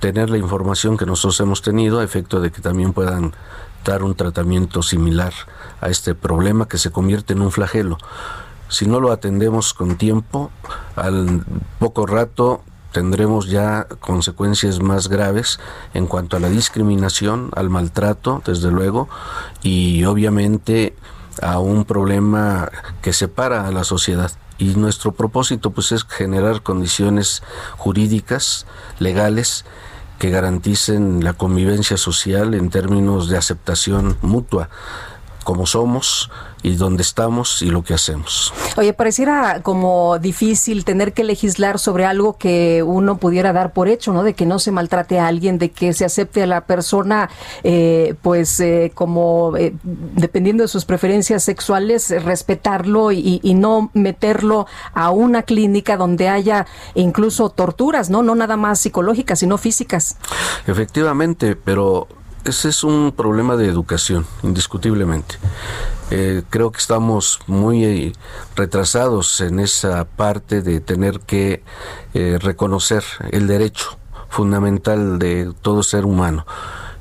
tener 0.00 0.30
la 0.30 0.38
información 0.38 0.96
que 0.96 1.06
nosotros 1.06 1.40
hemos 1.40 1.62
tenido 1.62 2.00
a 2.00 2.04
efecto 2.04 2.40
de 2.40 2.50
que 2.50 2.60
también 2.60 2.92
puedan 2.92 3.34
un 3.94 4.14
tratamiento 4.14 4.82
similar 4.82 5.32
a 5.80 5.88
este 5.88 6.14
problema 6.14 6.68
que 6.68 6.78
se 6.78 6.90
convierte 6.90 7.32
en 7.32 7.42
un 7.42 7.52
flagelo. 7.52 7.98
Si 8.68 8.86
no 8.86 9.00
lo 9.00 9.12
atendemos 9.12 9.74
con 9.74 9.96
tiempo, 9.96 10.50
al 10.96 11.44
poco 11.78 12.06
rato 12.06 12.62
tendremos 12.92 13.48
ya 13.48 13.86
consecuencias 14.00 14.80
más 14.80 15.08
graves 15.08 15.60
en 15.94 16.06
cuanto 16.06 16.36
a 16.36 16.40
la 16.40 16.48
discriminación, 16.48 17.50
al 17.54 17.70
maltrato, 17.70 18.42
desde 18.44 18.70
luego, 18.70 19.08
y 19.62 20.04
obviamente 20.04 20.96
a 21.42 21.58
un 21.58 21.84
problema 21.84 22.70
que 23.02 23.12
separa 23.12 23.66
a 23.66 23.70
la 23.70 23.84
sociedad. 23.84 24.32
Y 24.58 24.74
nuestro 24.76 25.12
propósito 25.12 25.70
pues 25.70 25.92
es 25.92 26.04
generar 26.04 26.62
condiciones 26.62 27.42
jurídicas, 27.76 28.66
legales, 28.98 29.66
que 30.18 30.30
garanticen 30.30 31.22
la 31.22 31.32
convivencia 31.32 31.96
social 31.96 32.54
en 32.54 32.70
términos 32.70 33.28
de 33.28 33.36
aceptación 33.36 34.16
mutua 34.22 34.68
como 35.44 35.66
somos 35.66 36.30
y 36.66 36.74
dónde 36.74 37.02
estamos 37.02 37.62
y 37.62 37.70
lo 37.70 37.84
que 37.84 37.94
hacemos. 37.94 38.52
Oye, 38.76 38.92
pareciera 38.92 39.62
como 39.62 40.18
difícil 40.18 40.84
tener 40.84 41.12
que 41.12 41.22
legislar 41.22 41.78
sobre 41.78 42.04
algo 42.04 42.38
que 42.38 42.82
uno 42.82 43.18
pudiera 43.18 43.52
dar 43.52 43.72
por 43.72 43.88
hecho, 43.88 44.12
¿no? 44.12 44.24
De 44.24 44.34
que 44.34 44.46
no 44.46 44.58
se 44.58 44.72
maltrate 44.72 45.20
a 45.20 45.28
alguien, 45.28 45.58
de 45.58 45.70
que 45.70 45.92
se 45.92 46.04
acepte 46.04 46.42
a 46.42 46.46
la 46.46 46.62
persona, 46.62 47.30
eh, 47.62 48.16
pues 48.20 48.58
eh, 48.58 48.90
como 48.94 49.56
eh, 49.56 49.74
dependiendo 49.84 50.64
de 50.64 50.68
sus 50.68 50.84
preferencias 50.84 51.44
sexuales, 51.44 52.10
respetarlo 52.24 53.12
y, 53.12 53.38
y, 53.44 53.54
no 53.54 53.90
meterlo 53.94 54.66
a 54.92 55.10
una 55.10 55.44
clínica 55.44 55.96
donde 55.96 56.28
haya 56.28 56.66
incluso 56.94 57.48
torturas, 57.50 58.10
¿no? 58.10 58.24
No 58.24 58.34
nada 58.34 58.56
más 58.56 58.80
psicológicas, 58.80 59.38
sino 59.38 59.56
físicas. 59.56 60.16
Efectivamente, 60.66 61.54
pero 61.54 62.08
ese 62.44 62.68
es 62.68 62.84
un 62.84 63.12
problema 63.16 63.56
de 63.56 63.66
educación, 63.66 64.26
indiscutiblemente. 64.42 65.36
Eh, 66.10 66.42
creo 66.50 66.70
que 66.70 66.78
estamos 66.78 67.40
muy 67.48 67.84
eh, 67.84 68.12
retrasados 68.54 69.40
en 69.40 69.58
esa 69.58 70.04
parte 70.04 70.62
de 70.62 70.80
tener 70.80 71.18
que 71.20 71.64
eh, 72.14 72.38
reconocer 72.40 73.02
el 73.32 73.48
derecho 73.48 73.98
fundamental 74.28 75.18
de 75.18 75.52
todo 75.62 75.82
ser 75.82 76.04
humano 76.04 76.46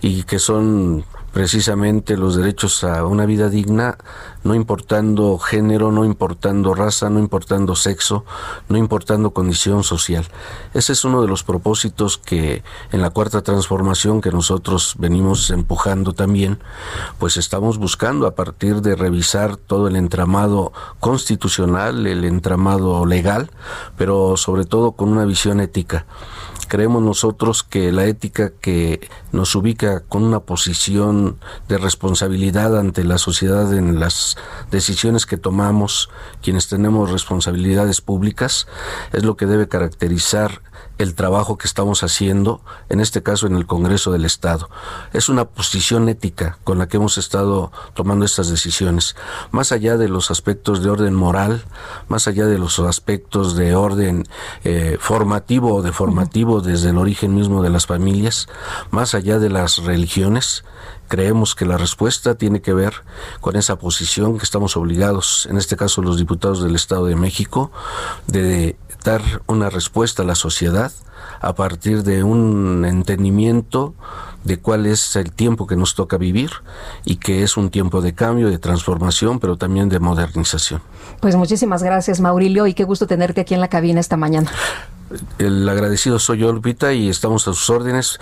y 0.01 0.23
que 0.23 0.39
son 0.39 1.05
precisamente 1.35 2.15
los 2.15 2.37
derechos 2.37 2.85
a 2.85 3.03
una 3.03 3.25
vida 3.25 3.49
digna, 3.49 3.97
no 4.45 4.55
importando 4.55 5.37
género, 5.37 5.91
no 5.91 6.05
importando 6.05 6.73
raza, 6.73 7.09
no 7.09 7.19
importando 7.19 7.75
sexo, 7.75 8.23
no 8.69 8.77
importando 8.77 9.31
condición 9.31 9.83
social. 9.83 10.25
Ese 10.73 10.93
es 10.93 11.03
uno 11.03 11.21
de 11.21 11.27
los 11.27 11.43
propósitos 11.43 12.17
que 12.17 12.63
en 12.93 13.01
la 13.01 13.09
cuarta 13.09 13.41
transformación 13.41 14.21
que 14.21 14.31
nosotros 14.31 14.95
venimos 14.97 15.49
empujando 15.49 16.13
también, 16.13 16.57
pues 17.19 17.35
estamos 17.35 17.79
buscando 17.79 18.27
a 18.27 18.35
partir 18.35 18.81
de 18.81 18.95
revisar 18.95 19.57
todo 19.57 19.89
el 19.89 19.97
entramado 19.97 20.71
constitucional, 21.01 22.07
el 22.07 22.23
entramado 22.23 23.05
legal, 23.05 23.51
pero 23.97 24.37
sobre 24.37 24.63
todo 24.63 24.93
con 24.93 25.09
una 25.09 25.25
visión 25.25 25.59
ética 25.59 26.05
creemos 26.67 27.01
nosotros 27.01 27.63
que 27.63 27.91
la 27.91 28.05
ética 28.05 28.51
que 28.61 29.07
nos 29.31 29.55
ubica 29.55 30.01
con 30.01 30.23
una 30.23 30.39
posición 30.39 31.37
de 31.67 31.77
responsabilidad 31.77 32.77
ante 32.77 33.03
la 33.03 33.17
sociedad 33.17 33.73
en 33.73 33.99
las 33.99 34.37
decisiones 34.71 35.25
que 35.25 35.37
tomamos, 35.37 36.09
quienes 36.41 36.67
tenemos 36.67 37.11
responsabilidades 37.11 38.01
públicas, 38.01 38.67
es 39.13 39.23
lo 39.23 39.37
que 39.37 39.45
debe 39.45 39.67
caracterizar 39.67 40.61
el 40.97 41.15
trabajo 41.15 41.57
que 41.57 41.67
estamos 41.67 42.03
haciendo, 42.03 42.61
en 42.89 42.99
este 42.99 43.21
caso 43.23 43.47
en 43.47 43.55
el 43.55 43.65
Congreso 43.65 44.11
del 44.11 44.25
Estado. 44.25 44.69
Es 45.13 45.29
una 45.29 45.45
posición 45.45 46.07
ética 46.09 46.57
con 46.63 46.77
la 46.77 46.87
que 46.87 46.97
hemos 46.97 47.17
estado 47.17 47.71
tomando 47.93 48.25
estas 48.25 48.49
decisiones, 48.49 49.15
más 49.51 49.71
allá 49.71 49.97
de 49.97 50.07
los 50.07 50.31
aspectos 50.31 50.83
de 50.83 50.89
orden 50.89 51.13
moral, 51.13 51.65
más 52.07 52.27
allá 52.27 52.45
de 52.45 52.57
los 52.57 52.79
aspectos 52.79 53.55
de 53.55 53.75
orden 53.75 54.25
eh, 54.63 54.97
formativo 54.99 55.75
o 55.75 55.81
deformativo 55.81 56.61
desde 56.61 56.89
el 56.89 56.97
origen 56.97 57.35
mismo 57.35 57.61
de 57.61 57.69
las 57.69 57.85
familias, 57.85 58.47
más 58.91 59.15
allá 59.15 59.39
de 59.39 59.49
las 59.49 59.77
religiones, 59.79 60.63
creemos 61.07 61.55
que 61.55 61.65
la 61.65 61.77
respuesta 61.77 62.35
tiene 62.35 62.61
que 62.61 62.73
ver 62.73 62.93
con 63.41 63.55
esa 63.55 63.77
posición 63.77 64.37
que 64.37 64.43
estamos 64.43 64.77
obligados, 64.77 65.47
en 65.49 65.57
este 65.57 65.75
caso 65.75 66.01
los 66.01 66.17
diputados 66.17 66.63
del 66.63 66.75
Estado 66.75 67.05
de 67.05 67.15
México, 67.15 67.71
de 68.27 68.75
dar 69.03 69.21
una 69.47 69.69
respuesta 69.69 70.23
a 70.23 70.25
la 70.25 70.35
sociedad 70.35 70.91
a 71.41 71.53
partir 71.53 72.03
de 72.03 72.23
un 72.23 72.85
entendimiento 72.85 73.93
de 74.43 74.59
cuál 74.59 74.85
es 74.85 75.15
el 75.15 75.31
tiempo 75.31 75.67
que 75.67 75.75
nos 75.75 75.95
toca 75.95 76.17
vivir 76.17 76.51
y 77.03 77.17
que 77.17 77.43
es 77.43 77.57
un 77.57 77.69
tiempo 77.69 78.01
de 78.01 78.13
cambio, 78.13 78.49
de 78.49 78.59
transformación, 78.59 79.39
pero 79.39 79.57
también 79.57 79.89
de 79.89 79.99
modernización. 79.99 80.81
Pues 81.19 81.35
muchísimas 81.35 81.83
gracias, 81.83 82.21
Maurilio, 82.21 82.67
y 82.67 82.73
qué 82.73 82.83
gusto 82.83 83.07
tenerte 83.07 83.41
aquí 83.41 83.53
en 83.53 83.61
la 83.61 83.69
cabina 83.69 83.99
esta 83.99 84.17
mañana. 84.17 84.51
El 85.37 85.67
agradecido 85.67 86.19
soy 86.19 86.39
yo, 86.39 86.51
Lupita, 86.51 86.93
y 86.93 87.09
estamos 87.09 87.47
a 87.47 87.53
sus 87.53 87.69
órdenes 87.69 88.19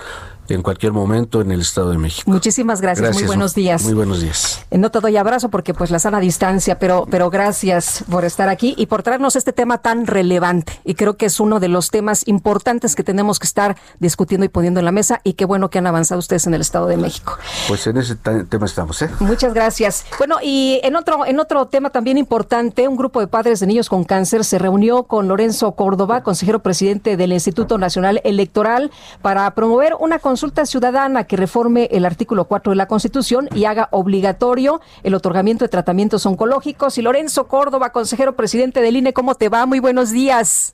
en 0.50 0.62
cualquier 0.62 0.92
momento 0.92 1.42
en 1.42 1.52
el 1.52 1.62
Estado 1.62 1.92
de 1.92 1.98
México. 1.98 2.30
Muchísimas 2.30 2.82
gracias, 2.82 3.14
muy 3.14 3.24
buenos 3.24 3.56
días. 3.56 3.84
Muy 3.84 3.94
buenos 3.94 4.22
días. 4.22 4.66
Eh, 4.72 4.78
no 4.78 4.92
te 4.92 5.00
doy 5.00 5.18
abrazo 5.18 5.50
porque 5.50 5.74
pues 5.74 5.92
la 5.92 6.00
sana 6.00 6.20
distancia, 6.20 6.80
pero, 6.80 7.08
pero 7.10 7.30
gracias 7.30 8.04
por 8.10 8.26
estar 8.26 8.50
aquí 8.50 8.74
y 8.78 8.88
por 8.88 9.04
traernos 9.04 9.36
este 9.36 9.54
tema 9.54 9.78
tan 9.80 10.08
relevante. 10.08 10.80
Y 10.84 10.96
creo 10.96 11.18
que 11.18 11.26
es 11.26 11.40
uno 11.40 11.60
de 11.60 11.68
los 11.68 11.90
temas 11.90 12.28
importantes 12.28 12.96
que 12.96 13.04
tenemos 13.04 13.40
que 13.40 13.48
estar 13.48 13.78
discutiendo 14.00 14.46
y 14.46 14.50
poniendo 14.50 14.80
en 14.80 14.86
la 14.86 14.92
mesa 14.92 15.22
y 15.24 15.34
qué 15.34 15.46
bueno 15.46 15.70
que 15.70 15.80
han 15.80 15.88
avanzado 15.88 16.20
ustedes 16.20 16.48
en 16.48 16.54
el 16.54 16.62
Estado 16.62 16.88
de 16.88 16.98
México. 16.98 17.38
Pues 17.68 17.88
en 17.88 17.98
ese 17.98 18.16
tema 18.16 18.66
estamos, 18.66 19.02
¿eh? 19.02 19.10
Muchas 19.20 19.54
gracias. 19.54 20.06
Bueno, 20.18 20.38
y 20.42 20.80
en 20.84 20.96
otro, 20.96 21.26
en 21.26 21.40
otro 21.40 21.68
tema 21.68 21.90
también 21.90 22.18
importante, 22.18 22.88
un 22.88 22.98
grupo 22.98 23.20
de 23.20 23.28
padres 23.28 23.60
de 23.60 23.68
niños 23.68 23.90
con 23.90 24.04
cáncer 24.04 24.44
se 24.44 24.60
reunió 24.60 25.04
con 25.04 25.28
Lorenzo 25.28 25.74
Córdoba, 25.74 26.24
consejero 26.24 26.60
presidente 26.60 27.18
del 27.18 27.34
Instituto 27.34 27.78
Nacional 27.78 28.22
Electoral, 28.24 28.92
para 29.22 29.50
promover 29.56 29.96
una 30.00 30.20
consulta 30.34 30.66
ciudadana 30.66 31.26
que 31.26 31.38
reforme 31.38 31.90
el 31.92 32.06
artículo 32.06 32.46
4 32.46 32.72
de 32.72 32.76
la 32.76 32.88
Constitución 32.88 33.48
y 33.54 33.66
haga 33.66 33.88
obligatorio 33.92 34.82
el 35.04 35.14
otorgamiento 35.14 35.64
de 35.64 35.70
tratamientos 35.70 36.26
oncológicos. 36.26 36.98
Y 36.98 37.04
Lorenzo 37.04 37.48
Córdoba, 37.48 37.92
consejero 37.92 38.36
presidente 38.36 38.82
del 38.82 38.96
INE, 38.96 39.14
¿cómo 39.14 39.36
te 39.36 39.50
va? 39.50 39.68
Muy 39.68 39.80
buenos 39.80 40.10
días. 40.10 40.74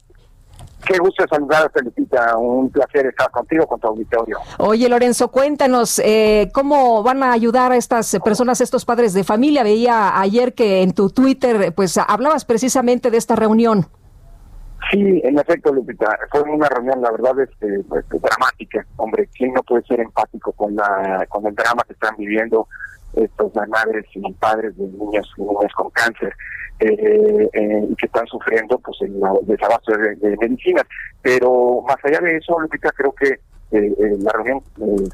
Qué 0.88 0.98
gusto 0.98 1.26
saludar, 1.30 1.70
Felicita. 1.74 2.38
Un 2.38 2.70
placer 2.70 3.08
estar 3.08 3.30
contigo, 3.32 3.68
con 3.68 3.82
tu 3.82 3.88
auditorio. 3.88 4.38
Oye, 4.60 4.88
Lorenzo, 4.88 5.28
cuéntanos, 5.28 6.00
eh, 6.00 6.50
¿cómo 6.54 7.04
van 7.04 7.22
a 7.22 7.34
ayudar 7.34 7.74
a 7.74 7.76
estas 7.76 8.18
personas, 8.24 8.62
estos 8.62 8.86
padres 8.86 9.14
de 9.14 9.26
familia? 9.26 9.64
Veía 9.64 10.18
ayer 10.22 10.54
que 10.54 10.84
en 10.84 10.94
tu 10.94 11.10
Twitter, 11.10 11.74
pues, 11.76 11.98
hablabas 11.98 12.46
precisamente 12.46 13.12
de 13.12 13.18
esta 13.18 13.36
reunión. 13.36 13.90
Sí, 14.92 15.22
en 15.24 15.38
efecto, 15.38 15.74
Lupita, 15.74 16.18
fue 16.32 16.42
una 16.42 16.68
reunión, 16.68 17.02
la 17.02 17.12
verdad, 17.12 17.40
este, 17.40 17.84
pues, 17.88 18.06
dramática. 18.10 18.86
Hombre, 18.96 19.30
¿quién 19.38 19.54
no 19.54 19.62
puede 19.64 19.84
ser 19.84 20.00
empático 20.00 20.52
con 20.54 20.76
la 20.76 21.26
con 21.30 21.46
el 21.46 21.54
drama 21.54 21.84
que 21.86 21.94
están 21.94 22.16
viviendo 22.18 22.68
estos 23.14 23.52
madres 23.68 24.06
y 24.14 24.34
padres 24.34 24.76
de 24.78 24.86
niños 24.86 25.32
y 25.38 25.42
niñas 25.42 25.74
con 25.76 25.90
cáncer 25.92 26.34
eh, 26.80 27.50
eh, 27.54 27.88
y 27.90 27.96
que 27.96 28.06
están 28.06 28.26
sufriendo 28.28 28.80
pues 28.80 28.98
el 29.02 29.20
desabasto 29.44 29.92
de, 29.96 30.38
medicinas. 30.38 30.86
Pero 31.22 31.84
más 31.88 31.98
allá 32.04 32.20
de 32.22 32.38
eso, 32.38 32.60
Lupita, 32.60 32.92
creo 32.92 33.14
que 33.14 33.40
la 33.72 34.32
reunión 34.32 34.64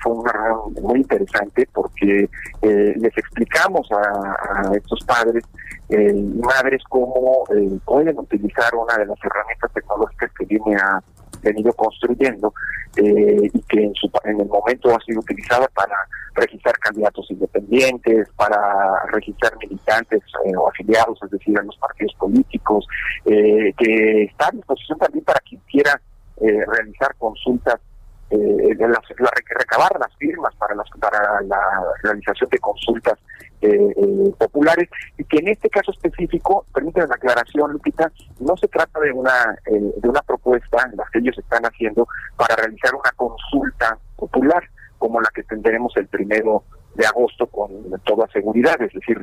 fue 0.02 0.14
una 0.14 0.32
reunión 0.32 0.84
muy 0.84 1.00
interesante 1.00 1.68
porque 1.74 2.30
les 2.62 3.18
explicamos 3.18 3.90
a, 3.92 4.70
a 4.70 4.76
estos 4.78 5.04
padres 5.06 5.44
y 5.90 5.96
madres 6.42 6.82
cómo 6.90 7.44
pueden 7.86 8.18
utilizar 8.18 8.74
una 8.76 8.98
de 8.98 9.06
las 9.06 9.18
herramientas 9.24 9.72
tecnológicas 9.74 10.32
que 10.38 10.46
viene 10.46 10.76
a 10.76 11.02
venido 11.46 11.72
construyendo 11.74 12.54
eh, 12.98 13.50
y 13.54 13.62
que 13.64 13.84
en, 13.84 13.94
su, 13.94 14.10
en 14.24 14.42
el 14.42 14.48
momento 14.48 14.94
ha 14.94 15.00
sido 15.02 15.20
utilizada 15.20 15.68
para 15.70 15.96
registrar 16.34 16.78
candidatos 16.80 17.26
independientes, 17.30 18.28
para 18.36 19.06
registrar 19.14 19.56
militantes 19.58 20.22
eh, 20.46 20.56
o 20.58 20.68
afiliados, 20.70 21.18
es 21.24 21.32
decir, 21.32 21.58
en 21.58 21.68
los 21.68 21.78
partidos 21.78 22.14
políticos, 22.16 22.86
eh, 23.26 23.74
que 23.78 24.24
está 24.24 24.48
a 24.48 24.52
disposición 24.52 24.98
también 24.98 25.24
para 25.24 25.40
quien 25.42 25.62
quiera 25.68 26.02
realizar 26.38 27.16
consultas 27.18 27.80
eh, 28.32 28.76
de 28.76 28.88
las, 28.88 29.02
recabar 29.48 30.00
las 30.00 30.14
firmas 30.18 30.54
para 30.56 30.74
las 30.74 30.90
para 31.00 31.42
la 31.44 31.60
realización 32.02 32.50
de 32.50 32.58
consultas 32.58 33.20
eh, 33.62 33.94
eh, 33.96 34.34
populares 34.38 34.90
y 35.18 35.24
que 35.24 35.38
en 35.38 35.50
este 35.50 35.70
caso 35.70 35.92
específico 35.92 36.66
permite 36.74 37.06
la 37.08 37.16
aclaración 37.16 37.72
Lupita 37.72 38.12
no 38.40 38.56
se 38.58 38.68
trata 38.68 39.00
de 39.00 39.12
una 39.12 39.58
de 39.66 40.10
una 40.10 40.22
propuesta 40.22 40.90
en 40.92 40.98
la 40.98 41.06
que 41.12 41.20
ellos 41.20 41.38
están 41.38 41.64
haciendo 41.64 42.08
para 42.36 42.56
realizar 42.56 42.94
una 42.94 43.12
consulta 43.16 43.98
popular 44.16 44.64
como 44.98 45.22
la 45.22 45.30
que 45.34 45.44
tendremos 45.44 45.96
el 45.98 46.08
primero 46.08 46.64
de 46.96 47.06
agosto 47.06 47.46
con 47.48 47.70
toda 48.06 48.26
seguridad, 48.32 48.82
es 48.82 48.94
decir, 48.94 49.20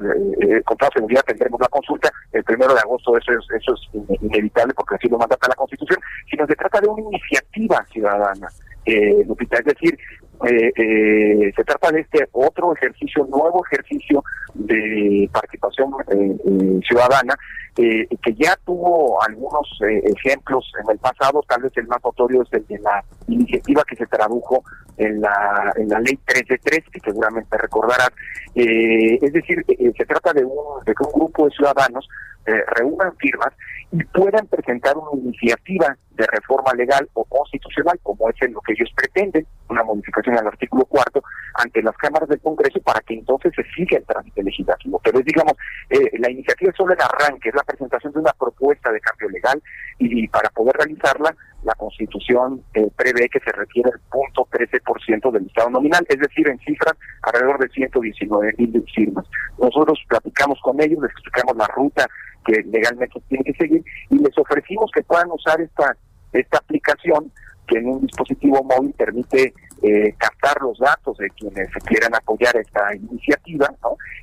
con 0.65 0.77
toda 0.77 0.91
seguridad 0.93 1.23
tendremos 1.27 1.59
la 1.59 1.69
consulta 1.69 2.13
el 2.33 2.45
primero 2.45 2.75
de 2.75 2.81
agosto, 2.81 3.17
eso 3.17 3.33
es, 3.33 3.63
eso 3.63 3.75
es 3.75 4.21
inevitable 4.21 4.75
porque 4.75 4.97
así 4.97 5.09
lo 5.09 5.19
manda 5.19 5.37
la 5.49 5.55
Constitución, 5.55 5.99
sino 6.31 6.47
se 6.47 6.55
trata 6.55 6.81
de 6.81 6.89
una 6.89 7.03
iniciativa 7.03 7.85
ciudadana 7.91 8.49
eh, 8.85 9.25
Lupita. 9.27 9.59
Es 9.59 9.65
decir, 9.65 9.99
eh, 10.45 10.73
eh, 10.77 11.53
se 11.55 11.65
trata 11.65 11.93
de 11.93 12.01
este 12.01 12.29
otro 12.33 12.75
ejercicio, 12.75 13.25
nuevo 13.27 13.65
ejercicio 13.67 14.25
de 14.55 15.29
participación 15.33 15.93
eh, 16.11 16.81
ciudadana, 16.87 17.35
que 17.75 18.35
ya 18.35 18.55
tuvo 18.67 19.23
algunos 19.23 19.67
ejemplos 19.81 20.71
en 20.83 20.91
el 20.91 20.99
pasado, 20.99 21.43
tal 21.49 21.63
vez 21.63 21.73
el 21.77 21.87
más 21.87 22.05
notorio 22.05 22.43
es 22.43 22.53
el 22.53 22.67
de 22.67 22.79
la 22.81 23.03
iniciativa 23.29 23.83
que 23.89 23.97
se 23.97 24.07
tradujo 24.07 24.63
en 24.99 25.23
la, 25.23 25.73
en 25.77 25.89
la 25.89 25.99
ley 26.01 26.19
3 26.23 26.49
de 26.49 26.59
3, 26.59 26.81
que 26.93 27.01
seguramente 27.01 27.57
recordarás. 27.57 28.11
es 28.55 29.33
decir, 29.33 29.65
se 29.67 30.05
trata 30.05 30.35
de, 30.35 30.45
un, 30.45 30.85
de 30.85 30.93
un 31.01 31.13
grupo 31.15 31.47
de 31.47 31.53
ciudadanos 31.53 32.07
reúnan 32.45 33.17
firmas 33.17 33.53
y 33.93 34.03
puedan 34.05 34.47
presentar 34.47 34.97
una 34.97 35.21
iniciativa 35.21 35.97
de 36.13 36.27
reforma 36.27 36.73
legal 36.75 37.09
o 37.15 37.25
constitucional, 37.25 37.99
como 38.03 38.29
es 38.31 38.37
en 38.41 38.53
lo 38.53 38.61
que 38.61 38.73
ellos 38.73 38.91
pretenden, 38.97 39.47
una 39.69 39.83
modificación 39.83 40.39
al 40.39 40.47
artículo 40.47 40.85
cuarto, 40.87 41.23
ante 41.55 41.83
las 41.83 41.97
cámaras 41.97 42.29
del 42.29 42.41
Congreso 42.41 42.81
para 42.81 43.01
que 43.01 43.15
entonces 43.15 43.53
se 43.55 43.63
siga 43.75 43.99
el 43.99 44.05
trámite 44.05 44.43
legislativo. 44.43 45.01
Pero 45.05 45.19
es, 45.19 45.25
digamos, 45.25 45.55
eh, 45.91 46.11
la 46.19 46.31
iniciativa 46.31 46.71
es 46.71 46.77
solo 46.77 46.95
el 46.95 47.01
arranque, 47.01 47.51
es 47.51 47.55
la 47.55 47.65
presentación 47.65 48.13
de 48.13 48.21
una 48.21 48.33
propuesta 48.33 48.91
de 48.91 49.01
cambio 49.01 49.29
legal 49.29 49.63
y, 49.99 50.27
para 50.29 50.49
poder 50.51 50.77
realizarla, 50.77 51.35
la 51.65 51.75
Constitución 51.75 52.63
eh, 52.75 52.89
prevé 52.97 53.29
que 53.29 53.41
se 53.41 53.53
requiere 53.53 53.91
el 53.91 54.01
punto 54.11 54.49
13% 54.51 55.31
del 55.31 55.47
Estado 55.47 55.71
nominal, 55.71 56.05
es 56.09 56.19
decir, 56.19 56.49
en 56.49 56.59
cifras 56.59 56.95
alrededor 57.23 57.59
de 57.61 57.69
119 57.69 58.55
mil 58.59 58.85
firmas. 58.95 59.27
Nosotros 59.59 59.99
platicamos 60.09 60.59
con 60.63 60.81
ellos, 60.81 61.01
les 61.03 61.13
explicamos 61.13 61.57
la 61.57 61.67
ruta 61.69 62.07
que 62.45 62.63
legalmente 62.63 63.21
tienen 63.29 63.45
que 63.45 63.55
seguir 63.55 63.85
y 64.11 64.19
les 64.19 64.37
ofrecimos 64.37 64.91
que 64.93 65.03
puedan 65.03 65.31
usar 65.31 65.61
esta 65.61 65.97
esta 66.33 66.59
aplicación 66.59 67.31
que 67.67 67.79
en 67.79 67.89
un 67.89 68.01
dispositivo 68.03 68.63
móvil 68.63 68.93
permite 68.93 69.55
eh, 69.83 70.15
captar 70.17 70.61
los 70.63 70.79
datos 70.79 71.19
de 71.19 71.29
quienes 71.31 71.69
quieran 71.87 72.15
apoyar 72.15 72.57
esta 72.57 72.95
iniciativa, 72.95 73.69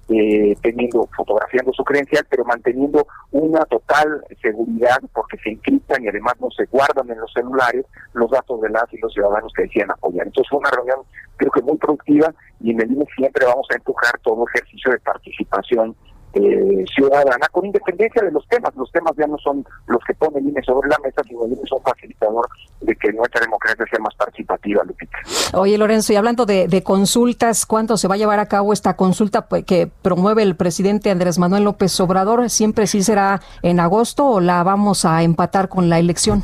eh, 0.07 0.55
teniendo, 0.61 1.07
fotografiando 1.15 1.73
su 1.73 1.83
credencial, 1.83 2.25
pero 2.29 2.45
manteniendo 2.45 3.05
una 3.31 3.65
total 3.65 4.23
seguridad 4.41 4.99
porque 5.13 5.37
se 5.43 5.49
encriptan 5.49 6.03
y 6.03 6.07
además 6.07 6.35
no 6.39 6.49
se 6.51 6.65
guardan 6.65 7.09
en 7.11 7.19
los 7.19 7.31
celulares 7.33 7.85
los 8.13 8.31
datos 8.31 8.61
de 8.61 8.69
las 8.69 8.85
y 8.93 8.97
los 8.99 9.13
ciudadanos 9.13 9.51
que 9.53 9.63
decían 9.63 9.91
apoyar. 9.91 10.27
Entonces 10.27 10.49
fue 10.49 10.59
una 10.59 10.71
reunión 10.71 10.99
creo 11.35 11.51
que 11.51 11.61
muy 11.61 11.77
productiva 11.77 12.33
y 12.61 12.71
en 12.71 12.81
el 12.81 12.91
INE 12.91 13.05
siempre 13.15 13.45
vamos 13.45 13.67
a 13.71 13.75
empujar 13.75 14.19
todo 14.21 14.45
ejercicio 14.53 14.91
de 14.91 14.99
participación 14.99 15.95
eh, 16.33 16.85
ciudadana 16.93 17.47
con 17.51 17.65
independencia 17.65 18.21
de 18.21 18.31
los 18.31 18.47
temas. 18.47 18.75
Los 18.75 18.91
temas 18.91 19.13
ya 19.17 19.27
no 19.27 19.37
son 19.37 19.65
los 19.87 19.99
que 20.05 20.13
pone 20.13 20.39
el 20.39 20.47
INE 20.47 20.61
sobre 20.63 20.89
la 20.89 20.97
mesa, 21.03 21.21
sino 21.27 21.45
el 21.45 21.53
INE 21.53 21.61
es 21.63 21.71
un 21.71 21.81
facilitador 21.81 22.47
de 22.81 22.95
que 22.95 23.11
nuestra 23.13 23.41
democracia 23.41 23.85
sea 23.89 23.99
más 23.99 24.15
participativa, 24.15 24.83
Lupita. 24.83 25.17
Oye, 25.53 25.77
Lorenzo, 25.77 26.13
y 26.13 26.17
hablando 26.17 26.45
de, 26.45 26.83
consultas, 26.83 27.65
¿cuándo 27.65 27.97
se 27.97 28.07
va 28.07 28.15
a 28.15 28.17
llevar 28.17 28.39
a 28.39 28.47
cabo 28.47 28.73
esta 28.73 28.95
consulta 28.95 29.47
pues, 29.47 29.65
que 29.65 29.87
promueve 29.87 30.43
el 30.43 30.55
presidente 30.55 31.11
Andrés 31.11 31.39
Manuel 31.39 31.63
López 31.63 31.99
Obrador? 31.99 32.49
¿Siempre 32.49 32.87
sí 32.87 33.03
será 33.03 33.41
en 33.63 33.79
agosto 33.79 34.25
o 34.25 34.39
la 34.39 34.63
vamos 34.63 35.05
a 35.05 35.23
empatar 35.23 35.67
con 35.67 35.89
la 35.89 35.99
elección? 35.99 36.43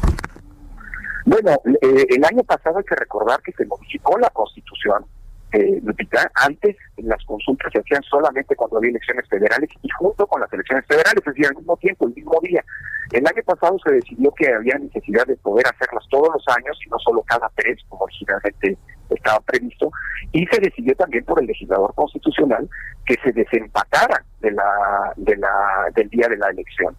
Bueno, 1.25 1.51
eh, 1.81 2.05
el 2.09 2.23
año 2.23 2.43
pasado 2.43 2.77
hay 2.77 2.83
que 2.83 2.95
recordar 2.95 3.41
que 3.41 3.51
se 3.53 3.65
modificó 3.65 4.17
la 4.19 4.29
constitución 4.29 5.05
eh, 5.53 5.81
antes 6.35 6.75
las 6.97 7.23
consultas 7.25 7.71
se 7.71 7.79
hacían 7.79 8.01
solamente 8.03 8.55
cuando 8.55 8.77
había 8.77 8.89
elecciones 8.91 9.27
federales 9.29 9.69
y 9.81 9.89
junto 9.89 10.27
con 10.27 10.41
las 10.41 10.51
elecciones 10.51 10.85
federales, 10.85 11.17
es 11.17 11.25
decir, 11.25 11.47
al 11.47 11.55
mismo 11.55 11.77
tiempo, 11.77 12.07
el 12.07 12.13
mismo 12.13 12.39
día. 12.41 12.63
El 13.11 13.25
año 13.27 13.43
pasado 13.45 13.77
se 13.85 13.93
decidió 13.93 14.31
que 14.31 14.51
había 14.51 14.77
necesidad 14.77 15.25
de 15.27 15.37
poder 15.37 15.65
hacerlas 15.67 16.03
todos 16.09 16.29
los 16.33 16.43
años 16.55 16.77
y 16.85 16.89
no 16.89 16.97
solo 16.99 17.21
cada 17.23 17.49
tres, 17.55 17.79
como 17.87 18.03
originalmente 18.03 18.77
estaba 19.09 19.39
previsto, 19.41 19.91
y 20.31 20.45
se 20.47 20.59
decidió 20.59 20.95
también 20.95 21.23
por 21.23 21.39
el 21.39 21.47
legislador 21.47 21.93
constitucional 21.93 22.67
que 23.05 23.15
se 23.23 23.31
desempatara 23.31 24.23
de 24.41 24.51
la, 24.51 25.13
de 25.15 25.37
la, 25.37 25.91
del 25.95 26.09
día 26.09 26.27
de 26.27 26.37
la 26.37 26.49
elección. 26.49 26.95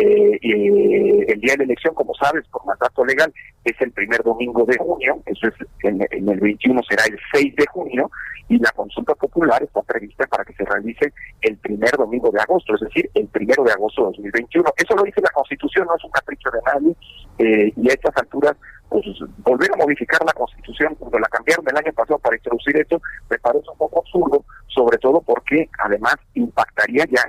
Eh, 0.00 1.24
el 1.28 1.40
día 1.40 1.52
de 1.52 1.58
la 1.58 1.64
elección, 1.64 1.94
como 1.94 2.14
sabes, 2.14 2.46
por 2.48 2.64
mandato 2.64 3.04
legal, 3.04 3.32
es 3.64 3.78
el 3.80 3.92
primer 3.92 4.22
domingo 4.22 4.64
de 4.64 4.78
junio, 4.78 5.22
eso 5.26 5.48
es 5.48 5.54
en, 5.82 6.00
el 6.10 6.40
21 6.40 6.80
será 6.88 7.04
el 7.04 7.18
6 7.32 7.56
de 7.56 7.66
junio, 7.66 8.10
y 8.48 8.58
la 8.58 8.70
consulta 8.72 9.14
popular 9.14 9.62
está 9.62 9.82
prevista 9.82 10.26
para 10.26 10.44
que 10.44 10.54
se 10.54 10.64
realice 10.64 11.12
el 11.42 11.56
primer 11.58 11.90
domingo 11.90 12.30
de 12.30 12.40
agosto, 12.40 12.74
es 12.74 12.80
decir, 12.80 13.10
el 13.14 13.26
primero 13.28 13.62
de 13.62 13.72
agosto 13.72 14.02
de 14.02 14.06
2021. 14.16 14.72
Eso 14.76 14.96
lo 14.96 15.02
dice 15.02 15.20
la 15.20 15.30
Constitución, 15.30 15.86
no 15.86 15.96
es 15.96 16.04
un 16.04 16.10
capricho 16.10 16.50
de 16.50 16.60
nadie, 16.64 16.96
eh, 17.38 17.72
y 17.76 17.90
a 17.90 17.92
estas 17.92 18.16
alturas 18.16 18.56
pues, 18.90 19.06
volver 19.38 19.70
a 19.72 19.76
modificar 19.76 20.20
la 20.26 20.32
constitución 20.32 20.94
cuando 20.96 21.18
la 21.18 21.28
cambiaron 21.28 21.64
el 21.68 21.76
año 21.76 21.92
pasado 21.92 22.18
para 22.18 22.36
introducir 22.36 22.76
esto 22.76 23.00
me 23.30 23.38
parece 23.38 23.70
un 23.70 23.78
poco 23.78 24.00
absurdo, 24.00 24.44
sobre 24.66 24.98
todo 24.98 25.20
porque 25.22 25.68
además 25.78 26.16
impactaría 26.34 27.04
ya 27.10 27.22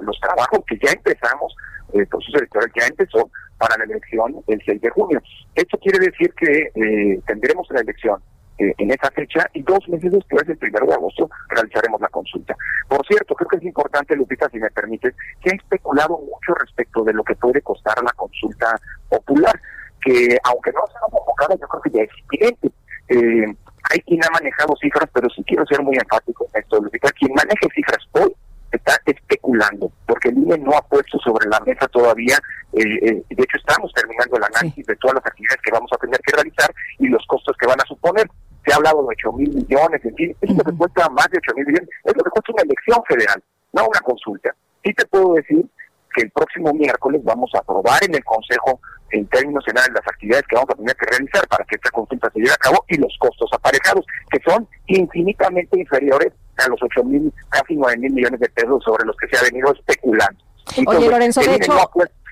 los 0.00 0.20
trabajos 0.20 0.60
que 0.66 0.78
ya 0.78 0.92
empezamos, 0.92 1.56
el 1.94 2.06
proceso 2.06 2.38
electoral 2.38 2.70
ya 2.78 2.86
empezó 2.86 3.30
para 3.56 3.76
la 3.78 3.84
elección 3.84 4.36
el 4.46 4.62
6 4.64 4.80
de 4.80 4.90
junio. 4.90 5.22
Esto 5.54 5.78
quiere 5.78 5.98
decir 5.98 6.32
que 6.34 6.70
eh, 6.74 7.20
tendremos 7.26 7.66
la 7.70 7.80
elección 7.80 8.20
eh, 8.58 8.74
en 8.76 8.90
esa 8.90 9.10
fecha 9.12 9.48
y 9.54 9.62
dos 9.62 9.88
meses 9.88 10.12
después, 10.12 10.48
el 10.48 10.58
primero 10.58 10.86
de 10.86 10.94
agosto, 10.94 11.30
realizaremos 11.48 12.00
la 12.00 12.08
consulta. 12.08 12.56
Por 12.88 13.06
cierto, 13.06 13.34
creo 13.34 13.48
que 13.48 13.56
es 13.56 13.62
importante, 13.62 14.16
Lupita, 14.16 14.48
si 14.50 14.58
me 14.58 14.70
permites, 14.70 15.14
que 15.40 15.50
ha 15.50 15.54
especulado 15.54 16.18
mucho 16.18 16.54
respecto 16.54 17.04
de 17.04 17.12
lo 17.12 17.24
que 17.24 17.36
puede 17.36 17.62
costar 17.62 18.02
la 18.02 18.12
consulta 18.12 18.78
popular 19.08 19.60
que 20.08 20.38
aunque 20.44 20.72
no 20.72 20.80
sea 20.90 21.00
convocada, 21.10 21.54
yo 21.60 21.68
creo 21.68 21.82
que 21.82 21.90
ya 21.90 22.02
es 22.02 22.10
evidente. 22.32 22.70
Eh, 23.08 23.54
hay 23.90 24.00
quien 24.00 24.20
ha 24.24 24.30
manejado 24.30 24.74
cifras, 24.80 25.08
pero 25.12 25.28
sí 25.30 25.42
quiero 25.46 25.64
ser 25.66 25.82
muy 25.82 25.96
enfático 25.96 26.46
en 26.52 26.60
esto. 26.60 26.80
Quien 27.18 27.32
maneje 27.34 27.68
cifras 27.74 28.04
hoy 28.12 28.34
está 28.72 28.96
especulando, 29.06 29.90
porque 30.06 30.28
el 30.28 30.38
INE 30.38 30.58
no 30.58 30.76
ha 30.76 30.82
puesto 30.82 31.18
sobre 31.18 31.48
la 31.48 31.60
mesa 31.60 31.88
todavía, 31.88 32.36
eh, 32.74 32.82
eh, 32.82 33.22
de 33.28 33.42
hecho 33.42 33.56
estamos 33.56 33.90
terminando 33.94 34.36
el 34.36 34.44
análisis 34.44 34.86
de 34.86 34.96
todas 34.96 35.14
las 35.14 35.26
actividades 35.26 35.62
que 35.62 35.72
vamos 35.72 35.90
a 35.90 35.96
tener 35.96 36.20
que 36.20 36.36
realizar 36.36 36.70
y 36.98 37.08
los 37.08 37.24
costos 37.26 37.56
que 37.58 37.66
van 37.66 37.80
a 37.80 37.86
suponer. 37.86 38.28
Se 38.66 38.72
ha 38.72 38.76
hablado 38.76 39.02
de 39.02 39.08
8 39.08 39.32
mil 39.32 39.48
millones, 39.54 40.04
en 40.04 40.14
fin, 40.14 40.36
es 40.42 40.50
lo 40.50 40.64
que 40.64 40.76
cuesta 40.76 41.08
más 41.08 41.28
de 41.30 41.38
8 41.38 41.52
mil 41.56 41.66
millones, 41.66 41.88
es 42.04 42.14
lo 42.14 42.24
que 42.24 42.30
cuesta 42.30 42.52
una 42.52 42.62
elección 42.62 43.02
federal, 43.08 43.42
no 43.72 43.88
una 43.88 44.00
consulta. 44.00 44.54
Sí 44.84 44.92
te 44.92 45.06
puedo 45.06 45.34
decir 45.34 45.64
que 46.18 46.24
el 46.24 46.30
próximo 46.30 46.72
miércoles 46.74 47.20
vamos 47.22 47.50
a 47.54 47.58
aprobar 47.58 48.02
en 48.02 48.14
el 48.14 48.24
Consejo 48.24 48.80
en 49.10 49.26
términos 49.28 49.64
generales 49.64 49.94
las 49.94 50.06
actividades 50.06 50.44
que 50.48 50.56
vamos 50.56 50.70
a 50.70 50.74
tener 50.74 50.96
que 50.96 51.06
realizar 51.06 51.46
para 51.48 51.64
que 51.64 51.76
esta 51.76 51.90
consulta 51.90 52.28
se 52.30 52.40
lleve 52.40 52.52
a 52.52 52.56
cabo 52.56 52.84
y 52.88 52.96
los 52.96 53.16
costos 53.18 53.48
aparejados, 53.52 54.04
que 54.30 54.38
son 54.44 54.68
infinitamente 54.86 55.78
inferiores 55.78 56.32
a 56.58 56.68
los 56.68 56.82
8 56.82 57.04
mil, 57.04 57.32
casi 57.48 57.76
9 57.76 57.96
mil 57.98 58.12
millones 58.12 58.40
de 58.40 58.48
pesos 58.50 58.82
sobre 58.84 59.06
los 59.06 59.16
que 59.16 59.28
se 59.28 59.38
ha 59.38 59.42
venido 59.48 59.72
especulando. 59.72 60.44
Oye, 60.86 61.08
Lorenzo, 61.08 61.40
de 61.40 61.54
hecho, 61.54 61.72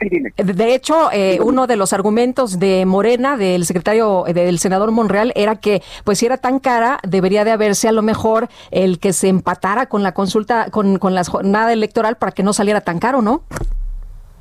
De 0.01 0.75
hecho, 0.75 1.11
eh, 1.13 1.39
uno 1.43 1.67
de 1.67 1.77
los 1.77 1.93
argumentos 1.93 2.59
de 2.59 2.85
Morena, 2.87 3.37
del 3.37 3.65
secretario, 3.65 4.27
eh, 4.27 4.35
del 4.35 4.59
senador 4.59 4.91
Monreal, 4.91 5.33
era 5.35 5.57
que, 5.57 5.83
pues 6.05 6.19
si 6.19 6.27
era 6.27 6.37
tan 6.37 6.59
cara, 6.59 6.99
debería 7.07 7.45
de 7.45 7.53
haberse 7.53 7.89
a 7.89 7.93
lo 7.93 8.03
mejor 8.03 8.49
el 8.71 8.99
que 8.99 9.13
se 9.13 9.29
empatara 9.29 9.87
con 9.87 10.03
la 10.03 10.13
consulta, 10.13 10.71
con, 10.71 10.99
con 10.99 11.15
la 11.15 11.25
jornada 11.25 11.73
electoral 11.73 12.17
para 12.17 12.33
que 12.33 12.43
no 12.43 12.53
saliera 12.53 12.81
tan 12.81 12.99
caro, 12.99 13.23
¿no? 13.23 13.43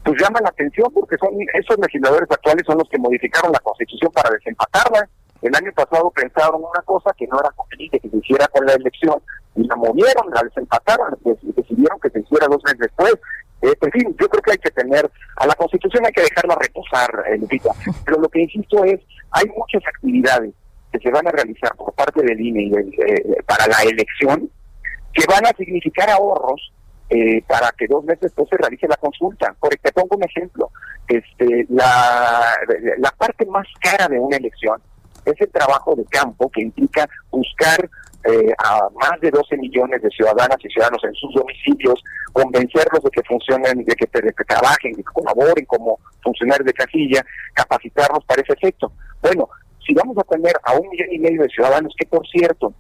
Pues 0.03 0.21
llama 0.21 0.39
la 0.41 0.49
atención 0.49 0.91
porque 0.93 1.17
son 1.17 1.29
esos 1.53 1.77
legisladores 1.79 2.29
actuales 2.29 2.63
son 2.67 2.77
los 2.77 2.87
que 2.89 2.99
modificaron 2.99 3.51
la 3.51 3.59
constitución 3.59 4.11
para 4.11 4.29
desempatarla. 4.29 5.09
El 5.41 5.55
año 5.55 5.71
pasado 5.73 6.11
pensaron 6.11 6.61
una 6.61 6.81
cosa 6.85 7.11
que 7.17 7.27
no 7.27 7.39
era 7.39 7.49
conveniente 7.51 7.99
que 7.99 8.09
se 8.09 8.17
hiciera 8.17 8.47
con 8.47 8.65
la 8.65 8.73
elección 8.73 9.21
y 9.55 9.63
la 9.63 9.75
movieron, 9.75 10.29
la 10.33 10.43
desempataron, 10.43 11.17
pues, 11.23 11.37
y 11.41 11.51
decidieron 11.53 11.99
que 11.99 12.09
se 12.09 12.19
hiciera 12.19 12.47
dos 12.47 12.61
meses 12.63 12.79
después. 12.79 13.15
Eh, 13.65 13.73
en 13.81 13.91
fin, 13.91 14.15
yo 14.19 14.29
creo 14.29 14.41
que 14.43 14.51
hay 14.51 14.57
que 14.57 14.71
tener, 14.71 15.09
a 15.37 15.47
la 15.47 15.55
Constitución 15.55 16.05
hay 16.05 16.11
que 16.11 16.21
dejarla 16.21 16.55
reposar, 16.55 17.09
eh, 17.27 17.37
Lupita. 17.37 17.71
Pero 18.05 18.19
lo 18.19 18.29
que 18.29 18.41
insisto 18.41 18.83
es, 18.83 18.99
hay 19.31 19.45
muchas 19.57 19.81
actividades 19.87 20.53
que 20.91 20.99
se 20.99 21.09
van 21.09 21.27
a 21.27 21.31
realizar 21.31 21.75
por 21.75 21.91
parte 21.93 22.21
del 22.21 22.39
INE 22.39 22.63
y 22.63 22.73
eh, 22.73 23.37
para 23.45 23.67
la 23.67 23.81
elección 23.81 24.49
que 25.13 25.25
van 25.27 25.45
a 25.45 25.57
significar 25.57 26.09
ahorros 26.09 26.71
eh, 27.09 27.41
para 27.47 27.71
que 27.71 27.87
dos 27.87 28.03
meses 28.03 28.21
después 28.21 28.47
se 28.49 28.57
realice 28.57 28.87
la 28.87 28.97
consulta. 28.97 29.55
Por 29.59 29.75
te 29.75 29.91
pongo 29.91 30.15
un 30.15 30.23
ejemplo. 30.23 30.69
Este, 31.07 31.65
la, 31.69 32.55
la 32.97 33.11
parte 33.11 33.45
más 33.45 33.67
cara 33.79 34.07
de 34.07 34.19
una 34.19 34.37
elección 34.37 34.81
es 35.25 35.39
el 35.41 35.49
trabajo 35.49 35.95
de 35.95 36.05
campo 36.05 36.49
que 36.49 36.61
implica 36.61 37.07
buscar 37.31 37.89
eh, 38.25 38.53
a 38.57 38.87
más 38.95 39.19
de 39.21 39.29
12 39.31 39.57
millones 39.57 40.01
de 40.01 40.09
ciudadanas 40.09 40.57
y 40.63 40.69
ciudadanos 40.69 41.03
en 41.03 41.13
sus 41.13 41.33
domicilios, 41.33 42.03
convencerlos 42.33 43.03
de 43.03 43.09
que 43.11 43.23
funcionen, 43.23 43.83
de 43.83 43.95
que, 43.95 44.07
de 44.21 44.33
que 44.33 44.43
trabajen, 44.43 44.93
de 44.93 45.03
que 45.03 45.13
colaboren 45.13 45.65
como 45.65 45.99
funcionarios 46.23 46.65
de 46.65 46.73
casilla, 46.73 47.25
capacitarlos 47.53 48.23
para 48.25 48.41
ese 48.41 48.53
efecto. 48.53 48.91
Bueno, 49.21 49.47
si 49.85 49.93
vamos 49.93 50.17
a 50.17 50.23
tener 50.23 50.53
a 50.63 50.73
un 50.73 50.89
millón 50.89 51.11
y 51.11 51.19
medio 51.19 51.43
de 51.43 51.49
ciudadanos, 51.49 51.93
que 51.97 52.07
por 52.07 52.25
cierto, 52.27 52.73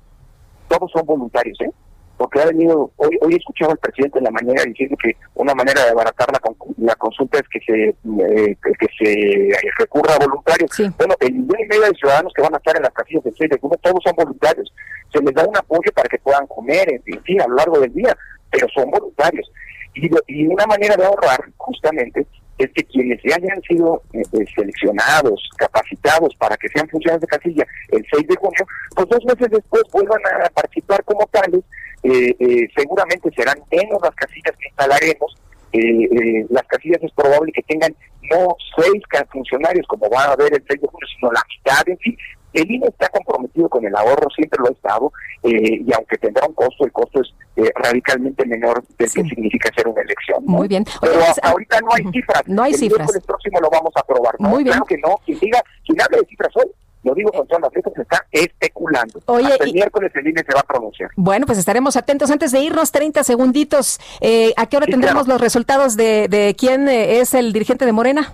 todos 0.67 0.91
son 0.91 1.05
voluntarios, 1.05 1.59
¿eh? 1.61 1.71
Porque 2.17 2.41
ha 2.41 2.45
venido, 2.45 2.91
hoy 2.97 3.17
hoy 3.21 3.33
he 3.33 3.37
escuchado 3.37 3.71
al 3.71 3.77
presidente 3.77 4.19
en 4.19 4.25
la 4.25 4.31
mañana 4.31 4.63
diciendo 4.63 4.95
que 5.01 5.15
una 5.35 5.53
manera 5.53 5.83
de 5.83 5.91
abaratar 5.91 6.27
la, 6.31 6.39
la 6.77 6.95
consulta 6.95 7.39
es 7.39 7.47
que 7.49 7.59
se 7.59 7.89
eh, 7.89 8.57
que 8.61 8.87
se 8.97 9.49
recurra 9.77 10.15
a 10.15 10.25
voluntarios. 10.25 10.71
Bueno, 10.97 11.15
el 11.19 11.33
millón 11.33 11.59
y 11.59 11.65
medio 11.67 11.83
de 11.83 11.97
ciudadanos 11.97 12.33
que 12.33 12.41
van 12.41 12.53
a 12.53 12.57
estar 12.57 12.75
en 12.75 12.83
las 12.83 12.93
casillas 12.93 13.23
del 13.23 13.35
6 13.37 13.49
de 13.49 13.59
junio, 13.59 13.77
todos 13.81 13.99
son 14.03 14.15
voluntarios. 14.15 14.73
Se 15.13 15.21
les 15.21 15.33
da 15.33 15.45
un 15.45 15.57
apoyo 15.57 15.91
para 15.93 16.07
que 16.09 16.17
puedan 16.19 16.47
comer, 16.47 17.01
en 17.05 17.23
fin, 17.23 17.41
a 17.41 17.47
lo 17.47 17.55
largo 17.55 17.79
del 17.79 17.93
día, 17.93 18.15
pero 18.49 18.67
son 18.73 18.89
voluntarios. 18.91 19.49
Y, 19.93 20.09
y 20.27 20.47
una 20.47 20.65
manera 20.65 20.95
de 20.95 21.05
ahorrar, 21.05 21.39
justamente, 21.57 22.25
es 22.57 22.71
que 22.73 22.83
quienes 22.85 23.19
ya 23.23 23.35
hayan 23.35 23.61
sido 23.63 24.01
eh, 24.13 24.21
eh, 24.21 24.45
seleccionados, 24.55 25.49
capacitados 25.57 26.33
para 26.35 26.55
que 26.57 26.69
sean 26.69 26.87
funcionarios 26.87 27.21
de 27.21 27.27
casilla 27.27 27.67
el 27.89 28.05
6 28.11 28.27
de 28.27 28.35
junio, 28.35 28.65
pues 28.95 29.07
dos 29.09 29.25
meses 29.25 29.49
después 29.51 29.83
vuelvan 29.91 30.21
a 30.43 30.49
participar 30.49 31.03
como 31.03 31.25
tales 31.27 31.61
eh, 32.05 32.35
eh, 32.37 32.67
seguramente 32.77 33.31
serán 33.35 33.57
menos 33.71 33.99
las 33.99 34.13
casillas 34.13 34.55
que 34.59 34.67
instalaremos. 34.67 35.35
Eh, 35.71 36.45
las 36.49 36.63
casillas 36.67 37.01
es 37.01 37.11
probable 37.13 37.51
que 37.51 37.63
tengan 37.63 37.95
no 38.29 38.55
seis 38.77 39.01
funcionarios 39.31 39.87
como 39.87 40.07
va 40.09 40.25
a 40.25 40.33
haber 40.33 40.53
el 40.53 40.63
6 40.67 40.81
de 40.81 40.87
junio, 40.87 41.07
sino 41.15 41.31
la 41.31 41.41
mitad. 41.49 41.81
En 41.87 41.97
fin, 41.97 42.15
el 42.53 42.71
INE 42.71 42.87
está 42.87 43.09
comprometido 43.09 43.67
con 43.69 43.83
el 43.85 43.95
ahorro, 43.95 44.29
siempre 44.35 44.59
lo 44.59 44.69
ha 44.69 44.71
estado, 44.71 45.11
y 45.43 45.91
aunque 45.93 46.17
tendrá 46.17 46.47
un 46.47 46.53
costo, 46.53 46.85
el 46.85 46.91
costo 46.91 47.21
es 47.21 47.71
radicalmente 47.75 48.45
menor 48.45 48.83
del 48.87 48.95
que 48.97 49.07
significa 49.07 49.69
hacer 49.69 49.87
una 49.87 50.01
elección. 50.01 50.45
Muy 50.45 50.67
bien. 50.67 50.85
Pero 51.01 51.13
pues, 51.13 51.39
ahorita 51.43 51.81
no 51.81 51.89
hay 51.91 52.03
cifras. 52.11 52.43
No 52.47 52.63
hay 52.63 52.71
el 52.71 52.77
cifras. 52.77 53.15
El 53.15 53.21
próximo 53.21 53.59
lo 53.59 53.69
vamos 53.69 53.91
a 53.95 53.99
aprobar. 53.99 54.35
¿no? 54.39 54.49
Muy 54.49 54.63
bien. 54.63 54.73
Claro 54.73 54.85
que 54.85 54.97
no. 54.97 55.17
Quien 55.25 55.39
diga, 55.39 55.61
quien 55.85 56.01
hable 56.01 56.19
de 56.19 56.25
cifras 56.27 56.55
hoy, 56.55 56.71
lo 57.05 57.13
digo 57.13 57.31
con 57.31 57.47
todas 57.47 57.61
las 57.61 57.73
letras, 57.73 57.93
se 57.95 58.01
está 58.01 58.25
especulando. 58.31 59.21
Oye, 59.27 59.47
Hasta 59.47 59.63
el 59.63 59.73
miércoles 59.73 60.11
el 60.15 60.27
INE 60.27 60.43
se 60.45 60.53
va 60.53 60.61
a 60.61 60.63
pronunciar. 60.63 61.11
Bueno, 61.15 61.45
pues 61.45 61.59
estaremos 61.59 61.95
atentos. 61.95 62.31
Antes 62.31 62.51
de 62.51 62.59
irnos, 62.59 62.91
30 62.91 63.23
segunditos, 63.23 63.99
eh, 64.21 64.53
¿a 64.57 64.65
qué 64.65 64.77
hora 64.77 64.87
tendremos 64.87 65.27
los 65.27 65.39
resultados 65.39 65.95
de, 65.95 66.27
de 66.27 66.55
quién 66.57 66.89
eh, 66.89 67.19
es 67.19 67.35
el 67.35 67.53
dirigente 67.53 67.85
de 67.85 67.91
Morena? 67.91 68.33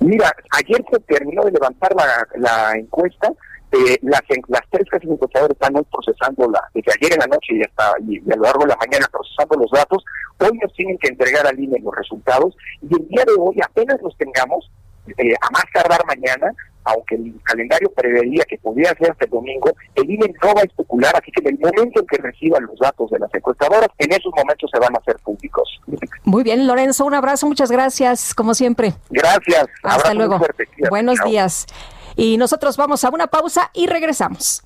Mira, 0.00 0.32
ayer 0.50 0.84
se 0.92 1.00
terminó 1.00 1.44
de 1.44 1.52
levantar 1.52 1.94
la, 1.96 2.28
la 2.36 2.76
encuesta. 2.76 3.32
Eh, 3.72 3.98
las, 4.02 4.22
las 4.48 4.62
tres 4.70 4.88
casas 4.88 5.10
encuestadoras 5.10 5.50
están 5.50 5.76
hoy 5.76 5.84
procesando, 5.90 6.50
la, 6.50 6.62
desde 6.72 6.92
ayer 6.98 7.12
en 7.14 7.20
la 7.20 7.26
noche 7.26 7.54
y 7.54 7.62
hasta 7.62 7.92
y, 8.06 8.18
a 8.30 8.36
lo 8.36 8.42
largo 8.42 8.60
de 8.60 8.68
la 8.68 8.76
mañana 8.76 9.06
procesando 9.10 9.56
los 9.56 9.70
datos. 9.70 10.04
Hoy 10.38 10.58
nos 10.62 10.72
tienen 10.74 10.98
que 10.98 11.08
entregar 11.08 11.46
al 11.46 11.58
INE 11.58 11.78
los 11.80 11.94
resultados 11.94 12.54
y 12.82 12.94
el 12.94 13.08
día 13.08 13.24
de 13.26 13.34
hoy, 13.38 13.56
apenas 13.62 14.00
los 14.02 14.16
tengamos, 14.16 14.70
eh, 15.16 15.34
a 15.40 15.50
más 15.50 15.64
tardar 15.72 16.04
mañana, 16.06 16.52
aunque 16.84 17.16
el 17.16 17.34
calendario 17.42 17.90
preveía 17.92 18.44
que 18.44 18.58
pudiera 18.58 18.94
ser 18.96 19.10
hasta 19.10 19.24
el 19.24 19.30
domingo, 19.30 19.70
el 19.94 20.10
INE 20.10 20.34
no 20.42 20.54
va 20.54 20.62
a 20.62 20.64
especular, 20.64 21.14
así 21.16 21.30
que 21.32 21.40
en 21.40 21.54
el 21.54 21.58
momento 21.58 22.00
en 22.00 22.06
que 22.06 22.16
reciban 22.18 22.64
los 22.64 22.78
datos 22.78 23.10
de 23.10 23.18
las 23.18 23.32
encuestadoras, 23.34 23.88
en 23.98 24.10
esos 24.12 24.32
momentos 24.36 24.70
se 24.72 24.78
van 24.78 24.94
a 24.94 24.98
hacer 24.98 25.16
públicos. 25.22 25.80
Muy 26.24 26.42
bien, 26.42 26.66
Lorenzo, 26.66 27.04
un 27.04 27.14
abrazo, 27.14 27.46
muchas 27.46 27.70
gracias, 27.70 28.34
como 28.34 28.54
siempre. 28.54 28.94
Gracias. 29.10 29.66
Hasta 29.82 30.14
luego. 30.14 30.40
Buenos 30.88 31.18
días. 31.24 31.66
Y 32.16 32.36
nosotros 32.36 32.76
vamos 32.76 33.04
a 33.04 33.10
una 33.10 33.28
pausa 33.28 33.70
y 33.74 33.86
regresamos. 33.86 34.62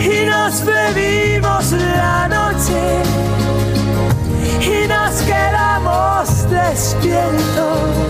Y 0.00 0.26
nos 0.26 0.64
bebimos 0.64 1.72
la 1.72 2.28
noche 2.28 3.27
y 4.60 4.88
nos 4.88 5.22
quedamos 5.22 6.50
despiertos 6.50 8.08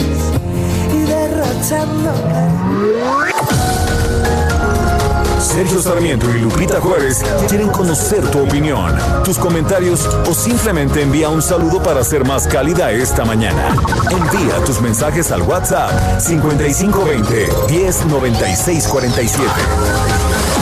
Sergio 5.40 5.82
Sarmiento 5.82 6.30
y 6.30 6.40
Lupita 6.40 6.80
Juárez 6.80 7.22
quieren 7.48 7.68
conocer 7.68 8.22
tu 8.30 8.44
opinión, 8.44 8.96
tus 9.24 9.38
comentarios 9.38 10.06
o 10.28 10.32
simplemente 10.32 11.02
envía 11.02 11.28
un 11.28 11.42
saludo 11.42 11.82
para 11.82 12.04
ser 12.04 12.24
más 12.24 12.46
cálida 12.46 12.92
esta 12.92 13.24
mañana. 13.24 13.74
Envía 14.10 14.64
tus 14.64 14.80
mensajes 14.80 15.32
al 15.32 15.42
WhatsApp 15.42 16.20
5520 16.20 17.48
109647. 17.68 20.57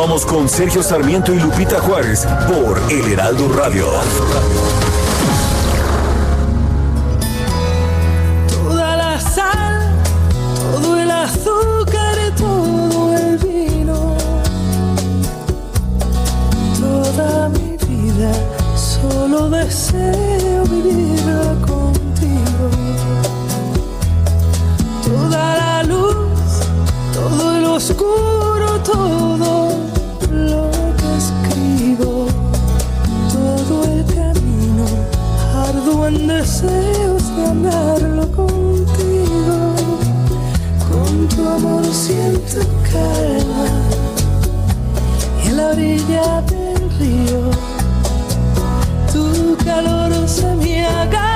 Continuamos 0.00 0.24
con 0.24 0.48
Sergio 0.48 0.82
Sarmiento 0.82 1.34
y 1.34 1.38
Lupita 1.38 1.78
Juárez 1.78 2.26
por 2.48 2.80
El 2.90 3.12
Heraldo 3.12 3.52
Radio. 3.52 3.86
Toda 8.48 8.96
la 8.96 9.20
sal, 9.20 9.92
todo 10.72 10.96
el 10.96 11.10
azúcar 11.10 12.16
y 12.26 12.30
todo 12.32 13.14
el 13.14 13.36
vino. 13.36 14.16
Toda 16.80 17.50
mi 17.50 17.76
vida 17.86 18.32
solo 18.74 19.50
deseo 19.50 20.64
vivirla 20.64 21.56
contigo. 21.66 22.70
Toda 25.04 25.56
la 25.56 25.82
luz, 25.82 26.16
todo 27.12 27.54
el 27.54 27.66
oscuro, 27.66 28.80
todo 28.82 29.49
en 36.10 36.26
deseos 36.26 37.36
de 37.36 37.46
andarlo 37.46 38.30
contigo. 38.32 39.74
Con 40.88 41.28
tu 41.28 41.48
amor 41.48 41.84
siento 41.92 42.58
calma 42.92 43.66
y 45.44 45.48
en 45.48 45.56
la 45.56 45.66
orilla 45.68 46.42
del 46.42 46.82
río, 46.98 47.50
tu 49.12 49.64
calor 49.64 50.28
se 50.28 50.54
me 50.56 50.84
agarra. 50.86 51.29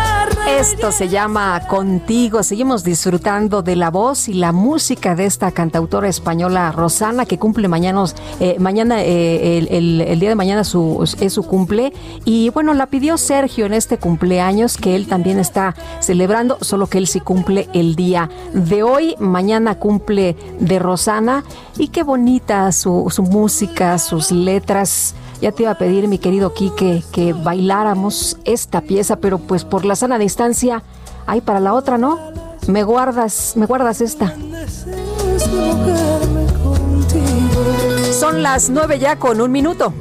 Esto 0.47 0.93
se 0.93 1.09
llama 1.09 1.59
Contigo. 1.69 2.43
Seguimos 2.43 2.85
disfrutando 2.85 3.63
de 3.63 3.77
la 3.77 3.91
voz 3.91 4.29
y 4.29 4.35
la 4.35 4.53
música 4.53 5.15
de 5.15 5.25
esta 5.25 5.51
cantautora 5.53 6.07
española 6.07 6.71
Rosana 6.71 7.25
que 7.25 7.39
cumple 7.39 7.67
mañana, 7.67 8.05
eh, 8.41 8.57
mañana 8.59 9.03
eh, 9.03 9.67
el, 9.71 10.21
día 10.21 10.29
de 10.29 10.35
mañana 10.35 10.61
es 10.61 10.69
su 10.69 11.47
cumple. 11.49 11.95
Y 12.27 12.51
bueno, 12.51 12.75
la 12.75 12.87
pidió 12.87 13.17
Sergio 13.17 13.65
en 13.65 13.73
este 13.73 13.97
cumpleaños 13.97 14.77
que 14.77 14.97
él 14.97 15.07
también 15.07 15.39
está 15.39 15.75
celebrando, 16.01 16.59
solo 16.61 16.89
que 16.89 16.99
él 16.99 17.07
sí 17.07 17.21
cumple 17.21 17.71
el 17.73 17.97
día 17.97 18.29
de 18.53 18.83
hoy. 18.83 19.17
Mañana 19.19 19.79
cumple 19.79 20.37
de 20.61 20.79
Rosana. 20.79 21.43
Y 21.79 21.89
qué 21.89 22.03
bonita 22.03 22.71
su 22.71 23.11
música, 23.31 23.99
sus 23.99 24.31
letras. 24.31 25.15
Ya 25.45 25.53
te 25.53 25.65
iba 25.65 25.73
a 25.73 25.75
pedir, 25.77 26.09
mi 26.09 26.17
querido 26.17 26.55
Quique, 26.55 27.05
que 27.13 27.35
bailáramos 27.35 28.39
esta 28.47 28.81
pieza, 28.81 29.17
pero 29.17 29.37
pues 29.37 29.63
por 29.67 29.85
la 29.85 29.95
sana 29.95 30.19
distancia, 30.19 30.83
hay 31.27 31.43
para 31.43 31.61
la 31.61 31.75
otra, 31.75 31.99
¿no? 31.99 32.19
Me 32.67 32.83
guardas, 32.83 33.53
me 33.55 33.67
guardas 33.67 34.01
esta. 34.01 34.35
Son 38.19 38.43
las 38.43 38.71
nueve 38.71 38.99
ya 38.99 39.19
con 39.19 39.43
un 39.43 39.53
minuto. 39.53 39.93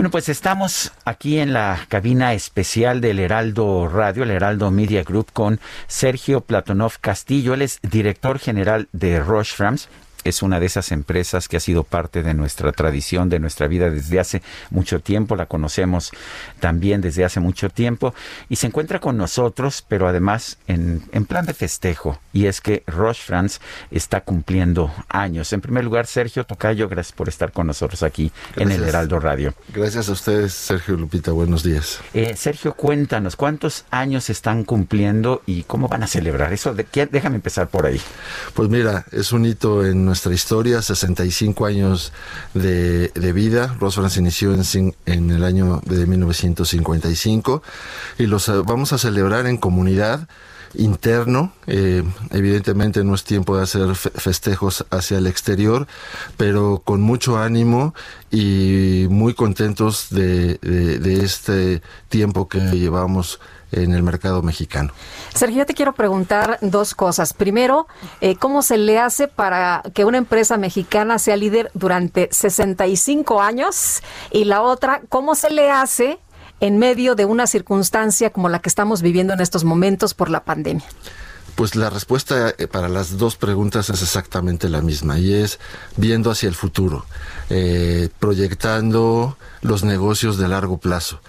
Bueno, 0.00 0.10
pues 0.12 0.30
estamos 0.30 0.92
aquí 1.04 1.40
en 1.40 1.52
la 1.52 1.84
cabina 1.90 2.32
especial 2.32 3.02
del 3.02 3.18
Heraldo 3.18 3.86
Radio, 3.86 4.22
el 4.22 4.30
Heraldo 4.30 4.70
Media 4.70 5.04
Group, 5.04 5.26
con 5.30 5.60
Sergio 5.88 6.40
Platonov 6.40 6.94
Castillo. 7.02 7.52
Él 7.52 7.60
es 7.60 7.80
director 7.82 8.38
general 8.38 8.88
de 8.92 9.20
Roche 9.20 9.56
es 10.24 10.42
una 10.42 10.60
de 10.60 10.66
esas 10.66 10.92
empresas 10.92 11.48
que 11.48 11.56
ha 11.56 11.60
sido 11.60 11.84
parte 11.84 12.22
de 12.22 12.34
nuestra 12.34 12.72
tradición, 12.72 13.28
de 13.28 13.38
nuestra 13.38 13.66
vida 13.66 13.90
desde 13.90 14.20
hace 14.20 14.42
mucho 14.70 15.00
tiempo, 15.00 15.36
la 15.36 15.46
conocemos 15.46 16.12
también 16.60 17.00
desde 17.00 17.24
hace 17.24 17.40
mucho 17.40 17.70
tiempo 17.70 18.14
y 18.48 18.56
se 18.56 18.66
encuentra 18.66 19.00
con 19.00 19.16
nosotros, 19.16 19.84
pero 19.86 20.08
además 20.08 20.58
en, 20.66 21.00
plan 21.26 21.46
de 21.46 21.54
festejo, 21.54 22.18
y 22.32 22.46
es 22.46 22.60
que 22.60 22.82
Roche 22.86 23.22
France 23.24 23.60
está 23.90 24.22
cumpliendo 24.22 24.92
años. 25.08 25.52
En 25.52 25.60
primer 25.60 25.84
lugar, 25.84 26.06
Sergio 26.06 26.44
Tocayo, 26.44 26.88
gracias 26.88 27.14
por 27.14 27.28
estar 27.28 27.52
con 27.52 27.66
nosotros 27.66 28.02
aquí 28.02 28.32
en 28.56 28.72
el 28.72 28.82
Heraldo 28.82 29.20
Radio. 29.20 29.54
Gracias 29.72 30.08
a 30.08 30.12
ustedes, 30.12 30.52
Sergio 30.52 30.96
Lupita, 30.96 31.30
buenos 31.30 31.62
días. 31.62 32.00
Eh, 32.14 32.34
Sergio, 32.36 32.74
cuéntanos, 32.74 33.36
¿cuántos 33.36 33.84
años 33.90 34.30
están 34.30 34.64
cumpliendo 34.64 35.42
y 35.46 35.62
cómo 35.64 35.88
van 35.88 36.02
a 36.02 36.06
celebrar 36.06 36.52
eso? 36.52 36.74
De, 36.74 36.86
déjame 37.10 37.36
empezar 37.36 37.68
por 37.68 37.86
ahí. 37.86 38.00
Pues 38.54 38.68
mira, 38.68 39.04
es 39.12 39.32
un 39.32 39.46
hito 39.46 39.86
en 39.86 40.09
nuestra 40.10 40.34
historia, 40.34 40.82
65 40.82 41.66
años 41.66 42.12
de, 42.52 43.32
vida. 43.32 43.76
Rosfrans 43.78 44.16
inició 44.16 44.52
en, 44.52 44.94
en, 45.06 45.30
el 45.30 45.44
año 45.44 45.80
de 45.86 46.04
1955 46.04 47.62
y 48.18 48.26
los 48.26 48.48
eh, 48.48 48.54
vamos 48.66 48.92
a 48.92 48.98
celebrar 48.98 49.46
en 49.46 49.56
comunidad 49.56 50.28
interno. 50.74 51.52
Eh, 51.68 52.02
evidentemente 52.32 53.04
no 53.04 53.14
es 53.14 53.22
tiempo 53.22 53.56
de 53.56 53.62
hacer 53.62 53.94
festejos 53.94 54.84
hacia 54.90 55.18
el 55.18 55.28
exterior, 55.28 55.86
pero 56.36 56.82
con 56.84 57.00
mucho 57.00 57.38
ánimo 57.38 57.94
y 58.32 59.06
muy 59.10 59.34
contentos 59.34 60.08
de 60.10 60.58
este 61.22 61.82
tiempo 62.08 62.48
que 62.48 62.58
llevamos 62.58 63.38
en 63.72 63.92
el 63.92 64.02
mercado 64.02 64.42
mexicano. 64.42 64.92
Sergio, 65.34 65.58
yo 65.58 65.66
te 65.66 65.74
quiero 65.74 65.94
preguntar 65.94 66.58
dos 66.60 66.94
cosas. 66.94 67.32
Primero, 67.32 67.86
eh, 68.20 68.36
¿cómo 68.36 68.62
se 68.62 68.78
le 68.78 68.98
hace 68.98 69.28
para 69.28 69.82
que 69.94 70.04
una 70.04 70.18
empresa 70.18 70.56
mexicana 70.56 71.18
sea 71.18 71.36
líder 71.36 71.70
durante 71.74 72.28
65 72.30 73.40
años? 73.40 74.02
Y 74.30 74.44
la 74.44 74.62
otra, 74.62 75.02
¿cómo 75.08 75.34
se 75.34 75.50
le 75.50 75.70
hace 75.70 76.18
en 76.60 76.78
medio 76.78 77.14
de 77.14 77.24
una 77.24 77.46
circunstancia 77.46 78.30
como 78.30 78.48
la 78.48 78.60
que 78.60 78.68
estamos 78.68 79.02
viviendo 79.02 79.32
en 79.32 79.40
estos 79.40 79.64
momentos 79.64 80.14
por 80.14 80.30
la 80.30 80.44
pandemia? 80.44 80.84
Pues 81.54 81.76
la 81.76 81.90
respuesta 81.90 82.54
eh, 82.56 82.66
para 82.68 82.88
las 82.88 83.18
dos 83.18 83.36
preguntas 83.36 83.90
es 83.90 84.02
exactamente 84.02 84.68
la 84.68 84.80
misma 84.80 85.18
y 85.18 85.34
es 85.34 85.58
viendo 85.96 86.30
hacia 86.30 86.48
el 86.48 86.54
futuro, 86.54 87.04
eh, 87.50 88.08
proyectando 88.18 89.36
los 89.60 89.84
negocios 89.84 90.38
de 90.38 90.48
largo 90.48 90.78
plazo. 90.78 91.20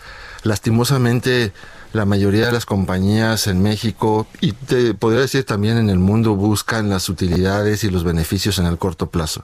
Lastimosamente, 0.44 1.54
la 1.94 2.06
mayoría 2.06 2.46
de 2.46 2.52
las 2.52 2.66
compañías 2.66 3.48
en 3.48 3.62
México 3.62 4.28
y 4.40 4.54
te 4.54 4.94
podría 4.94 5.22
decir 5.22 5.44
también 5.44 5.78
en 5.78 5.90
el 5.90 6.00
mundo 6.00 6.36
buscan 6.36 6.90
las 6.90 7.10
utilidades 7.10 7.84
y 7.84 7.90
los 7.90 8.04
beneficios 8.04 8.60
en 8.60 8.66
el 8.66 8.78
corto 8.78 9.10
plazo. 9.10 9.44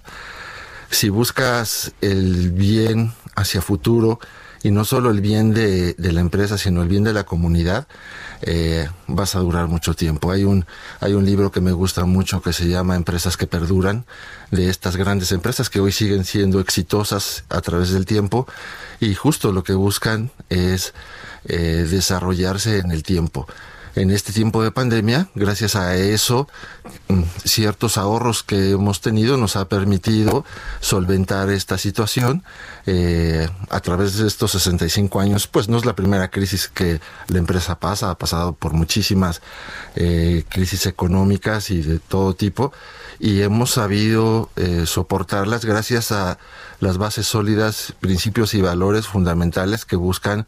Si 0.89 1.09
buscas 1.09 1.91
el 2.01 2.51
bien 2.51 3.13
hacia 3.35 3.61
futuro 3.61 4.19
y 4.63 4.71
no 4.71 4.85
solo 4.85 5.11
el 5.11 5.21
bien 5.21 5.53
de, 5.53 5.95
la 5.97 6.21
empresa, 6.21 6.57
sino 6.57 6.81
el 6.81 6.87
bien 6.87 7.03
de 7.03 7.13
la 7.13 7.25
comunidad, 7.25 7.87
eh, 8.41 8.89
vas 9.07 9.35
a 9.35 9.39
durar 9.39 9.67
mucho 9.67 9.93
tiempo. 9.93 10.31
Hay 10.31 10.43
un, 10.43 10.65
hay 10.99 11.13
un 11.13 11.25
libro 11.25 11.51
que 11.51 11.61
me 11.61 11.71
gusta 11.71 12.05
mucho 12.05 12.41
que 12.41 12.53
se 12.53 12.67
llama 12.67 12.95
Empresas 12.95 13.37
que 13.37 13.47
Perduran, 13.47 14.05
de 14.51 14.69
estas 14.69 14.95
grandes 14.95 15.31
empresas 15.31 15.69
que 15.69 15.79
hoy 15.79 15.91
siguen 15.91 16.23
siendo 16.23 16.59
exitosas 16.59 17.43
a 17.49 17.61
través 17.61 17.91
del 17.91 18.05
tiempo 18.05 18.47
y 18.99 19.13
justo 19.13 19.51
lo 19.51 19.63
que 19.63 19.73
buscan 19.73 20.31
es 20.49 20.93
eh, 21.45 21.87
desarrollarse 21.89 22.79
en 22.79 22.91
el 22.91 23.03
tiempo. 23.03 23.47
En 23.97 24.11
este 24.11 24.31
tiempo 24.31 24.61
de 24.61 24.69
pandemia, 24.69 25.27
gracias 25.33 25.75
a 25.75 25.95
eso, 25.95 26.47
mm, 27.07 27.23
ciertos 27.43 27.97
ahorros 27.97 28.43
que 28.43 28.69
hemos 28.71 29.01
tenido 29.01 29.37
nos 29.37 29.55
ha 29.55 29.67
permitido 29.67 30.45
solventar 30.81 31.49
esta 31.49 31.79
situación 31.79 32.43
eh, 32.85 33.49
a 33.71 33.79
través 33.79 34.17
de 34.17 34.27
estos 34.27 34.51
65 34.51 35.19
años. 35.19 35.47
Pues 35.47 35.67
no 35.67 35.77
es 35.77 35.85
la 35.85 35.95
primera 35.95 36.29
crisis 36.29 36.67
que 36.67 37.01
la 37.27 37.39
empresa 37.39 37.79
pasa, 37.79 38.11
ha 38.11 38.17
pasado 38.19 38.53
por 38.53 38.73
muchísimas 38.73 39.41
eh, 39.95 40.43
crisis 40.47 40.85
económicas 40.85 41.71
y 41.71 41.81
de 41.81 41.97
todo 41.97 42.35
tipo 42.35 42.73
y 43.19 43.41
hemos 43.41 43.71
sabido 43.71 44.51
soportarlas 44.85 45.65
gracias 45.65 46.11
a 46.11 46.37
las 46.79 46.99
bases 46.99 47.25
sólidas, 47.25 47.95
principios 47.99 48.53
y 48.53 48.61
valores 48.61 49.07
fundamentales 49.07 49.85
que 49.85 49.95
buscan 49.95 50.45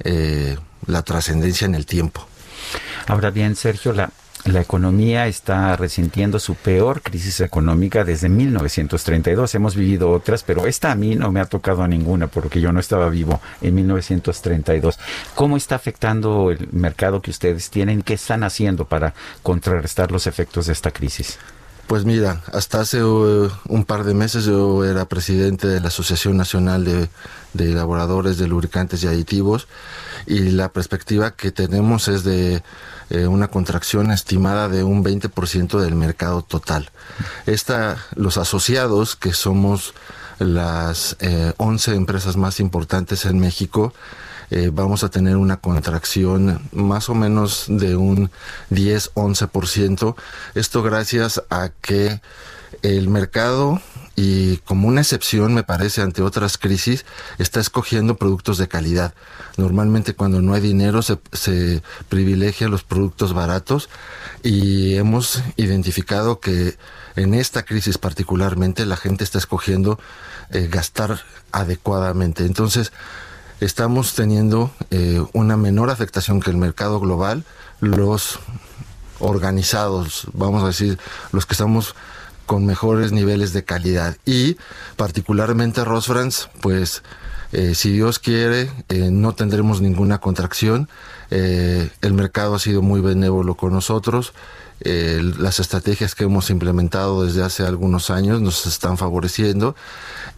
eh, 0.00 0.56
la 0.86 1.02
trascendencia 1.02 1.66
en 1.66 1.74
el 1.74 1.84
tiempo. 1.84 2.26
Ahora 3.06 3.30
bien, 3.30 3.56
Sergio, 3.56 3.92
la, 3.92 4.10
economía 4.60 5.26
está 5.26 5.76
resintiendo 5.76 6.38
su 6.38 6.54
peor 6.54 7.02
crisis 7.02 7.40
económica 7.40 8.04
desde 8.04 8.28
1932. 8.28 9.54
Hemos 9.54 9.76
vivido 9.76 10.10
otras, 10.10 10.42
pero 10.42 10.66
esta 10.66 10.90
a 10.90 10.94
mí 10.94 11.16
no 11.16 11.30
me 11.32 11.40
ha 11.40 11.44
tocado 11.44 11.82
a 11.82 11.88
ninguna 11.88 12.28
porque 12.28 12.60
yo 12.60 12.72
no 12.72 12.80
estaba 12.80 13.08
vivo 13.10 13.40
en 13.60 13.74
1932. 13.74 14.98
¿Cómo 15.34 15.56
está 15.56 15.74
afectando 15.74 16.50
el 16.50 16.68
mercado 16.72 17.20
que 17.20 17.30
ustedes 17.30 17.68
tienen? 17.68 18.02
¿Qué 18.02 18.14
están 18.14 18.42
haciendo 18.42 18.86
para 18.86 19.12
contrarrestar 19.42 20.12
los 20.12 20.26
efectos 20.26 20.66
de 20.66 20.72
esta 20.72 20.92
crisis? 20.92 21.38
Pues 21.88 22.04
mira, 22.04 22.42
hasta 22.52 22.82
hace 22.82 23.02
uh, 23.02 23.50
un 23.66 23.84
par 23.86 24.04
de 24.04 24.12
meses 24.12 24.44
yo 24.44 24.84
era 24.84 25.06
presidente 25.06 25.66
de 25.66 25.80
la 25.80 25.88
Asociación 25.88 26.36
Nacional 26.36 26.84
de, 26.84 27.08
Elaboradores 27.58 28.36
de 28.36 28.46
Lubricantes 28.46 29.02
y 29.02 29.06
Aditivos 29.06 29.68
y 30.26 30.50
la 30.50 30.68
perspectiva 30.68 31.30
que 31.30 31.50
tenemos 31.50 32.08
es 32.08 32.24
de 32.24 32.62
eh, 33.08 33.26
una 33.26 33.48
contracción 33.48 34.10
estimada 34.10 34.68
de 34.68 34.84
un 34.84 35.02
20% 35.02 35.80
del 35.80 35.94
mercado 35.94 36.42
total. 36.42 36.90
Esta, 37.46 37.96
los 38.14 38.36
asociados, 38.36 39.16
que 39.16 39.32
somos 39.32 39.94
las 40.38 41.16
eh, 41.20 41.54
11 41.56 41.94
empresas 41.94 42.36
más 42.36 42.60
importantes 42.60 43.24
en 43.24 43.38
México, 43.38 43.94
eh, 44.50 44.70
vamos 44.72 45.04
a 45.04 45.10
tener 45.10 45.36
una 45.36 45.58
contracción 45.58 46.60
más 46.72 47.08
o 47.08 47.14
menos 47.14 47.66
de 47.68 47.96
un 47.96 48.30
10-11%. 48.70 50.14
Esto 50.54 50.82
gracias 50.82 51.42
a 51.50 51.70
que 51.80 52.20
el 52.82 53.08
mercado 53.08 53.80
y 54.20 54.56
como 54.58 54.88
una 54.88 55.02
excepción 55.02 55.54
me 55.54 55.62
parece 55.62 56.02
ante 56.02 56.22
otras 56.22 56.58
crisis 56.58 57.06
está 57.38 57.60
escogiendo 57.60 58.16
productos 58.16 58.58
de 58.58 58.66
calidad. 58.66 59.14
Normalmente 59.56 60.14
cuando 60.14 60.42
no 60.42 60.54
hay 60.54 60.60
dinero 60.60 61.02
se, 61.02 61.82
privilegia 62.08 62.68
los 62.68 62.82
productos 62.82 63.32
baratos 63.32 63.88
y 64.42 64.96
hemos 64.96 65.40
identificado 65.56 66.40
que 66.40 66.76
en 67.14 67.34
esta 67.34 67.64
crisis 67.64 67.96
particularmente 67.96 68.86
la 68.86 68.96
gente 68.96 69.22
está 69.22 69.38
escogiendo 69.38 70.00
eh, 70.50 70.68
gastar 70.68 71.20
adecuadamente. 71.52 72.44
Entonces, 72.44 72.92
estamos 73.60 74.14
teniendo 74.14 74.70
eh, 74.90 75.22
una 75.32 75.56
menor 75.56 75.90
afectación 75.90 76.40
que 76.40 76.50
el 76.50 76.56
mercado 76.56 77.00
global, 77.00 77.44
los 77.80 78.38
organizados, 79.18 80.28
vamos 80.32 80.62
a 80.62 80.68
decir, 80.68 80.98
los 81.32 81.46
que 81.46 81.54
estamos 81.54 81.94
con 82.46 82.64
mejores 82.64 83.12
niveles 83.12 83.52
de 83.52 83.64
calidad 83.64 84.16
y 84.24 84.56
particularmente 84.96 85.84
Rosfrans, 85.84 86.48
pues 86.60 87.02
eh, 87.52 87.74
si 87.74 87.92
Dios 87.92 88.18
quiere, 88.18 88.70
eh, 88.88 89.10
no 89.10 89.34
tendremos 89.34 89.80
ninguna 89.80 90.18
contracción. 90.18 90.88
el 91.30 92.12
mercado 92.14 92.54
ha 92.54 92.58
sido 92.58 92.80
muy 92.80 93.00
benévolo 93.00 93.54
con 93.54 93.72
nosotros. 93.72 94.32
las 94.80 95.58
estrategias 95.58 96.14
que 96.14 96.24
hemos 96.24 96.50
implementado 96.50 97.24
desde 97.24 97.42
hace 97.42 97.64
algunos 97.64 98.10
años 98.10 98.40
nos 98.40 98.64
están 98.64 98.96
favoreciendo 98.96 99.74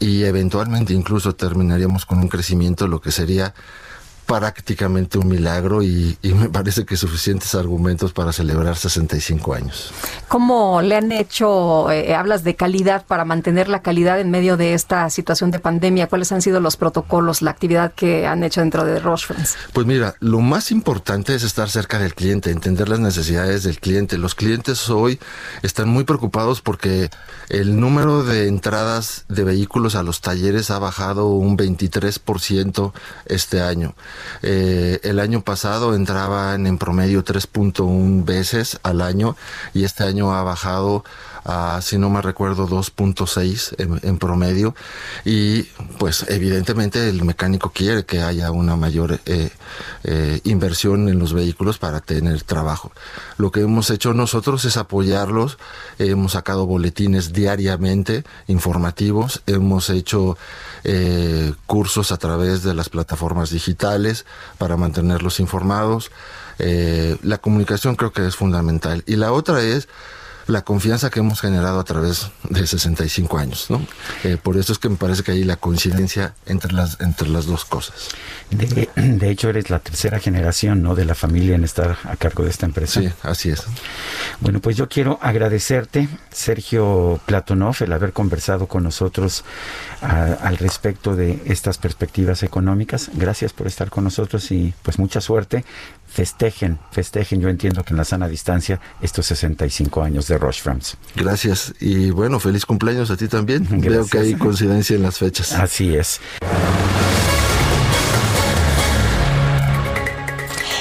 y 0.01 0.25
eventualmente 0.25 0.95
incluso 0.95 1.35
terminaríamos 1.37 2.07
con 2.07 2.19
un 2.19 2.29
crecimiento, 2.29 2.89
lo 2.89 3.01
que 3.01 3.13
sería 3.13 3.55
prácticamente 4.39 5.19
un 5.19 5.29
milagro 5.29 5.83
y, 5.83 6.17
me 6.23 6.49
parece 6.49 6.85
que 6.85 6.97
suficientes 6.97 7.55
argumentos 7.57 8.13
para 8.13 8.33
celebrar 8.33 8.77
65 8.77 9.55
años. 9.55 9.93
¿Cómo 10.29 10.81
le 10.83 10.95
han 10.95 11.11
hecho, 11.11 11.91
eh, 11.91 12.15
hablas 12.15 12.45
de 12.45 12.55
calidad, 12.55 13.05
para 13.07 13.25
mantener 13.25 13.69
la 13.69 13.83
calidad 13.83 14.21
en 14.21 14.31
medio 14.31 14.57
de 14.57 14.75
esta 14.75 15.11
situación 15.11 15.51
de 15.51 15.59
pandemia? 15.59 16.07
¿Cuáles 16.07 16.31
han 16.31 16.43
sido 16.43 16.61
los 16.61 16.77
protocolos, 16.77 17.43
la 17.43 17.51
actividad 17.51 17.93
que 17.93 18.27
han 18.27 18.45
hecho 18.45 18.61
dentro 18.61 18.85
de 18.85 19.01
Roche 19.01 19.35
Pues 19.73 19.87
mira, 19.87 20.15
lo 20.21 20.41
más 20.41 20.71
importante 20.71 21.35
es 21.35 21.43
estar 21.43 21.69
cerca 21.69 21.99
del 21.99 22.15
cliente, 22.15 22.51
entender 22.51 22.89
las 22.89 23.01
necesidades 23.01 23.65
del 23.65 23.81
cliente. 23.81 24.17
Los 24.17 24.37
clientes 24.37 24.89
hoy 24.91 25.19
están 25.63 25.89
muy 25.89 26.05
preocupados 26.05 26.61
porque 26.61 27.11
el 27.49 27.81
número 27.81 28.23
de 28.23 28.47
entradas 28.47 29.25
de 29.29 29.43
vehículos 29.43 29.97
a 29.97 30.05
los 30.05 30.21
talleres 30.21 30.71
ha 30.71 30.79
bajado 30.79 31.27
un 31.27 31.59
23% 31.59 32.93
este 33.27 33.61
año. 33.61 33.95
Eh, 34.43 35.01
el 35.03 35.21
año 35.21 35.43
pasado 35.43 35.95
entraban 35.95 36.67
en 36.67 36.79
promedio 36.79 37.25
3.1 37.25 38.25
veces 38.25 38.79
al 38.83 39.01
año 39.01 39.37
y 39.75 39.85
este 39.85 40.05
año 40.05 40.35
ha 40.35 40.43
bajado 40.43 41.05
a, 41.45 41.81
si 41.83 41.99
no 41.99 42.11
me 42.11 42.21
recuerdo, 42.21 42.69
2.6 42.69 44.01
en, 44.03 44.19
promedio. 44.19 44.75
Y 45.25 45.63
pues 45.99 46.27
evidentemente 46.29 47.09
el 47.09 47.25
mecánico 47.25 47.71
quiere 47.71 48.05
que 48.05 48.21
haya 48.21 48.51
una 48.51 48.77
mayor 48.77 49.21
eh, 49.27 49.51
eh, 50.05 50.41
inversión 50.45 51.09
en 51.09 51.19
los 51.19 51.33
vehículos 51.33 51.79
para 51.79 52.01
tener 52.01 52.43
trabajo. 52.43 52.93
Lo 53.39 53.51
que 53.51 53.61
hemos 53.61 53.91
hecho 53.91 54.15
nosotros 54.15 54.65
es 54.65 54.77
apoyarlos. 54.77 55.59
Hemos 55.99 56.33
sacado 56.33 56.67
boletines 56.67 57.33
diariamente 57.33 58.25
informativos. 58.47 59.43
Hemos 59.47 59.91
hecho 59.91 60.37
eh, 60.85 61.53
cursos 61.67 62.13
a 62.13 62.17
través 62.17 62.63
de 62.63 62.75
las 62.75 62.89
plataformas 62.89 63.51
digitales 63.51 64.25
para 64.59 64.77
mantenerlos 64.77 65.41
informados. 65.41 66.11
Eh, 66.59 67.17
la 67.23 67.39
comunicación 67.39 67.97
creo 67.97 68.13
que 68.13 68.27
es 68.27 68.37
fundamental. 68.37 69.03
Y 69.07 69.17
la 69.17 69.33
otra 69.33 69.63
es 69.63 69.89
la 70.51 70.63
confianza 70.63 71.11
que 71.11 71.21
hemos 71.21 71.41
generado 71.41 71.81
a 71.81 71.85
través 71.85 72.31
de 72.49 72.67
65 72.67 73.39
años, 73.39 73.67
¿no? 73.71 73.85
Eh, 74.25 74.37
por 74.43 74.57
eso 74.57 74.73
es 74.73 74.79
que 74.79 74.89
me 74.89 74.97
parece 74.97 75.23
que 75.23 75.33
hay 75.33 75.45
la 75.45 75.57
coincidencia 75.57 76.35
entre 76.47 76.73
las 76.73 77.01
entre 77.01 77.29
las 77.29 77.47
dos 77.47 77.65
cosas. 77.65 78.09
De, 78.51 78.89
de, 78.97 79.31
hecho, 79.31 79.49
eres 79.49 79.71
la 79.71 79.79
tercera 79.79 80.19
generación, 80.19 80.83
¿no? 80.83 80.95
De 80.95 81.05
la 81.05 81.15
familia 81.15 81.55
en 81.55 81.65
estar 81.65 81.97
a 82.05 82.17
cargo 82.17 82.45
de 82.45 82.51
esta 82.51 82.67
empresa. 82.67 83.01
Sí, 83.01 83.09
así 83.23 83.51
es. 83.51 83.65
Bueno, 84.41 84.61
pues 84.61 84.77
yo 84.77 84.89
quiero 84.89 85.19
agradecerte, 85.23 86.09
Sergio 86.33 87.21
Platonov, 87.27 87.77
el 87.81 87.93
haber 87.93 88.13
conversado 88.13 88.67
con 88.67 88.83
nosotros 88.83 89.45
a, 90.03 90.33
al 90.33 90.59
respecto 90.59 91.15
de 91.15 91.43
estas 91.47 91.79
perspectivas 91.79 92.43
económicas. 92.43 93.11
Gracias 93.15 93.53
por 93.53 93.67
estar 93.67 93.91
con 93.91 94.05
nosotros 94.05 94.51
y 94.51 94.75
pues 94.83 94.99
mucha 94.99 95.21
suerte 95.21 95.65
festejen, 96.11 96.79
festejen, 96.91 97.41
yo 97.41 97.49
entiendo 97.49 97.85
que 97.85 97.93
en 97.93 97.97
la 97.97 98.05
sana 98.05 98.29
distancia, 98.29 98.81
estos 99.01 99.27
65 99.27 100.03
años 100.03 100.27
de 100.27 100.39
Rush 100.39 100.61
Frames. 100.61 100.97
Gracias 101.15 101.73
y 101.81 102.11
bueno, 102.11 102.41
feliz 102.41 102.67
cumpleaños 102.67 103.11
a 103.11 103.17
ti 103.17 103.29
también. 103.29 103.65
Gracias. 103.71 103.93
Veo 103.93 104.07
que 104.07 104.19
hay 104.19 104.35
coincidencia 104.35 104.97
en 104.97 105.03
las 105.03 105.19
fechas. 105.19 105.53
Así 105.53 105.95
es. 105.95 106.21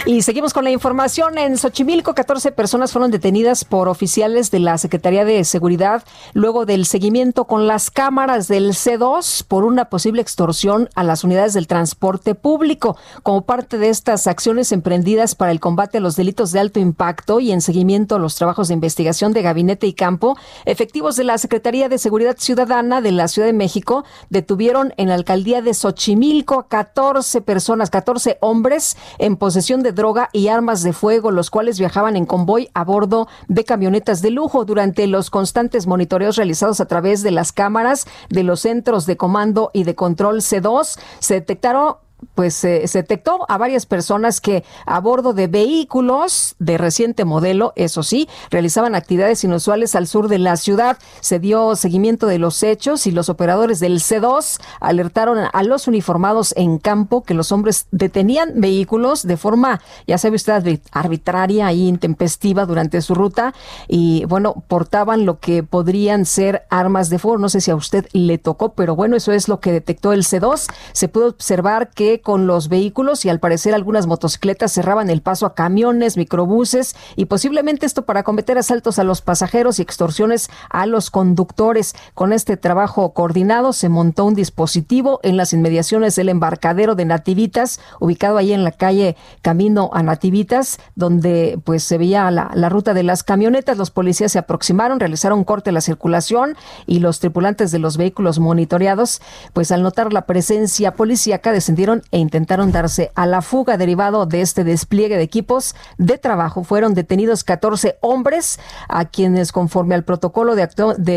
Y 0.05 0.21
seguimos 0.21 0.53
con 0.53 0.63
la 0.63 0.71
información. 0.71 1.37
En 1.37 1.57
Xochimilco, 1.57 2.15
14 2.15 2.53
personas 2.53 2.93
fueron 2.93 3.11
detenidas 3.11 3.65
por 3.65 3.89
oficiales 3.89 4.49
de 4.49 4.59
la 4.59 4.77
Secretaría 4.77 5.25
de 5.25 5.43
Seguridad 5.43 6.03
luego 6.33 6.65
del 6.65 6.85
seguimiento 6.85 7.45
con 7.45 7.67
las 7.67 7.91
cámaras 7.91 8.47
del 8.47 8.69
C2 8.69 9.43
por 9.45 9.65
una 9.65 9.89
posible 9.89 10.21
extorsión 10.21 10.89
a 10.95 11.03
las 11.03 11.25
unidades 11.25 11.53
del 11.53 11.67
transporte 11.67 12.33
público. 12.33 12.95
Como 13.23 13.41
parte 13.41 13.77
de 13.77 13.89
estas 13.89 14.25
acciones 14.25 14.71
emprendidas 14.71 15.35
para 15.35 15.51
el 15.51 15.59
combate 15.59 15.97
a 15.97 16.01
los 16.01 16.15
delitos 16.15 16.53
de 16.53 16.61
alto 16.61 16.79
impacto 16.79 17.41
y 17.41 17.51
en 17.51 17.59
seguimiento 17.59 18.15
a 18.15 18.19
los 18.19 18.35
trabajos 18.35 18.69
de 18.69 18.75
investigación 18.75 19.33
de 19.33 19.41
gabinete 19.41 19.85
y 19.85 19.93
campo, 19.93 20.37
efectivos 20.63 21.17
de 21.17 21.25
la 21.25 21.37
Secretaría 21.37 21.89
de 21.89 21.97
Seguridad 21.97 22.37
Ciudadana 22.39 23.01
de 23.01 23.11
la 23.11 23.27
Ciudad 23.27 23.47
de 23.47 23.53
México 23.53 24.05
detuvieron 24.29 24.93
en 24.95 25.09
la 25.09 25.15
alcaldía 25.15 25.61
de 25.61 25.73
Xochimilco 25.73 26.57
a 26.57 26.67
14 26.69 27.41
personas, 27.41 27.89
14 27.89 28.37
hombres 28.39 28.95
en 29.17 29.35
posesión 29.35 29.83
de 29.83 29.88
droga 29.91 30.29
y 30.33 30.47
armas 30.47 30.83
de 30.83 30.93
fuego, 30.93 31.31
los 31.31 31.49
cuales 31.49 31.79
viajaban 31.79 32.15
en 32.15 32.25
convoy 32.25 32.69
a 32.73 32.83
bordo 32.83 33.27
de 33.47 33.63
camionetas 33.63 34.21
de 34.21 34.31
lujo 34.31 34.65
durante 34.65 35.07
los 35.07 35.29
constantes 35.29 35.87
monitoreos 35.87 36.35
realizados 36.35 36.79
a 36.81 36.85
través 36.85 37.23
de 37.23 37.31
las 37.31 37.51
cámaras 37.51 38.07
de 38.29 38.43
los 38.43 38.61
centros 38.61 39.05
de 39.05 39.17
comando 39.17 39.71
y 39.73 39.83
de 39.83 39.95
control 39.95 40.37
C2. 40.37 40.99
Se 41.19 41.35
detectaron 41.35 41.95
pues 42.35 42.53
se 42.53 42.87
detectó 42.91 43.45
a 43.49 43.57
varias 43.57 43.85
personas 43.85 44.41
que 44.41 44.63
a 44.85 44.99
bordo 44.99 45.33
de 45.33 45.47
vehículos 45.47 46.55
de 46.59 46.77
reciente 46.77 47.25
modelo, 47.25 47.73
eso 47.75 48.03
sí, 48.03 48.29
realizaban 48.49 48.95
actividades 48.95 49.43
inusuales 49.43 49.95
al 49.95 50.07
sur 50.07 50.27
de 50.27 50.39
la 50.39 50.57
ciudad. 50.57 50.97
Se 51.21 51.39
dio 51.39 51.75
seguimiento 51.75 52.27
de 52.27 52.39
los 52.39 52.63
hechos 52.63 53.07
y 53.07 53.11
los 53.11 53.29
operadores 53.29 53.79
del 53.79 53.99
C2 53.99 54.59
alertaron 54.79 55.39
a 55.51 55.63
los 55.63 55.87
uniformados 55.87 56.53
en 56.57 56.77
campo 56.77 57.23
que 57.23 57.33
los 57.33 57.51
hombres 57.51 57.87
detenían 57.91 58.53
vehículos 58.55 59.25
de 59.25 59.37
forma, 59.37 59.81
ya 60.07 60.17
sabe 60.17 60.35
usted, 60.35 60.79
arbitraria 60.91 61.69
e 61.71 61.75
intempestiva 61.75 62.65
durante 62.65 63.01
su 63.01 63.15
ruta 63.15 63.53
y 63.87 64.25
bueno, 64.25 64.63
portaban 64.67 65.25
lo 65.25 65.39
que 65.39 65.63
podrían 65.63 66.25
ser 66.25 66.63
armas 66.69 67.09
de 67.09 67.19
fuego. 67.19 67.37
No 67.37 67.49
sé 67.49 67.61
si 67.61 67.71
a 67.71 67.75
usted 67.75 68.07
le 68.13 68.37
tocó, 68.37 68.73
pero 68.73 68.95
bueno, 68.95 69.15
eso 69.15 69.31
es 69.31 69.47
lo 69.47 69.59
que 69.59 69.71
detectó 69.71 70.13
el 70.13 70.23
C2. 70.23 70.67
Se 70.93 71.07
pudo 71.07 71.27
observar 71.27 71.89
que 71.91 72.08
con 72.17 72.47
los 72.47 72.67
vehículos 72.67 73.23
y 73.23 73.29
al 73.29 73.39
parecer 73.39 73.73
algunas 73.73 74.07
motocicletas 74.07 74.73
cerraban 74.73 75.09
el 75.09 75.21
paso 75.21 75.45
a 75.45 75.53
camiones, 75.53 76.17
microbuses 76.17 76.95
y 77.15 77.25
posiblemente 77.25 77.85
esto 77.85 78.05
para 78.05 78.23
cometer 78.23 78.57
asaltos 78.57 78.99
a 78.99 79.03
los 79.03 79.21
pasajeros 79.21 79.79
y 79.79 79.81
extorsiones 79.81 80.49
a 80.69 80.85
los 80.85 81.11
conductores. 81.11 81.95
Con 82.13 82.33
este 82.33 82.57
trabajo 82.57 83.13
coordinado 83.13 83.73
se 83.73 83.89
montó 83.89 84.25
un 84.25 84.35
dispositivo 84.35 85.19
en 85.23 85.37
las 85.37 85.53
inmediaciones 85.53 86.15
del 86.15 86.29
embarcadero 86.29 86.95
de 86.95 87.05
Nativitas, 87.05 87.79
ubicado 87.99 88.37
ahí 88.37 88.51
en 88.51 88.63
la 88.63 88.71
calle 88.71 89.15
Camino 89.41 89.89
a 89.93 90.03
Nativitas, 90.03 90.79
donde 90.95 91.59
pues 91.63 91.83
se 91.83 91.97
veía 91.97 92.29
la, 92.31 92.51
la 92.53 92.69
ruta 92.69 92.93
de 92.93 93.03
las 93.03 93.23
camionetas. 93.23 93.77
Los 93.77 93.91
policías 93.91 94.31
se 94.31 94.39
aproximaron, 94.39 94.99
realizaron 94.99 95.43
corte 95.43 95.69
de 95.69 95.73
la 95.73 95.81
circulación 95.81 96.55
y 96.85 96.99
los 96.99 97.19
tripulantes 97.19 97.71
de 97.71 97.79
los 97.79 97.97
vehículos 97.97 98.39
monitoreados, 98.39 99.21
pues 99.53 99.71
al 99.71 99.83
notar 99.83 100.13
la 100.13 100.25
presencia 100.25 100.95
policíaca 100.95 101.51
descendieron 101.51 101.98
e 102.11 102.19
intentaron 102.19 102.71
darse 102.71 103.11
a 103.15 103.25
la 103.25 103.41
fuga 103.41 103.77
derivado 103.77 104.25
de 104.25 104.41
este 104.41 104.63
despliegue 104.63 105.17
de 105.17 105.23
equipos 105.23 105.75
de 105.97 106.17
trabajo. 106.17 106.63
Fueron 106.63 106.93
detenidos 106.93 107.43
14 107.43 107.97
hombres 108.01 108.59
a 108.87 109.05
quienes 109.05 109.51
conforme 109.51 109.95
al 109.95 110.03
protocolo 110.03 110.55
de, 110.55 110.67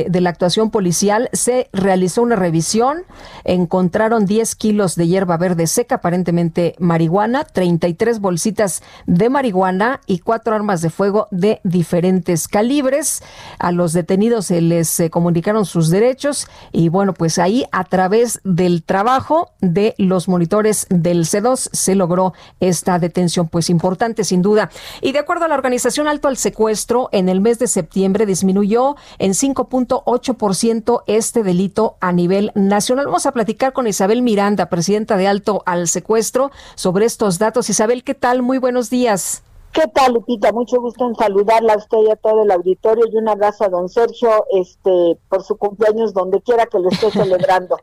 de 0.08 0.20
la 0.20 0.30
actuación 0.30 0.70
policial 0.70 1.28
se 1.32 1.68
realizó 1.72 2.22
una 2.22 2.36
revisión. 2.36 3.04
Encontraron 3.44 4.26
10 4.26 4.54
kilos 4.56 4.96
de 4.96 5.08
hierba 5.08 5.36
verde 5.36 5.66
seca, 5.66 5.96
aparentemente 5.96 6.74
marihuana, 6.78 7.44
33 7.44 8.20
bolsitas 8.20 8.82
de 9.06 9.30
marihuana 9.30 10.00
y 10.06 10.18
cuatro 10.18 10.54
armas 10.54 10.82
de 10.82 10.90
fuego 10.90 11.28
de 11.30 11.60
diferentes 11.64 12.48
calibres. 12.48 13.22
A 13.58 13.72
los 13.72 13.92
detenidos 13.92 14.46
se 14.46 14.60
les 14.60 15.00
eh, 15.00 15.10
comunicaron 15.10 15.64
sus 15.64 15.90
derechos 15.90 16.48
y 16.72 16.88
bueno, 16.88 17.14
pues 17.14 17.38
ahí 17.38 17.64
a 17.72 17.84
través 17.84 18.40
del 18.44 18.82
trabajo 18.82 19.50
de 19.60 19.94
los 19.98 20.28
monitores 20.28 20.71
del 20.88 21.24
C2 21.24 21.68
se 21.72 21.94
logró 21.94 22.32
esta 22.60 22.98
detención, 22.98 23.48
pues 23.48 23.70
importante 23.70 24.24
sin 24.24 24.42
duda. 24.42 24.70
Y 25.00 25.12
de 25.12 25.18
acuerdo 25.18 25.44
a 25.44 25.48
la 25.48 25.54
organización 25.54 26.08
Alto 26.08 26.28
al 26.28 26.36
Secuestro, 26.36 27.08
en 27.12 27.28
el 27.28 27.40
mes 27.40 27.58
de 27.58 27.66
septiembre 27.66 28.26
disminuyó 28.26 28.96
en 29.18 29.32
5.8% 29.32 31.02
este 31.06 31.42
delito 31.42 31.96
a 32.00 32.12
nivel 32.12 32.52
nacional. 32.54 33.06
Vamos 33.06 33.26
a 33.26 33.32
platicar 33.32 33.72
con 33.72 33.86
Isabel 33.86 34.22
Miranda, 34.22 34.68
presidenta 34.68 35.16
de 35.16 35.26
Alto 35.26 35.62
al 35.66 35.88
Secuestro, 35.88 36.50
sobre 36.74 37.06
estos 37.06 37.38
datos. 37.38 37.70
Isabel, 37.70 38.04
¿qué 38.04 38.14
tal? 38.14 38.42
Muy 38.42 38.58
buenos 38.58 38.90
días. 38.90 39.42
¿Qué 39.72 39.88
tal, 39.88 40.12
Lupita? 40.12 40.52
Mucho 40.52 40.82
gusto 40.82 41.06
en 41.06 41.14
saludarla 41.14 41.72
a 41.72 41.76
usted 41.78 41.96
y 42.06 42.10
a 42.10 42.16
todo 42.16 42.42
el 42.42 42.50
auditorio 42.50 43.06
y 43.10 43.16
un 43.16 43.26
abrazo 43.26 43.64
a 43.64 43.68
don 43.70 43.88
Sergio 43.88 44.44
este, 44.50 45.18
por 45.30 45.42
su 45.42 45.56
cumpleaños 45.56 46.12
donde 46.12 46.42
quiera 46.42 46.66
que 46.66 46.78
lo 46.78 46.90
esté 46.90 47.10
celebrando. 47.10 47.78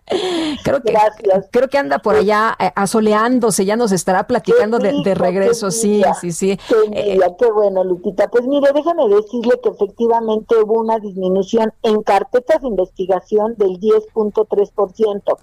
creo 0.64 0.84
que, 0.84 0.91
Gracias. 0.91 1.48
Creo 1.49 1.68
que 1.68 1.80
anda 1.80 1.98
por 1.98 2.16
allá 2.16 2.56
eh, 2.60 2.72
asoleándose, 2.76 3.66
ya 3.66 3.76
nos 3.76 3.91
estará 3.91 4.28
platicando 4.28 4.78
de, 4.78 5.02
de, 5.03 5.16
regreso, 5.16 5.72
sí, 5.72 6.03
sí, 6.22 6.32
sí. 6.32 6.60
Qué, 6.68 7.16
eh, 7.16 7.20
qué 7.40 7.52
bueno, 7.52 7.84
Lupita. 7.84 8.28
Pues 8.28 8.45
mire, 8.45 8.72
déjame 8.72 9.07
decirle 9.10 9.60
que 9.64 9.70
efectivamente 9.70 10.56
hubo 10.64 10.80
una 10.80 10.99
disminución 10.99 11.74
en 11.82 12.03
carpetas 12.03 12.61
de 12.61 12.68
investigación 12.68 13.56
del 13.57 13.80
10.3%. 13.80 15.38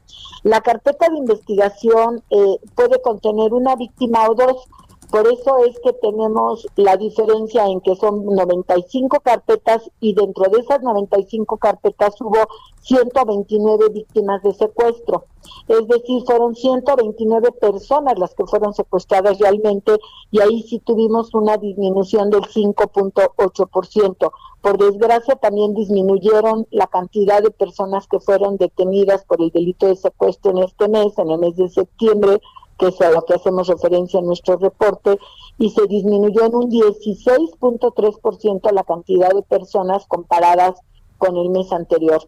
La 0.44 0.60
carpeta 0.60 1.08
de 1.08 1.16
investigación 1.16 2.22
eh, 2.30 2.58
puede 2.76 3.02
contener 3.02 3.52
una 3.52 3.74
víctima 3.74 4.28
o 4.28 4.34
dos 4.36 4.68
por 5.10 5.26
eso 5.28 5.58
es 5.64 5.78
que 5.80 5.92
tenemos 5.92 6.66
la 6.76 6.96
diferencia 6.96 7.66
en 7.66 7.80
que 7.80 7.94
son 7.96 8.24
95 8.24 9.20
carpetas 9.20 9.90
y 10.00 10.14
dentro 10.14 10.44
de 10.50 10.60
esas 10.60 10.82
95 10.82 11.56
carpetas 11.58 12.20
hubo 12.20 12.38
129 12.80 13.88
víctimas 13.90 14.42
de 14.42 14.54
secuestro. 14.54 15.24
Es 15.68 15.86
decir, 15.86 16.22
fueron 16.24 16.54
129 16.54 17.52
personas 17.52 18.18
las 18.18 18.34
que 18.34 18.46
fueron 18.46 18.74
secuestradas 18.74 19.38
realmente 19.38 19.96
y 20.30 20.40
ahí 20.40 20.62
sí 20.62 20.80
tuvimos 20.80 21.34
una 21.34 21.56
disminución 21.56 22.30
del 22.30 22.42
5.8%. 22.42 24.32
Por 24.60 24.78
desgracia 24.78 25.36
también 25.36 25.74
disminuyeron 25.74 26.66
la 26.70 26.86
cantidad 26.88 27.42
de 27.42 27.50
personas 27.50 28.08
que 28.08 28.18
fueron 28.18 28.56
detenidas 28.56 29.24
por 29.24 29.40
el 29.40 29.50
delito 29.50 29.86
de 29.86 29.96
secuestro 29.96 30.50
en 30.52 30.58
este 30.58 30.88
mes, 30.88 31.16
en 31.18 31.30
el 31.30 31.38
mes 31.38 31.56
de 31.56 31.68
septiembre, 31.68 32.40
que 32.78 32.88
es 32.88 33.00
a 33.00 33.10
lo 33.10 33.24
que 33.24 33.34
hacemos 33.34 33.68
referencia 33.68 34.20
en 34.20 34.26
nuestro 34.26 34.56
reporte, 34.56 35.18
y 35.58 35.70
se 35.70 35.86
disminuyó 35.86 36.44
en 36.44 36.54
un 36.54 36.70
16.3% 36.70 38.72
la 38.72 38.84
cantidad 38.84 39.34
de 39.34 39.42
personas 39.42 40.06
comparadas 40.06 40.80
con 41.18 41.36
el 41.36 41.50
mes 41.50 41.72
anterior. 41.72 42.22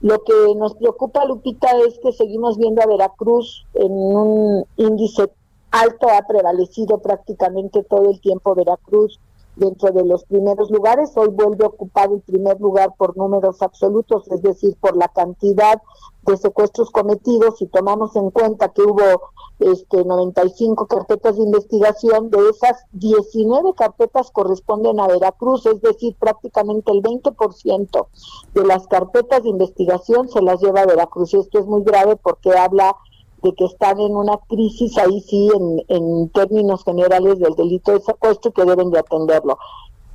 Lo 0.00 0.22
que 0.24 0.54
nos 0.56 0.74
preocupa, 0.74 1.24
Lupita, 1.24 1.68
es 1.86 1.98
que 2.00 2.12
seguimos 2.12 2.58
viendo 2.58 2.82
a 2.82 2.86
Veracruz 2.86 3.66
en 3.74 3.92
un 3.92 4.64
índice 4.76 5.30
alto 5.70 6.08
ha 6.08 6.26
prevalecido 6.26 6.98
prácticamente 6.98 7.84
todo 7.84 8.10
el 8.10 8.20
tiempo 8.20 8.54
Veracruz 8.54 9.20
dentro 9.56 9.90
de 9.90 10.04
los 10.04 10.24
primeros 10.24 10.70
lugares. 10.70 11.12
Hoy 11.16 11.28
vuelve 11.28 11.64
a 11.64 11.68
ocupar 11.68 12.10
el 12.10 12.20
primer 12.20 12.60
lugar 12.60 12.94
por 12.96 13.16
números 13.16 13.62
absolutos, 13.62 14.26
es 14.28 14.42
decir, 14.42 14.76
por 14.80 14.96
la 14.96 15.08
cantidad 15.08 15.80
de 16.22 16.36
secuestros 16.36 16.90
cometidos. 16.90 17.58
Si 17.58 17.66
tomamos 17.66 18.16
en 18.16 18.30
cuenta 18.30 18.70
que 18.70 18.82
hubo 18.82 19.30
este 19.60 20.04
95 20.04 20.86
carpetas 20.86 21.36
de 21.36 21.42
investigación, 21.42 22.30
de 22.30 22.38
esas 22.50 22.84
19 22.92 23.74
carpetas 23.74 24.30
corresponden 24.30 25.00
a 25.00 25.06
Veracruz, 25.06 25.66
es 25.66 25.80
decir, 25.80 26.16
prácticamente 26.18 26.92
el 26.92 27.02
20% 27.02 28.06
de 28.54 28.66
las 28.66 28.86
carpetas 28.86 29.42
de 29.42 29.50
investigación 29.50 30.28
se 30.28 30.42
las 30.42 30.60
lleva 30.60 30.82
a 30.82 30.86
Veracruz. 30.86 31.34
Y 31.34 31.38
esto 31.38 31.58
es 31.58 31.66
muy 31.66 31.82
grave 31.82 32.16
porque 32.16 32.50
habla 32.50 32.96
de 33.42 33.54
que 33.54 33.64
están 33.64 34.00
en 34.00 34.16
una 34.16 34.36
crisis 34.48 34.98
ahí 34.98 35.20
sí 35.22 35.50
en, 35.54 35.82
en 35.88 36.28
términos 36.30 36.84
generales 36.84 37.38
del 37.38 37.54
delito 37.54 37.92
de 37.92 38.00
secuestro 38.00 38.52
que 38.52 38.64
deben 38.64 38.90
de 38.90 38.98
atenderlo. 38.98 39.58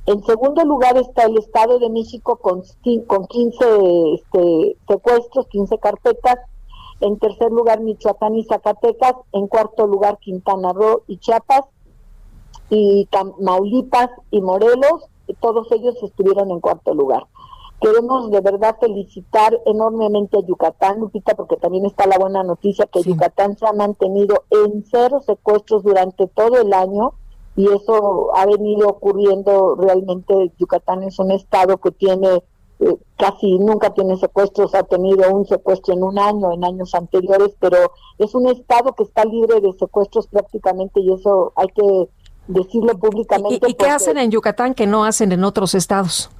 En 0.06 0.24
segundo 0.24 0.64
lugar 0.64 0.96
está 0.96 1.24
el 1.24 1.36
Estado 1.36 1.80
de 1.80 1.90
México 1.90 2.36
con, 2.36 2.62
con 3.08 3.26
15 3.26 3.64
este, 4.14 4.76
secuestros, 4.86 5.48
15 5.48 5.78
carpetas. 5.78 6.36
En 7.00 7.18
tercer 7.18 7.50
lugar 7.52 7.80
Michoacán 7.80 8.36
y 8.36 8.44
Zacatecas. 8.44 9.14
En 9.32 9.46
cuarto 9.46 9.86
lugar 9.86 10.18
Quintana 10.18 10.72
Roo 10.72 11.02
y 11.06 11.18
Chiapas. 11.18 11.64
Y 12.70 13.06
Tamaulipas 13.06 14.10
y 14.30 14.40
Morelos. 14.40 15.06
Todos 15.40 15.70
ellos 15.72 15.96
estuvieron 16.02 16.50
en 16.50 16.60
cuarto 16.60 16.94
lugar. 16.94 17.26
Queremos 17.80 18.30
de 18.30 18.40
verdad 18.40 18.76
felicitar 18.80 19.60
enormemente 19.66 20.38
a 20.38 20.46
Yucatán, 20.46 20.98
Lupita, 20.98 21.34
porque 21.34 21.56
también 21.56 21.84
está 21.84 22.06
la 22.06 22.18
buena 22.18 22.42
noticia 22.42 22.86
que 22.86 23.02
Yucatán 23.02 23.58
se 23.58 23.66
ha 23.66 23.72
mantenido 23.74 24.44
en 24.48 24.82
cero 24.90 25.20
secuestros 25.20 25.82
durante 25.82 26.26
todo 26.26 26.56
el 26.62 26.72
año 26.72 27.12
y 27.54 27.68
eso 27.68 28.34
ha 28.34 28.46
venido 28.46 28.88
ocurriendo 28.88 29.76
realmente. 29.76 30.52
Yucatán 30.58 31.02
es 31.02 31.18
un 31.18 31.32
estado 31.32 31.76
que 31.76 31.90
tiene 31.90 32.42
eh, 32.80 32.96
casi 33.16 33.58
nunca 33.58 33.94
tiene 33.94 34.16
secuestros, 34.16 34.74
ha 34.74 34.82
tenido 34.82 35.30
un 35.34 35.46
secuestro 35.46 35.94
en 35.94 36.02
un 36.02 36.18
año, 36.18 36.52
en 36.52 36.64
años 36.64 36.94
anteriores, 36.94 37.56
pero 37.58 37.92
es 38.18 38.34
un 38.34 38.48
estado 38.48 38.94
que 38.94 39.04
está 39.04 39.24
libre 39.24 39.60
de 39.60 39.72
secuestros 39.78 40.26
prácticamente 40.26 41.00
y 41.00 41.12
eso 41.12 41.52
hay 41.56 41.68
que 41.68 42.08
decirlo 42.48 42.98
públicamente. 42.98 43.70
¿Y, 43.70 43.74
qué 43.74 43.86
hacen 43.86 44.18
en 44.18 44.30
Yucatán 44.30 44.74
que 44.74 44.86
no 44.86 45.04
hacen 45.04 45.32
en 45.32 45.44
otros 45.44 45.74
estados? 45.74 46.30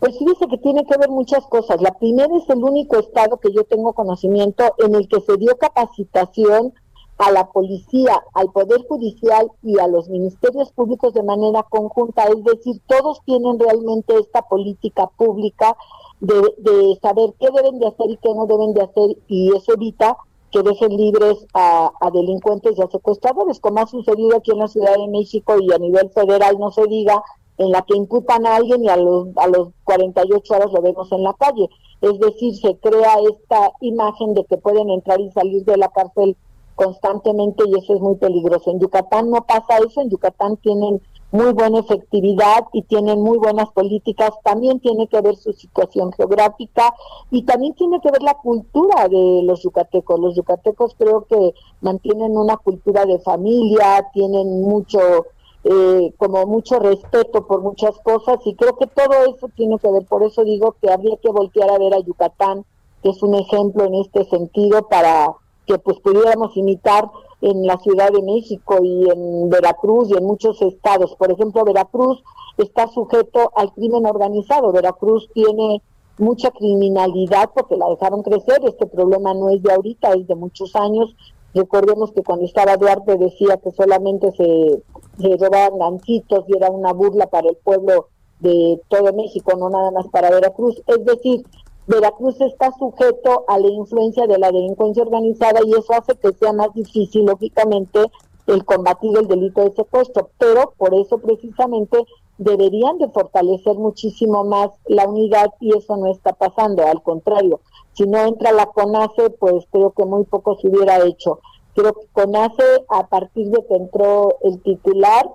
Pues 0.00 0.18
dice 0.18 0.46
que 0.50 0.58
tiene 0.58 0.84
que 0.84 0.98
ver 0.98 1.08
muchas 1.08 1.46
cosas. 1.46 1.80
La 1.80 1.92
primera 1.94 2.28
es 2.36 2.48
el 2.50 2.62
único 2.62 2.98
estado 2.98 3.38
que 3.38 3.52
yo 3.52 3.64
tengo 3.64 3.92
conocimiento 3.92 4.74
en 4.78 4.94
el 4.94 5.08
que 5.08 5.20
se 5.20 5.36
dio 5.36 5.56
capacitación 5.56 6.74
a 7.18 7.30
la 7.30 7.46
policía, 7.48 8.22
al 8.34 8.50
Poder 8.50 8.84
Judicial 8.88 9.50
y 9.62 9.78
a 9.78 9.86
los 9.86 10.08
ministerios 10.08 10.72
públicos 10.72 11.14
de 11.14 11.22
manera 11.22 11.62
conjunta. 11.62 12.24
Es 12.24 12.42
decir, 12.44 12.80
todos 12.86 13.20
tienen 13.24 13.58
realmente 13.58 14.16
esta 14.18 14.42
política 14.42 15.08
pública 15.16 15.76
de, 16.20 16.98
saber 17.00 17.34
qué 17.38 17.48
deben 17.54 17.78
de 17.78 17.88
hacer 17.88 18.10
y 18.10 18.16
qué 18.16 18.34
no 18.34 18.46
deben 18.46 18.74
de 18.74 18.82
hacer 18.82 19.16
y 19.28 19.54
eso 19.54 19.74
evita 19.74 20.16
que 20.50 20.62
dejen 20.62 20.96
libres 20.96 21.46
a, 21.52 21.90
a, 22.00 22.10
delincuentes 22.10 22.78
y 22.78 22.82
a 22.82 22.86
secuestradores, 22.88 23.58
como 23.58 23.80
ha 23.80 23.86
sucedido 23.86 24.36
aquí 24.36 24.52
en 24.52 24.58
la 24.58 24.68
Ciudad 24.68 24.94
de 24.96 25.08
México 25.08 25.56
y 25.60 25.72
a 25.72 25.78
nivel 25.78 26.10
federal, 26.10 26.56
no 26.58 26.70
se 26.70 26.86
diga, 26.86 27.22
en 27.58 27.70
la 27.70 27.82
que 27.82 27.96
imputan 27.96 28.46
a 28.46 28.56
alguien 28.56 28.84
y 28.84 28.88
a 28.88 28.96
los, 28.96 29.28
a 29.36 29.46
los 29.48 29.68
48 29.84 30.54
horas 30.54 30.72
lo 30.72 30.82
vemos 30.82 31.10
en 31.12 31.22
la 31.22 31.34
calle. 31.34 31.68
Es 32.00 32.18
decir, 32.18 32.56
se 32.56 32.76
crea 32.78 33.16
esta 33.30 33.72
imagen 33.80 34.34
de 34.34 34.44
que 34.44 34.56
pueden 34.56 34.90
entrar 34.90 35.20
y 35.20 35.30
salir 35.30 35.64
de 35.64 35.76
la 35.76 35.88
cárcel 35.88 36.36
constantemente 36.74 37.64
y 37.66 37.78
eso 37.78 37.94
es 37.94 38.00
muy 38.00 38.16
peligroso. 38.16 38.70
En 38.70 38.80
Yucatán 38.80 39.30
no 39.30 39.44
pasa 39.44 39.78
eso, 39.86 40.00
en 40.00 40.10
Yucatán 40.10 40.56
tienen 40.58 41.00
muy 41.34 41.52
buena 41.52 41.80
efectividad 41.80 42.64
y 42.72 42.82
tienen 42.82 43.20
muy 43.20 43.38
buenas 43.38 43.68
políticas, 43.72 44.30
también 44.44 44.78
tiene 44.78 45.08
que 45.08 45.20
ver 45.20 45.34
su 45.34 45.52
situación 45.52 46.12
geográfica 46.12 46.94
y 47.32 47.42
también 47.42 47.74
tiene 47.74 48.00
que 48.00 48.12
ver 48.12 48.22
la 48.22 48.34
cultura 48.34 49.08
de 49.08 49.42
los 49.42 49.60
yucatecos. 49.62 50.20
Los 50.20 50.36
yucatecos 50.36 50.94
creo 50.96 51.24
que 51.24 51.54
mantienen 51.80 52.36
una 52.36 52.56
cultura 52.56 53.04
de 53.04 53.18
familia, 53.18 54.08
tienen 54.12 54.62
mucho 54.62 55.26
eh, 55.64 56.12
como 56.18 56.46
mucho 56.46 56.78
respeto 56.78 57.46
por 57.46 57.62
muchas 57.62 57.98
cosas 58.00 58.38
y 58.44 58.54
creo 58.54 58.76
que 58.76 58.86
todo 58.86 59.34
eso 59.34 59.48
tiene 59.56 59.78
que 59.78 59.90
ver, 59.90 60.04
por 60.06 60.22
eso 60.22 60.44
digo 60.44 60.76
que 60.80 60.92
habría 60.92 61.16
que 61.16 61.30
voltear 61.30 61.70
a 61.70 61.78
ver 61.78 61.94
a 61.94 62.00
Yucatán, 62.00 62.64
que 63.02 63.10
es 63.10 63.22
un 63.22 63.34
ejemplo 63.34 63.86
en 63.86 63.94
este 63.94 64.24
sentido 64.24 64.86
para 64.88 65.34
que 65.66 65.78
pues 65.78 65.98
pudiéramos 66.00 66.56
imitar 66.56 67.10
en 67.40 67.66
la 67.66 67.78
Ciudad 67.78 68.10
de 68.10 68.22
México 68.22 68.78
y 68.82 69.08
en 69.10 69.50
Veracruz 69.50 70.10
y 70.10 70.16
en 70.16 70.24
muchos 70.24 70.60
estados. 70.62 71.14
Por 71.16 71.30
ejemplo, 71.30 71.64
Veracruz 71.64 72.22
está 72.58 72.88
sujeto 72.88 73.50
al 73.56 73.72
crimen 73.72 74.06
organizado. 74.06 74.72
Veracruz 74.72 75.28
tiene 75.34 75.82
mucha 76.18 76.50
criminalidad 76.50 77.50
porque 77.54 77.76
la 77.76 77.88
dejaron 77.90 78.22
crecer. 78.22 78.60
Este 78.64 78.86
problema 78.86 79.34
no 79.34 79.50
es 79.50 79.62
de 79.62 79.72
ahorita, 79.72 80.12
es 80.12 80.26
de 80.26 80.34
muchos 80.34 80.74
años. 80.76 81.14
Recordemos 81.54 82.12
que 82.12 82.22
cuando 82.22 82.44
estaba 82.44 82.76
Duarte 82.76 83.16
decía 83.16 83.58
que 83.58 83.70
solamente 83.72 84.32
se, 84.32 84.82
se 85.18 85.36
robaban 85.36 85.78
ganchitos 85.78 86.44
y 86.48 86.56
era 86.56 86.70
una 86.70 86.92
burla 86.92 87.26
para 87.26 87.48
el 87.48 87.56
pueblo 87.56 88.08
de 88.40 88.80
todo 88.88 89.12
México, 89.12 89.56
no 89.56 89.70
nada 89.70 89.90
más 89.90 90.06
para 90.08 90.30
Veracruz. 90.30 90.82
Es 90.86 91.04
decir, 91.04 91.44
Veracruz 91.86 92.40
está 92.40 92.72
sujeto 92.78 93.44
a 93.46 93.58
la 93.58 93.68
influencia 93.68 94.26
de 94.26 94.38
la 94.38 94.50
delincuencia 94.50 95.02
organizada 95.02 95.60
y 95.64 95.72
eso 95.72 95.92
hace 95.92 96.14
que 96.16 96.32
sea 96.32 96.52
más 96.52 96.72
difícil, 96.72 97.26
lógicamente, 97.26 98.10
el 98.46 98.64
combatir 98.64 99.16
el 99.18 99.28
delito 99.28 99.62
de 99.62 99.72
secuestro, 99.72 100.30
pero 100.38 100.72
por 100.76 100.94
eso 100.94 101.18
precisamente 101.18 101.98
deberían 102.38 102.98
de 102.98 103.08
fortalecer 103.08 103.76
muchísimo 103.76 104.44
más 104.44 104.70
la 104.86 105.06
unidad 105.06 105.52
y 105.60 105.76
eso 105.76 105.96
no 105.96 106.10
está 106.10 106.32
pasando, 106.32 106.86
al 106.86 107.02
contrario, 107.02 107.60
si 107.92 108.04
no 108.06 108.18
entra 108.18 108.52
la 108.52 108.66
CONACE, 108.66 109.30
pues 109.38 109.66
creo 109.70 109.92
que 109.92 110.04
muy 110.04 110.24
poco 110.24 110.56
se 110.56 110.68
hubiera 110.68 111.04
hecho. 111.04 111.38
Creo 111.74 111.92
que 111.92 112.06
CONACE, 112.12 112.84
a 112.88 113.06
partir 113.06 113.48
de 113.50 113.64
que 113.66 113.74
entró 113.74 114.36
el 114.42 114.60
titular, 114.62 115.30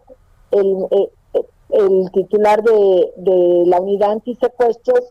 el, 0.51 0.87
eh, 0.91 1.09
el 1.69 2.11
titular 2.11 2.61
de, 2.63 3.13
de 3.15 3.63
la 3.65 3.79
unidad 3.79 4.11
antisecuestros, 4.11 5.05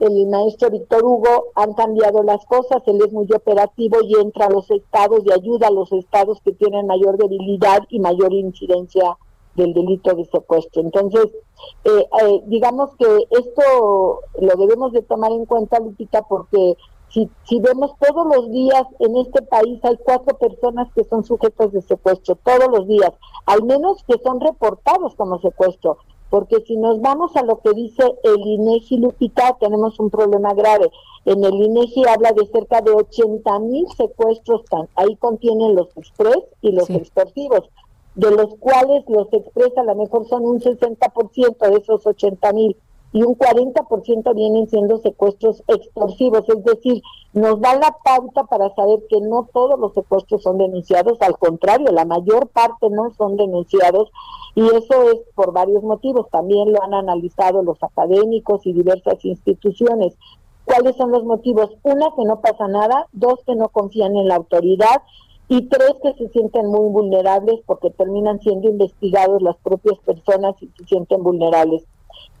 el 0.00 0.26
maestro 0.26 0.70
Víctor 0.70 1.04
Hugo, 1.04 1.46
han 1.54 1.74
cambiado 1.74 2.22
las 2.22 2.44
cosas, 2.46 2.82
él 2.86 3.00
es 3.04 3.12
muy 3.12 3.28
operativo 3.34 3.98
y 4.02 4.14
entra 4.16 4.46
a 4.46 4.50
los 4.50 4.70
estados 4.70 5.20
y 5.24 5.32
ayuda 5.32 5.68
a 5.68 5.72
los 5.72 5.92
estados 5.92 6.40
que 6.44 6.52
tienen 6.52 6.86
mayor 6.86 7.16
debilidad 7.16 7.80
y 7.88 8.00
mayor 8.00 8.32
incidencia 8.32 9.16
del 9.54 9.72
delito 9.72 10.14
de 10.14 10.24
secuestro. 10.24 10.82
Entonces, 10.82 11.26
eh, 11.84 12.08
eh, 12.22 12.42
digamos 12.46 12.90
que 12.96 13.06
esto 13.30 14.20
lo 14.40 14.56
debemos 14.56 14.92
de 14.92 15.02
tomar 15.02 15.30
en 15.30 15.46
cuenta, 15.46 15.78
Lupita, 15.78 16.22
porque 16.22 16.76
si, 17.44 17.60
vemos 17.60 17.92
todos 18.00 18.26
los 18.26 18.50
días 18.50 18.82
en 18.98 19.16
este 19.16 19.42
país 19.42 19.78
hay 19.84 19.96
cuatro 20.04 20.36
personas 20.36 20.88
que 20.94 21.04
son 21.04 21.22
sujetos 21.24 21.72
de 21.72 21.82
secuestro, 21.82 22.36
todos 22.42 22.66
los 22.68 22.88
días, 22.88 23.12
al 23.46 23.62
menos 23.62 24.02
que 24.04 24.18
son 24.24 24.40
reportados 24.40 25.14
como 25.14 25.38
secuestro, 25.40 25.98
porque 26.34 26.64
si 26.66 26.76
nos 26.76 27.00
vamos 27.00 27.36
a 27.36 27.44
lo 27.44 27.60
que 27.60 27.70
dice 27.74 28.02
el 28.24 28.40
INEGI 28.40 28.96
Lupita, 28.96 29.56
tenemos 29.60 30.00
un 30.00 30.10
problema 30.10 30.52
grave. 30.52 30.90
En 31.24 31.44
el 31.44 31.54
INEGI 31.54 32.08
habla 32.08 32.32
de 32.32 32.44
cerca 32.46 32.80
de 32.80 32.90
80 32.90 33.56
mil 33.60 33.86
secuestros, 33.96 34.62
ahí 34.96 35.14
contienen 35.14 35.76
los 35.76 35.96
express 35.96 36.42
y 36.60 36.72
los 36.72 36.90
extorsivos 36.90 37.70
de 38.16 38.32
los 38.32 38.56
cuales 38.56 39.04
los 39.06 39.32
expresa 39.32 39.82
a 39.82 39.84
lo 39.84 39.94
mejor 39.94 40.26
son 40.26 40.44
un 40.44 40.60
60% 40.60 41.70
de 41.70 41.76
esos 41.76 42.04
80 42.04 42.52
mil 42.52 42.76
y 43.14 43.22
un 43.22 43.38
40% 43.38 44.34
vienen 44.34 44.68
siendo 44.68 44.98
secuestros 44.98 45.62
extorsivos, 45.68 46.48
es 46.48 46.64
decir, 46.64 47.00
nos 47.32 47.60
da 47.60 47.76
la 47.76 47.96
pauta 48.04 48.42
para 48.42 48.74
saber 48.74 49.04
que 49.08 49.20
no 49.20 49.48
todos 49.54 49.78
los 49.78 49.94
secuestros 49.94 50.42
son 50.42 50.58
denunciados, 50.58 51.22
al 51.22 51.38
contrario, 51.38 51.92
la 51.92 52.04
mayor 52.04 52.48
parte 52.48 52.90
no 52.90 53.12
son 53.16 53.36
denunciados 53.36 54.10
y 54.56 54.62
eso 54.66 55.10
es 55.12 55.20
por 55.36 55.52
varios 55.52 55.84
motivos, 55.84 56.28
también 56.30 56.72
lo 56.72 56.82
han 56.82 56.92
analizado 56.92 57.62
los 57.62 57.80
académicos 57.84 58.66
y 58.66 58.72
diversas 58.72 59.24
instituciones. 59.24 60.16
¿Cuáles 60.64 60.96
son 60.96 61.12
los 61.12 61.22
motivos? 61.22 61.70
Una, 61.84 62.08
que 62.16 62.24
no 62.24 62.40
pasa 62.40 62.66
nada, 62.66 63.06
dos, 63.12 63.38
que 63.46 63.54
no 63.54 63.68
confían 63.68 64.16
en 64.16 64.26
la 64.26 64.34
autoridad 64.34 65.02
y 65.46 65.68
tres 65.68 65.92
que 66.02 66.14
se 66.14 66.28
sienten 66.30 66.66
muy 66.66 66.90
vulnerables 66.90 67.60
porque 67.64 67.90
terminan 67.90 68.40
siendo 68.40 68.68
investigados 68.68 69.40
las 69.40 69.56
propias 69.58 70.00
personas 70.00 70.56
y 70.60 70.66
se 70.76 70.84
sienten 70.86 71.22
vulnerables. 71.22 71.84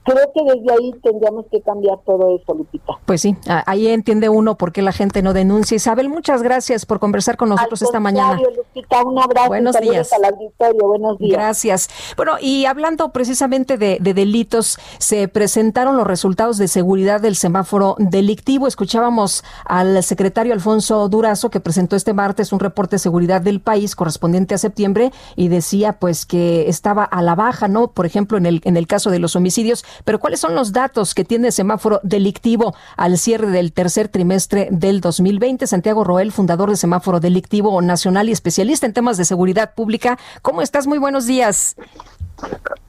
Creo 0.04 0.30
que 0.34 0.42
desde 0.44 0.72
ahí 0.72 0.92
tendríamos 1.02 1.46
que 1.50 1.60
cambiar 1.62 1.98
todo 2.04 2.36
eso, 2.36 2.54
Lupita. 2.54 2.92
Pues 3.06 3.22
sí, 3.22 3.36
ahí 3.66 3.88
entiende 3.88 4.28
uno 4.28 4.56
por 4.56 4.72
qué 4.72 4.82
la 4.82 4.92
gente 4.92 5.22
no 5.22 5.32
denuncia. 5.32 5.76
Isabel, 5.76 6.08
muchas 6.08 6.42
gracias 6.42 6.86
por 6.86 7.00
conversar 7.00 7.36
con 7.36 7.48
nosotros 7.48 7.82
esta 7.82 8.00
mañana. 8.00 8.38
Lupita, 8.56 9.02
un 9.02 9.18
abrazo. 9.18 9.48
Buenos 9.48 9.80
días. 9.80 10.12
al 10.12 10.24
auditorio. 10.24 10.86
Buenos 10.86 11.18
días. 11.18 11.32
Gracias. 11.32 11.88
Bueno, 12.16 12.32
y 12.40 12.66
hablando 12.66 13.12
precisamente 13.12 13.78
de, 13.78 13.98
de, 14.00 14.14
delitos, 14.14 14.78
se 14.98 15.28
presentaron 15.28 15.96
los 15.96 16.06
resultados 16.06 16.58
de 16.58 16.68
seguridad 16.68 17.20
del 17.20 17.36
semáforo 17.36 17.96
delictivo. 17.98 18.66
Escuchábamos 18.66 19.44
al 19.64 20.02
secretario 20.02 20.52
Alfonso 20.52 21.08
Durazo 21.08 21.50
que 21.50 21.60
presentó 21.60 21.96
este 21.96 22.12
martes 22.12 22.52
un 22.52 22.60
reporte 22.60 22.96
de 22.96 23.00
seguridad 23.00 23.40
del 23.40 23.60
país 23.60 23.96
correspondiente 23.96 24.54
a 24.54 24.58
septiembre 24.58 25.12
y 25.36 25.48
decía 25.48 25.94
pues 25.94 26.26
que 26.26 26.68
estaba 26.68 27.04
a 27.04 27.22
la 27.22 27.34
baja, 27.34 27.68
¿no? 27.68 27.88
Por 27.88 28.06
ejemplo, 28.06 28.38
en 28.38 28.46
el, 28.46 28.60
en 28.64 28.76
el 28.76 28.86
caso 28.86 29.10
de 29.10 29.18
los 29.18 29.36
homicidios 29.36 29.84
pero 30.04 30.18
¿cuáles 30.18 30.40
son 30.40 30.54
los 30.54 30.72
datos 30.72 31.14
que 31.14 31.24
tiene 31.24 31.48
el 31.48 31.52
semáforo 31.52 32.00
delictivo 32.02 32.74
al 32.96 33.18
cierre 33.18 33.50
del 33.50 33.72
tercer 33.72 34.08
trimestre 34.08 34.68
del 34.70 35.00
2020? 35.00 35.66
Santiago 35.66 36.04
Roel, 36.04 36.32
fundador 36.32 36.70
de 36.70 36.76
Semáforo 36.76 37.20
Delictivo 37.20 37.80
Nacional 37.82 38.28
y 38.28 38.32
especialista 38.32 38.86
en 38.86 38.92
temas 38.92 39.16
de 39.16 39.24
seguridad 39.24 39.74
pública. 39.74 40.18
¿Cómo 40.42 40.62
estás? 40.62 40.86
Muy 40.86 40.98
buenos 40.98 41.26
días. 41.26 41.76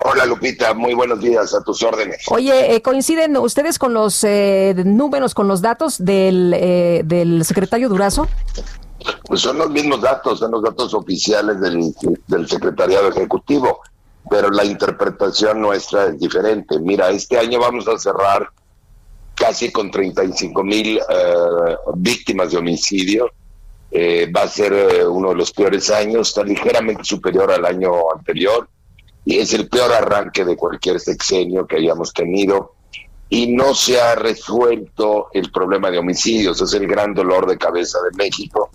Hola 0.03 0.25
Lupita, 0.25 0.73
muy 0.73 0.93
buenos 0.93 1.19
días, 1.19 1.53
a 1.53 1.63
tus 1.63 1.81
órdenes. 1.83 2.23
Oye, 2.29 2.75
eh, 2.75 2.81
¿coinciden 2.81 3.37
ustedes 3.37 3.79
con 3.79 3.93
los 3.93 4.23
eh, 4.23 4.75
números, 4.85 5.33
con 5.33 5.47
los 5.47 5.61
datos 5.61 6.03
del, 6.03 6.53
eh, 6.55 7.01
del 7.05 7.45
secretario 7.45 7.89
Durazo? 7.89 8.27
Pues 9.27 9.41
son 9.41 9.57
los 9.57 9.69
mismos 9.69 10.01
datos, 10.01 10.39
son 10.39 10.51
los 10.51 10.63
datos 10.63 10.93
oficiales 10.93 11.59
del, 11.59 11.93
del 12.27 12.47
secretariado 12.47 13.09
ejecutivo 13.09 13.81
pero 14.29 14.49
la 14.49 14.65
interpretación 14.65 15.61
nuestra 15.61 16.05
es 16.07 16.19
diferente. 16.19 16.79
Mira, 16.79 17.09
este 17.09 17.37
año 17.37 17.59
vamos 17.59 17.87
a 17.87 17.97
cerrar 17.97 18.49
casi 19.35 19.71
con 19.71 19.91
35 19.91 20.63
mil 20.63 20.97
eh, 20.97 21.75
víctimas 21.95 22.51
de 22.51 22.57
homicidio. 22.57 23.29
Eh, 23.91 24.31
va 24.35 24.43
a 24.43 24.47
ser 24.47 24.73
eh, 24.73 25.07
uno 25.07 25.29
de 25.29 25.35
los 25.35 25.51
peores 25.51 25.89
años, 25.89 26.29
está 26.29 26.43
ligeramente 26.43 27.03
superior 27.03 27.51
al 27.51 27.65
año 27.65 27.91
anterior 28.13 28.67
y 29.23 29.37
es 29.37 29.53
el 29.53 29.69
peor 29.69 29.91
arranque 29.91 30.43
de 30.43 30.57
cualquier 30.57 30.99
sexenio 30.99 31.65
que 31.65 31.77
hayamos 31.77 32.13
tenido 32.13 32.73
y 33.29 33.47
no 33.47 33.73
se 33.73 33.99
ha 33.99 34.15
resuelto 34.15 35.29
el 35.33 35.51
problema 35.51 35.89
de 35.89 35.97
homicidios, 35.97 36.61
es 36.61 36.73
el 36.73 36.87
gran 36.87 37.13
dolor 37.13 37.47
de 37.47 37.57
cabeza 37.57 37.99
de 38.01 38.15
México 38.17 38.69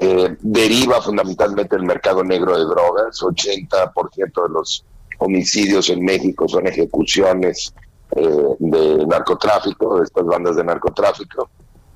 eh, 0.00 0.36
deriva 0.40 1.00
fundamentalmente 1.00 1.76
del 1.76 1.84
mercado 1.84 2.22
negro 2.24 2.56
de 2.56 2.64
drogas. 2.64 3.20
80% 3.20 4.42
de 4.42 4.48
los 4.48 4.84
homicidios 5.18 5.88
en 5.90 6.04
México 6.04 6.48
son 6.48 6.66
ejecuciones 6.66 7.72
eh, 8.12 8.56
de 8.58 9.06
narcotráfico, 9.06 9.98
de 9.98 10.04
estas 10.04 10.24
bandas 10.24 10.56
de 10.56 10.64
narcotráfico 10.64 11.50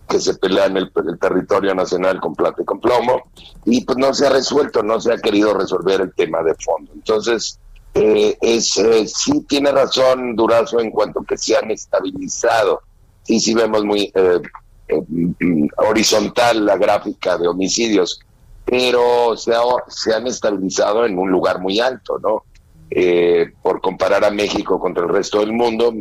que 0.08 0.18
se 0.18 0.34
pelean 0.34 0.76
en 0.76 0.90
el, 1.06 1.18
territorio 1.20 1.74
nacional 1.74 2.20
con 2.20 2.34
plata 2.34 2.62
y 2.62 2.64
con 2.64 2.80
plomo, 2.80 3.30
y 3.64 3.84
pues 3.84 3.96
no 3.96 4.12
se 4.12 4.26
ha 4.26 4.30
resuelto, 4.30 4.82
no 4.82 5.00
se 5.00 5.12
ha 5.12 5.18
querido 5.18 5.54
resolver 5.54 6.00
el 6.00 6.12
tema 6.14 6.42
de 6.42 6.54
fondo. 6.56 6.90
Entonces, 6.92 7.60
eh, 7.94 8.36
es, 8.40 8.72
sí 9.06 9.44
tiene 9.48 9.70
razón 9.70 10.34
Durazo 10.34 10.80
en 10.80 10.90
cuanto 10.90 11.22
que 11.22 11.36
se 11.36 11.56
han 11.56 11.70
estabilizado, 11.70 12.80
sí, 13.22 13.38
sí 13.38 13.54
vemos 13.54 13.84
muy 13.84 14.12
horizontal 15.76 16.64
la 16.64 16.76
gráfica 16.76 17.38
de 17.38 17.48
homicidios, 17.48 18.20
pero 18.64 19.36
se, 19.36 19.52
se 19.88 20.14
han 20.14 20.26
estabilizado 20.26 21.04
en 21.04 21.18
un 21.18 21.30
lugar 21.30 21.60
muy 21.60 21.80
alto, 21.80 22.18
¿no? 22.18 22.44
Eh, 22.90 23.52
por 23.62 23.80
comparar 23.80 24.24
a 24.24 24.30
México 24.30 24.80
contra 24.80 25.04
el 25.04 25.10
resto 25.10 25.40
del 25.40 25.52
mundo, 25.52 25.94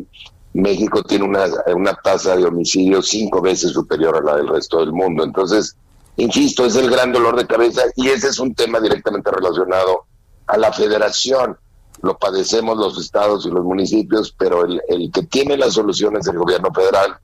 México 0.54 1.04
tiene 1.04 1.26
una, 1.26 1.46
una 1.76 1.94
tasa 1.94 2.36
de 2.36 2.46
homicidios 2.46 3.08
cinco 3.08 3.42
veces 3.42 3.72
superior 3.72 4.18
a 4.18 4.22
la 4.22 4.38
del 4.38 4.48
resto 4.48 4.80
del 4.80 4.92
mundo. 4.92 5.24
Entonces, 5.24 5.76
insisto, 6.18 6.66
es 6.66 6.76
el 6.76 6.90
gran 6.90 7.12
dolor 7.12 7.38
de 7.38 7.46
cabeza 7.46 7.84
y 7.96 8.08
ese 8.08 8.30
es 8.30 8.40
un 8.40 8.56
tema 8.56 8.80
directamente 8.80 9.30
relacionado 9.30 10.06
a 10.48 10.58
la 10.58 10.74
federación. 10.74 11.58
Lo 12.02 12.18
padecemos 12.18 12.78
los 12.78 12.98
estados 12.98 13.46
y 13.46 13.52
los 13.52 13.64
municipios, 13.64 14.34
pero 14.38 14.66
el, 14.66 14.82
el 14.88 15.12
que 15.12 15.24
tiene 15.24 15.58
las 15.58 15.74
soluciones 15.74 16.22
es 16.22 16.34
el 16.34 16.40
gobierno 16.40 16.70
federal 16.74 17.18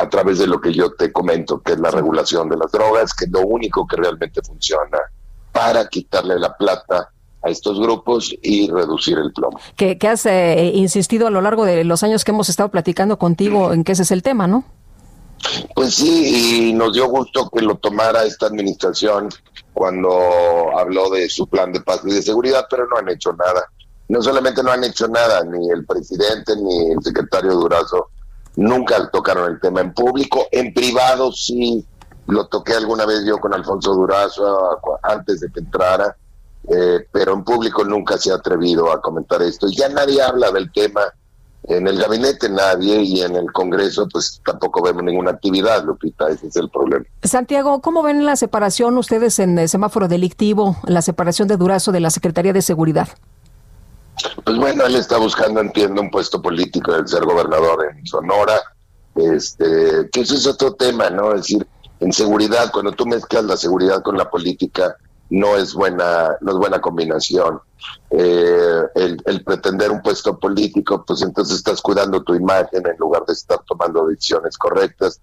a 0.00 0.08
través 0.08 0.38
de 0.38 0.46
lo 0.46 0.60
que 0.60 0.72
yo 0.72 0.92
te 0.92 1.12
comento, 1.12 1.60
que 1.60 1.72
es 1.72 1.78
la 1.78 1.90
regulación 1.90 2.48
de 2.48 2.56
las 2.56 2.70
drogas, 2.72 3.14
que 3.14 3.26
es 3.26 3.30
lo 3.30 3.40
único 3.40 3.86
que 3.86 3.96
realmente 3.96 4.40
funciona 4.42 4.98
para 5.52 5.88
quitarle 5.88 6.38
la 6.38 6.56
plata 6.56 7.10
a 7.42 7.50
estos 7.50 7.78
grupos 7.78 8.34
y 8.42 8.70
reducir 8.70 9.18
el 9.18 9.32
plomo. 9.32 9.58
Que, 9.76 9.98
has 10.08 10.26
eh, 10.26 10.72
insistido 10.74 11.26
a 11.26 11.30
lo 11.30 11.40
largo 11.40 11.64
de 11.64 11.84
los 11.84 12.02
años 12.02 12.24
que 12.24 12.32
hemos 12.32 12.48
estado 12.48 12.70
platicando 12.70 13.18
contigo 13.18 13.72
en 13.72 13.84
que 13.84 13.92
ese 13.92 14.02
es 14.02 14.10
el 14.10 14.22
tema, 14.22 14.46
¿no? 14.46 14.64
Pues 15.74 15.94
sí, 15.94 16.70
y 16.70 16.72
nos 16.72 16.94
dio 16.94 17.08
gusto 17.08 17.48
que 17.50 17.62
lo 17.62 17.76
tomara 17.76 18.24
esta 18.24 18.46
administración 18.46 19.28
cuando 19.72 20.76
habló 20.76 21.10
de 21.10 21.28
su 21.28 21.46
plan 21.46 21.72
de 21.72 21.80
paz 21.80 22.00
y 22.04 22.12
de 22.12 22.22
seguridad, 22.22 22.66
pero 22.68 22.86
no 22.88 22.96
han 22.96 23.08
hecho 23.08 23.32
nada. 23.32 23.66
No 24.08 24.22
solamente 24.22 24.62
no 24.62 24.70
han 24.70 24.84
hecho 24.84 25.06
nada, 25.08 25.44
ni 25.44 25.70
el 25.70 25.84
presidente 25.84 26.56
ni 26.56 26.92
el 26.92 27.02
secretario 27.02 27.52
Durazo 27.52 28.10
nunca 28.56 29.08
tocaron 29.10 29.52
el 29.52 29.60
tema 29.60 29.80
en 29.80 29.94
público, 29.94 30.46
en 30.50 30.74
privado 30.74 31.32
sí 31.32 31.84
lo 32.26 32.46
toqué 32.48 32.74
alguna 32.74 33.06
vez 33.06 33.24
yo 33.24 33.38
con 33.38 33.54
Alfonso 33.54 33.94
Durazo 33.94 34.80
antes 35.02 35.40
de 35.40 35.50
que 35.50 35.60
entrara, 35.60 36.16
eh, 36.68 37.06
pero 37.12 37.34
en 37.34 37.44
público 37.44 37.84
nunca 37.84 38.18
se 38.18 38.32
ha 38.32 38.36
atrevido 38.36 38.90
a 38.90 39.00
comentar 39.00 39.40
esto. 39.42 39.68
Ya 39.70 39.88
nadie 39.88 40.20
habla 40.20 40.50
del 40.50 40.72
tema 40.72 41.02
en 41.68 41.86
el 41.88 41.98
gabinete, 41.98 42.48
nadie, 42.48 43.02
y 43.02 43.22
en 43.22 43.36
el 43.36 43.52
Congreso 43.52 44.08
pues 44.10 44.40
tampoco 44.44 44.82
vemos 44.82 45.02
ninguna 45.02 45.32
actividad, 45.32 45.84
Lupita, 45.84 46.28
ese 46.28 46.48
es 46.48 46.56
el 46.56 46.70
problema. 46.70 47.04
Santiago, 47.22 47.80
¿cómo 47.80 48.02
ven 48.02 48.24
la 48.24 48.36
separación 48.36 48.96
ustedes 48.98 49.38
en 49.38 49.58
el 49.58 49.68
semáforo 49.68 50.08
delictivo, 50.08 50.76
la 50.84 51.02
separación 51.02 51.48
de 51.48 51.56
Durazo 51.56 51.92
de 51.92 52.00
la 52.00 52.10
Secretaría 52.10 52.52
de 52.52 52.62
Seguridad? 52.62 53.08
Pues 54.44 54.56
bueno, 54.56 54.84
él 54.86 54.96
está 54.96 55.18
buscando, 55.18 55.60
entiendo, 55.60 56.00
un 56.00 56.10
puesto 56.10 56.40
político 56.40 56.92
del 56.92 57.06
ser 57.06 57.24
gobernador 57.24 57.86
en 57.90 58.06
Sonora, 58.06 58.60
este, 59.14 60.08
que 60.10 60.20
eso 60.20 60.34
es 60.34 60.46
otro 60.46 60.74
tema, 60.74 61.10
¿no? 61.10 61.34
Es 61.34 61.42
decir, 61.42 61.66
en 62.00 62.12
seguridad, 62.12 62.70
cuando 62.72 62.92
tú 62.92 63.06
mezclas 63.06 63.44
la 63.44 63.56
seguridad 63.56 64.02
con 64.02 64.16
la 64.16 64.28
política, 64.30 64.96
no 65.30 65.56
es 65.56 65.74
buena, 65.74 66.36
no 66.40 66.52
es 66.52 66.58
buena 66.58 66.80
combinación. 66.80 67.60
Eh, 68.10 68.82
el, 68.94 69.44
pretender 69.44 69.90
un 69.90 70.02
puesto 70.02 70.38
político, 70.38 71.04
pues 71.06 71.22
entonces 71.22 71.56
estás 71.56 71.80
cuidando 71.82 72.22
tu 72.22 72.34
imagen 72.34 72.86
en 72.86 72.96
lugar 72.98 73.24
de 73.26 73.32
estar 73.32 73.60
tomando 73.66 74.06
decisiones 74.06 74.56
correctas. 74.56 75.20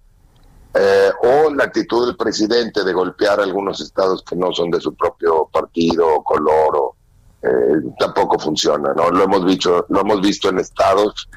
Eh, 0.74 1.10
o 1.22 1.50
la 1.54 1.64
actitud 1.64 2.06
del 2.06 2.16
presidente 2.16 2.82
de 2.82 2.92
golpear 2.92 3.40
algunos 3.40 3.80
estados 3.80 4.24
que 4.24 4.34
no 4.34 4.52
son 4.52 4.70
de 4.70 4.80
su 4.80 4.94
propio 4.94 5.48
partido, 5.52 6.22
color 6.24 6.76
o, 6.76 6.96
eh, 7.44 7.82
tampoco 7.98 8.38
funciona, 8.38 8.94
¿no? 8.94 9.10
Lo 9.10 9.24
hemos 9.24 9.44
visto, 9.44 9.84
lo 9.90 10.00
hemos 10.00 10.22
visto 10.22 10.48
en 10.48 10.60
estados 10.60 11.28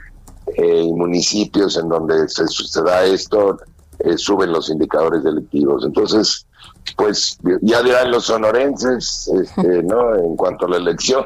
eh, 0.55 0.83
y 0.83 0.93
municipios 0.93 1.75
en 1.75 1.89
donde 1.89 2.29
se, 2.29 2.81
da 2.81 3.03
esto, 3.03 3.57
eh, 3.99 4.17
suben 4.17 4.53
los 4.53 4.69
indicadores 4.69 5.21
delictivos. 5.23 5.83
Entonces, 5.83 6.47
pues 6.95 7.37
ya 7.61 7.83
dirán 7.83 8.09
los 8.09 8.25
sonorenses, 8.25 9.29
este, 9.33 9.83
¿no? 9.83 10.15
En 10.15 10.37
cuanto 10.37 10.65
a 10.65 10.69
la 10.69 10.77
elección, 10.77 11.25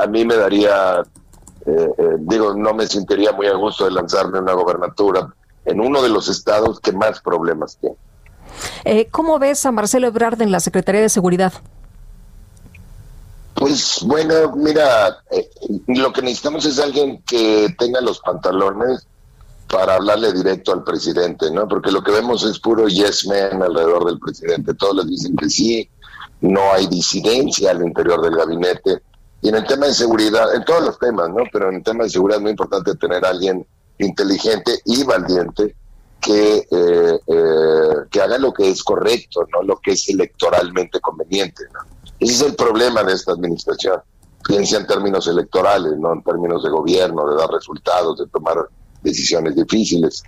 a 0.00 0.06
mí 0.06 0.24
me 0.24 0.34
daría, 0.34 1.02
digo, 2.20 2.54
no 2.54 2.74
me 2.74 2.86
sentiría 2.88 3.30
muy 3.30 3.46
a 3.46 3.54
gusto 3.54 3.84
de 3.84 3.92
lanzarme 3.92 4.40
una 4.40 4.54
gobernatura 4.54 5.32
en 5.64 5.80
uno 5.80 6.02
de 6.02 6.08
los 6.08 6.28
estados 6.28 6.80
que 6.80 6.90
más 6.90 7.20
problemas 7.20 7.78
tiene. 7.78 9.06
¿Cómo 9.12 9.38
ves 9.38 9.64
a 9.66 9.70
Marcelo 9.70 10.08
Ebrard 10.08 10.42
en 10.42 10.50
la 10.50 10.58
Secretaría 10.58 11.02
de 11.02 11.08
Seguridad? 11.08 11.52
Pues 13.60 13.98
bueno, 14.06 14.56
mira, 14.56 15.22
eh, 15.30 15.50
lo 15.88 16.10
que 16.14 16.22
necesitamos 16.22 16.64
es 16.64 16.78
alguien 16.78 17.22
que 17.24 17.68
tenga 17.78 18.00
los 18.00 18.18
pantalones 18.20 19.06
para 19.68 19.96
hablarle 19.96 20.32
directo 20.32 20.72
al 20.72 20.82
presidente, 20.82 21.50
¿no? 21.50 21.68
Porque 21.68 21.92
lo 21.92 22.02
que 22.02 22.10
vemos 22.10 22.42
es 22.42 22.58
puro 22.58 22.88
yes 22.88 23.26
man 23.26 23.62
alrededor 23.62 24.06
del 24.06 24.18
presidente. 24.18 24.72
Todos 24.72 24.96
les 24.96 25.08
dicen 25.08 25.36
que 25.36 25.50
sí, 25.50 25.90
no 26.40 26.72
hay 26.72 26.86
disidencia 26.86 27.72
al 27.72 27.82
interior 27.82 28.22
del 28.22 28.34
gabinete. 28.34 29.02
Y 29.42 29.50
en 29.50 29.56
el 29.56 29.66
tema 29.66 29.88
de 29.88 29.92
seguridad, 29.92 30.54
en 30.54 30.64
todos 30.64 30.82
los 30.82 30.98
temas, 30.98 31.28
¿no? 31.28 31.44
Pero 31.52 31.68
en 31.68 31.76
el 31.76 31.82
tema 31.82 32.04
de 32.04 32.10
seguridad 32.10 32.38
es 32.38 32.42
muy 32.42 32.52
importante 32.52 32.94
tener 32.94 33.22
alguien 33.26 33.66
inteligente 33.98 34.80
y 34.86 35.04
valiente 35.04 35.76
que, 36.18 36.66
eh, 36.70 37.20
eh, 37.26 37.94
que 38.10 38.22
haga 38.22 38.38
lo 38.38 38.54
que 38.54 38.70
es 38.70 38.82
correcto, 38.82 39.46
no 39.52 39.62
lo 39.62 39.76
que 39.80 39.92
es 39.92 40.08
electoralmente 40.08 40.98
conveniente, 40.98 41.64
¿no? 41.74 41.99
Ese 42.20 42.32
es 42.32 42.42
el 42.42 42.54
problema 42.54 43.02
de 43.02 43.14
esta 43.14 43.32
administración. 43.32 44.00
Piensa 44.46 44.76
en 44.78 44.86
términos 44.86 45.26
electorales, 45.26 45.92
no 45.98 46.12
en 46.12 46.22
términos 46.22 46.62
de 46.62 46.70
gobierno, 46.70 47.28
de 47.28 47.36
dar 47.36 47.50
resultados, 47.50 48.18
de 48.18 48.26
tomar 48.26 48.56
decisiones 49.02 49.56
difíciles. 49.56 50.22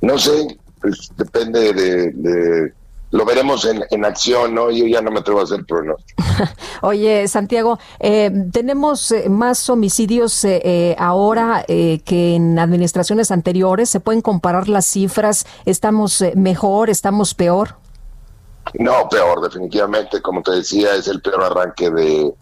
No 0.00 0.18
sé, 0.18 0.58
pues 0.80 1.10
depende 1.16 1.72
de, 1.72 2.72
lo 3.10 3.24
veremos 3.24 3.66
en, 3.90 4.04
acción, 4.04 4.54
¿no? 4.54 4.70
Yo 4.70 4.86
ya 4.86 5.00
no 5.00 5.10
me 5.10 5.20
atrevo 5.20 5.40
a 5.40 5.44
hacer 5.44 5.64
pronóstico. 5.64 6.22
Oye, 6.82 7.26
Santiago, 7.28 7.78
eh, 8.00 8.30
tenemos 8.52 9.10
eh, 9.12 9.28
más 9.28 9.70
homicidios 9.70 10.44
eh, 10.44 10.60
eh, 10.64 10.96
ahora 10.98 11.64
eh, 11.68 12.00
que 12.04 12.34
en 12.34 12.58
administraciones 12.58 13.30
anteriores. 13.30 13.90
¿Se 13.90 14.00
pueden 14.00 14.22
comparar 14.22 14.68
las 14.68 14.86
cifras? 14.86 15.46
¿Estamos 15.64 16.20
eh, 16.20 16.32
mejor? 16.36 16.90
¿Estamos 16.90 17.34
peor? 17.34 17.76
No, 18.74 19.08
peor, 19.08 19.40
definitivamente. 19.40 20.20
Como 20.20 20.42
te 20.42 20.52
decía, 20.52 20.94
es 20.94 21.08
el 21.08 21.20
peor 21.20 21.42
arranque 21.44 21.90
de, 21.90 22.32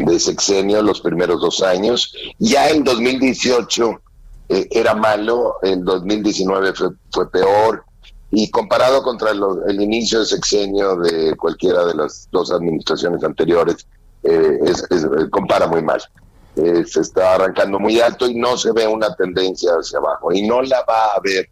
de 0.00 0.18
sexenio 0.20 0.82
los 0.82 1.00
primeros 1.00 1.40
dos 1.40 1.62
años. 1.62 2.14
Ya 2.38 2.68
en 2.70 2.84
2018 2.84 4.00
eh, 4.48 4.68
era 4.70 4.94
malo, 4.94 5.56
en 5.62 5.84
2019 5.84 6.72
fue, 6.74 6.88
fue 7.10 7.30
peor. 7.30 7.84
Y 8.30 8.50
comparado 8.50 9.02
contra 9.02 9.30
el 9.32 9.80
inicio 9.80 10.20
de 10.20 10.26
sexenio 10.26 10.96
de 10.96 11.36
cualquiera 11.36 11.84
de 11.84 11.94
las 11.94 12.28
dos 12.30 12.50
administraciones 12.50 13.22
anteriores, 13.24 13.86
eh, 14.22 14.58
es- 14.64 14.84
eh, 14.90 15.28
compara 15.30 15.66
muy 15.66 15.82
mal. 15.82 16.00
Eh, 16.56 16.84
se 16.86 17.00
está 17.00 17.34
arrancando 17.34 17.78
muy 17.78 18.00
alto 18.00 18.26
y 18.26 18.34
no 18.34 18.56
se 18.56 18.72
ve 18.72 18.86
una 18.86 19.14
tendencia 19.16 19.72
hacia 19.72 19.98
abajo. 19.98 20.32
Y 20.32 20.46
no 20.46 20.62
la 20.62 20.82
va 20.84 21.06
a 21.12 21.16
haber 21.16 21.48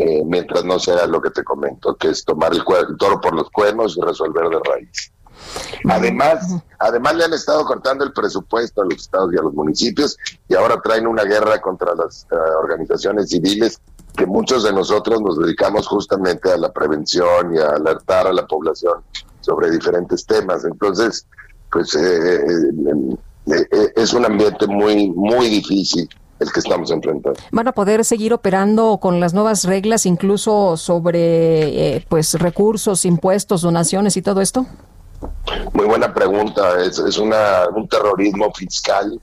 eh, 0.00 0.22
mientras 0.24 0.64
no 0.64 0.78
sea 0.78 1.06
lo 1.06 1.20
que 1.20 1.30
te 1.30 1.44
comento, 1.44 1.94
que 1.96 2.08
es 2.08 2.24
tomar 2.24 2.52
el, 2.52 2.62
el 2.88 2.96
toro 2.96 3.20
por 3.20 3.34
los 3.34 3.50
cuernos 3.50 3.96
y 3.96 4.00
resolver 4.00 4.48
de 4.48 4.58
raíz. 4.70 5.12
Además, 5.88 6.62
además 6.78 7.14
le 7.16 7.24
han 7.24 7.32
estado 7.32 7.64
cortando 7.64 8.04
el 8.04 8.12
presupuesto 8.12 8.82
a 8.82 8.84
los 8.84 8.94
estados 8.94 9.32
y 9.32 9.38
a 9.38 9.42
los 9.42 9.54
municipios 9.54 10.16
y 10.48 10.54
ahora 10.54 10.80
traen 10.82 11.06
una 11.06 11.24
guerra 11.24 11.60
contra 11.60 11.94
las 11.94 12.26
eh, 12.30 12.34
organizaciones 12.62 13.30
civiles 13.30 13.80
que 14.16 14.26
muchos 14.26 14.64
de 14.64 14.72
nosotros 14.72 15.20
nos 15.22 15.38
dedicamos 15.38 15.86
justamente 15.86 16.50
a 16.52 16.56
la 16.56 16.72
prevención 16.72 17.54
y 17.54 17.58
a 17.58 17.70
alertar 17.70 18.26
a 18.26 18.32
la 18.32 18.46
población 18.46 19.02
sobre 19.40 19.70
diferentes 19.70 20.26
temas. 20.26 20.64
Entonces, 20.64 21.26
pues 21.70 21.94
eh, 21.94 22.36
eh, 22.36 23.66
eh, 23.72 23.92
es 23.96 24.12
un 24.12 24.24
ambiente 24.24 24.66
muy, 24.66 25.10
muy 25.10 25.48
difícil 25.48 26.08
el 26.40 26.52
que 26.52 26.60
estamos 26.60 26.90
enfrentando. 26.90 27.38
¿Van 27.52 27.68
a 27.68 27.72
poder 27.72 28.04
seguir 28.04 28.32
operando 28.32 28.98
con 28.98 29.20
las 29.20 29.34
nuevas 29.34 29.64
reglas, 29.64 30.06
incluso 30.06 30.76
sobre 30.76 31.96
eh, 31.96 32.06
pues 32.08 32.34
recursos, 32.34 33.04
impuestos, 33.04 33.62
donaciones 33.62 34.16
y 34.16 34.22
todo 34.22 34.40
esto? 34.40 34.66
Muy 35.74 35.86
buena 35.86 36.12
pregunta. 36.12 36.82
Es, 36.82 36.98
es 36.98 37.18
una, 37.18 37.68
un 37.74 37.86
terrorismo 37.88 38.52
fiscal 38.54 39.20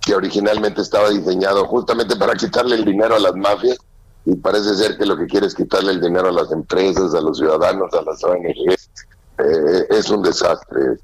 que 0.00 0.14
originalmente 0.14 0.80
estaba 0.80 1.10
diseñado 1.10 1.66
justamente 1.66 2.16
para 2.16 2.34
quitarle 2.34 2.76
el 2.76 2.84
dinero 2.84 3.16
a 3.16 3.18
las 3.18 3.34
mafias 3.34 3.78
y 4.26 4.36
parece 4.36 4.74
ser 4.74 4.96
que 4.96 5.06
lo 5.06 5.16
que 5.16 5.26
quiere 5.26 5.46
es 5.46 5.54
quitarle 5.54 5.92
el 5.92 6.00
dinero 6.00 6.28
a 6.28 6.32
las 6.32 6.50
empresas, 6.52 7.14
a 7.14 7.20
los 7.20 7.38
ciudadanos, 7.38 7.92
a 7.92 8.02
las 8.02 8.22
ONGs. 8.22 8.90
Eh, 9.38 9.86
es 9.90 10.08
un 10.10 10.22
desastre. 10.22 10.98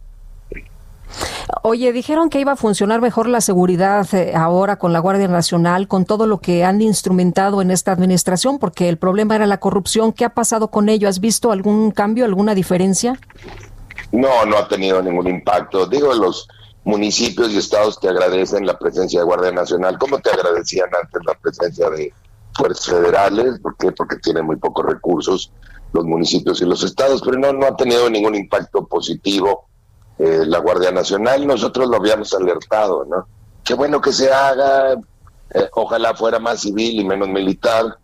Oye, 1.62 1.92
dijeron 1.92 2.30
que 2.30 2.40
iba 2.40 2.52
a 2.52 2.56
funcionar 2.56 3.00
mejor 3.00 3.28
la 3.28 3.40
seguridad 3.40 4.06
eh, 4.14 4.34
ahora 4.34 4.76
con 4.76 4.92
la 4.92 4.98
Guardia 5.00 5.28
Nacional, 5.28 5.88
con 5.88 6.04
todo 6.04 6.26
lo 6.26 6.38
que 6.38 6.64
han 6.64 6.80
instrumentado 6.80 7.60
en 7.60 7.70
esta 7.70 7.92
administración, 7.92 8.58
porque 8.58 8.88
el 8.88 8.98
problema 8.98 9.36
era 9.36 9.46
la 9.46 9.58
corrupción. 9.58 10.12
¿Qué 10.12 10.24
ha 10.24 10.34
pasado 10.34 10.70
con 10.70 10.88
ello? 10.88 11.08
¿Has 11.08 11.20
visto 11.20 11.52
algún 11.52 11.90
cambio, 11.90 12.24
alguna 12.24 12.54
diferencia? 12.54 13.18
No, 14.12 14.44
no 14.46 14.56
ha 14.56 14.68
tenido 14.68 15.02
ningún 15.02 15.28
impacto. 15.28 15.86
Digo, 15.86 16.14
los 16.14 16.48
municipios 16.84 17.50
y 17.52 17.58
estados 17.58 18.00
te 18.00 18.08
agradecen 18.08 18.66
la 18.66 18.78
presencia 18.78 19.20
de 19.20 19.26
Guardia 19.26 19.52
Nacional, 19.52 19.98
como 19.98 20.18
te 20.18 20.30
agradecían 20.30 20.88
antes 21.02 21.20
la 21.26 21.34
presencia 21.34 21.90
de 21.90 22.12
fuerzas 22.54 22.86
federales, 22.86 23.60
¿por 23.60 23.76
qué? 23.76 23.92
Porque 23.92 24.16
tienen 24.16 24.46
muy 24.46 24.56
pocos 24.56 24.86
recursos 24.86 25.52
los 25.92 26.04
municipios 26.04 26.60
y 26.60 26.64
los 26.64 26.84
estados, 26.84 27.20
pero 27.22 27.38
no, 27.38 27.52
no 27.52 27.66
ha 27.66 27.76
tenido 27.76 28.08
ningún 28.08 28.34
impacto 28.34 28.86
positivo 28.86 29.69
eh, 30.22 30.44
la 30.44 30.58
Guardia 30.58 30.90
Nacional. 30.90 31.46
Nosotros 31.46 31.88
lo 31.88 31.96
habíamos 31.96 32.34
alertado, 32.34 33.06
¿no? 33.06 33.26
Qué 33.64 33.72
bueno 33.74 34.00
que 34.00 34.12
se 34.12 34.30
haga, 34.30 34.92
eh, 34.92 35.68
ojalá 35.72 36.14
fuera 36.14 36.38
más 36.38 36.60
civil 36.60 37.00
y 37.00 37.04
menos 37.04 37.28
militar, 37.28 37.96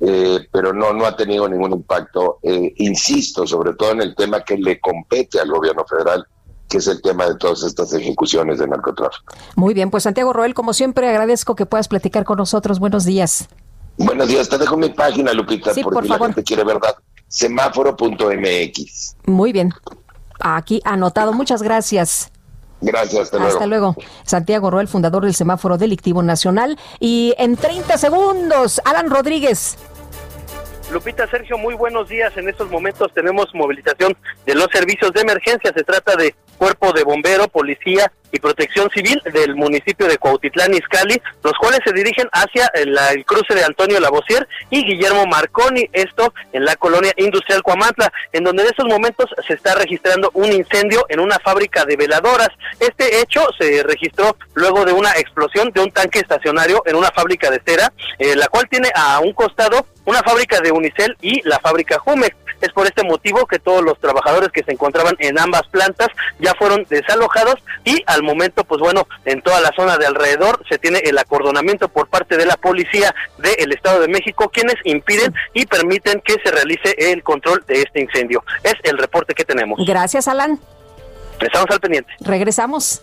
eh, 0.00 0.48
pero 0.50 0.72
no, 0.72 0.92
no 0.94 1.04
ha 1.04 1.14
tenido 1.14 1.46
ningún 1.48 1.72
impacto. 1.72 2.38
Insisto, 2.42 3.46
sobre 3.46 3.74
todo 3.74 3.90
en 3.92 4.00
el 4.00 4.14
tema 4.14 4.40
que 4.42 4.56
le 4.56 4.80
compete 4.80 5.38
al 5.40 5.50
gobierno 5.50 5.84
federal, 5.84 6.26
que 6.68 6.78
es 6.78 6.86
el 6.86 7.02
tema 7.02 7.26
de 7.26 7.34
todas 7.36 7.62
estas 7.64 7.92
ejecuciones 7.92 8.58
de 8.60 8.66
narcotráfico. 8.68 9.34
Muy 9.56 9.74
bien, 9.74 9.90
pues 9.90 10.04
Santiago 10.04 10.32
Roel, 10.32 10.54
como 10.54 10.72
siempre, 10.72 11.08
agradezco 11.08 11.54
que 11.54 11.66
puedas 11.66 11.88
platicar 11.88 12.24
con 12.24 12.38
nosotros. 12.38 12.78
Buenos 12.78 13.04
días. 13.04 13.48
Buenos 13.98 14.28
días, 14.28 14.48
te 14.48 14.56
dejo 14.56 14.76
mi 14.76 14.88
página, 14.90 15.32
Lupita, 15.32 15.74
Sí, 15.74 15.82
porque 15.82 15.94
por 15.96 16.04
la 16.06 16.14
favor. 16.14 16.28
gente 16.28 16.44
quiere 16.44 16.64
verdad. 16.64 16.94
Semáforo.mx. 17.26 19.16
Muy 19.26 19.52
bien. 19.52 19.72
Aquí 20.40 20.80
anotado. 20.84 21.32
Muchas 21.32 21.62
gracias. 21.62 22.30
Gracias, 22.80 23.22
hasta 23.22 23.38
luego. 23.38 23.52
Hasta 23.52 23.66
luego. 23.66 23.96
Santiago 24.24 24.70
Roel, 24.70 24.88
fundador 24.88 25.24
del 25.24 25.34
Semáforo 25.34 25.78
Delictivo 25.78 26.22
Nacional. 26.22 26.78
Y 27.00 27.34
en 27.38 27.56
30 27.56 27.98
segundos, 27.98 28.80
Alan 28.84 29.10
Rodríguez. 29.10 29.76
Lupita, 30.90 31.28
Sergio, 31.28 31.58
muy 31.58 31.74
buenos 31.74 32.08
días. 32.08 32.34
En 32.38 32.48
estos 32.48 32.70
momentos 32.70 33.12
tenemos 33.12 33.46
movilización 33.52 34.16
de 34.46 34.54
los 34.54 34.68
servicios 34.72 35.12
de 35.12 35.20
emergencia. 35.20 35.70
Se 35.74 35.84
trata 35.84 36.16
de 36.16 36.34
cuerpo 36.56 36.92
de 36.92 37.04
bombero, 37.04 37.46
policía 37.48 38.10
y 38.32 38.38
protección 38.40 38.90
civil 38.90 39.20
del 39.32 39.54
municipio 39.54 40.06
de 40.06 40.18
Cuautitlán 40.18 40.74
Izcalli, 40.74 41.20
los 41.42 41.52
cuales 41.54 41.80
se 41.84 41.92
dirigen 41.92 42.28
hacia 42.32 42.70
el, 42.74 42.98
cruce 43.24 43.54
de 43.54 43.64
Antonio 43.64 44.00
Lavosier 44.00 44.46
y 44.70 44.84
Guillermo 44.84 45.26
Marconi, 45.26 45.88
esto 45.92 46.32
en 46.52 46.64
la 46.64 46.76
colonia 46.76 47.12
industrial 47.16 47.62
Cuamantla, 47.62 48.12
en 48.32 48.44
donde 48.44 48.62
en 48.62 48.68
estos 48.68 48.86
momentos 48.86 49.30
se 49.46 49.54
está 49.54 49.74
registrando 49.74 50.30
un 50.34 50.52
incendio 50.52 51.06
en 51.08 51.20
una 51.20 51.38
fábrica 51.38 51.84
de 51.84 51.96
veladoras. 51.96 52.50
Este 52.80 53.20
hecho 53.20 53.46
se 53.58 53.82
registró 53.82 54.36
luego 54.54 54.84
de 54.84 54.92
una 54.92 55.12
explosión 55.12 55.70
de 55.70 55.80
un 55.80 55.90
tanque 55.90 56.18
estacionario 56.18 56.82
en 56.86 56.96
una 56.96 57.10
fábrica 57.10 57.50
de 57.50 57.62
cera, 57.64 57.92
eh, 58.18 58.36
la 58.36 58.48
cual 58.48 58.68
tiene 58.68 58.90
a 58.94 59.20
un 59.20 59.32
costado 59.32 59.86
una 60.08 60.22
fábrica 60.22 60.60
de 60.60 60.72
Unicel 60.72 61.16
y 61.20 61.46
la 61.46 61.58
fábrica 61.58 61.98
Jumex. 61.98 62.34
Es 62.62 62.72
por 62.72 62.86
este 62.86 63.04
motivo 63.04 63.46
que 63.46 63.58
todos 63.58 63.84
los 63.84 64.00
trabajadores 64.00 64.48
que 64.50 64.64
se 64.64 64.72
encontraban 64.72 65.14
en 65.18 65.38
ambas 65.38 65.62
plantas 65.68 66.08
ya 66.40 66.54
fueron 66.54 66.84
desalojados 66.88 67.56
y 67.84 68.02
al 68.06 68.22
momento, 68.22 68.64
pues 68.64 68.80
bueno, 68.80 69.06
en 69.26 69.42
toda 69.42 69.60
la 69.60 69.70
zona 69.76 69.98
de 69.98 70.06
alrededor 70.06 70.64
se 70.68 70.78
tiene 70.78 70.98
el 71.04 71.18
acordonamiento 71.18 71.88
por 71.88 72.08
parte 72.08 72.38
de 72.38 72.46
la 72.46 72.56
policía 72.56 73.14
del 73.36 73.70
Estado 73.72 74.00
de 74.00 74.08
México, 74.08 74.48
quienes 74.48 74.76
impiden 74.84 75.34
y 75.52 75.66
permiten 75.66 76.22
que 76.24 76.36
se 76.42 76.50
realice 76.50 76.94
el 76.96 77.22
control 77.22 77.62
de 77.68 77.82
este 77.82 78.00
incendio. 78.00 78.42
Es 78.62 78.74
el 78.84 78.96
reporte 78.96 79.34
que 79.34 79.44
tenemos. 79.44 79.78
Gracias, 79.86 80.26
Alan. 80.26 80.58
Estamos 81.38 81.70
al 81.70 81.80
pendiente. 81.80 82.12
Regresamos. 82.20 83.02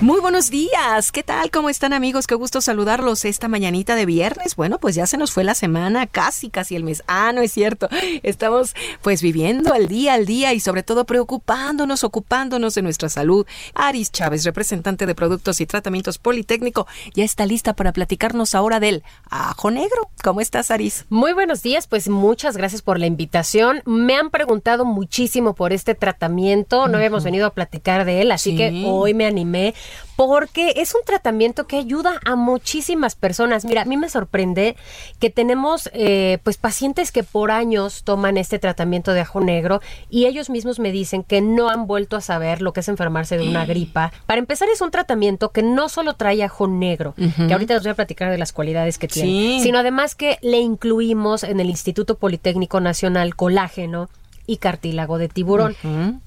Muy 0.00 0.20
buenos 0.20 0.48
días, 0.48 1.10
¿qué 1.10 1.24
tal? 1.24 1.50
¿Cómo 1.50 1.68
están 1.68 1.92
amigos? 1.92 2.28
Qué 2.28 2.36
gusto 2.36 2.60
saludarlos 2.60 3.24
esta 3.24 3.48
mañanita 3.48 3.96
de 3.96 4.06
viernes. 4.06 4.54
Bueno, 4.54 4.78
pues 4.78 4.94
ya 4.94 5.08
se 5.08 5.16
nos 5.16 5.32
fue 5.32 5.42
la 5.42 5.56
semana, 5.56 6.06
casi, 6.06 6.50
casi 6.50 6.76
el 6.76 6.84
mes. 6.84 7.02
Ah, 7.08 7.32
no 7.34 7.40
es 7.42 7.50
cierto. 7.50 7.88
Estamos 8.22 8.76
pues 9.02 9.22
viviendo 9.22 9.74
al 9.74 9.88
día 9.88 10.14
al 10.14 10.24
día 10.24 10.54
y 10.54 10.60
sobre 10.60 10.84
todo 10.84 11.04
preocupándonos, 11.04 12.04
ocupándonos 12.04 12.76
de 12.76 12.82
nuestra 12.82 13.08
salud. 13.08 13.44
Aris 13.74 14.12
Chávez, 14.12 14.44
representante 14.44 15.04
de 15.04 15.16
Productos 15.16 15.60
y 15.60 15.66
Tratamientos 15.66 16.18
Politécnico, 16.18 16.86
ya 17.12 17.24
está 17.24 17.44
lista 17.44 17.72
para 17.72 17.92
platicarnos 17.92 18.54
ahora 18.54 18.78
del 18.78 19.02
ajo 19.30 19.72
negro. 19.72 20.10
¿Cómo 20.22 20.40
estás, 20.40 20.70
Aris? 20.70 21.06
Muy 21.08 21.32
buenos 21.32 21.64
días, 21.64 21.88
pues 21.88 22.08
muchas 22.08 22.56
gracias 22.56 22.82
por 22.82 23.00
la 23.00 23.06
invitación. 23.06 23.82
Me 23.84 24.14
han 24.14 24.30
preguntado 24.30 24.84
muchísimo 24.84 25.56
por 25.56 25.72
este 25.72 25.96
tratamiento, 25.96 26.86
no 26.86 26.98
habíamos 26.98 27.24
venido 27.24 27.48
a 27.48 27.50
platicar 27.50 28.04
de 28.04 28.20
él, 28.22 28.30
así 28.30 28.52
Sí. 28.52 28.56
que 28.56 28.84
hoy 28.86 29.12
me 29.12 29.26
animé 29.26 29.74
porque 30.16 30.72
es 30.76 30.94
un 30.94 31.02
tratamiento 31.04 31.66
que 31.66 31.76
ayuda 31.76 32.20
a 32.24 32.34
muchísimas 32.34 33.14
personas. 33.14 33.64
Mira, 33.64 33.82
a 33.82 33.84
mí 33.84 33.96
me 33.96 34.08
sorprende 34.08 34.76
que 35.20 35.30
tenemos 35.30 35.88
eh, 35.92 36.38
pues 36.42 36.56
pacientes 36.56 37.12
que 37.12 37.22
por 37.22 37.50
años 37.50 38.02
toman 38.02 38.36
este 38.36 38.58
tratamiento 38.58 39.12
de 39.12 39.20
ajo 39.20 39.40
negro 39.40 39.80
y 40.10 40.26
ellos 40.26 40.50
mismos 40.50 40.80
me 40.80 40.90
dicen 40.90 41.22
que 41.22 41.40
no 41.40 41.68
han 41.68 41.86
vuelto 41.86 42.16
a 42.16 42.20
saber 42.20 42.62
lo 42.62 42.72
que 42.72 42.80
es 42.80 42.88
enfermarse 42.88 43.38
de 43.38 43.48
una 43.48 43.64
gripa. 43.64 44.12
Para 44.26 44.40
empezar, 44.40 44.68
es 44.68 44.80
un 44.80 44.90
tratamiento 44.90 45.50
que 45.50 45.62
no 45.62 45.88
solo 45.88 46.14
trae 46.14 46.42
ajo 46.42 46.66
negro, 46.66 47.14
que 47.16 47.52
ahorita 47.52 47.74
les 47.74 47.82
voy 47.82 47.92
a 47.92 47.94
platicar 47.94 48.30
de 48.30 48.38
las 48.38 48.52
cualidades 48.52 48.98
que 48.98 49.08
tiene, 49.08 49.62
sino 49.62 49.78
además 49.78 50.14
que 50.14 50.38
le 50.42 50.58
incluimos 50.58 51.44
en 51.44 51.60
el 51.60 51.70
Instituto 51.70 52.16
Politécnico 52.16 52.80
Nacional 52.80 53.36
colágeno 53.36 54.08
y 54.48 54.56
cartílago 54.56 55.18
de 55.18 55.28
tiburón. 55.28 55.76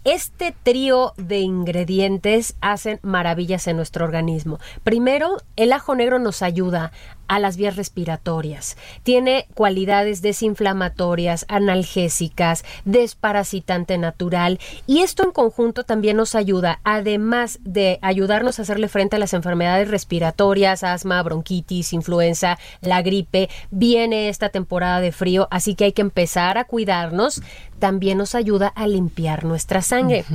Este 0.04 0.54
trío 0.64 1.14
de 1.18 1.40
ingredientes 1.40 2.56
hacen 2.62 3.00
maravillas 3.02 3.68
en 3.68 3.76
nuestro 3.78 4.06
organismo. 4.06 4.60
Primero, 4.84 5.38
el 5.56 5.74
ajo 5.74 5.96
negro 5.96 6.20
nos 6.20 6.44
ayuda 6.44 6.92
a 7.32 7.40
las 7.40 7.56
vías 7.56 7.78
respiratorias. 7.78 8.76
Tiene 9.04 9.48
cualidades 9.56 10.22
desinflamatorias, 10.22 11.46
analgésicas, 11.48 12.66
desparasitante 12.84 13.98
natural 13.98 14.60
y 14.86 15.00
esto 15.00 15.24
en 15.24 15.32
conjunto 15.32 15.86
también 15.86 16.18
nos 16.18 16.36
ayuda, 16.36 16.82
además 16.84 17.60
de 17.64 18.00
ayudarnos 18.02 18.60
a 18.60 18.64
hacerle 18.64 18.90
frente 18.90 19.16
a 19.16 19.20
las 19.20 19.34
enfermedades 19.34 19.88
respiratorias, 19.88 20.84
asma, 20.84 21.24
bronquitis, 21.24 21.94
influenza, 21.94 22.60
la 22.82 23.02
gripe. 23.02 23.50
Viene 23.70 24.28
esta 24.28 24.50
temporada 24.50 25.00
de 25.00 25.14
frío, 25.14 25.48
así 25.52 25.74
que 25.76 25.86
hay 25.86 25.94
que 25.94 26.02
empezar 26.02 26.58
a 26.58 26.66
cuidarnos. 26.66 27.42
También 27.80 28.18
nos 28.18 28.36
ayuda 28.36 28.68
a 28.68 28.88
limpiar 28.88 29.46
nuestra 29.46 29.82
sangre 29.82 30.26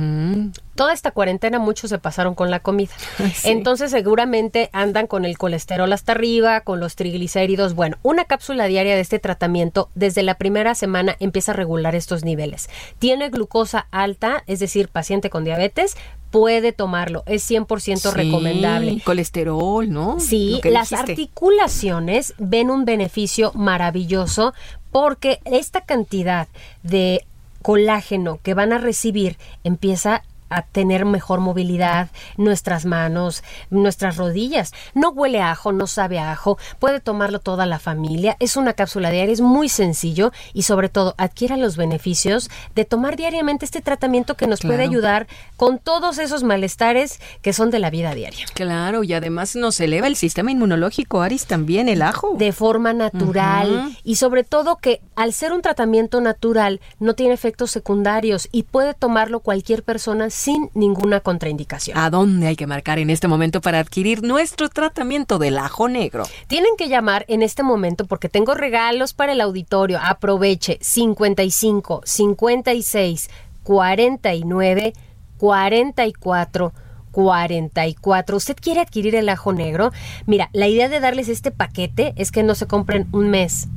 toda 0.77 0.93
esta 0.93 1.11
cuarentena 1.11 1.59
muchos 1.59 1.89
se 1.89 1.97
pasaron 1.97 2.35
con 2.35 2.49
la 2.51 2.61
comida. 2.61 2.91
Entonces 3.43 3.91
seguramente 3.91 4.69
andan 4.71 5.07
con 5.07 5.25
el 5.25 5.37
colesterol 5.37 5.91
hasta 5.91 6.13
arriba, 6.13 6.61
con 6.61 6.79
los 6.79 6.95
triglicéridos. 6.95 7.73
Bueno, 7.73 7.97
una 8.03 8.23
cápsula 8.23 8.67
diaria 8.67 8.95
de 8.95 9.01
este 9.01 9.19
tratamiento 9.19 9.89
desde 9.95 10.23
la 10.23 10.35
primera 10.35 10.75
semana 10.75 11.17
empieza 11.19 11.51
a 11.51 11.55
regular 11.55 11.95
estos 11.95 12.23
niveles. 12.23 12.69
Tiene 12.99 13.29
glucosa 13.29 13.87
alta, 13.91 14.43
es 14.47 14.59
decir, 14.59 14.87
paciente 14.87 15.29
con 15.29 15.43
diabetes, 15.43 15.97
puede 16.29 16.71
tomarlo, 16.73 17.23
es 17.25 17.49
100% 17.49 18.13
recomendable. 18.13 19.01
Colesterol, 19.03 19.89
¿no? 19.89 20.19
Sí, 20.19 20.61
las 20.63 20.93
articulaciones 20.93 22.35
ven 22.37 22.69
un 22.69 22.85
beneficio 22.85 23.51
maravilloso 23.53 24.53
porque 24.91 25.39
esta 25.45 25.81
cantidad 25.81 26.47
de 26.83 27.25
colágeno 27.63 28.39
que 28.43 28.53
van 28.53 28.73
a 28.73 28.77
recibir 28.77 29.37
empieza 29.63 30.23
a 30.49 30.61
tener 30.61 31.05
mejor 31.05 31.39
movilidad, 31.39 32.09
nuestras 32.37 32.85
manos, 32.85 33.43
nuestras 33.69 34.17
rodillas. 34.17 34.73
No 34.93 35.09
huele 35.09 35.41
a 35.41 35.51
ajo, 35.51 35.71
no 35.71 35.87
sabe 35.87 36.19
a 36.19 36.31
ajo, 36.31 36.57
puede 36.79 36.99
tomarlo 36.99 37.39
toda 37.39 37.65
la 37.65 37.79
familia. 37.79 38.37
Es 38.39 38.57
una 38.57 38.73
cápsula 38.73 39.09
diaria, 39.09 39.33
es 39.33 39.41
muy 39.41 39.69
sencillo 39.69 40.31
y 40.53 40.63
sobre 40.63 40.89
todo 40.89 41.15
adquiera 41.17 41.57
los 41.57 41.77
beneficios 41.77 42.49
de 42.75 42.85
tomar 42.85 43.15
diariamente 43.15 43.65
este 43.65 43.81
tratamiento 43.81 44.35
que 44.35 44.47
nos 44.47 44.61
puede 44.61 44.83
ayudar 44.83 45.27
con 45.55 45.79
todos 45.79 46.17
esos 46.17 46.43
malestares 46.43 47.19
que 47.41 47.53
son 47.53 47.71
de 47.71 47.79
la 47.79 47.89
vida 47.89 48.13
diaria. 48.13 48.45
Claro, 48.53 49.03
y 49.03 49.13
además 49.13 49.55
nos 49.55 49.79
eleva 49.79 50.07
el 50.07 50.15
sistema 50.15 50.51
inmunológico, 50.51 51.21
Aris, 51.21 51.45
también 51.45 51.89
el 51.89 52.01
ajo. 52.01 52.35
De 52.37 52.51
forma 52.51 52.93
natural 52.93 53.97
y 54.03 54.15
sobre 54.15 54.43
todo 54.43 54.77
que 54.77 55.01
al 55.15 55.33
ser 55.33 55.53
un 55.53 55.61
tratamiento 55.61 56.21
natural 56.21 56.81
no 56.99 57.15
tiene 57.15 57.33
efectos 57.33 57.71
secundarios 57.71 58.47
y 58.51 58.63
puede 58.63 58.93
tomarlo 58.93 59.39
cualquier 59.39 59.83
persona 59.83 60.29
sin 60.37 60.69
ninguna 60.75 61.19
contraindicación. 61.19 61.97
¿A 61.97 62.11
dónde 62.11 62.45
hay 62.45 62.55
que 62.55 62.67
marcar 62.67 62.99
en 62.99 63.09
este 63.09 63.27
momento 63.27 63.59
para 63.59 63.79
adquirir 63.79 64.21
nuestro 64.21 64.69
tratamiento 64.69 65.39
del 65.39 65.57
ajo 65.57 65.89
negro? 65.89 66.25
Tienen 66.45 66.77
que 66.77 66.89
llamar 66.89 67.25
en 67.27 67.41
este 67.41 67.63
momento 67.63 68.05
porque 68.05 68.29
tengo 68.29 68.53
regalos 68.53 69.13
para 69.13 69.31
el 69.31 69.41
auditorio. 69.41 69.99
Aproveche 69.99 70.77
55 70.79 72.01
56 72.05 73.29
49 73.63 74.93
44 75.39 76.73
44. 77.11 78.37
¿Usted 78.37 78.57
quiere 78.61 78.81
adquirir 78.81 79.15
el 79.15 79.29
ajo 79.29 79.53
negro? 79.53 79.91
Mira, 80.27 80.51
la 80.53 80.67
idea 80.67 80.87
de 80.87 80.99
darles 80.99 81.29
este 81.29 81.49
paquete 81.49 82.13
es 82.15 82.31
que 82.31 82.43
no 82.43 82.53
se 82.53 82.67
compren 82.67 83.07
un 83.11 83.31
mes 83.31 83.69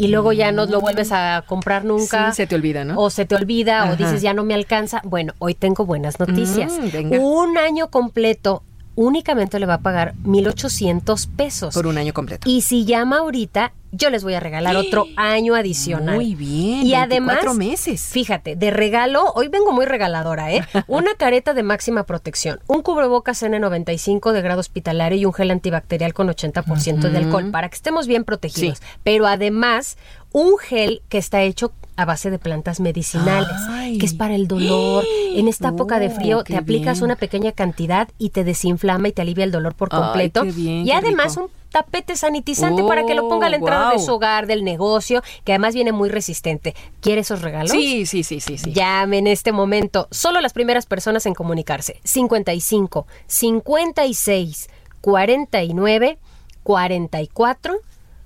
y 0.00 0.08
luego 0.08 0.32
ya 0.32 0.50
no 0.50 0.64
lo 0.66 0.80
vuelves 0.80 1.12
a 1.12 1.44
comprar 1.46 1.84
nunca. 1.84 2.30
Sí, 2.32 2.36
se 2.36 2.46
te 2.46 2.54
olvida, 2.54 2.84
¿no? 2.84 2.98
O 2.98 3.10
se 3.10 3.26
te 3.26 3.34
olvida 3.34 3.90
o 3.90 3.96
dices 3.96 4.22
ya 4.22 4.32
no 4.32 4.44
me 4.44 4.54
alcanza. 4.54 5.02
Bueno, 5.04 5.34
hoy 5.38 5.54
tengo 5.54 5.84
buenas 5.84 6.18
noticias. 6.18 6.72
Mm, 7.04 7.12
Un 7.20 7.58
año 7.58 7.90
completo 7.90 8.62
únicamente 8.94 9.58
le 9.58 9.66
va 9.66 9.74
a 9.74 9.80
pagar 9.80 10.14
1.800 10.24 11.28
pesos. 11.36 11.74
Por 11.74 11.86
un 11.86 11.98
año 11.98 12.12
completo. 12.12 12.48
Y 12.48 12.62
si 12.62 12.84
llama 12.84 13.18
ahorita, 13.18 13.72
yo 13.92 14.10
les 14.10 14.22
voy 14.22 14.34
a 14.34 14.40
regalar 14.40 14.76
otro 14.76 15.06
año 15.16 15.54
adicional. 15.54 16.14
Muy 16.14 16.34
bien. 16.34 16.86
Y 16.86 16.94
además, 16.94 17.38
meses. 17.56 18.02
Fíjate, 18.02 18.54
de 18.54 18.70
regalo, 18.70 19.32
hoy 19.34 19.48
vengo 19.48 19.72
muy 19.72 19.84
regaladora, 19.84 20.52
¿eh? 20.52 20.64
Una 20.86 21.14
careta 21.14 21.54
de 21.54 21.62
máxima 21.62 22.04
protección, 22.04 22.60
un 22.66 22.82
cubrebocas 22.82 23.42
N95 23.42 24.32
de 24.32 24.42
grado 24.42 24.60
hospitalario 24.60 25.18
y 25.18 25.24
un 25.24 25.32
gel 25.32 25.50
antibacterial 25.50 26.14
con 26.14 26.28
80% 26.28 27.10
de 27.10 27.18
alcohol 27.18 27.50
para 27.50 27.68
que 27.68 27.74
estemos 27.74 28.06
bien 28.06 28.24
protegidos. 28.24 28.80
Pero 29.02 29.26
además, 29.26 29.96
un 30.32 30.58
gel 30.58 31.02
que 31.08 31.18
está 31.18 31.42
hecho 31.42 31.72
a 31.96 32.06
base 32.06 32.30
de 32.30 32.38
plantas 32.38 32.80
medicinales, 32.80 33.50
que 33.98 34.06
es 34.06 34.14
para 34.14 34.34
el 34.34 34.48
dolor. 34.48 35.04
En 35.34 35.48
esta 35.48 35.68
época 35.68 35.98
de 35.98 36.08
frío 36.08 36.38
oh, 36.38 36.44
te 36.44 36.56
aplicas 36.56 37.02
una 37.02 37.16
pequeña 37.16 37.52
cantidad 37.52 38.08
y 38.18 38.30
te 38.30 38.42
desinflama 38.42 39.08
y 39.08 39.12
te 39.12 39.22
alivia 39.22 39.44
el 39.44 39.50
dolor 39.50 39.74
por 39.74 39.90
completo. 39.90 40.44
y 40.44 40.90
además 40.92 41.36
un 41.36 41.48
tapete 41.70 42.16
sanitizante 42.16 42.82
para 42.82 43.04
que 43.04 43.14
lo 43.14 43.28
ponga 43.28 43.46
a 43.46 43.50
la 43.50 43.56
entrada 43.56 43.92
de 43.92 43.98
su 43.98 44.12
hogar, 44.12 44.46
del 44.46 44.64
negocio, 44.64 45.22
que 45.44 45.52
además 45.52 45.74
viene 45.74 45.92
muy 45.92 46.08
resistente. 46.08 46.74
¿Quiere 47.00 47.20
esos 47.20 47.42
regalos? 47.42 47.70
Sí, 47.70 48.06
sí, 48.06 48.24
sí, 48.24 48.40
sí, 48.40 48.58
sí. 48.58 48.72
Llame 48.72 49.18
en 49.18 49.26
este 49.26 49.52
momento. 49.52 50.08
Solo 50.10 50.40
las 50.40 50.52
primeras 50.52 50.86
personas 50.86 51.26
en 51.26 51.34
comunicarse. 51.34 52.00
55 52.04 53.06
56 53.26 54.70
49 55.00 56.18
44 56.62 57.80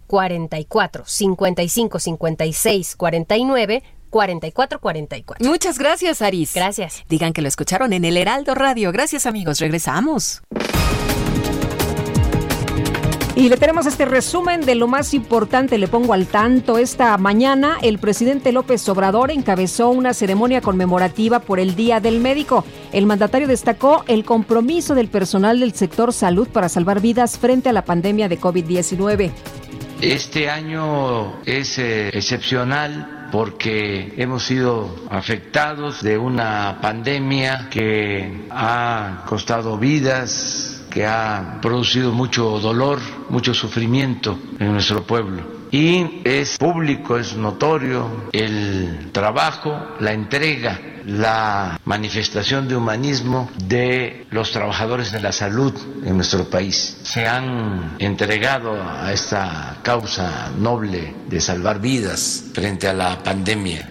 44 0.06 1.04
55 1.06 1.98
56 1.98 2.96
49 2.96 3.82
44 4.10 4.80
44. 4.80 5.48
Muchas 5.48 5.78
gracias, 5.78 6.22
Aris. 6.22 6.54
Gracias. 6.54 7.02
Digan 7.08 7.32
que 7.32 7.42
lo 7.42 7.48
escucharon 7.48 7.92
en 7.92 8.04
el 8.04 8.16
Heraldo 8.16 8.54
Radio. 8.54 8.92
Gracias, 8.92 9.26
amigos. 9.26 9.58
Regresamos. 9.58 10.42
Y 13.36 13.48
le 13.48 13.56
tenemos 13.56 13.86
este 13.86 14.04
resumen 14.04 14.60
de 14.60 14.76
lo 14.76 14.86
más 14.86 15.12
importante, 15.12 15.76
le 15.76 15.88
pongo 15.88 16.12
al 16.12 16.26
tanto. 16.26 16.78
Esta 16.78 17.18
mañana 17.18 17.78
el 17.82 17.98
presidente 17.98 18.52
López 18.52 18.88
Obrador 18.88 19.32
encabezó 19.32 19.90
una 19.90 20.14
ceremonia 20.14 20.60
conmemorativa 20.60 21.40
por 21.40 21.58
el 21.58 21.74
Día 21.74 21.98
del 21.98 22.20
Médico. 22.20 22.64
El 22.92 23.06
mandatario 23.06 23.48
destacó 23.48 24.04
el 24.06 24.24
compromiso 24.24 24.94
del 24.94 25.08
personal 25.08 25.58
del 25.58 25.74
sector 25.74 26.12
salud 26.12 26.46
para 26.46 26.68
salvar 26.68 27.00
vidas 27.00 27.36
frente 27.36 27.68
a 27.68 27.72
la 27.72 27.84
pandemia 27.84 28.28
de 28.28 28.38
COVID-19. 28.38 29.32
Este 30.00 30.50
año 30.50 31.42
es 31.44 31.78
eh, 31.78 32.08
excepcional 32.08 33.28
porque 33.32 34.14
hemos 34.16 34.44
sido 34.44 34.94
afectados 35.10 36.02
de 36.02 36.18
una 36.18 36.78
pandemia 36.80 37.68
que 37.70 38.46
ha 38.50 39.24
costado 39.26 39.78
vidas, 39.78 40.84
que 40.90 41.04
ha 41.04 41.58
producido 41.60 42.12
mucho 42.12 42.60
dolor, 42.60 43.00
mucho 43.30 43.52
sufrimiento 43.52 44.38
en 44.60 44.72
nuestro 44.72 45.02
pueblo. 45.02 45.42
Y 45.72 46.20
es 46.22 46.56
público, 46.58 47.18
es 47.18 47.36
notorio 47.36 48.28
el 48.30 49.10
trabajo, 49.10 49.96
la 49.98 50.12
entrega, 50.12 50.78
la 51.06 51.78
manifestación 51.84 52.68
de 52.68 52.76
humanismo 52.76 53.50
de 53.66 54.26
los 54.30 54.52
trabajadores 54.52 55.12
de 55.12 55.20
la 55.20 55.32
salud 55.32 55.72
en 56.04 56.16
nuestro 56.16 56.44
país. 56.48 56.98
Se 57.02 57.26
han 57.26 57.96
entregado 57.98 58.82
a 58.82 59.12
esta 59.12 59.78
causa 59.82 60.50
noble 60.58 61.14
de 61.28 61.40
salvar 61.40 61.80
vidas 61.80 62.44
frente 62.52 62.88
a 62.88 62.92
la 62.92 63.22
pandemia. 63.22 63.90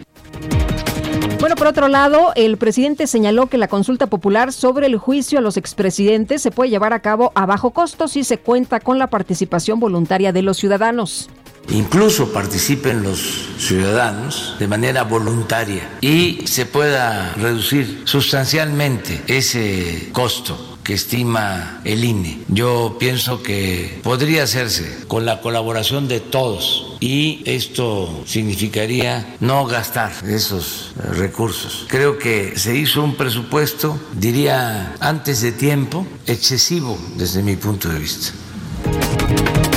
Bueno, 1.39 1.55
por 1.55 1.67
otro 1.67 1.89
lado, 1.89 2.31
el 2.35 2.57
presidente 2.57 3.05
señaló 3.05 3.47
que 3.47 3.57
la 3.57 3.67
consulta 3.67 4.07
popular 4.07 4.53
sobre 4.53 4.87
el 4.87 4.97
juicio 4.97 5.39
a 5.39 5.41
los 5.41 5.57
expresidentes 5.57 6.41
se 6.41 6.51
puede 6.51 6.69
llevar 6.69 6.93
a 6.93 7.01
cabo 7.01 7.33
a 7.35 7.45
bajo 7.45 7.71
costo 7.71 8.07
si 8.07 8.23
se 8.23 8.37
cuenta 8.37 8.79
con 8.79 8.97
la 8.97 9.07
participación 9.07 9.79
voluntaria 9.79 10.31
de 10.31 10.41
los 10.41 10.57
ciudadanos 10.57 11.29
incluso 11.69 12.31
participen 12.31 13.03
los 13.03 13.19
ciudadanos 13.57 14.55
de 14.59 14.67
manera 14.67 15.03
voluntaria 15.03 15.97
y 16.01 16.41
se 16.45 16.65
pueda 16.65 17.33
reducir 17.33 18.01
sustancialmente 18.05 19.21
ese 19.27 20.09
costo 20.11 20.73
que 20.83 20.93
estima 20.93 21.81
el 21.85 22.03
INE. 22.03 22.39
Yo 22.49 22.97
pienso 22.99 23.41
que 23.41 23.99
podría 24.03 24.43
hacerse 24.43 25.05
con 25.07 25.25
la 25.25 25.41
colaboración 25.41 26.07
de 26.07 26.19
todos 26.19 26.97
y 26.99 27.41
esto 27.45 28.23
significaría 28.25 29.37
no 29.39 29.65
gastar 29.65 30.11
esos 30.27 30.93
recursos. 31.11 31.85
Creo 31.87 32.17
que 32.17 32.57
se 32.57 32.75
hizo 32.75 33.03
un 33.03 33.15
presupuesto, 33.15 33.99
diría 34.13 34.95
antes 34.99 35.41
de 35.41 35.51
tiempo, 35.53 36.05
excesivo 36.27 36.97
desde 37.15 37.41
mi 37.41 37.55
punto 37.55 37.89
de 37.89 37.99
vista. 37.99 38.33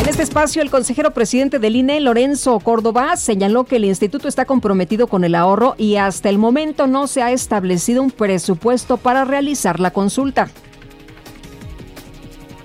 En 0.01 0.09
este 0.09 0.23
espacio, 0.23 0.63
el 0.63 0.71
consejero 0.71 1.13
presidente 1.13 1.59
del 1.59 1.77
INE, 1.77 2.01
Lorenzo 2.01 2.59
Córdoba, 2.61 3.17
señaló 3.17 3.65
que 3.65 3.77
el 3.77 3.85
instituto 3.85 4.29
está 4.29 4.45
comprometido 4.45 5.09
con 5.09 5.25
el 5.25 5.35
ahorro 5.35 5.75
y 5.79 5.97
hasta 5.97 6.29
el 6.29 6.39
momento 6.39 6.87
no 6.87 7.07
se 7.07 7.23
ha 7.23 7.33
establecido 7.33 8.03
un 8.03 8.11
presupuesto 8.11 8.97
para 8.97 9.25
realizar 9.25 9.81
la 9.81 9.91
consulta 9.91 10.49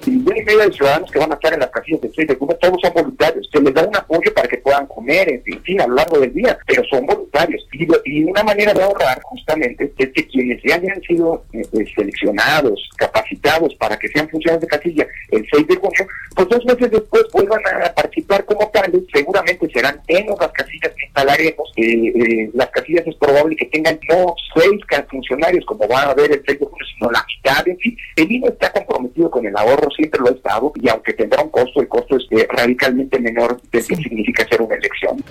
y 0.07 0.11
medio 0.11 0.59
de 0.59 0.71
ciudadanos 0.71 1.11
que 1.11 1.19
van 1.19 1.31
a 1.31 1.35
estar 1.35 1.53
en 1.53 1.59
las 1.59 1.69
casillas 1.69 2.01
de 2.01 2.11
6 2.15 2.27
de 2.27 2.35
junio, 2.35 2.57
todos 2.59 2.77
son 2.81 2.93
voluntarios. 2.93 3.49
Se 3.51 3.61
les 3.61 3.73
da 3.73 3.85
un 3.85 3.95
apoyo 3.95 4.33
para 4.33 4.47
que 4.47 4.57
puedan 4.57 4.87
comer, 4.87 5.29
en 5.29 5.63
fin, 5.63 5.81
a 5.81 5.87
lo 5.87 5.95
largo 5.95 6.19
del 6.19 6.33
día, 6.33 6.57
pero 6.65 6.83
son 6.89 7.05
voluntarios. 7.05 7.67
Y, 7.73 7.87
y 8.05 8.23
una 8.23 8.43
manera 8.43 8.73
de 8.73 8.83
ahorrar, 8.83 9.21
justamente, 9.23 9.91
es 9.97 10.09
que 10.11 10.27
quienes 10.27 10.61
ya 10.63 10.75
hayan 10.75 11.01
sido 11.01 11.43
eh, 11.53 11.61
eh, 11.73 11.85
seleccionados, 11.95 12.89
capacitados 12.97 13.75
para 13.75 13.97
que 13.97 14.07
sean 14.09 14.29
funcionarios 14.29 14.61
de 14.61 14.67
casilla 14.67 15.07
el 15.31 15.45
6 15.51 15.67
de 15.67 15.75
junio, 15.75 16.07
pues 16.35 16.49
dos 16.49 16.65
meses 16.65 16.91
después 16.91 17.23
vuelvan 17.33 17.61
a 17.83 17.93
participar 17.93 18.45
como 18.45 18.69
tales, 18.69 19.01
seguramente 19.13 19.69
serán 19.71 20.01
en 20.07 20.27
las 20.27 20.51
casillas 20.51 20.91
que 20.95 21.05
instalaremos. 21.05 21.73
Eh, 21.75 22.49
las 22.53 22.69
casillas 22.69 23.05
es 23.07 23.15
probable 23.15 23.55
que 23.55 23.65
tengan 23.65 23.99
no 24.09 24.35
seis 24.53 24.81
funcionarios 25.09 25.65
como 25.65 25.87
van 25.87 26.09
a 26.09 26.13
ver 26.13 26.31
el 26.31 26.43
6 26.45 26.59
de 26.59 26.65
junio, 26.65 26.85
sino 26.97 27.11
la 27.11 27.25
mitad. 27.27 27.67
En 27.67 27.77
fin, 27.77 27.97
el 28.15 28.31
INE 28.31 28.47
está 28.47 28.71
comprometido 28.71 29.29
con 29.29 29.45
el 29.45 29.55
ahorro 29.55 29.90
siempre 29.95 30.21
lo 30.21 30.27
ha 30.27 30.31
estado 30.31 30.71
y 30.75 30.89
aunque 30.89 31.13
tendrá 31.13 31.43
un 31.43 31.49
costo, 31.49 31.81
el 31.81 31.87
costo 31.87 32.17
es 32.17 32.25
eh, 32.31 32.47
radicalmente 32.49 33.19
menor 33.19 33.61
de 33.71 33.79
lo 33.81 33.87
que 33.87 33.95
significa 33.95 34.43
hacer 34.43 34.61
una 34.61 34.75
elección. 34.75 35.23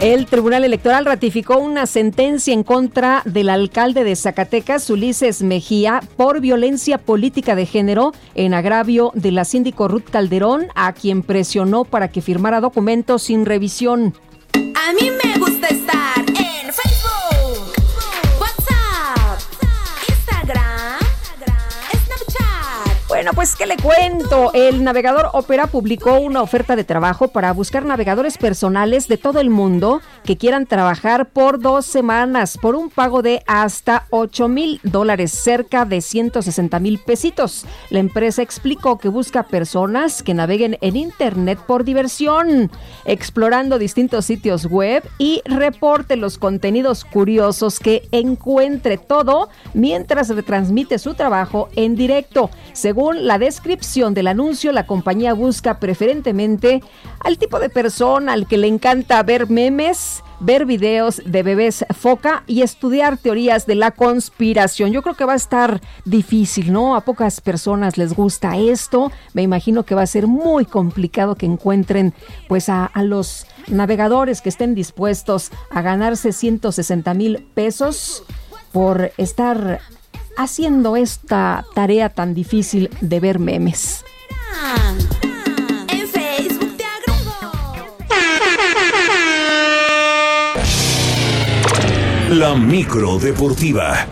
El 0.00 0.24
Tribunal 0.24 0.64
Electoral 0.64 1.04
ratificó 1.04 1.58
una 1.58 1.84
sentencia 1.84 2.54
en 2.54 2.62
contra 2.62 3.20
del 3.26 3.50
alcalde 3.50 4.02
de 4.02 4.16
Zacatecas, 4.16 4.88
Ulises 4.88 5.42
Mejía, 5.42 6.00
por 6.16 6.40
violencia 6.40 6.96
política 6.96 7.54
de 7.54 7.66
género 7.66 8.12
en 8.34 8.54
agravio 8.54 9.12
de 9.14 9.30
la 9.30 9.44
síndico 9.44 9.88
Ruth 9.88 10.08
Calderón, 10.10 10.68
a 10.74 10.94
quien 10.94 11.22
presionó 11.22 11.84
para 11.84 12.08
que 12.08 12.22
firmara 12.22 12.62
documentos 12.62 13.24
sin 13.24 13.44
revisión. 13.44 14.14
A 14.54 14.94
mí 14.94 15.10
me 15.22 15.29
Bueno, 23.20 23.34
pues 23.34 23.54
¿qué 23.54 23.66
le 23.66 23.76
cuento? 23.76 24.50
El 24.54 24.82
navegador 24.82 25.28
Opera 25.34 25.66
publicó 25.66 26.18
una 26.20 26.40
oferta 26.40 26.74
de 26.74 26.84
trabajo 26.84 27.28
para 27.28 27.52
buscar 27.52 27.84
navegadores 27.84 28.38
personales 28.38 29.08
de 29.08 29.18
todo 29.18 29.40
el 29.40 29.50
mundo 29.50 30.00
que 30.24 30.38
quieran 30.38 30.64
trabajar 30.64 31.28
por 31.28 31.60
dos 31.60 31.84
semanas 31.84 32.56
por 32.56 32.74
un 32.74 32.88
pago 32.88 33.20
de 33.20 33.42
hasta 33.46 34.06
8 34.08 34.48
mil 34.48 34.80
dólares, 34.84 35.32
cerca 35.32 35.84
de 35.84 36.00
160 36.00 36.80
mil 36.80 36.98
pesitos. 36.98 37.66
La 37.90 37.98
empresa 37.98 38.40
explicó 38.40 38.96
que 38.96 39.10
busca 39.10 39.42
personas 39.42 40.22
que 40.22 40.32
naveguen 40.32 40.78
en 40.80 40.96
Internet 40.96 41.58
por 41.66 41.84
diversión, 41.84 42.70
explorando 43.04 43.78
distintos 43.78 44.24
sitios 44.24 44.64
web 44.64 45.06
y 45.18 45.42
reporte 45.44 46.16
los 46.16 46.38
contenidos 46.38 47.04
curiosos 47.04 47.80
que 47.80 48.08
encuentre 48.12 48.96
todo 48.96 49.50
mientras 49.74 50.30
retransmite 50.30 50.98
su 50.98 51.12
trabajo 51.12 51.68
en 51.76 51.96
directo. 51.96 52.48
Según 52.72 53.09
la 53.12 53.38
descripción 53.38 54.14
del 54.14 54.26
anuncio, 54.26 54.72
la 54.72 54.86
compañía 54.86 55.32
busca 55.32 55.78
preferentemente 55.78 56.82
al 57.20 57.38
tipo 57.38 57.58
de 57.58 57.68
persona 57.68 58.32
al 58.32 58.46
que 58.46 58.58
le 58.58 58.66
encanta 58.66 59.22
ver 59.22 59.48
memes, 59.50 60.22
ver 60.40 60.66
videos 60.66 61.22
de 61.24 61.42
bebés 61.42 61.84
foca 61.96 62.42
y 62.46 62.62
estudiar 62.62 63.18
teorías 63.18 63.66
de 63.66 63.74
la 63.74 63.90
conspiración. 63.90 64.92
Yo 64.92 65.02
creo 65.02 65.14
que 65.14 65.24
va 65.24 65.34
a 65.34 65.36
estar 65.36 65.80
difícil, 66.04 66.72
¿no? 66.72 66.96
A 66.96 67.02
pocas 67.02 67.40
personas 67.40 67.98
les 67.98 68.14
gusta 68.14 68.56
esto. 68.56 69.12
Me 69.34 69.42
imagino 69.42 69.84
que 69.84 69.94
va 69.94 70.02
a 70.02 70.06
ser 70.06 70.26
muy 70.26 70.64
complicado 70.64 71.34
que 71.34 71.46
encuentren 71.46 72.14
pues 72.48 72.68
a, 72.68 72.86
a 72.86 73.02
los 73.02 73.46
navegadores 73.68 74.40
que 74.40 74.48
estén 74.48 74.74
dispuestos 74.74 75.50
a 75.70 75.82
ganarse 75.82 76.32
160 76.32 77.14
mil 77.14 77.46
pesos 77.54 78.24
por 78.72 79.12
estar 79.16 79.80
haciendo 80.36 80.96
esta 80.96 81.64
tarea 81.74 82.08
tan 82.08 82.34
difícil 82.34 82.90
de 83.00 83.20
ver 83.20 83.38
memes. 83.38 84.04
En 85.88 86.08
Facebook 86.08 86.76
te 86.76 86.84
La 92.34 92.54
micro 92.54 93.18
deportiva. 93.18 94.06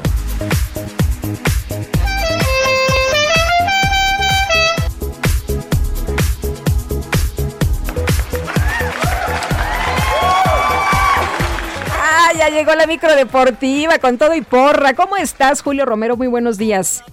Ya 12.51 12.57
llegó 12.57 12.75
la 12.75 12.87
micro 12.87 13.15
deportiva 13.15 13.99
con 13.99 14.19
todo 14.19 14.35
y 14.35 14.41
porra. 14.41 14.95
¿Cómo 14.95 15.17
estás, 15.17 15.63
Julio 15.63 15.85
Romero? 15.85 16.17
Muy 16.17 16.29
buenos 16.29 16.57
días. 16.59 17.05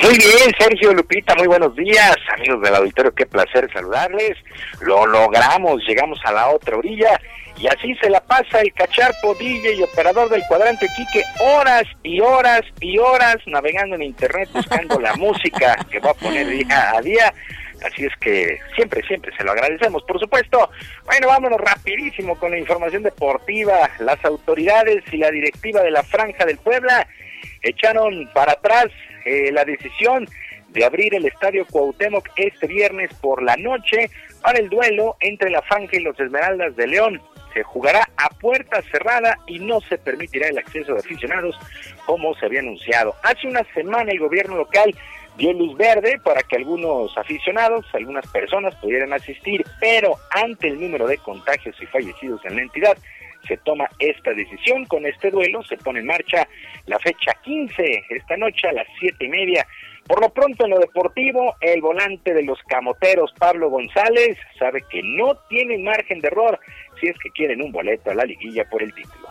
Muy 0.00 0.16
bien, 0.18 0.54
Sergio 0.58 0.92
Lupita, 0.92 1.34
muy 1.36 1.46
buenos 1.46 1.74
días, 1.76 2.16
amigos 2.36 2.60
del 2.62 2.74
auditorio, 2.74 3.14
qué 3.14 3.26
placer 3.26 3.70
saludarles. 3.72 4.36
Lo 4.80 5.06
logramos, 5.06 5.82
llegamos 5.86 6.18
a 6.24 6.32
la 6.32 6.48
otra 6.48 6.76
orilla 6.76 7.20
y 7.56 7.68
así 7.68 7.94
se 8.00 8.10
la 8.10 8.20
pasa 8.20 8.60
el 8.60 8.72
cacharpo 8.72 9.34
DJ 9.34 9.74
y 9.74 9.82
operador 9.82 10.28
del 10.28 10.42
cuadrante 10.48 10.88
Quique 10.96 11.24
horas 11.40 11.84
y 12.02 12.20
horas 12.20 12.62
y 12.80 12.98
horas 12.98 13.36
navegando 13.46 13.94
en 13.94 14.02
internet 14.02 14.48
buscando 14.52 14.98
la 15.00 15.14
música 15.16 15.76
que 15.90 16.00
va 16.00 16.10
a 16.10 16.14
poner 16.14 16.46
día 16.48 16.92
a 16.96 17.00
día. 17.00 17.32
Así 17.84 18.06
es 18.06 18.16
que 18.16 18.58
siempre, 18.74 19.02
siempre 19.06 19.30
se 19.36 19.44
lo 19.44 19.52
agradecemos, 19.52 20.02
por 20.04 20.18
supuesto. 20.18 20.70
Bueno, 21.04 21.28
vámonos 21.28 21.60
rapidísimo 21.60 22.38
con 22.38 22.52
la 22.52 22.58
información 22.58 23.02
deportiva. 23.02 23.90
Las 23.98 24.24
autoridades 24.24 25.04
y 25.12 25.18
la 25.18 25.30
directiva 25.30 25.82
de 25.82 25.90
la 25.90 26.02
Franja 26.02 26.46
del 26.46 26.56
Puebla 26.56 27.06
echaron 27.62 28.30
para 28.32 28.52
atrás 28.52 28.86
eh, 29.26 29.52
la 29.52 29.64
decisión 29.64 30.26
de 30.68 30.84
abrir 30.84 31.14
el 31.14 31.26
Estadio 31.26 31.66
Cuauhtémoc 31.66 32.28
este 32.36 32.66
viernes 32.66 33.12
por 33.20 33.42
la 33.42 33.56
noche 33.56 34.10
para 34.42 34.58
el 34.58 34.68
duelo 34.70 35.16
entre 35.20 35.50
la 35.50 35.62
Franja 35.62 35.96
y 35.96 36.00
los 36.00 36.18
Esmeraldas 36.18 36.74
de 36.76 36.86
León. 36.86 37.20
Se 37.52 37.62
jugará 37.62 38.08
a 38.16 38.30
puerta 38.30 38.82
cerrada 38.90 39.38
y 39.46 39.58
no 39.58 39.80
se 39.82 39.98
permitirá 39.98 40.48
el 40.48 40.58
acceso 40.58 40.94
de 40.94 41.00
aficionados 41.00 41.56
como 42.06 42.34
se 42.34 42.46
había 42.46 42.60
anunciado. 42.60 43.14
Hace 43.22 43.46
una 43.46 43.62
semana 43.74 44.10
el 44.10 44.18
gobierno 44.18 44.56
local 44.56 44.94
dio 45.36 45.52
luz 45.52 45.76
verde 45.76 46.20
para 46.22 46.42
que 46.42 46.56
algunos 46.56 47.16
aficionados, 47.16 47.86
algunas 47.92 48.26
personas 48.28 48.74
pudieran 48.76 49.12
asistir, 49.12 49.64
pero 49.80 50.16
ante 50.30 50.68
el 50.68 50.80
número 50.80 51.06
de 51.06 51.18
contagios 51.18 51.76
y 51.80 51.86
fallecidos 51.86 52.44
en 52.44 52.56
la 52.56 52.62
entidad, 52.62 52.96
se 53.46 53.56
toma 53.58 53.88
esta 53.98 54.32
decisión. 54.32 54.84
Con 54.86 55.06
este 55.06 55.30
duelo 55.30 55.62
se 55.64 55.76
pone 55.76 56.00
en 56.00 56.06
marcha 56.06 56.48
la 56.86 56.98
fecha 56.98 57.32
15, 57.42 58.04
esta 58.10 58.36
noche 58.36 58.68
a 58.68 58.72
las 58.72 58.86
siete 58.98 59.26
y 59.26 59.28
media. 59.28 59.66
Por 60.06 60.20
lo 60.20 60.28
pronto 60.28 60.64
en 60.64 60.70
lo 60.70 60.78
deportivo, 60.78 61.56
el 61.60 61.80
volante 61.80 62.34
de 62.34 62.42
los 62.42 62.58
camoteros, 62.64 63.32
Pablo 63.38 63.70
González, 63.70 64.36
sabe 64.58 64.84
que 64.90 65.02
no 65.02 65.34
tiene 65.48 65.78
margen 65.78 66.20
de 66.20 66.28
error 66.28 66.58
si 67.00 67.08
es 67.08 67.18
que 67.18 67.30
quieren 67.30 67.62
un 67.62 67.72
boleto 67.72 68.10
a 68.10 68.14
la 68.14 68.24
liguilla 68.24 68.68
por 68.68 68.82
el 68.82 68.92
título. 68.94 69.28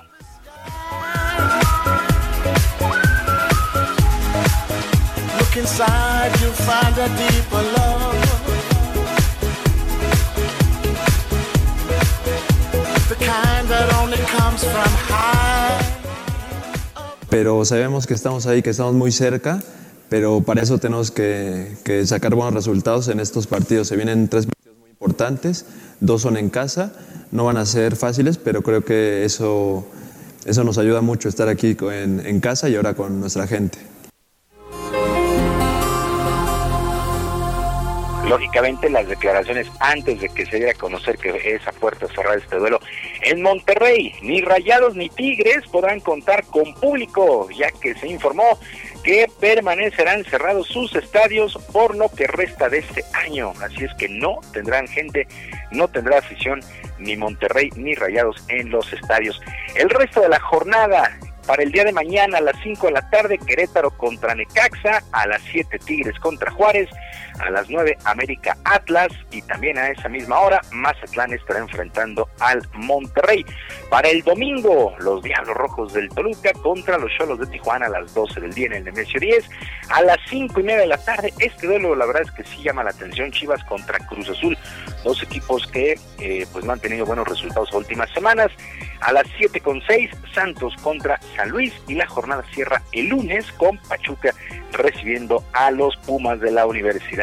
Pero 17.30 17.64
sabemos 17.66 18.08
que 18.08 18.16
estamos 18.16 18.48
ahí, 18.48 18.64
que 18.64 18.72
estamos 18.72 18.96
muy 18.96 19.12
cerca, 19.12 19.62
pero 20.10 20.42
para 20.42 20.64
eso 20.64 20.80
tenemos 20.80 21.12
que, 21.12 21.78
que 21.84 22.04
sacar 22.08 22.34
buenos 22.34 22.56
resultados 22.56 23.08
en 23.10 23.20
estos 23.20 23.46
partidos. 23.46 23.88
Se 23.90 23.96
vienen 23.96 24.30
tres 24.30 24.48
partidos 24.48 24.80
muy 24.80 24.90
importantes, 24.90 25.68
dos 26.00 26.24
son 26.24 26.38
en 26.38 26.50
casa, 26.50 26.94
no 27.32 27.46
van 27.46 27.58
a 27.58 27.68
ser 27.68 27.96
fáciles, 27.96 28.40
pero 28.40 28.64
creo 28.64 28.84
que 28.84 29.24
eso, 29.24 29.86
eso 30.46 30.64
nos 30.64 30.80
ayuda 30.80 31.02
mucho 31.02 31.30
estar 31.30 31.48
aquí 31.48 31.78
en, 31.80 32.26
en 32.26 32.40
casa 32.40 32.70
y 32.70 32.76
ahora 32.76 32.96
con 32.96 33.20
nuestra 33.20 33.46
gente. 33.46 33.94
Lógicamente 38.34 38.90
las 38.90 39.08
declaraciones 39.08 39.68
antes 39.80 40.20
de 40.20 40.28
que 40.28 40.48
se 40.48 40.56
diera 40.56 40.72
a 40.72 40.74
conocer 40.76 41.20
que 41.20 41.54
esa 41.54 41.72
puerta 41.72 42.08
cerrada 42.08 42.38
este 42.38 42.56
duelo 42.56 42.80
en 43.22 43.44
Monterrey, 43.44 44.16
ni 44.24 44.42
Rayados 44.42 44.96
ni 44.96 45.08
Tigres 45.10 45.68
podrán 45.72 46.00
contar 46.00 46.44
con 46.46 46.74
público, 46.74 47.48
ya 47.52 47.70
que 47.70 47.94
se 47.94 48.08
informó 48.08 48.58
que 49.04 49.30
permanecerán 49.40 50.26
cerrados 50.26 50.66
sus 50.66 50.96
estadios 50.96 51.60
por 51.72 51.96
lo 51.96 52.10
que 52.10 52.26
resta 52.26 52.70
de 52.70 52.80
este 52.80 53.04
año. 53.14 53.54
Así 53.62 53.84
es 53.84 53.94
que 54.00 54.10
no 54.10 54.40
tendrán 54.52 54.88
gente, 54.88 55.28
no 55.70 55.88
tendrá 55.88 56.18
afición 56.18 56.62
ni 56.98 57.16
Monterrey 57.16 57.70
ni 57.76 57.94
Rayados 57.94 58.44
en 58.48 58.72
los 58.72 58.92
estadios. 58.94 59.40
El 59.76 59.92
resto 59.92 60.22
de 60.22 60.30
la 60.30 60.40
jornada 60.40 61.16
para 61.46 61.62
el 61.62 61.72
día 61.72 61.84
de 61.84 61.92
mañana 61.92 62.40
a 62.40 62.42
las 62.42 62.56
5 62.64 62.88
de 62.88 62.94
la 62.94 63.10
tarde, 63.10 63.38
Querétaro 63.38 63.92
contra 63.92 64.34
Necaxa, 64.34 65.04
a 65.12 65.28
las 65.28 65.42
7 65.52 65.78
Tigres 65.80 66.18
contra 66.20 66.50
Juárez, 66.52 66.90
a 67.40 67.50
las 67.50 67.70
9 67.70 67.98
América 68.06 68.58
Atlas 68.66 69.12
y 69.32 69.42
también 69.44 69.78
a 69.78 69.90
esa 69.90 70.10
misma 70.10 70.40
hora 70.40 70.62
Mazatlán 70.72 71.34
estará 71.34 71.60
enfrentando 71.60 72.30
al 72.40 72.62
Monterrey. 72.74 73.46
Para 73.90 74.10
el 74.10 74.24
domingo, 74.24 74.96
los 75.00 75.22
Diablos 75.24 75.56
Rojos 75.56 75.94
del 75.94 76.10
Toluca 76.10 76.54
contra 76.62 76.98
los 76.98 77.12
Cholos 77.18 77.40
de 77.40 77.48
Tijuana 77.48 77.88
a 77.88 77.90
las 77.90 78.14
12 78.14 78.42
del 78.42 78.54
día 78.54 78.68
en 78.68 78.74
el 78.74 78.84
Nemesio 78.86 79.20
10. 79.20 79.50
A 79.90 80.02
las 80.02 80.18
5 80.30 80.60
y 80.60 80.64
media 80.64 80.82
de 80.82 80.88
la 80.88 80.98
tarde, 80.98 81.34
este 81.40 81.68
duelo 81.68 81.96
la 81.96 82.06
verdad 82.06 82.24
es 82.24 82.32
que 82.32 82.44
sí 82.44 82.64
llama 82.64 82.84
la 82.84 82.92
atención, 82.92 83.32
Chivas 83.32 83.64
contra 83.66 84.00
Cruz 84.08 84.30
Azul, 84.30 84.58
dos 85.04 85.22
equipos 85.24 85.68
que 85.68 86.00
eh, 86.20 86.46
pues 86.52 86.66
no 86.66 86.74
han 86.74 86.80
tenido 86.80 87.06
buenos 87.06 87.28
resultados 87.28 87.70
las 87.70 87.76
últimas 87.76 88.10
semanas. 88.12 88.52
A 89.02 89.12
las 89.12 89.26
7 89.38 89.60
con 89.60 89.82
6, 89.86 90.12
Santos 90.34 90.74
contra 90.82 91.20
San 91.36 91.50
Luis 91.50 91.74
y 91.88 91.96
la 91.96 92.08
jornada 92.08 92.44
cierra 92.54 92.82
el 92.94 93.08
lunes 93.08 93.52
con 93.54 93.78
Pachuca 93.90 94.34
recibiendo 94.72 95.44
a 95.54 95.72
los 95.72 95.96
Pumas 95.98 96.40
de 96.40 96.52
la 96.52 96.66
Universidad. 96.66 97.23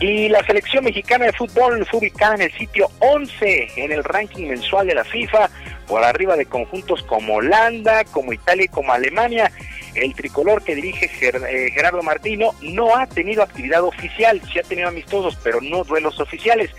Y 0.00 0.28
la 0.28 0.44
selección 0.44 0.84
mexicana 0.84 1.26
de 1.26 1.32
fútbol 1.32 1.84
fue 1.86 1.98
ubicada 1.98 2.36
en 2.36 2.42
el 2.42 2.52
sitio 2.52 2.88
11 3.00 3.68
en 3.76 3.90
el 3.90 4.04
ranking 4.04 4.46
mensual 4.46 4.86
de 4.86 4.94
la 4.94 5.04
FIFA, 5.04 5.50
por 5.88 6.04
arriba 6.04 6.36
de 6.36 6.46
conjuntos 6.46 7.02
como 7.02 7.36
Holanda, 7.36 8.04
como 8.04 8.32
Italia 8.32 8.66
y 8.66 8.68
como 8.68 8.92
Alemania. 8.92 9.50
El 9.94 10.14
tricolor 10.14 10.62
que 10.62 10.76
dirige 10.76 11.10
eh, 11.20 11.70
Gerardo 11.72 12.02
Martino 12.02 12.54
no 12.62 12.94
ha 12.94 13.06
tenido 13.06 13.42
actividad 13.42 13.82
oficial, 13.82 14.40
sí 14.52 14.60
ha 14.60 14.62
tenido 14.62 14.88
amistosos, 14.88 15.36
pero 15.42 15.60
no 15.60 15.82
duelos 15.82 16.20
oficiales. 16.20 16.70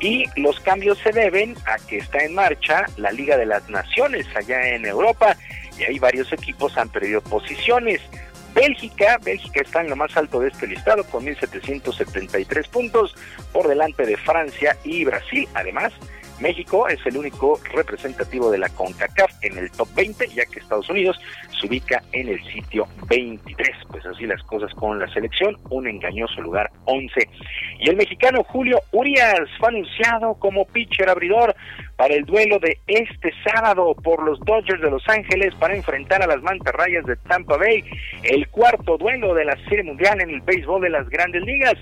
Y 0.00 0.24
los 0.34 0.58
cambios 0.58 0.98
se 0.98 1.12
deben 1.12 1.54
a 1.66 1.76
que 1.86 1.98
está 1.98 2.24
en 2.24 2.34
marcha 2.34 2.86
la 2.96 3.12
Liga 3.12 3.36
de 3.36 3.46
las 3.46 3.68
Naciones 3.68 4.26
allá 4.34 4.68
en 4.70 4.84
Europa 4.84 5.36
y 5.78 5.84
ahí 5.84 5.98
varios 5.98 6.32
equipos 6.32 6.76
han 6.76 6.88
perdido 6.88 7.20
posiciones. 7.22 8.00
Bélgica, 8.54 9.18
Bélgica 9.24 9.60
está 9.62 9.80
en 9.80 9.90
lo 9.90 9.96
más 9.96 10.16
alto 10.16 10.40
de 10.40 10.48
este 10.48 10.66
listado 10.66 11.04
con 11.04 11.24
1.773 11.24 12.68
puntos 12.68 13.14
por 13.52 13.66
delante 13.66 14.06
de 14.06 14.16
Francia 14.16 14.76
y 14.84 15.04
Brasil. 15.04 15.48
Además, 15.54 15.92
México 16.40 16.88
es 16.88 16.98
el 17.06 17.16
único 17.16 17.60
representativo 17.72 18.50
de 18.50 18.58
la 18.58 18.68
CONCACAF 18.68 19.32
en 19.42 19.58
el 19.58 19.70
top 19.70 19.88
20, 19.94 20.28
ya 20.28 20.44
que 20.46 20.58
Estados 20.58 20.88
Unidos 20.88 21.18
se 21.60 21.66
ubica 21.66 22.02
en 22.12 22.28
el 22.28 22.42
sitio 22.52 22.86
23. 23.08 23.70
Pues 23.88 24.04
así 24.06 24.26
las 24.26 24.42
cosas 24.42 24.72
con 24.74 24.98
la 24.98 25.08
selección, 25.12 25.56
un 25.70 25.86
engañoso 25.86 26.40
lugar 26.40 26.70
11. 26.84 27.28
Y 27.80 27.88
el 27.88 27.96
mexicano 27.96 28.42
Julio 28.44 28.80
Urias 28.92 29.48
fue 29.58 29.68
anunciado 29.68 30.34
como 30.34 30.64
pitcher 30.66 31.08
abridor 31.08 31.54
para 31.96 32.14
el 32.14 32.24
duelo 32.24 32.58
de 32.58 32.78
este 32.86 33.32
sábado 33.44 33.94
por 33.94 34.22
los 34.22 34.40
Dodgers 34.40 34.80
de 34.80 34.90
Los 34.90 35.08
Ángeles 35.08 35.54
para 35.56 35.74
enfrentar 35.74 36.22
a 36.22 36.26
las 36.26 36.42
mantarrayas 36.42 37.04
de 37.04 37.16
Tampa 37.16 37.56
Bay, 37.56 37.84
el 38.22 38.48
cuarto 38.48 38.96
duelo 38.98 39.34
de 39.34 39.44
la 39.44 39.56
Serie 39.68 39.84
Mundial 39.84 40.20
en 40.20 40.30
el 40.30 40.40
béisbol 40.40 40.82
de 40.82 40.90
las 40.90 41.08
grandes 41.08 41.42
ligas. 41.42 41.74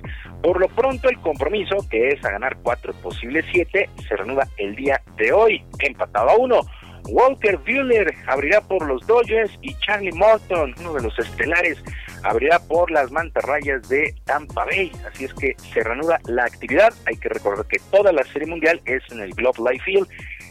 Por 0.43 0.61
lo 0.61 0.69
pronto 0.69 1.09
el 1.09 1.19
compromiso, 1.21 1.77
que 1.91 2.09
es 2.09 2.25
a 2.25 2.31
ganar 2.31 2.57
cuatro 2.63 2.93
posibles 2.95 3.45
siete, 3.53 3.89
se 4.09 4.17
reanuda 4.17 4.47
el 4.59 4.75
día 4.77 5.01
de 5.17 5.33
hoy, 5.33 5.65
empatado 5.79 6.31
a 6.31 6.37
uno. 6.37 6.61
Walker 7.09 7.59
Buehler 7.59 8.15
abrirá 8.27 8.61
por 8.61 8.87
los 8.87 9.05
Dodgers 9.07 9.59
y 9.61 9.75
Charlie 9.81 10.13
Morton, 10.13 10.75
uno 10.81 10.95
de 10.95 11.03
los 11.03 11.19
estelares, 11.19 11.83
abrirá 12.23 12.59
por 12.61 12.91
las 12.91 13.11
mantarrayas 13.11 13.89
de 13.89 14.15
Tampa 14.25 14.65
Bay. 14.65 14.93
Así 15.11 15.25
es 15.25 15.35
que 15.35 15.55
se 15.73 15.83
reanuda 15.83 16.21
la 16.27 16.45
actividad. 16.45 16.93
Hay 17.07 17.17
que 17.17 17.29
recordar 17.29 17.67
que 17.67 17.79
toda 17.91 18.13
la 18.13 18.25
serie 18.25 18.49
mundial 18.49 18.81
es 18.85 19.03
en 19.11 19.21
el 19.21 19.33
Globe 19.35 19.71
Life 19.71 19.85
Field, 19.85 20.09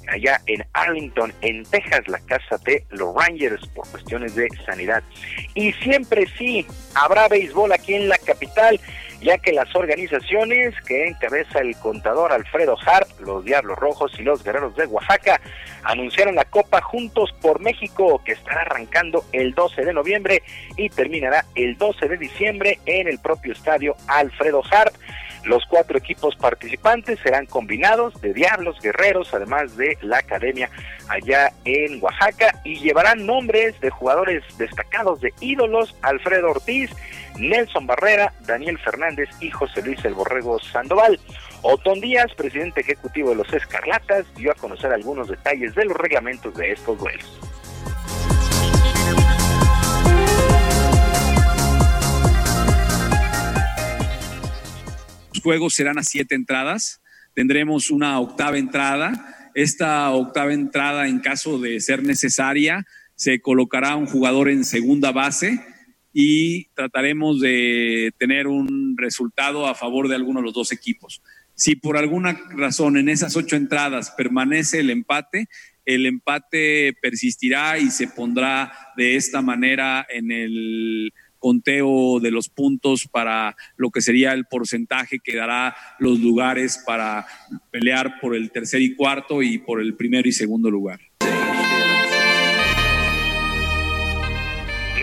allá 0.10 0.42
en 0.48 0.66
Arlington, 0.74 1.34
en 1.42 1.64
Texas, 1.64 2.02
la 2.08 2.20
casa 2.20 2.58
de 2.66 2.86
los 2.90 3.14
Rangers 3.16 3.66
por 3.70 3.88
cuestiones 3.90 4.36
de 4.36 4.48
sanidad. 4.66 5.04
Y 5.54 5.72
siempre 5.74 6.26
sí, 6.38 6.66
habrá 6.96 7.28
béisbol 7.28 7.72
aquí 7.72 7.96
en 7.96 8.10
la 8.10 8.18
capital 8.18 8.80
ya 9.22 9.38
que 9.38 9.54
las 9.54 9.74
organizaciones 9.76 10.74
que 10.82 11.08
encabeza 11.08 11.60
el 11.60 11.76
contador 11.78 12.32
Alfredo 12.32 12.76
Harp, 12.86 13.08
los 13.20 13.46
Diablos 13.46 13.78
Rojos 13.78 14.12
y 14.20 14.24
los 14.24 14.44
Guerreros 14.44 14.76
de 14.76 14.88
Oaxaca, 14.88 15.40
anunciaron 15.84 16.36
la 16.36 16.46
Copa 16.46 16.82
Juntos 16.82 17.32
por 17.42 17.60
México, 17.62 18.22
que 18.26 18.34
estará 18.34 18.62
arrancando 18.62 19.24
el 19.32 19.54
12 19.54 19.86
de 19.86 19.94
noviembre 19.94 20.44
y 20.76 20.90
terminará 20.90 21.46
el 21.56 21.78
12 21.78 22.08
de 22.08 22.18
diciembre 22.18 22.80
en 22.86 23.08
el 23.08 23.20
propio 23.20 23.54
estadio 23.54 23.96
Alfredo 24.08 24.64
Harp. 24.72 24.94
Los 25.44 25.66
cuatro 25.66 25.98
equipos 25.98 26.36
participantes 26.36 27.20
serán 27.20 27.48
combinados 27.48 28.20
de 28.22 28.34
Diablos, 28.34 28.78
Guerreros, 28.82 29.34
además 29.34 29.76
de 29.76 29.98
la 30.02 30.20
academia 30.20 30.70
allá 31.10 31.52
en 31.66 32.02
Oaxaca 32.02 32.60
y 32.64 32.80
llevarán 32.80 33.26
nombres 33.26 33.80
de 33.82 33.90
jugadores 33.90 34.44
destacados 34.58 35.20
de 35.22 35.34
ídolos, 35.40 35.96
Alfredo 36.04 36.52
Ortiz, 36.52 36.92
Nelson 37.38 37.88
Barrera, 37.88 38.34
Daniel 38.42 38.78
Fernández 38.78 39.30
y 39.40 39.50
José 39.50 39.82
Luis 39.82 40.04
El 40.06 40.14
Borrego 40.14 40.60
Sandoval. 40.60 41.20
Otón 41.64 42.00
Díaz, 42.02 42.34
presidente 42.36 42.82
ejecutivo 42.82 43.30
de 43.30 43.36
los 43.36 43.54
Escarlatas, 43.54 44.26
dio 44.36 44.52
a 44.52 44.56
conocer 44.56 44.92
algunos 44.92 45.28
detalles 45.28 45.76
de 45.76 45.86
los 45.86 45.98
reglamentos 45.98 46.54
de 46.56 46.72
estos 46.72 46.98
duelos. 46.98 47.51
Juegos 55.42 55.74
serán 55.74 55.98
a 55.98 56.04
siete 56.04 56.36
entradas. 56.36 57.02
Tendremos 57.34 57.92
una 57.92 58.20
octava 58.20 58.58
entrada. 58.58 59.52
Esta 59.56 60.10
octava 60.12 60.54
entrada, 60.54 61.08
en 61.08 61.20
caso 61.20 61.60
de 61.60 61.80
ser 61.80 62.04
necesaria, 62.04 62.86
se 63.16 63.42
colocará 63.42 63.96
un 63.96 64.06
jugador 64.06 64.50
en 64.50 64.64
segunda 64.64 65.12
base 65.12 65.62
y 66.14 66.66
trataremos 66.74 67.40
de 67.40 68.14
tener 68.18 68.48
un 68.48 68.96
resultado 68.98 69.68
a 69.68 69.76
favor 69.76 70.08
de 70.08 70.16
alguno 70.16 70.40
de 70.40 70.46
los 70.46 70.54
dos 70.54 70.72
equipos. 70.72 71.22
Si 71.54 71.76
por 71.76 71.98
alguna 71.98 72.40
razón 72.56 72.98
en 72.98 73.10
esas 73.10 73.36
ocho 73.36 73.56
entradas 73.56 74.12
permanece 74.12 74.80
el 74.80 74.90
empate, 74.90 75.48
el 75.86 76.06
empate 76.06 76.94
persistirá 77.02 77.78
y 77.78 77.90
se 77.92 78.08
pondrá 78.08 78.72
de 78.98 79.16
esta 79.16 79.42
manera 79.42 80.06
en 80.10 80.32
el 80.32 81.14
conteo 81.42 82.20
de 82.22 82.32
los 82.32 82.48
puntos 82.48 83.08
para 83.12 83.58
lo 83.76 83.90
que 83.90 84.00
sería 84.00 84.32
el 84.32 84.46
porcentaje 84.46 85.20
que 85.20 85.36
dará 85.36 85.76
los 86.00 86.20
lugares 86.20 86.82
para 86.86 87.26
pelear 87.72 88.20
por 88.22 88.36
el 88.36 88.52
tercer 88.52 88.82
y 88.82 88.96
cuarto 88.96 89.42
y 89.42 89.58
por 89.58 89.82
el 89.82 89.96
primero 89.96 90.30
y 90.30 90.32
segundo 90.32 90.72
lugar. 90.72 91.11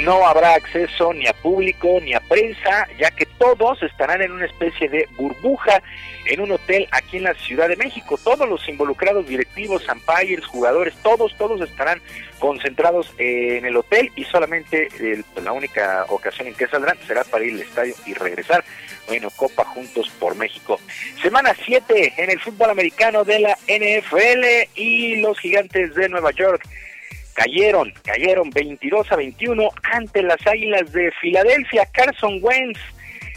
No 0.09 0.27
habrá 0.27 0.55
acceso 0.55 1.13
ni 1.13 1.27
a 1.27 1.35
público 1.35 1.99
ni 2.03 2.15
a 2.15 2.21
prensa, 2.21 2.89
ya 2.99 3.11
que 3.11 3.27
todos 3.27 3.83
estarán 3.83 4.23
en 4.23 4.33
una 4.33 4.47
especie 4.47 4.89
de 4.89 5.07
burbuja 5.19 5.83
en 6.25 6.41
un 6.41 6.51
hotel 6.51 6.89
aquí 6.93 7.19
en 7.19 7.25
la 7.25 7.35
Ciudad 7.35 7.69
de 7.69 7.77
México. 7.77 8.19
Todos 8.25 8.49
los 8.49 8.67
involucrados, 8.71 9.27
directivos, 9.27 9.87
umpires, 9.87 10.47
jugadores, 10.47 10.95
todos, 11.03 11.37
todos 11.37 11.61
estarán 11.61 12.01
concentrados 12.39 13.13
en 13.19 13.67
el 13.67 13.77
hotel 13.77 14.11
y 14.17 14.25
solamente 14.25 14.89
eh, 14.99 15.23
la 15.45 15.53
única 15.53 16.07
ocasión 16.09 16.49
en 16.49 16.55
que 16.55 16.69
saldrán 16.69 16.97
será 17.07 17.23
para 17.25 17.45
ir 17.45 17.53
al 17.53 17.61
estadio 17.61 17.95
y 18.07 18.15
regresar. 18.15 18.65
Bueno, 19.09 19.29
Copa 19.37 19.67
Juntos 19.67 20.09
por 20.19 20.35
México. 20.37 20.81
Semana 21.21 21.55
7 21.67 22.15
en 22.17 22.31
el 22.31 22.41
fútbol 22.41 22.71
americano 22.71 23.25
de 23.25 23.41
la 23.41 23.59
NFL 23.67 24.71
y 24.75 25.17
los 25.17 25.39
gigantes 25.39 25.95
de 25.95 26.09
Nueva 26.09 26.31
York 26.31 26.67
cayeron, 27.39 27.93
cayeron 28.05 28.51
22 28.51 29.13
a 29.13 29.17
21 29.17 29.69
ante 29.93 30.23
las 30.23 30.45
Águilas 30.45 30.93
de 30.93 31.13
Filadelfia. 31.21 31.87
Carson 31.93 32.41
Wentz, 32.43 32.81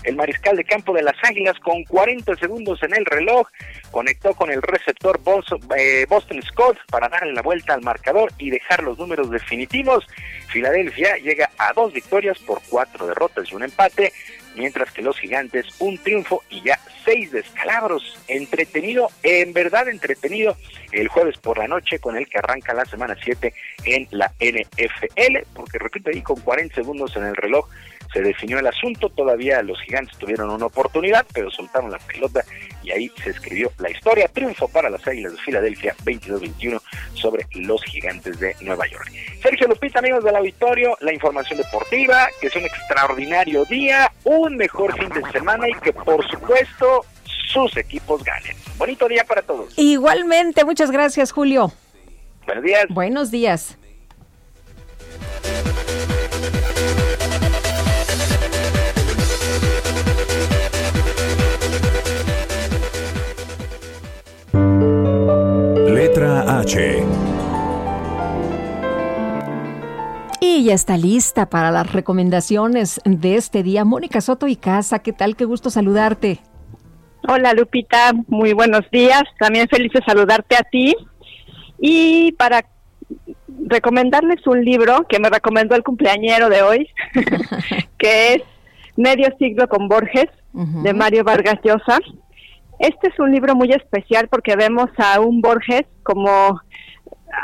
el 0.03 0.15
mariscal 0.15 0.57
de 0.57 0.63
campo 0.63 0.91
de 0.93 1.03
las 1.03 1.15
Águilas, 1.23 1.59
con 1.59 1.83
40 1.83 2.35
segundos 2.37 2.81
en 2.81 2.95
el 2.95 3.05
reloj, 3.05 3.47
conectó 3.91 4.33
con 4.33 4.49
el 4.49 4.63
receptor 4.63 5.19
Boston, 5.21 5.59
eh, 5.77 6.07
Boston 6.09 6.41
Scott 6.41 6.77
para 6.89 7.09
darle 7.09 7.33
la 7.33 7.43
vuelta 7.43 7.75
al 7.75 7.83
marcador 7.83 8.31
y 8.39 8.49
dejar 8.49 8.81
los 8.81 8.97
números 8.97 9.29
definitivos. 9.29 10.03
Filadelfia 10.47 11.17
llega 11.17 11.51
a 11.59 11.71
dos 11.73 11.93
victorias 11.93 12.39
por 12.39 12.59
cuatro 12.69 13.05
derrotas 13.05 13.51
y 13.51 13.55
un 13.55 13.63
empate, 13.63 14.11
mientras 14.55 14.91
que 14.91 15.01
los 15.01 15.17
gigantes 15.19 15.65
un 15.79 15.97
triunfo 15.97 16.43
y 16.49 16.61
ya 16.63 16.79
seis 17.05 17.31
descalabros. 17.31 18.17
Entretenido, 18.27 19.09
en 19.23 19.53
verdad 19.53 19.89
entretenido, 19.89 20.55
el 20.91 21.07
jueves 21.07 21.37
por 21.37 21.57
la 21.57 21.67
noche 21.67 21.99
con 21.99 22.17
el 22.17 22.27
que 22.27 22.37
arranca 22.37 22.73
la 22.73 22.85
semana 22.85 23.15
7 23.21 23.53
en 23.85 24.07
la 24.11 24.31
NFL, 24.39 25.37
porque 25.53 25.79
repito 25.79 26.09
ahí 26.09 26.21
con 26.21 26.39
40 26.39 26.75
segundos 26.75 27.15
en 27.15 27.25
el 27.25 27.35
reloj 27.35 27.67
se 28.13 28.21
definió 28.21 28.59
el 28.59 28.67
asunto, 28.67 29.09
todavía 29.09 29.61
los 29.61 29.79
gigantes 29.81 30.17
tuvieron 30.17 30.49
una 30.49 30.65
oportunidad, 30.65 31.25
pero 31.33 31.49
soltaron 31.49 31.91
la 31.91 31.99
pelota 31.99 32.43
y 32.83 32.91
ahí 32.91 33.11
se 33.23 33.29
escribió 33.29 33.71
la 33.79 33.89
historia. 33.89 34.27
Triunfo 34.27 34.67
para 34.67 34.89
las 34.89 35.05
Águilas 35.07 35.33
de 35.33 35.39
Filadelfia 35.39 35.95
22-21 36.03 36.81
sobre 37.13 37.45
los 37.53 37.83
gigantes 37.83 38.39
de 38.39 38.55
Nueva 38.61 38.87
York. 38.87 39.11
Sergio 39.41 39.67
Lupita, 39.67 39.99
amigos 39.99 40.23
del 40.23 40.35
auditorio, 40.35 40.97
la 41.01 41.13
información 41.13 41.57
deportiva, 41.57 42.27
que 42.39 42.47
es 42.47 42.55
un 42.55 42.63
extraordinario 42.63 43.65
día, 43.65 44.11
un 44.23 44.57
mejor 44.57 44.97
fin 44.97 45.09
de 45.09 45.31
semana 45.31 45.69
y 45.69 45.73
que 45.75 45.93
por 45.93 46.27
supuesto 46.29 47.05
sus 47.47 47.75
equipos 47.77 48.23
ganen. 48.23 48.55
Bonito 48.77 49.07
día 49.07 49.23
para 49.23 49.41
todos. 49.41 49.73
Igualmente, 49.77 50.65
muchas 50.65 50.91
gracias, 50.91 51.31
Julio. 51.31 51.71
Buenos 52.45 52.63
días. 52.63 52.85
Buenos 52.89 53.31
días. 53.31 53.77
Letra 66.11 66.59
H. 66.59 67.05
Y 70.41 70.65
ya 70.65 70.73
está 70.73 70.97
lista 70.97 71.49
para 71.49 71.71
las 71.71 71.93
recomendaciones 71.93 72.99
de 73.05 73.35
este 73.35 73.63
día. 73.63 73.85
Mónica 73.85 74.19
Soto 74.19 74.49
y 74.49 74.57
Casa, 74.57 74.99
¿qué 74.99 75.13
tal? 75.13 75.37
Qué 75.37 75.45
gusto 75.45 75.69
saludarte. 75.69 76.41
Hola 77.29 77.53
Lupita, 77.53 78.11
muy 78.27 78.51
buenos 78.51 78.81
días. 78.91 79.23
También 79.39 79.69
feliz 79.69 79.93
de 79.93 80.01
saludarte 80.05 80.57
a 80.57 80.63
ti. 80.63 80.97
Y 81.79 82.33
para 82.33 82.65
recomendarles 83.67 84.45
un 84.47 84.65
libro 84.65 85.07
que 85.07 85.17
me 85.17 85.29
recomendó 85.29 85.75
el 85.75 85.83
cumpleañero 85.83 86.49
de 86.49 86.61
hoy, 86.61 86.89
que 87.97 88.33
es 88.33 88.43
Medio 88.97 89.29
siglo 89.39 89.69
con 89.69 89.87
Borges, 89.87 90.27
de 90.51 90.93
Mario 90.93 91.23
Vargas 91.23 91.59
Llosa. 91.63 91.99
Este 92.81 93.09
es 93.09 93.19
un 93.19 93.31
libro 93.31 93.53
muy 93.53 93.71
especial 93.71 94.27
porque 94.27 94.55
vemos 94.55 94.89
a 94.97 95.19
un 95.19 95.39
Borges 95.39 95.83
como 96.01 96.59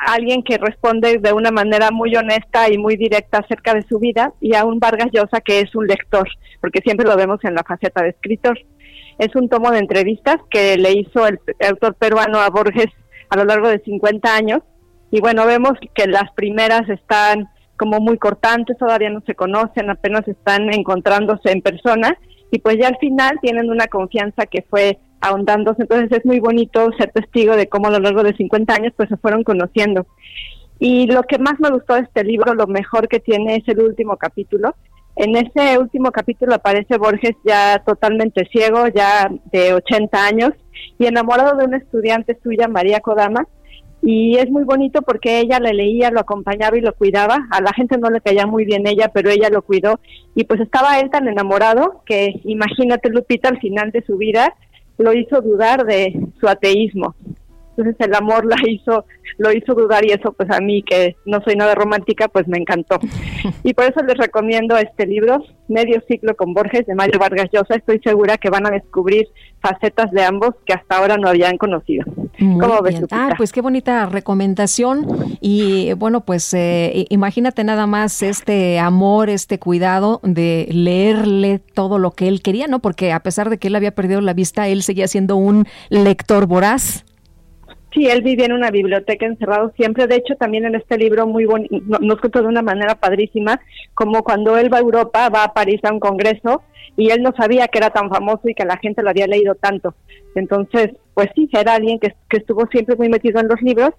alguien 0.08 0.42
que 0.42 0.58
responde 0.58 1.20
de 1.20 1.32
una 1.32 1.52
manera 1.52 1.92
muy 1.92 2.16
honesta 2.16 2.74
y 2.74 2.80
muy 2.80 2.98
directa 2.98 3.38
acerca 3.38 3.76
de 3.76 3.84
su 3.84 4.00
vida 4.00 4.34
y 4.42 4.56
a 4.56 4.66
un 4.66 4.80
Vargas 4.80 5.10
Llosa 5.14 5.42
que 5.42 5.60
es 5.60 5.76
un 5.76 5.86
lector, 5.86 6.28
porque 6.60 6.82
siempre 6.84 7.06
lo 7.06 7.16
vemos 7.16 7.40
en 7.44 7.54
la 7.54 7.64
faceta 7.64 8.02
de 8.02 8.10
escritor. 8.10 8.58
Es 9.20 9.36
un 9.36 9.48
tomo 9.48 9.70
de 9.70 9.78
entrevistas 9.78 10.38
que 10.50 10.76
le 10.76 10.94
hizo 10.94 11.28
el, 11.28 11.40
autor 11.70 11.94
peruano 11.94 12.40
a 12.40 12.50
Borges 12.50 12.92
a 13.30 13.38
lo 13.38 13.46
largo 13.46 13.70
de 13.70 13.78
50 13.82 14.36
años 14.36 14.62
y 15.12 15.22
bueno, 15.22 15.46
vemos 15.46 15.74
que 15.94 16.08
las 16.08 16.32
primeras 16.32 16.90
están 16.90 17.48
como 17.78 18.00
muy 18.00 18.18
cortantes, 18.18 18.76
todavía 18.80 19.12
no 19.12 19.22
se 19.22 19.36
conocen, 19.36 19.92
apenas 19.92 20.28
están 20.28 20.74
encontrándose 20.74 21.52
en 21.52 21.62
persona 21.62 22.18
y 22.52 22.58
pues 22.58 22.78
ya 22.82 22.88
al 22.88 22.98
final 22.98 23.38
tienen 23.40 23.70
una 23.70 23.86
confianza 23.86 24.48
que 24.48 24.66
fue 24.68 24.98
ahondándose, 25.22 25.84
entonces 25.84 26.12
es 26.12 26.26
muy 26.26 26.40
bonito 26.40 26.90
ser 26.98 27.12
testigo 27.12 27.56
de 27.56 27.68
cómo 27.68 27.88
a 27.88 27.92
lo 27.92 28.00
largo 28.00 28.24
de 28.24 28.36
50 28.36 28.74
años 28.74 28.94
pues 28.96 29.10
se 29.10 29.18
fueron 29.18 29.44
conociendo. 29.44 30.06
Y 30.80 31.08
lo 31.08 31.24
que 31.24 31.40
más 31.40 31.60
me 31.60 31.72
gustó 31.72 31.96
de 31.96 32.02
este 32.02 32.24
libro, 32.24 32.54
lo 32.54 32.68
mejor 32.68 33.08
que 33.08 33.20
tiene 33.20 33.56
es 33.56 33.68
el 33.68 33.82
último 33.82 34.18
capítulo. 34.18 34.76
En 35.16 35.36
ese 35.36 35.80
último 35.80 36.12
capítulo 36.12 36.54
aparece 36.54 36.98
Borges 36.98 37.36
ya 37.44 37.82
totalmente 37.84 38.48
ciego, 38.52 38.88
ya 38.88 39.32
de 39.52 39.74
80 39.74 40.26
años, 40.26 40.52
y 41.00 41.08
enamorado 41.08 41.58
de 41.58 41.66
una 41.66 41.78
estudiante 41.78 42.38
suya, 42.44 42.68
María 42.68 43.00
Kodama, 43.00 43.48
y 44.02 44.38
es 44.38 44.50
muy 44.50 44.64
bonito 44.64 45.02
porque 45.02 45.40
ella 45.40 45.60
le 45.60 45.74
leía, 45.74 46.12
lo 46.12 46.20
acompañaba 46.20 46.78
y 46.78 46.82
lo 46.82 46.94
cuidaba. 46.94 47.48
A 47.52 47.62
la 47.62 47.74
gente 47.74 47.98
no 47.98 48.10
le 48.10 48.22
caía 48.22 48.46
muy 48.46 48.64
bien 48.64 48.88
ella, 48.88 49.10
pero 49.14 49.30
ella 49.30 49.50
lo 49.50 49.64
cuidó. 49.64 50.00
Y 50.36 50.44
pues 50.44 50.62
estaba 50.62 51.00
él 51.00 51.10
tan 51.10 51.28
enamorado 51.28 52.04
que 52.06 52.40
imagínate 52.44 53.10
Lupita 53.10 53.50
al 53.50 53.60
final 53.60 53.92
de 53.92 54.04
su 54.04 54.18
vida 54.18 54.54
lo 54.98 55.14
hizo 55.14 55.42
dudar 55.42 55.86
de 55.86 56.20
su 56.40 56.48
ateísmo. 56.48 57.16
Entonces 57.78 57.96
el 58.08 58.16
amor 58.16 58.46
la 58.46 58.58
hizo, 58.68 59.06
lo 59.38 59.52
hizo 59.52 59.74
dudar 59.76 60.04
y 60.06 60.12
eso 60.12 60.34
pues 60.34 60.50
a 60.50 60.60
mí 60.60 60.82
que 60.84 61.16
no 61.26 61.42
soy 61.42 61.56
nada 61.56 61.76
romántica 61.76 62.28
pues 62.28 62.48
me 62.48 62.58
encantó. 62.58 63.00
Y 63.64 63.74
por 63.74 63.86
eso 63.86 64.02
les 64.04 64.18
recomiendo 64.18 64.78
este 64.78 65.06
libro, 65.06 65.44
Medio 65.68 66.02
Ciclo 66.08 66.36
con 66.36 66.54
Borges 66.54 66.86
de 66.86 66.96
Mario 66.96 67.20
Vargas 67.20 67.48
Llosa. 67.52 67.76
Estoy 67.76 68.00
segura 68.00 68.38
que 68.38 68.50
van 68.50 68.66
a 68.66 68.72
descubrir 68.72 69.28
facetas 69.62 70.12
de 70.12 70.24
ambos 70.24 70.52
que 70.66 70.74
hasta 70.74 70.98
ahora 70.98 71.18
no 71.18 71.28
habían 71.28 71.58
conocido. 71.58 72.06
Muy 72.40 72.60
¿Cómo 72.60 72.82
ves? 72.82 73.02
Ah, 73.12 73.34
pues 73.38 73.52
qué 73.52 73.62
bonita 73.62 74.06
recomendación. 74.06 75.08
Y 75.42 75.94
bueno, 75.94 76.22
pues 76.22 76.54
eh, 76.54 77.06
imagínate 77.10 77.64
nada 77.64 77.88
más 77.88 78.22
este 78.22 78.80
amor, 78.80 79.30
este 79.30 79.60
cuidado 79.60 80.20
de 80.24 80.68
leerle 80.72 81.60
todo 81.60 82.00
lo 82.00 82.12
que 82.12 82.28
él 82.28 82.42
quería, 82.42 82.68
¿no? 82.68 82.80
Porque 82.80 83.12
a 83.12 83.22
pesar 83.22 83.50
de 83.50 83.58
que 83.58 83.68
él 83.68 83.76
había 83.76 83.92
perdido 83.92 84.22
la 84.22 84.34
vista, 84.34 84.68
él 84.68 84.84
seguía 84.84 85.08
siendo 85.08 85.36
un 85.36 85.68
lector 85.90 86.48
voraz. 86.48 87.04
Sí, 87.94 88.08
él 88.08 88.22
vivía 88.22 88.46
en 88.46 88.54
una 88.54 88.70
biblioteca 88.70 89.26
encerrado 89.26 89.72
siempre. 89.76 90.08
De 90.08 90.16
hecho, 90.16 90.36
también 90.36 90.66
en 90.66 90.76
este 90.76 90.98
libro 90.98 91.26
muy 91.26 91.46
bonito, 91.46 91.76
nos 92.02 92.20
cuenta 92.20 92.42
de 92.42 92.48
una 92.48 92.62
manera 92.62 92.96
padrísima, 92.96 93.62
como 93.94 94.24
cuando 94.24 94.58
él 94.58 94.72
va 94.72 94.78
a 94.78 94.82
Europa, 94.82 95.30
va 95.30 95.46
a 95.46 95.54
París 95.54 95.80
a 95.84 95.94
un 95.94 96.00
congreso 96.00 96.64
y 96.98 97.10
él 97.12 97.22
no 97.22 97.34
sabía 97.38 97.68
que 97.68 97.78
era 97.78 97.92
tan 97.92 98.10
famoso 98.10 98.42
y 98.50 98.54
que 98.54 98.66
la 98.66 98.78
gente 98.78 99.04
lo 99.04 99.10
había 99.10 99.28
leído 99.28 99.56
tanto. 99.56 99.96
Entonces, 100.36 100.92
pues 101.14 101.30
sí, 101.36 101.50
era 101.54 101.76
alguien 101.76 102.00
que, 102.00 102.14
que 102.30 102.38
estuvo 102.38 102.68
siempre 102.68 102.96
muy 102.96 103.10
metido 103.10 103.40
en 103.40 103.48
los 103.48 103.62
libros 103.62 103.92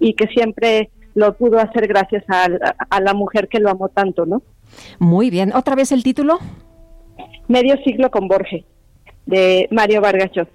y 0.00 0.14
que 0.14 0.26
siempre 0.28 0.90
lo 1.14 1.36
pudo 1.36 1.58
hacer 1.58 1.86
gracias 1.86 2.24
a, 2.28 2.48
a 2.90 3.00
la 3.00 3.14
mujer 3.14 3.48
que 3.48 3.60
lo 3.60 3.70
amó 3.70 3.88
tanto, 3.88 4.26
¿no? 4.26 4.42
Muy 4.98 5.30
bien. 5.30 5.52
¿Otra 5.54 5.74
vez 5.74 5.92
el 5.92 6.02
título? 6.02 6.38
Medio 7.46 7.76
siglo 7.84 8.10
con 8.10 8.26
Borges, 8.26 8.64
de 9.26 9.68
Mario 9.70 10.00
Vargas 10.00 10.30
Llosa. 10.32 10.50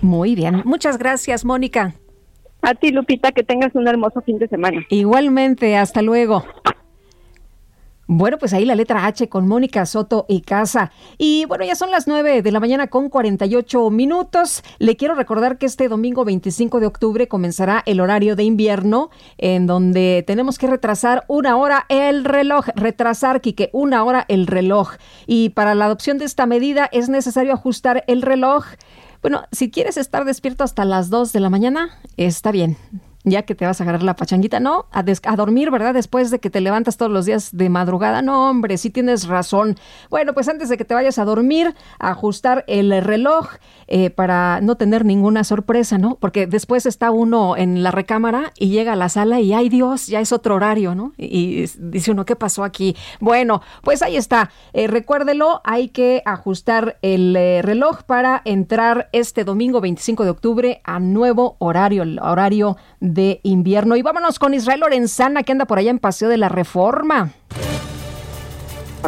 Muy 0.00 0.34
bien. 0.34 0.62
Muchas 0.64 0.98
gracias, 0.98 1.44
Mónica. 1.44 1.94
A 2.62 2.74
ti, 2.74 2.90
Lupita, 2.90 3.32
que 3.32 3.42
tengas 3.42 3.74
un 3.74 3.86
hermoso 3.86 4.20
fin 4.22 4.38
de 4.38 4.48
semana. 4.48 4.84
Igualmente, 4.90 5.76
hasta 5.76 6.02
luego. 6.02 6.44
Bueno, 8.10 8.38
pues 8.38 8.54
ahí 8.54 8.64
la 8.64 8.74
letra 8.74 9.04
H 9.04 9.28
con 9.28 9.46
Mónica 9.46 9.84
Soto 9.84 10.24
y 10.30 10.40
Casa. 10.40 10.92
Y 11.18 11.44
bueno, 11.44 11.66
ya 11.66 11.74
son 11.74 11.90
las 11.90 12.08
9 12.08 12.40
de 12.40 12.52
la 12.52 12.58
mañana 12.58 12.86
con 12.86 13.10
48 13.10 13.90
minutos. 13.90 14.62
Le 14.78 14.96
quiero 14.96 15.14
recordar 15.14 15.58
que 15.58 15.66
este 15.66 15.88
domingo 15.88 16.24
25 16.24 16.80
de 16.80 16.86
octubre 16.86 17.28
comenzará 17.28 17.82
el 17.84 18.00
horario 18.00 18.34
de 18.34 18.44
invierno, 18.44 19.10
en 19.36 19.66
donde 19.66 20.24
tenemos 20.26 20.56
que 20.56 20.68
retrasar 20.68 21.24
una 21.28 21.58
hora 21.58 21.84
el 21.90 22.24
reloj. 22.24 22.68
Retrasar, 22.76 23.42
Quique, 23.42 23.68
una 23.74 24.02
hora 24.04 24.24
el 24.28 24.46
reloj. 24.46 24.92
Y 25.26 25.50
para 25.50 25.74
la 25.74 25.84
adopción 25.84 26.16
de 26.16 26.24
esta 26.24 26.46
medida 26.46 26.88
es 26.90 27.10
necesario 27.10 27.52
ajustar 27.52 28.04
el 28.06 28.22
reloj. 28.22 28.64
Bueno, 29.20 29.42
si 29.52 29.70
quieres 29.70 29.96
estar 29.96 30.24
despierto 30.24 30.64
hasta 30.64 30.84
las 30.84 31.10
2 31.10 31.32
de 31.32 31.40
la 31.40 31.50
mañana, 31.50 31.98
está 32.16 32.52
bien 32.52 32.76
ya 33.30 33.42
que 33.42 33.54
te 33.54 33.66
vas 33.66 33.80
a 33.80 33.84
agarrar 33.84 34.02
la 34.02 34.16
pachanguita, 34.16 34.60
no, 34.60 34.86
a, 34.92 35.02
dormir, 35.36 35.70
¿verdad? 35.70 35.94
Después 35.94 36.30
de 36.30 36.38
que 36.38 36.50
te 36.50 36.60
levantas 36.60 36.96
todos 36.96 37.10
los 37.10 37.26
días 37.26 37.50
de 37.52 37.68
madrugada, 37.68 38.22
no, 38.22 38.50
hombre, 38.50 38.78
sí 38.78 38.90
tienes 38.90 39.26
razón. 39.26 39.76
Bueno, 40.10 40.34
pues 40.34 40.48
antes 40.48 40.68
de 40.68 40.76
que 40.76 40.84
te 40.84 40.94
vayas 40.94 41.18
a 41.18 41.24
dormir, 41.24 41.74
ajustar 41.98 42.64
el 42.66 43.02
reloj 43.02 43.48
eh, 43.86 44.10
para 44.10 44.60
no 44.60 44.76
tener 44.76 45.04
ninguna 45.04 45.44
sorpresa, 45.44 45.98
¿no? 45.98 46.16
Porque 46.16 46.46
después 46.46 46.86
está 46.86 47.10
uno 47.10 47.56
en 47.56 47.82
la 47.82 47.90
recámara 47.90 48.52
y 48.58 48.68
llega 48.68 48.92
a 48.92 48.96
la 48.96 49.08
sala 49.08 49.40
y, 49.40 49.52
ay 49.52 49.68
Dios, 49.68 50.06
ya 50.06 50.20
es 50.20 50.32
otro 50.32 50.54
horario, 50.54 50.94
¿no? 50.94 51.12
Y, 51.16 51.38
y 51.38 51.70
dice 51.78 52.12
uno, 52.12 52.24
¿qué 52.24 52.36
pasó 52.36 52.64
aquí? 52.64 52.96
Bueno, 53.20 53.62
pues 53.82 54.02
ahí 54.02 54.16
está. 54.16 54.50
Eh, 54.72 54.86
recuérdelo, 54.86 55.60
hay 55.64 55.88
que 55.88 56.22
ajustar 56.24 56.98
el 57.02 57.34
eh, 57.36 57.62
reloj 57.62 58.02
para 58.02 58.42
entrar 58.44 59.08
este 59.12 59.44
domingo 59.44 59.80
25 59.80 60.24
de 60.24 60.30
octubre 60.30 60.80
a 60.84 61.00
nuevo 61.00 61.56
horario, 61.58 62.02
el 62.02 62.18
horario 62.18 62.76
de 63.00 63.17
invierno. 63.42 63.96
Y 63.96 64.02
vámonos 64.02 64.38
con 64.38 64.54
Israel 64.54 64.80
Lorenzana, 64.80 65.42
que 65.42 65.52
anda 65.52 65.66
por 65.66 65.78
allá 65.78 65.90
en 65.90 65.98
Paseo 65.98 66.28
de 66.28 66.38
la 66.38 66.48
Reforma. 66.48 67.30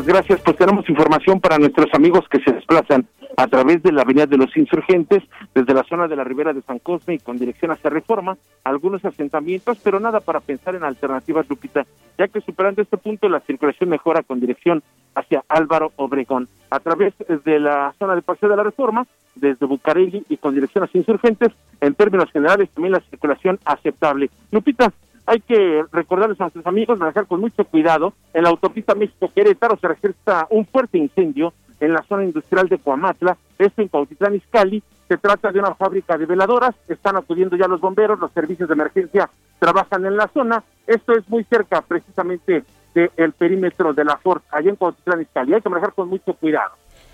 Gracias. 0.04 0.40
Pues 0.40 0.56
tenemos 0.56 0.88
información 0.88 1.40
para 1.40 1.58
nuestros 1.58 1.92
amigos 1.94 2.24
que 2.30 2.40
se 2.40 2.52
desplazan 2.52 3.06
a 3.36 3.46
través 3.46 3.82
de 3.82 3.92
la 3.92 4.02
Avenida 4.02 4.26
de 4.26 4.36
los 4.36 4.54
Insurgentes, 4.56 5.22
desde 5.54 5.74
la 5.74 5.82
zona 5.84 6.08
de 6.08 6.16
la 6.16 6.24
Ribera 6.24 6.52
de 6.52 6.62
San 6.62 6.78
Cosme 6.78 7.14
y 7.14 7.18
con 7.18 7.38
dirección 7.38 7.70
hacia 7.70 7.90
Reforma, 7.90 8.36
algunos 8.64 9.04
asentamientos, 9.04 9.78
pero 9.82 9.98
nada 9.98 10.20
para 10.20 10.40
pensar 10.40 10.74
en 10.74 10.84
alternativas, 10.84 11.48
Lupita, 11.48 11.86
ya 12.18 12.28
que 12.28 12.40
superando 12.40 12.82
este 12.82 12.96
punto 12.96 13.28
la 13.28 13.40
circulación 13.40 13.88
mejora 13.88 14.22
con 14.22 14.40
dirección 14.40 14.82
hacia 15.14 15.44
Álvaro 15.48 15.92
Obregón. 15.96 16.48
A 16.70 16.80
través 16.80 17.14
de 17.44 17.60
la 17.60 17.94
zona 17.98 18.14
de 18.14 18.22
Paseo 18.22 18.48
de 18.48 18.56
la 18.56 18.62
Reforma, 18.62 19.06
desde 19.34 19.66
Bucareli 19.66 20.24
y 20.28 20.36
con 20.36 20.54
dirección 20.54 20.84
hacia 20.84 20.98
Insurgentes, 20.98 21.50
en 21.80 21.94
términos 21.94 22.30
generales 22.30 22.68
también 22.70 22.92
la 22.92 23.00
circulación 23.00 23.58
aceptable. 23.64 24.30
Lupita, 24.50 24.92
hay 25.26 25.40
que 25.40 25.84
recordarles 25.92 26.40
a 26.40 26.44
nuestros 26.44 26.66
amigos 26.66 26.98
manejar 26.98 27.26
con 27.26 27.40
mucho 27.40 27.64
cuidado. 27.64 28.14
En 28.34 28.42
la 28.42 28.50
autopista 28.50 28.94
México-Querétaro 28.94 29.78
se 29.80 29.88
registra 29.88 30.46
un 30.50 30.66
fuerte 30.66 30.98
incendio 30.98 31.52
en 31.78 31.92
la 31.92 32.02
zona 32.02 32.24
industrial 32.24 32.68
de 32.68 32.78
Coamatla, 32.78 33.36
esto 33.58 33.80
en 33.80 33.88
Cuautitlán 33.88 34.34
Izcalli. 34.34 34.82
Se 35.08 35.16
trata 35.16 35.50
de 35.50 35.58
una 35.58 35.74
fábrica 35.74 36.16
de 36.18 36.26
veladoras, 36.26 36.74
están 36.88 37.16
acudiendo 37.16 37.56
ya 37.56 37.66
los 37.66 37.80
bomberos, 37.80 38.18
los 38.20 38.30
servicios 38.32 38.68
de 38.68 38.74
emergencia 38.74 39.30
trabajan 39.58 40.04
en 40.04 40.16
la 40.16 40.28
zona. 40.28 40.62
Esto 40.86 41.12
es 41.12 41.28
muy 41.28 41.44
cerca 41.44 41.80
precisamente 41.80 42.64
del 42.94 43.32
perímetro 43.32 43.92
de 43.92 44.04
la 44.04 44.16
Ford, 44.18 44.42
allá 44.50 44.70
en 44.70 44.76
Cuautitlán 44.76 45.22
Izcalli. 45.22 45.54
Hay 45.54 45.60
que 45.60 45.68
manejar 45.68 45.94
con 45.94 46.08
mucho 46.08 46.34
cuidado. 46.34 46.72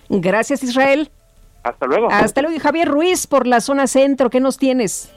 Gracias, 0.08 0.62
Israel. 0.62 1.10
Hasta 1.66 1.86
luego. 1.86 2.08
Hasta 2.10 2.42
luego. 2.42 2.56
Y 2.56 2.60
Javier 2.60 2.88
Ruiz 2.88 3.26
por 3.26 3.46
la 3.46 3.60
zona 3.60 3.86
centro, 3.86 4.30
¿qué 4.30 4.40
nos 4.40 4.56
tienes? 4.56 5.10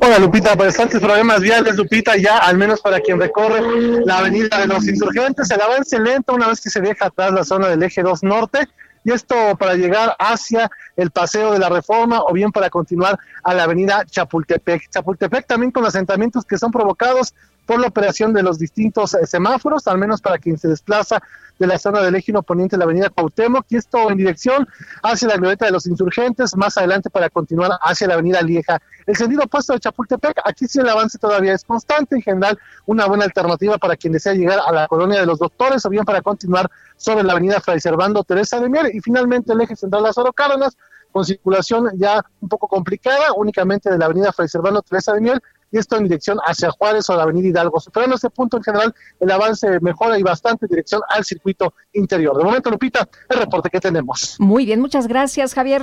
Hola 0.00 0.18
Lupita, 0.18 0.54
bastantes 0.54 1.00
problemas 1.00 1.40
viales, 1.40 1.76
Lupita, 1.76 2.16
ya 2.16 2.38
al 2.38 2.56
menos 2.56 2.80
para 2.80 3.00
quien 3.00 3.20
recorre 3.20 3.60
la 4.04 4.18
avenida 4.18 4.58
de 4.58 4.66
los 4.66 4.86
insurgentes, 4.86 5.50
el 5.50 5.60
avance 5.60 5.98
lento 5.98 6.34
una 6.34 6.48
vez 6.48 6.60
que 6.60 6.70
se 6.70 6.80
deja 6.80 7.06
atrás 7.06 7.32
la 7.32 7.44
zona 7.44 7.68
del 7.68 7.82
eje 7.82 8.02
2 8.02 8.22
norte, 8.24 8.68
y 9.04 9.12
esto 9.12 9.34
para 9.58 9.74
llegar 9.74 10.16
hacia 10.18 10.70
el 10.96 11.10
paseo 11.10 11.52
de 11.52 11.58
la 11.58 11.68
reforma 11.68 12.20
o 12.22 12.32
bien 12.32 12.50
para 12.50 12.68
continuar 12.68 13.18
a 13.44 13.54
la 13.54 13.64
avenida 13.64 14.04
Chapultepec. 14.04 14.90
Chapultepec 14.90 15.46
también 15.46 15.70
con 15.70 15.84
asentamientos 15.84 16.44
que 16.44 16.58
son 16.58 16.70
provocados 16.70 17.34
por 17.64 17.80
la 17.80 17.86
operación 17.86 18.32
de 18.32 18.42
los 18.42 18.58
distintos 18.58 19.14
eh, 19.14 19.26
semáforos, 19.26 19.86
al 19.86 19.98
menos 19.98 20.20
para 20.20 20.38
quien 20.38 20.58
se 20.58 20.68
desplaza 20.68 21.22
de 21.60 21.66
la 21.66 21.78
zona 21.78 22.00
del 22.00 22.14
eje 22.14 22.32
poniente 22.42 22.76
de 22.76 22.78
la 22.78 22.84
avenida 22.84 23.10
Cuauhtémoc, 23.10 23.66
y 23.68 23.76
esto 23.76 24.10
en 24.10 24.16
dirección 24.16 24.66
hacia 25.02 25.28
la 25.28 25.36
glorieta 25.36 25.66
de 25.66 25.72
los 25.72 25.86
insurgentes, 25.86 26.56
más 26.56 26.78
adelante 26.78 27.10
para 27.10 27.28
continuar 27.28 27.72
hacia 27.82 28.08
la 28.08 28.14
avenida 28.14 28.40
Lieja. 28.40 28.80
El 29.06 29.14
sentido 29.14 29.42
opuesto 29.44 29.74
de 29.74 29.80
Chapultepec, 29.80 30.40
aquí 30.44 30.66
sí 30.66 30.80
el 30.80 30.88
avance 30.88 31.18
todavía 31.18 31.52
es 31.52 31.62
constante, 31.64 32.16
en 32.16 32.22
general 32.22 32.58
una 32.86 33.06
buena 33.06 33.24
alternativa 33.24 33.76
para 33.76 33.94
quien 33.96 34.14
desea 34.14 34.32
llegar 34.32 34.58
a 34.66 34.72
la 34.72 34.88
colonia 34.88 35.20
de 35.20 35.26
los 35.26 35.38
doctores 35.38 35.84
o 35.84 35.90
bien 35.90 36.04
para 36.04 36.22
continuar 36.22 36.70
sobre 36.96 37.24
la 37.24 37.32
avenida 37.32 37.60
Fray 37.60 37.78
Servando 37.78 38.24
Teresa 38.24 38.58
de 38.58 38.70
Mier, 38.70 38.94
y 38.94 39.00
finalmente 39.00 39.52
el 39.52 39.60
eje 39.60 39.76
central 39.76 40.04
Lázaro 40.04 40.32
Cárdenas, 40.32 40.78
con 41.12 41.26
circulación 41.26 41.90
ya 41.96 42.24
un 42.40 42.48
poco 42.48 42.68
complicada, 42.68 43.32
únicamente 43.36 43.90
de 43.90 43.98
la 43.98 44.06
avenida 44.06 44.32
Fray 44.32 44.48
Servando 44.48 44.80
Teresa 44.80 45.12
de 45.12 45.20
Miel, 45.20 45.42
y 45.70 45.78
esto 45.78 45.96
en 45.96 46.04
dirección 46.04 46.38
hacia 46.44 46.70
Juárez 46.70 47.08
o 47.10 47.16
la 47.16 47.22
avenida 47.22 47.48
Hidalgo. 47.48 47.80
Superando 47.80 48.16
ese 48.16 48.30
punto 48.30 48.56
en 48.56 48.62
general, 48.62 48.94
el 49.18 49.30
avance 49.30 49.80
mejora 49.80 50.18
y 50.18 50.22
bastante 50.22 50.66
en 50.66 50.70
dirección 50.70 51.00
al 51.08 51.24
circuito 51.24 51.74
interior. 51.92 52.36
De 52.36 52.44
momento, 52.44 52.70
Lupita, 52.70 53.08
el 53.28 53.38
reporte 53.38 53.70
que 53.70 53.80
tenemos. 53.80 54.36
Muy 54.38 54.66
bien, 54.66 54.80
muchas 54.80 55.06
gracias, 55.06 55.54
Javier. 55.54 55.82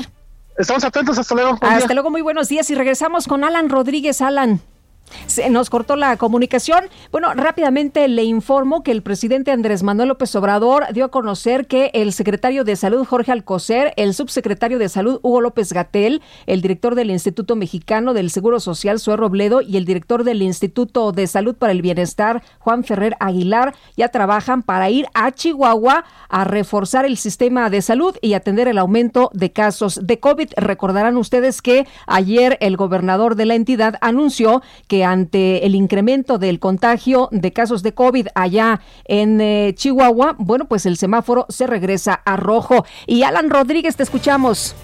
Estamos 0.57 0.83
atentos, 0.83 1.17
hasta 1.17 1.35
luego. 1.35 1.51
Hasta 1.61 1.77
día. 1.77 1.93
luego, 1.93 2.09
muy 2.09 2.22
buenos 2.22 2.49
días 2.49 2.69
y 2.69 2.75
regresamos 2.75 3.27
con 3.27 3.43
Alan 3.43 3.69
Rodríguez. 3.69 4.22
Alan. 4.22 4.61
Se 5.26 5.50
nos 5.50 5.69
cortó 5.69 5.95
la 5.95 6.18
comunicación. 6.18 6.86
Bueno, 7.11 7.34
rápidamente 7.34 8.08
le 8.08 8.24
informo 8.24 8.84
que 8.84 8.92
el 8.92 9.03
presidente 9.03 9.52
Andrés 9.52 9.84
Manuel 9.84 10.10
López 10.10 10.36
Obrador 10.36 10.86
dio 10.94 11.06
a 11.06 11.11
conocer 11.11 11.68
que 11.68 11.92
el 11.94 12.14
secretario 12.14 12.64
de 12.64 12.76
Salud 12.76 13.06
Jorge 13.06 13.32
Alcocer, 13.32 13.94
el 13.98 14.14
subsecretario 14.14 14.80
de 14.80 14.90
Salud 14.90 15.19
Hugo 15.24 15.42
López 15.42 15.74
Gatel, 15.74 16.22
el 16.45 16.61
director 16.61 16.95
del 16.95 17.11
Instituto 17.11 17.56
Mexicano 17.56 18.14
del 18.14 18.30
Seguro 18.30 18.60
Social 18.60 19.00
Zoe 19.00 19.18
Robledo 19.18 19.61
y 19.61 19.77
el 19.77 19.86
director 19.86 20.24
del 20.24 20.42
Instituto 20.42 21.11
de 21.11 21.27
Salud 21.27 21.56
para 21.56 21.72
el 21.72 21.82
Bienestar 21.82 22.44
Juan 22.60 22.84
Ferrer 22.84 23.16
Aguilar 23.19 23.76
ya 23.95 24.10
trabajan 24.10 24.64
para 24.64 24.90
ir 24.90 25.08
a 25.14 25.32
Chihuahua 25.32 26.06
a 26.30 26.44
reforzar 26.44 27.06
el 27.06 27.18
sistema 27.18 27.69
de 27.69 27.82
salud 27.82 28.16
y 28.22 28.34
atender 28.34 28.68
el 28.68 28.77
aumento 28.77 29.30
de 29.34 29.52
casos 29.52 30.00
de 30.03 30.19
COVID. 30.19 30.52
Recordarán 30.58 31.18
ustedes 31.18 31.61
que 31.61 31.88
ayer 32.06 32.58
el 32.61 32.77
gobernador 32.77 33.36
de 33.36 33.45
la 33.45 33.56
entidad 33.56 33.95
anunció 34.02 34.61
que 34.88 34.97
ante 35.03 35.66
el 35.66 35.76
incremento 35.76 36.38
del 36.38 36.59
contagio 36.59 37.30
de 37.32 37.51
casos 37.51 37.84
de 37.84 37.93
COVID 37.93 38.27
allá 38.35 38.82
en 39.06 39.42
eh, 39.42 39.74
Chihuahua, 39.76 40.35
bueno, 40.38 40.66
pues 40.66 40.85
el 40.85 40.98
semáforo 40.98 41.45
se 41.50 41.67
regresa 41.67 42.14
a 42.14 42.38
rojo. 42.38 42.85
Y 43.06 43.24
Alan 43.24 43.50
Rodríguez, 43.50 43.95
te 43.95 44.03
escuchamos. 44.03 44.76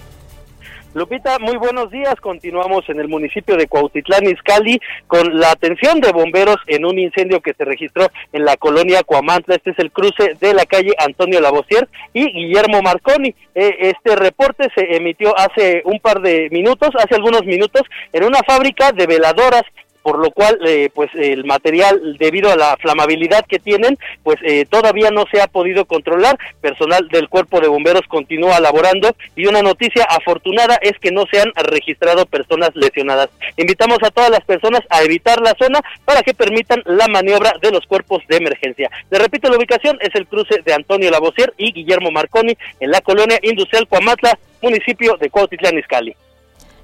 Lupita, 0.94 1.40
muy 1.40 1.56
buenos 1.56 1.90
días. 1.90 2.14
Continuamos 2.20 2.88
en 2.88 3.00
el 3.00 3.08
municipio 3.08 3.56
de 3.56 3.66
Cuautitlán, 3.66 4.28
Izcalli, 4.28 4.80
con 5.08 5.40
la 5.40 5.50
atención 5.50 6.00
de 6.00 6.12
bomberos 6.12 6.58
en 6.68 6.84
un 6.84 7.00
incendio 7.00 7.40
que 7.40 7.52
se 7.52 7.64
registró 7.64 8.06
en 8.32 8.44
la 8.44 8.56
colonia 8.56 9.02
Cuamantla. 9.02 9.56
Este 9.56 9.70
es 9.70 9.78
el 9.80 9.90
cruce 9.90 10.36
de 10.40 10.54
la 10.54 10.64
calle 10.66 10.94
Antonio 11.04 11.40
Lavosier 11.40 11.88
y 12.12 12.30
Guillermo 12.30 12.80
Marconi. 12.80 13.34
Eh, 13.56 13.76
este 13.80 14.14
reporte 14.14 14.68
se 14.72 14.94
emitió 14.94 15.36
hace 15.36 15.82
un 15.84 15.98
par 15.98 16.20
de 16.20 16.48
minutos, 16.52 16.90
hace 16.96 17.16
algunos 17.16 17.44
minutos, 17.44 17.82
en 18.12 18.22
una 18.22 18.38
fábrica 18.46 18.92
de 18.92 19.08
veladoras 19.08 19.64
por 20.04 20.18
lo 20.18 20.30
cual 20.30 20.58
eh, 20.66 20.90
pues 20.94 21.10
el 21.14 21.44
material 21.44 22.18
debido 22.18 22.52
a 22.52 22.56
la 22.56 22.76
flamabilidad 22.76 23.46
que 23.46 23.58
tienen 23.58 23.98
pues 24.22 24.36
eh, 24.42 24.66
todavía 24.68 25.10
no 25.10 25.24
se 25.32 25.40
ha 25.40 25.46
podido 25.46 25.86
controlar. 25.86 26.38
Personal 26.60 27.08
del 27.08 27.30
cuerpo 27.30 27.60
de 27.60 27.68
bomberos 27.68 28.02
continúa 28.06 28.60
laborando. 28.60 29.16
Y 29.34 29.46
una 29.46 29.62
noticia 29.62 30.04
afortunada 30.04 30.78
es 30.82 30.92
que 31.00 31.10
no 31.10 31.24
se 31.32 31.40
han 31.40 31.52
registrado 31.54 32.26
personas 32.26 32.70
lesionadas. 32.74 33.30
Invitamos 33.56 33.98
a 34.02 34.10
todas 34.10 34.30
las 34.30 34.44
personas 34.44 34.82
a 34.90 35.02
evitar 35.02 35.40
la 35.40 35.54
zona 35.58 35.80
para 36.04 36.22
que 36.22 36.34
permitan 36.34 36.82
la 36.84 37.08
maniobra 37.08 37.54
de 37.62 37.70
los 37.70 37.86
cuerpos 37.86 38.22
de 38.28 38.36
emergencia. 38.36 38.90
Le 39.10 39.18
repito 39.18 39.48
la 39.48 39.56
ubicación 39.56 39.96
es 40.02 40.14
el 40.14 40.26
cruce 40.26 40.60
de 40.62 40.74
Antonio 40.74 41.10
Lavosier 41.10 41.54
y 41.56 41.72
Guillermo 41.72 42.10
Marconi 42.10 42.54
en 42.78 42.90
la 42.90 43.00
colonia 43.00 43.38
industrial 43.42 43.88
Cuamatla 43.88 44.38
municipio 44.60 45.16
de 45.18 45.30
Cuautitlán 45.30 45.78
Izcalli 45.78 46.14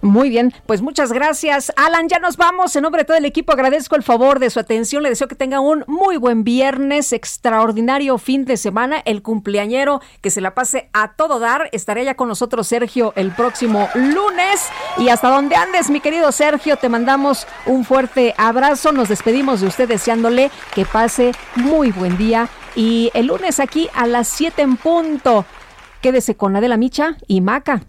Muy 0.02 0.30
bien, 0.30 0.54
pues 0.64 0.80
muchas 0.80 1.12
gracias. 1.12 1.72
Alan, 1.76 2.08
ya 2.08 2.18
nos 2.18 2.38
vamos. 2.38 2.74
En 2.74 2.82
nombre 2.82 3.02
de 3.02 3.04
todo 3.04 3.18
el 3.18 3.26
equipo 3.26 3.52
agradezco 3.52 3.96
el 3.96 4.02
favor 4.02 4.38
de 4.38 4.48
su 4.48 4.58
atención. 4.58 5.02
Le 5.02 5.10
deseo 5.10 5.28
que 5.28 5.34
tenga 5.34 5.60
un 5.60 5.84
muy 5.86 6.16
buen 6.16 6.42
viernes, 6.42 7.12
extraordinario 7.12 8.16
fin 8.16 8.46
de 8.46 8.56
semana, 8.56 9.02
el 9.04 9.20
cumpleañero, 9.20 10.00
que 10.22 10.30
se 10.30 10.40
la 10.40 10.54
pase 10.54 10.88
a 10.94 11.12
todo 11.12 11.38
dar. 11.38 11.68
Estaré 11.72 12.06
ya 12.06 12.14
con 12.14 12.28
nosotros 12.28 12.66
Sergio 12.66 13.12
el 13.14 13.32
próximo 13.32 13.90
lunes. 13.94 14.70
Y 14.96 15.10
hasta 15.10 15.28
donde 15.28 15.56
andes, 15.56 15.90
mi 15.90 16.00
querido 16.00 16.32
Sergio, 16.32 16.76
te 16.76 16.88
mandamos 16.88 17.46
un 17.66 17.84
fuerte 17.84 18.34
abrazo. 18.38 18.92
Nos 18.92 19.10
despedimos 19.10 19.60
de 19.60 19.66
usted 19.66 19.86
deseándole 19.86 20.50
que 20.74 20.86
pase 20.86 21.32
muy 21.56 21.92
buen 21.92 22.16
día. 22.16 22.48
Y 22.74 23.10
el 23.12 23.26
lunes 23.26 23.60
aquí 23.60 23.90
a 23.92 24.06
las 24.06 24.28
7 24.28 24.62
en 24.62 24.78
punto. 24.78 25.44
Quédese 26.00 26.36
con 26.36 26.56
Adela 26.56 26.78
Micha 26.78 27.18
y 27.26 27.42
Maca. 27.42 27.82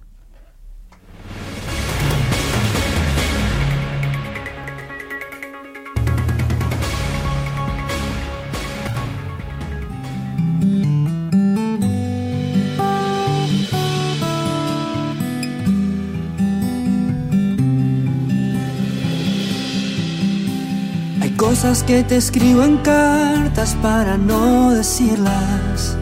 Cosas 21.41 21.81
que 21.81 22.03
te 22.03 22.17
escribo 22.17 22.61
en 22.61 22.77
cartas 22.77 23.75
para 23.81 24.15
no 24.15 24.69
decirlas. 24.69 25.97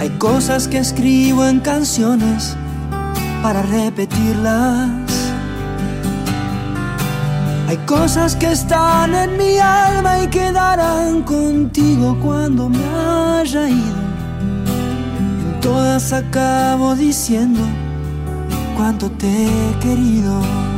Hay 0.00 0.10
cosas 0.18 0.66
que 0.66 0.78
escribo 0.78 1.44
en 1.46 1.60
canciones 1.60 2.56
para 3.44 3.62
repetirlas. 3.62 4.90
Hay 7.68 7.76
cosas 7.86 8.34
que 8.34 8.50
están 8.50 9.14
en 9.14 9.36
mi 9.36 9.58
alma 9.58 10.24
y 10.24 10.26
quedarán 10.26 11.22
contigo 11.22 12.18
cuando 12.20 12.68
me 12.68 12.84
haya 13.38 13.68
ido. 13.68 14.02
En 15.44 15.60
todas 15.60 16.12
acabo 16.12 16.96
diciendo 16.96 17.60
cuánto 18.76 19.08
te 19.12 19.46
he 19.46 19.78
querido. 19.78 20.77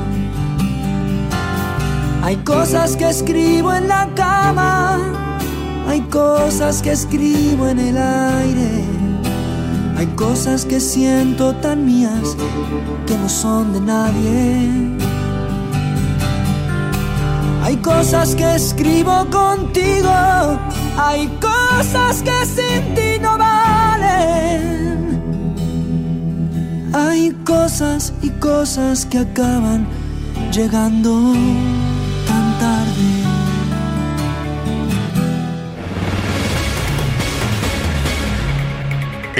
Hay 2.23 2.36
cosas 2.44 2.97
que 2.97 3.08
escribo 3.08 3.73
en 3.74 3.89
la 3.89 4.08
cama, 4.15 4.99
hay 5.89 6.00
cosas 6.02 6.82
que 6.82 6.92
escribo 6.92 7.66
en 7.66 7.78
el 7.78 7.97
aire, 7.97 8.84
hay 9.97 10.07
cosas 10.08 10.65
que 10.66 10.81
siento 10.81 11.55
tan 11.57 11.86
mías 11.86 12.36
que 13.07 13.16
no 13.16 13.28
son 13.28 13.73
de 13.73 13.81
nadie. 13.81 15.00
Hay 17.62 17.76
cosas 17.76 18.34
que 18.34 18.55
escribo 18.55 19.26
contigo, 19.31 20.12
hay 20.99 21.26
cosas 21.40 22.23
que 22.23 22.47
sin 22.47 22.94
ti 22.94 23.18
no 23.20 23.39
valen. 23.39 25.23
Hay 26.92 27.31
cosas 27.44 28.12
y 28.23 28.31
cosas 28.31 29.07
que 29.07 29.18
acaban 29.18 29.86
llegando 30.52 31.32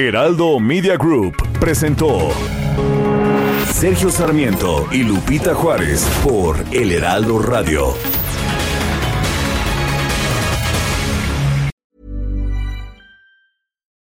Heraldo 0.01 0.59
Media 0.59 0.97
Group 0.97 1.37
presentó 1.61 2.31
Sergio 3.71 4.09
Sarmiento 4.11 4.89
y 4.91 5.03
Lupita 5.03 5.55
Juárez 5.55 6.03
por 6.25 6.57
El 6.73 6.91
Heraldo 6.91 7.39
Radio. 7.39 7.93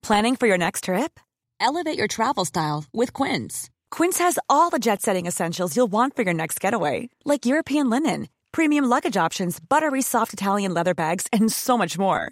Planning 0.02 0.38
for 0.38 0.48
your 0.48 0.58
next 0.58 0.86
trip? 0.86 1.20
Elevate 1.60 1.98
your 1.98 2.08
travel 2.08 2.46
style 2.46 2.86
with 2.94 3.12
Quince. 3.12 3.70
Quince 3.92 4.18
has 4.20 4.40
all 4.50 4.70
the 4.70 4.80
jet 4.80 5.02
setting 5.02 5.26
essentials 5.26 5.76
you'll 5.76 5.92
want 5.92 6.16
for 6.16 6.22
your 6.22 6.34
next 6.34 6.62
getaway, 6.62 7.10
like 7.26 7.46
European 7.46 7.90
linen, 7.90 8.30
premium 8.54 8.86
luggage 8.86 9.18
options, 9.18 9.60
buttery 9.60 10.02
soft 10.02 10.32
Italian 10.32 10.74
leather 10.74 10.94
bags, 10.94 11.28
and 11.34 11.52
so 11.52 11.78
much 11.78 12.00
more. 12.00 12.32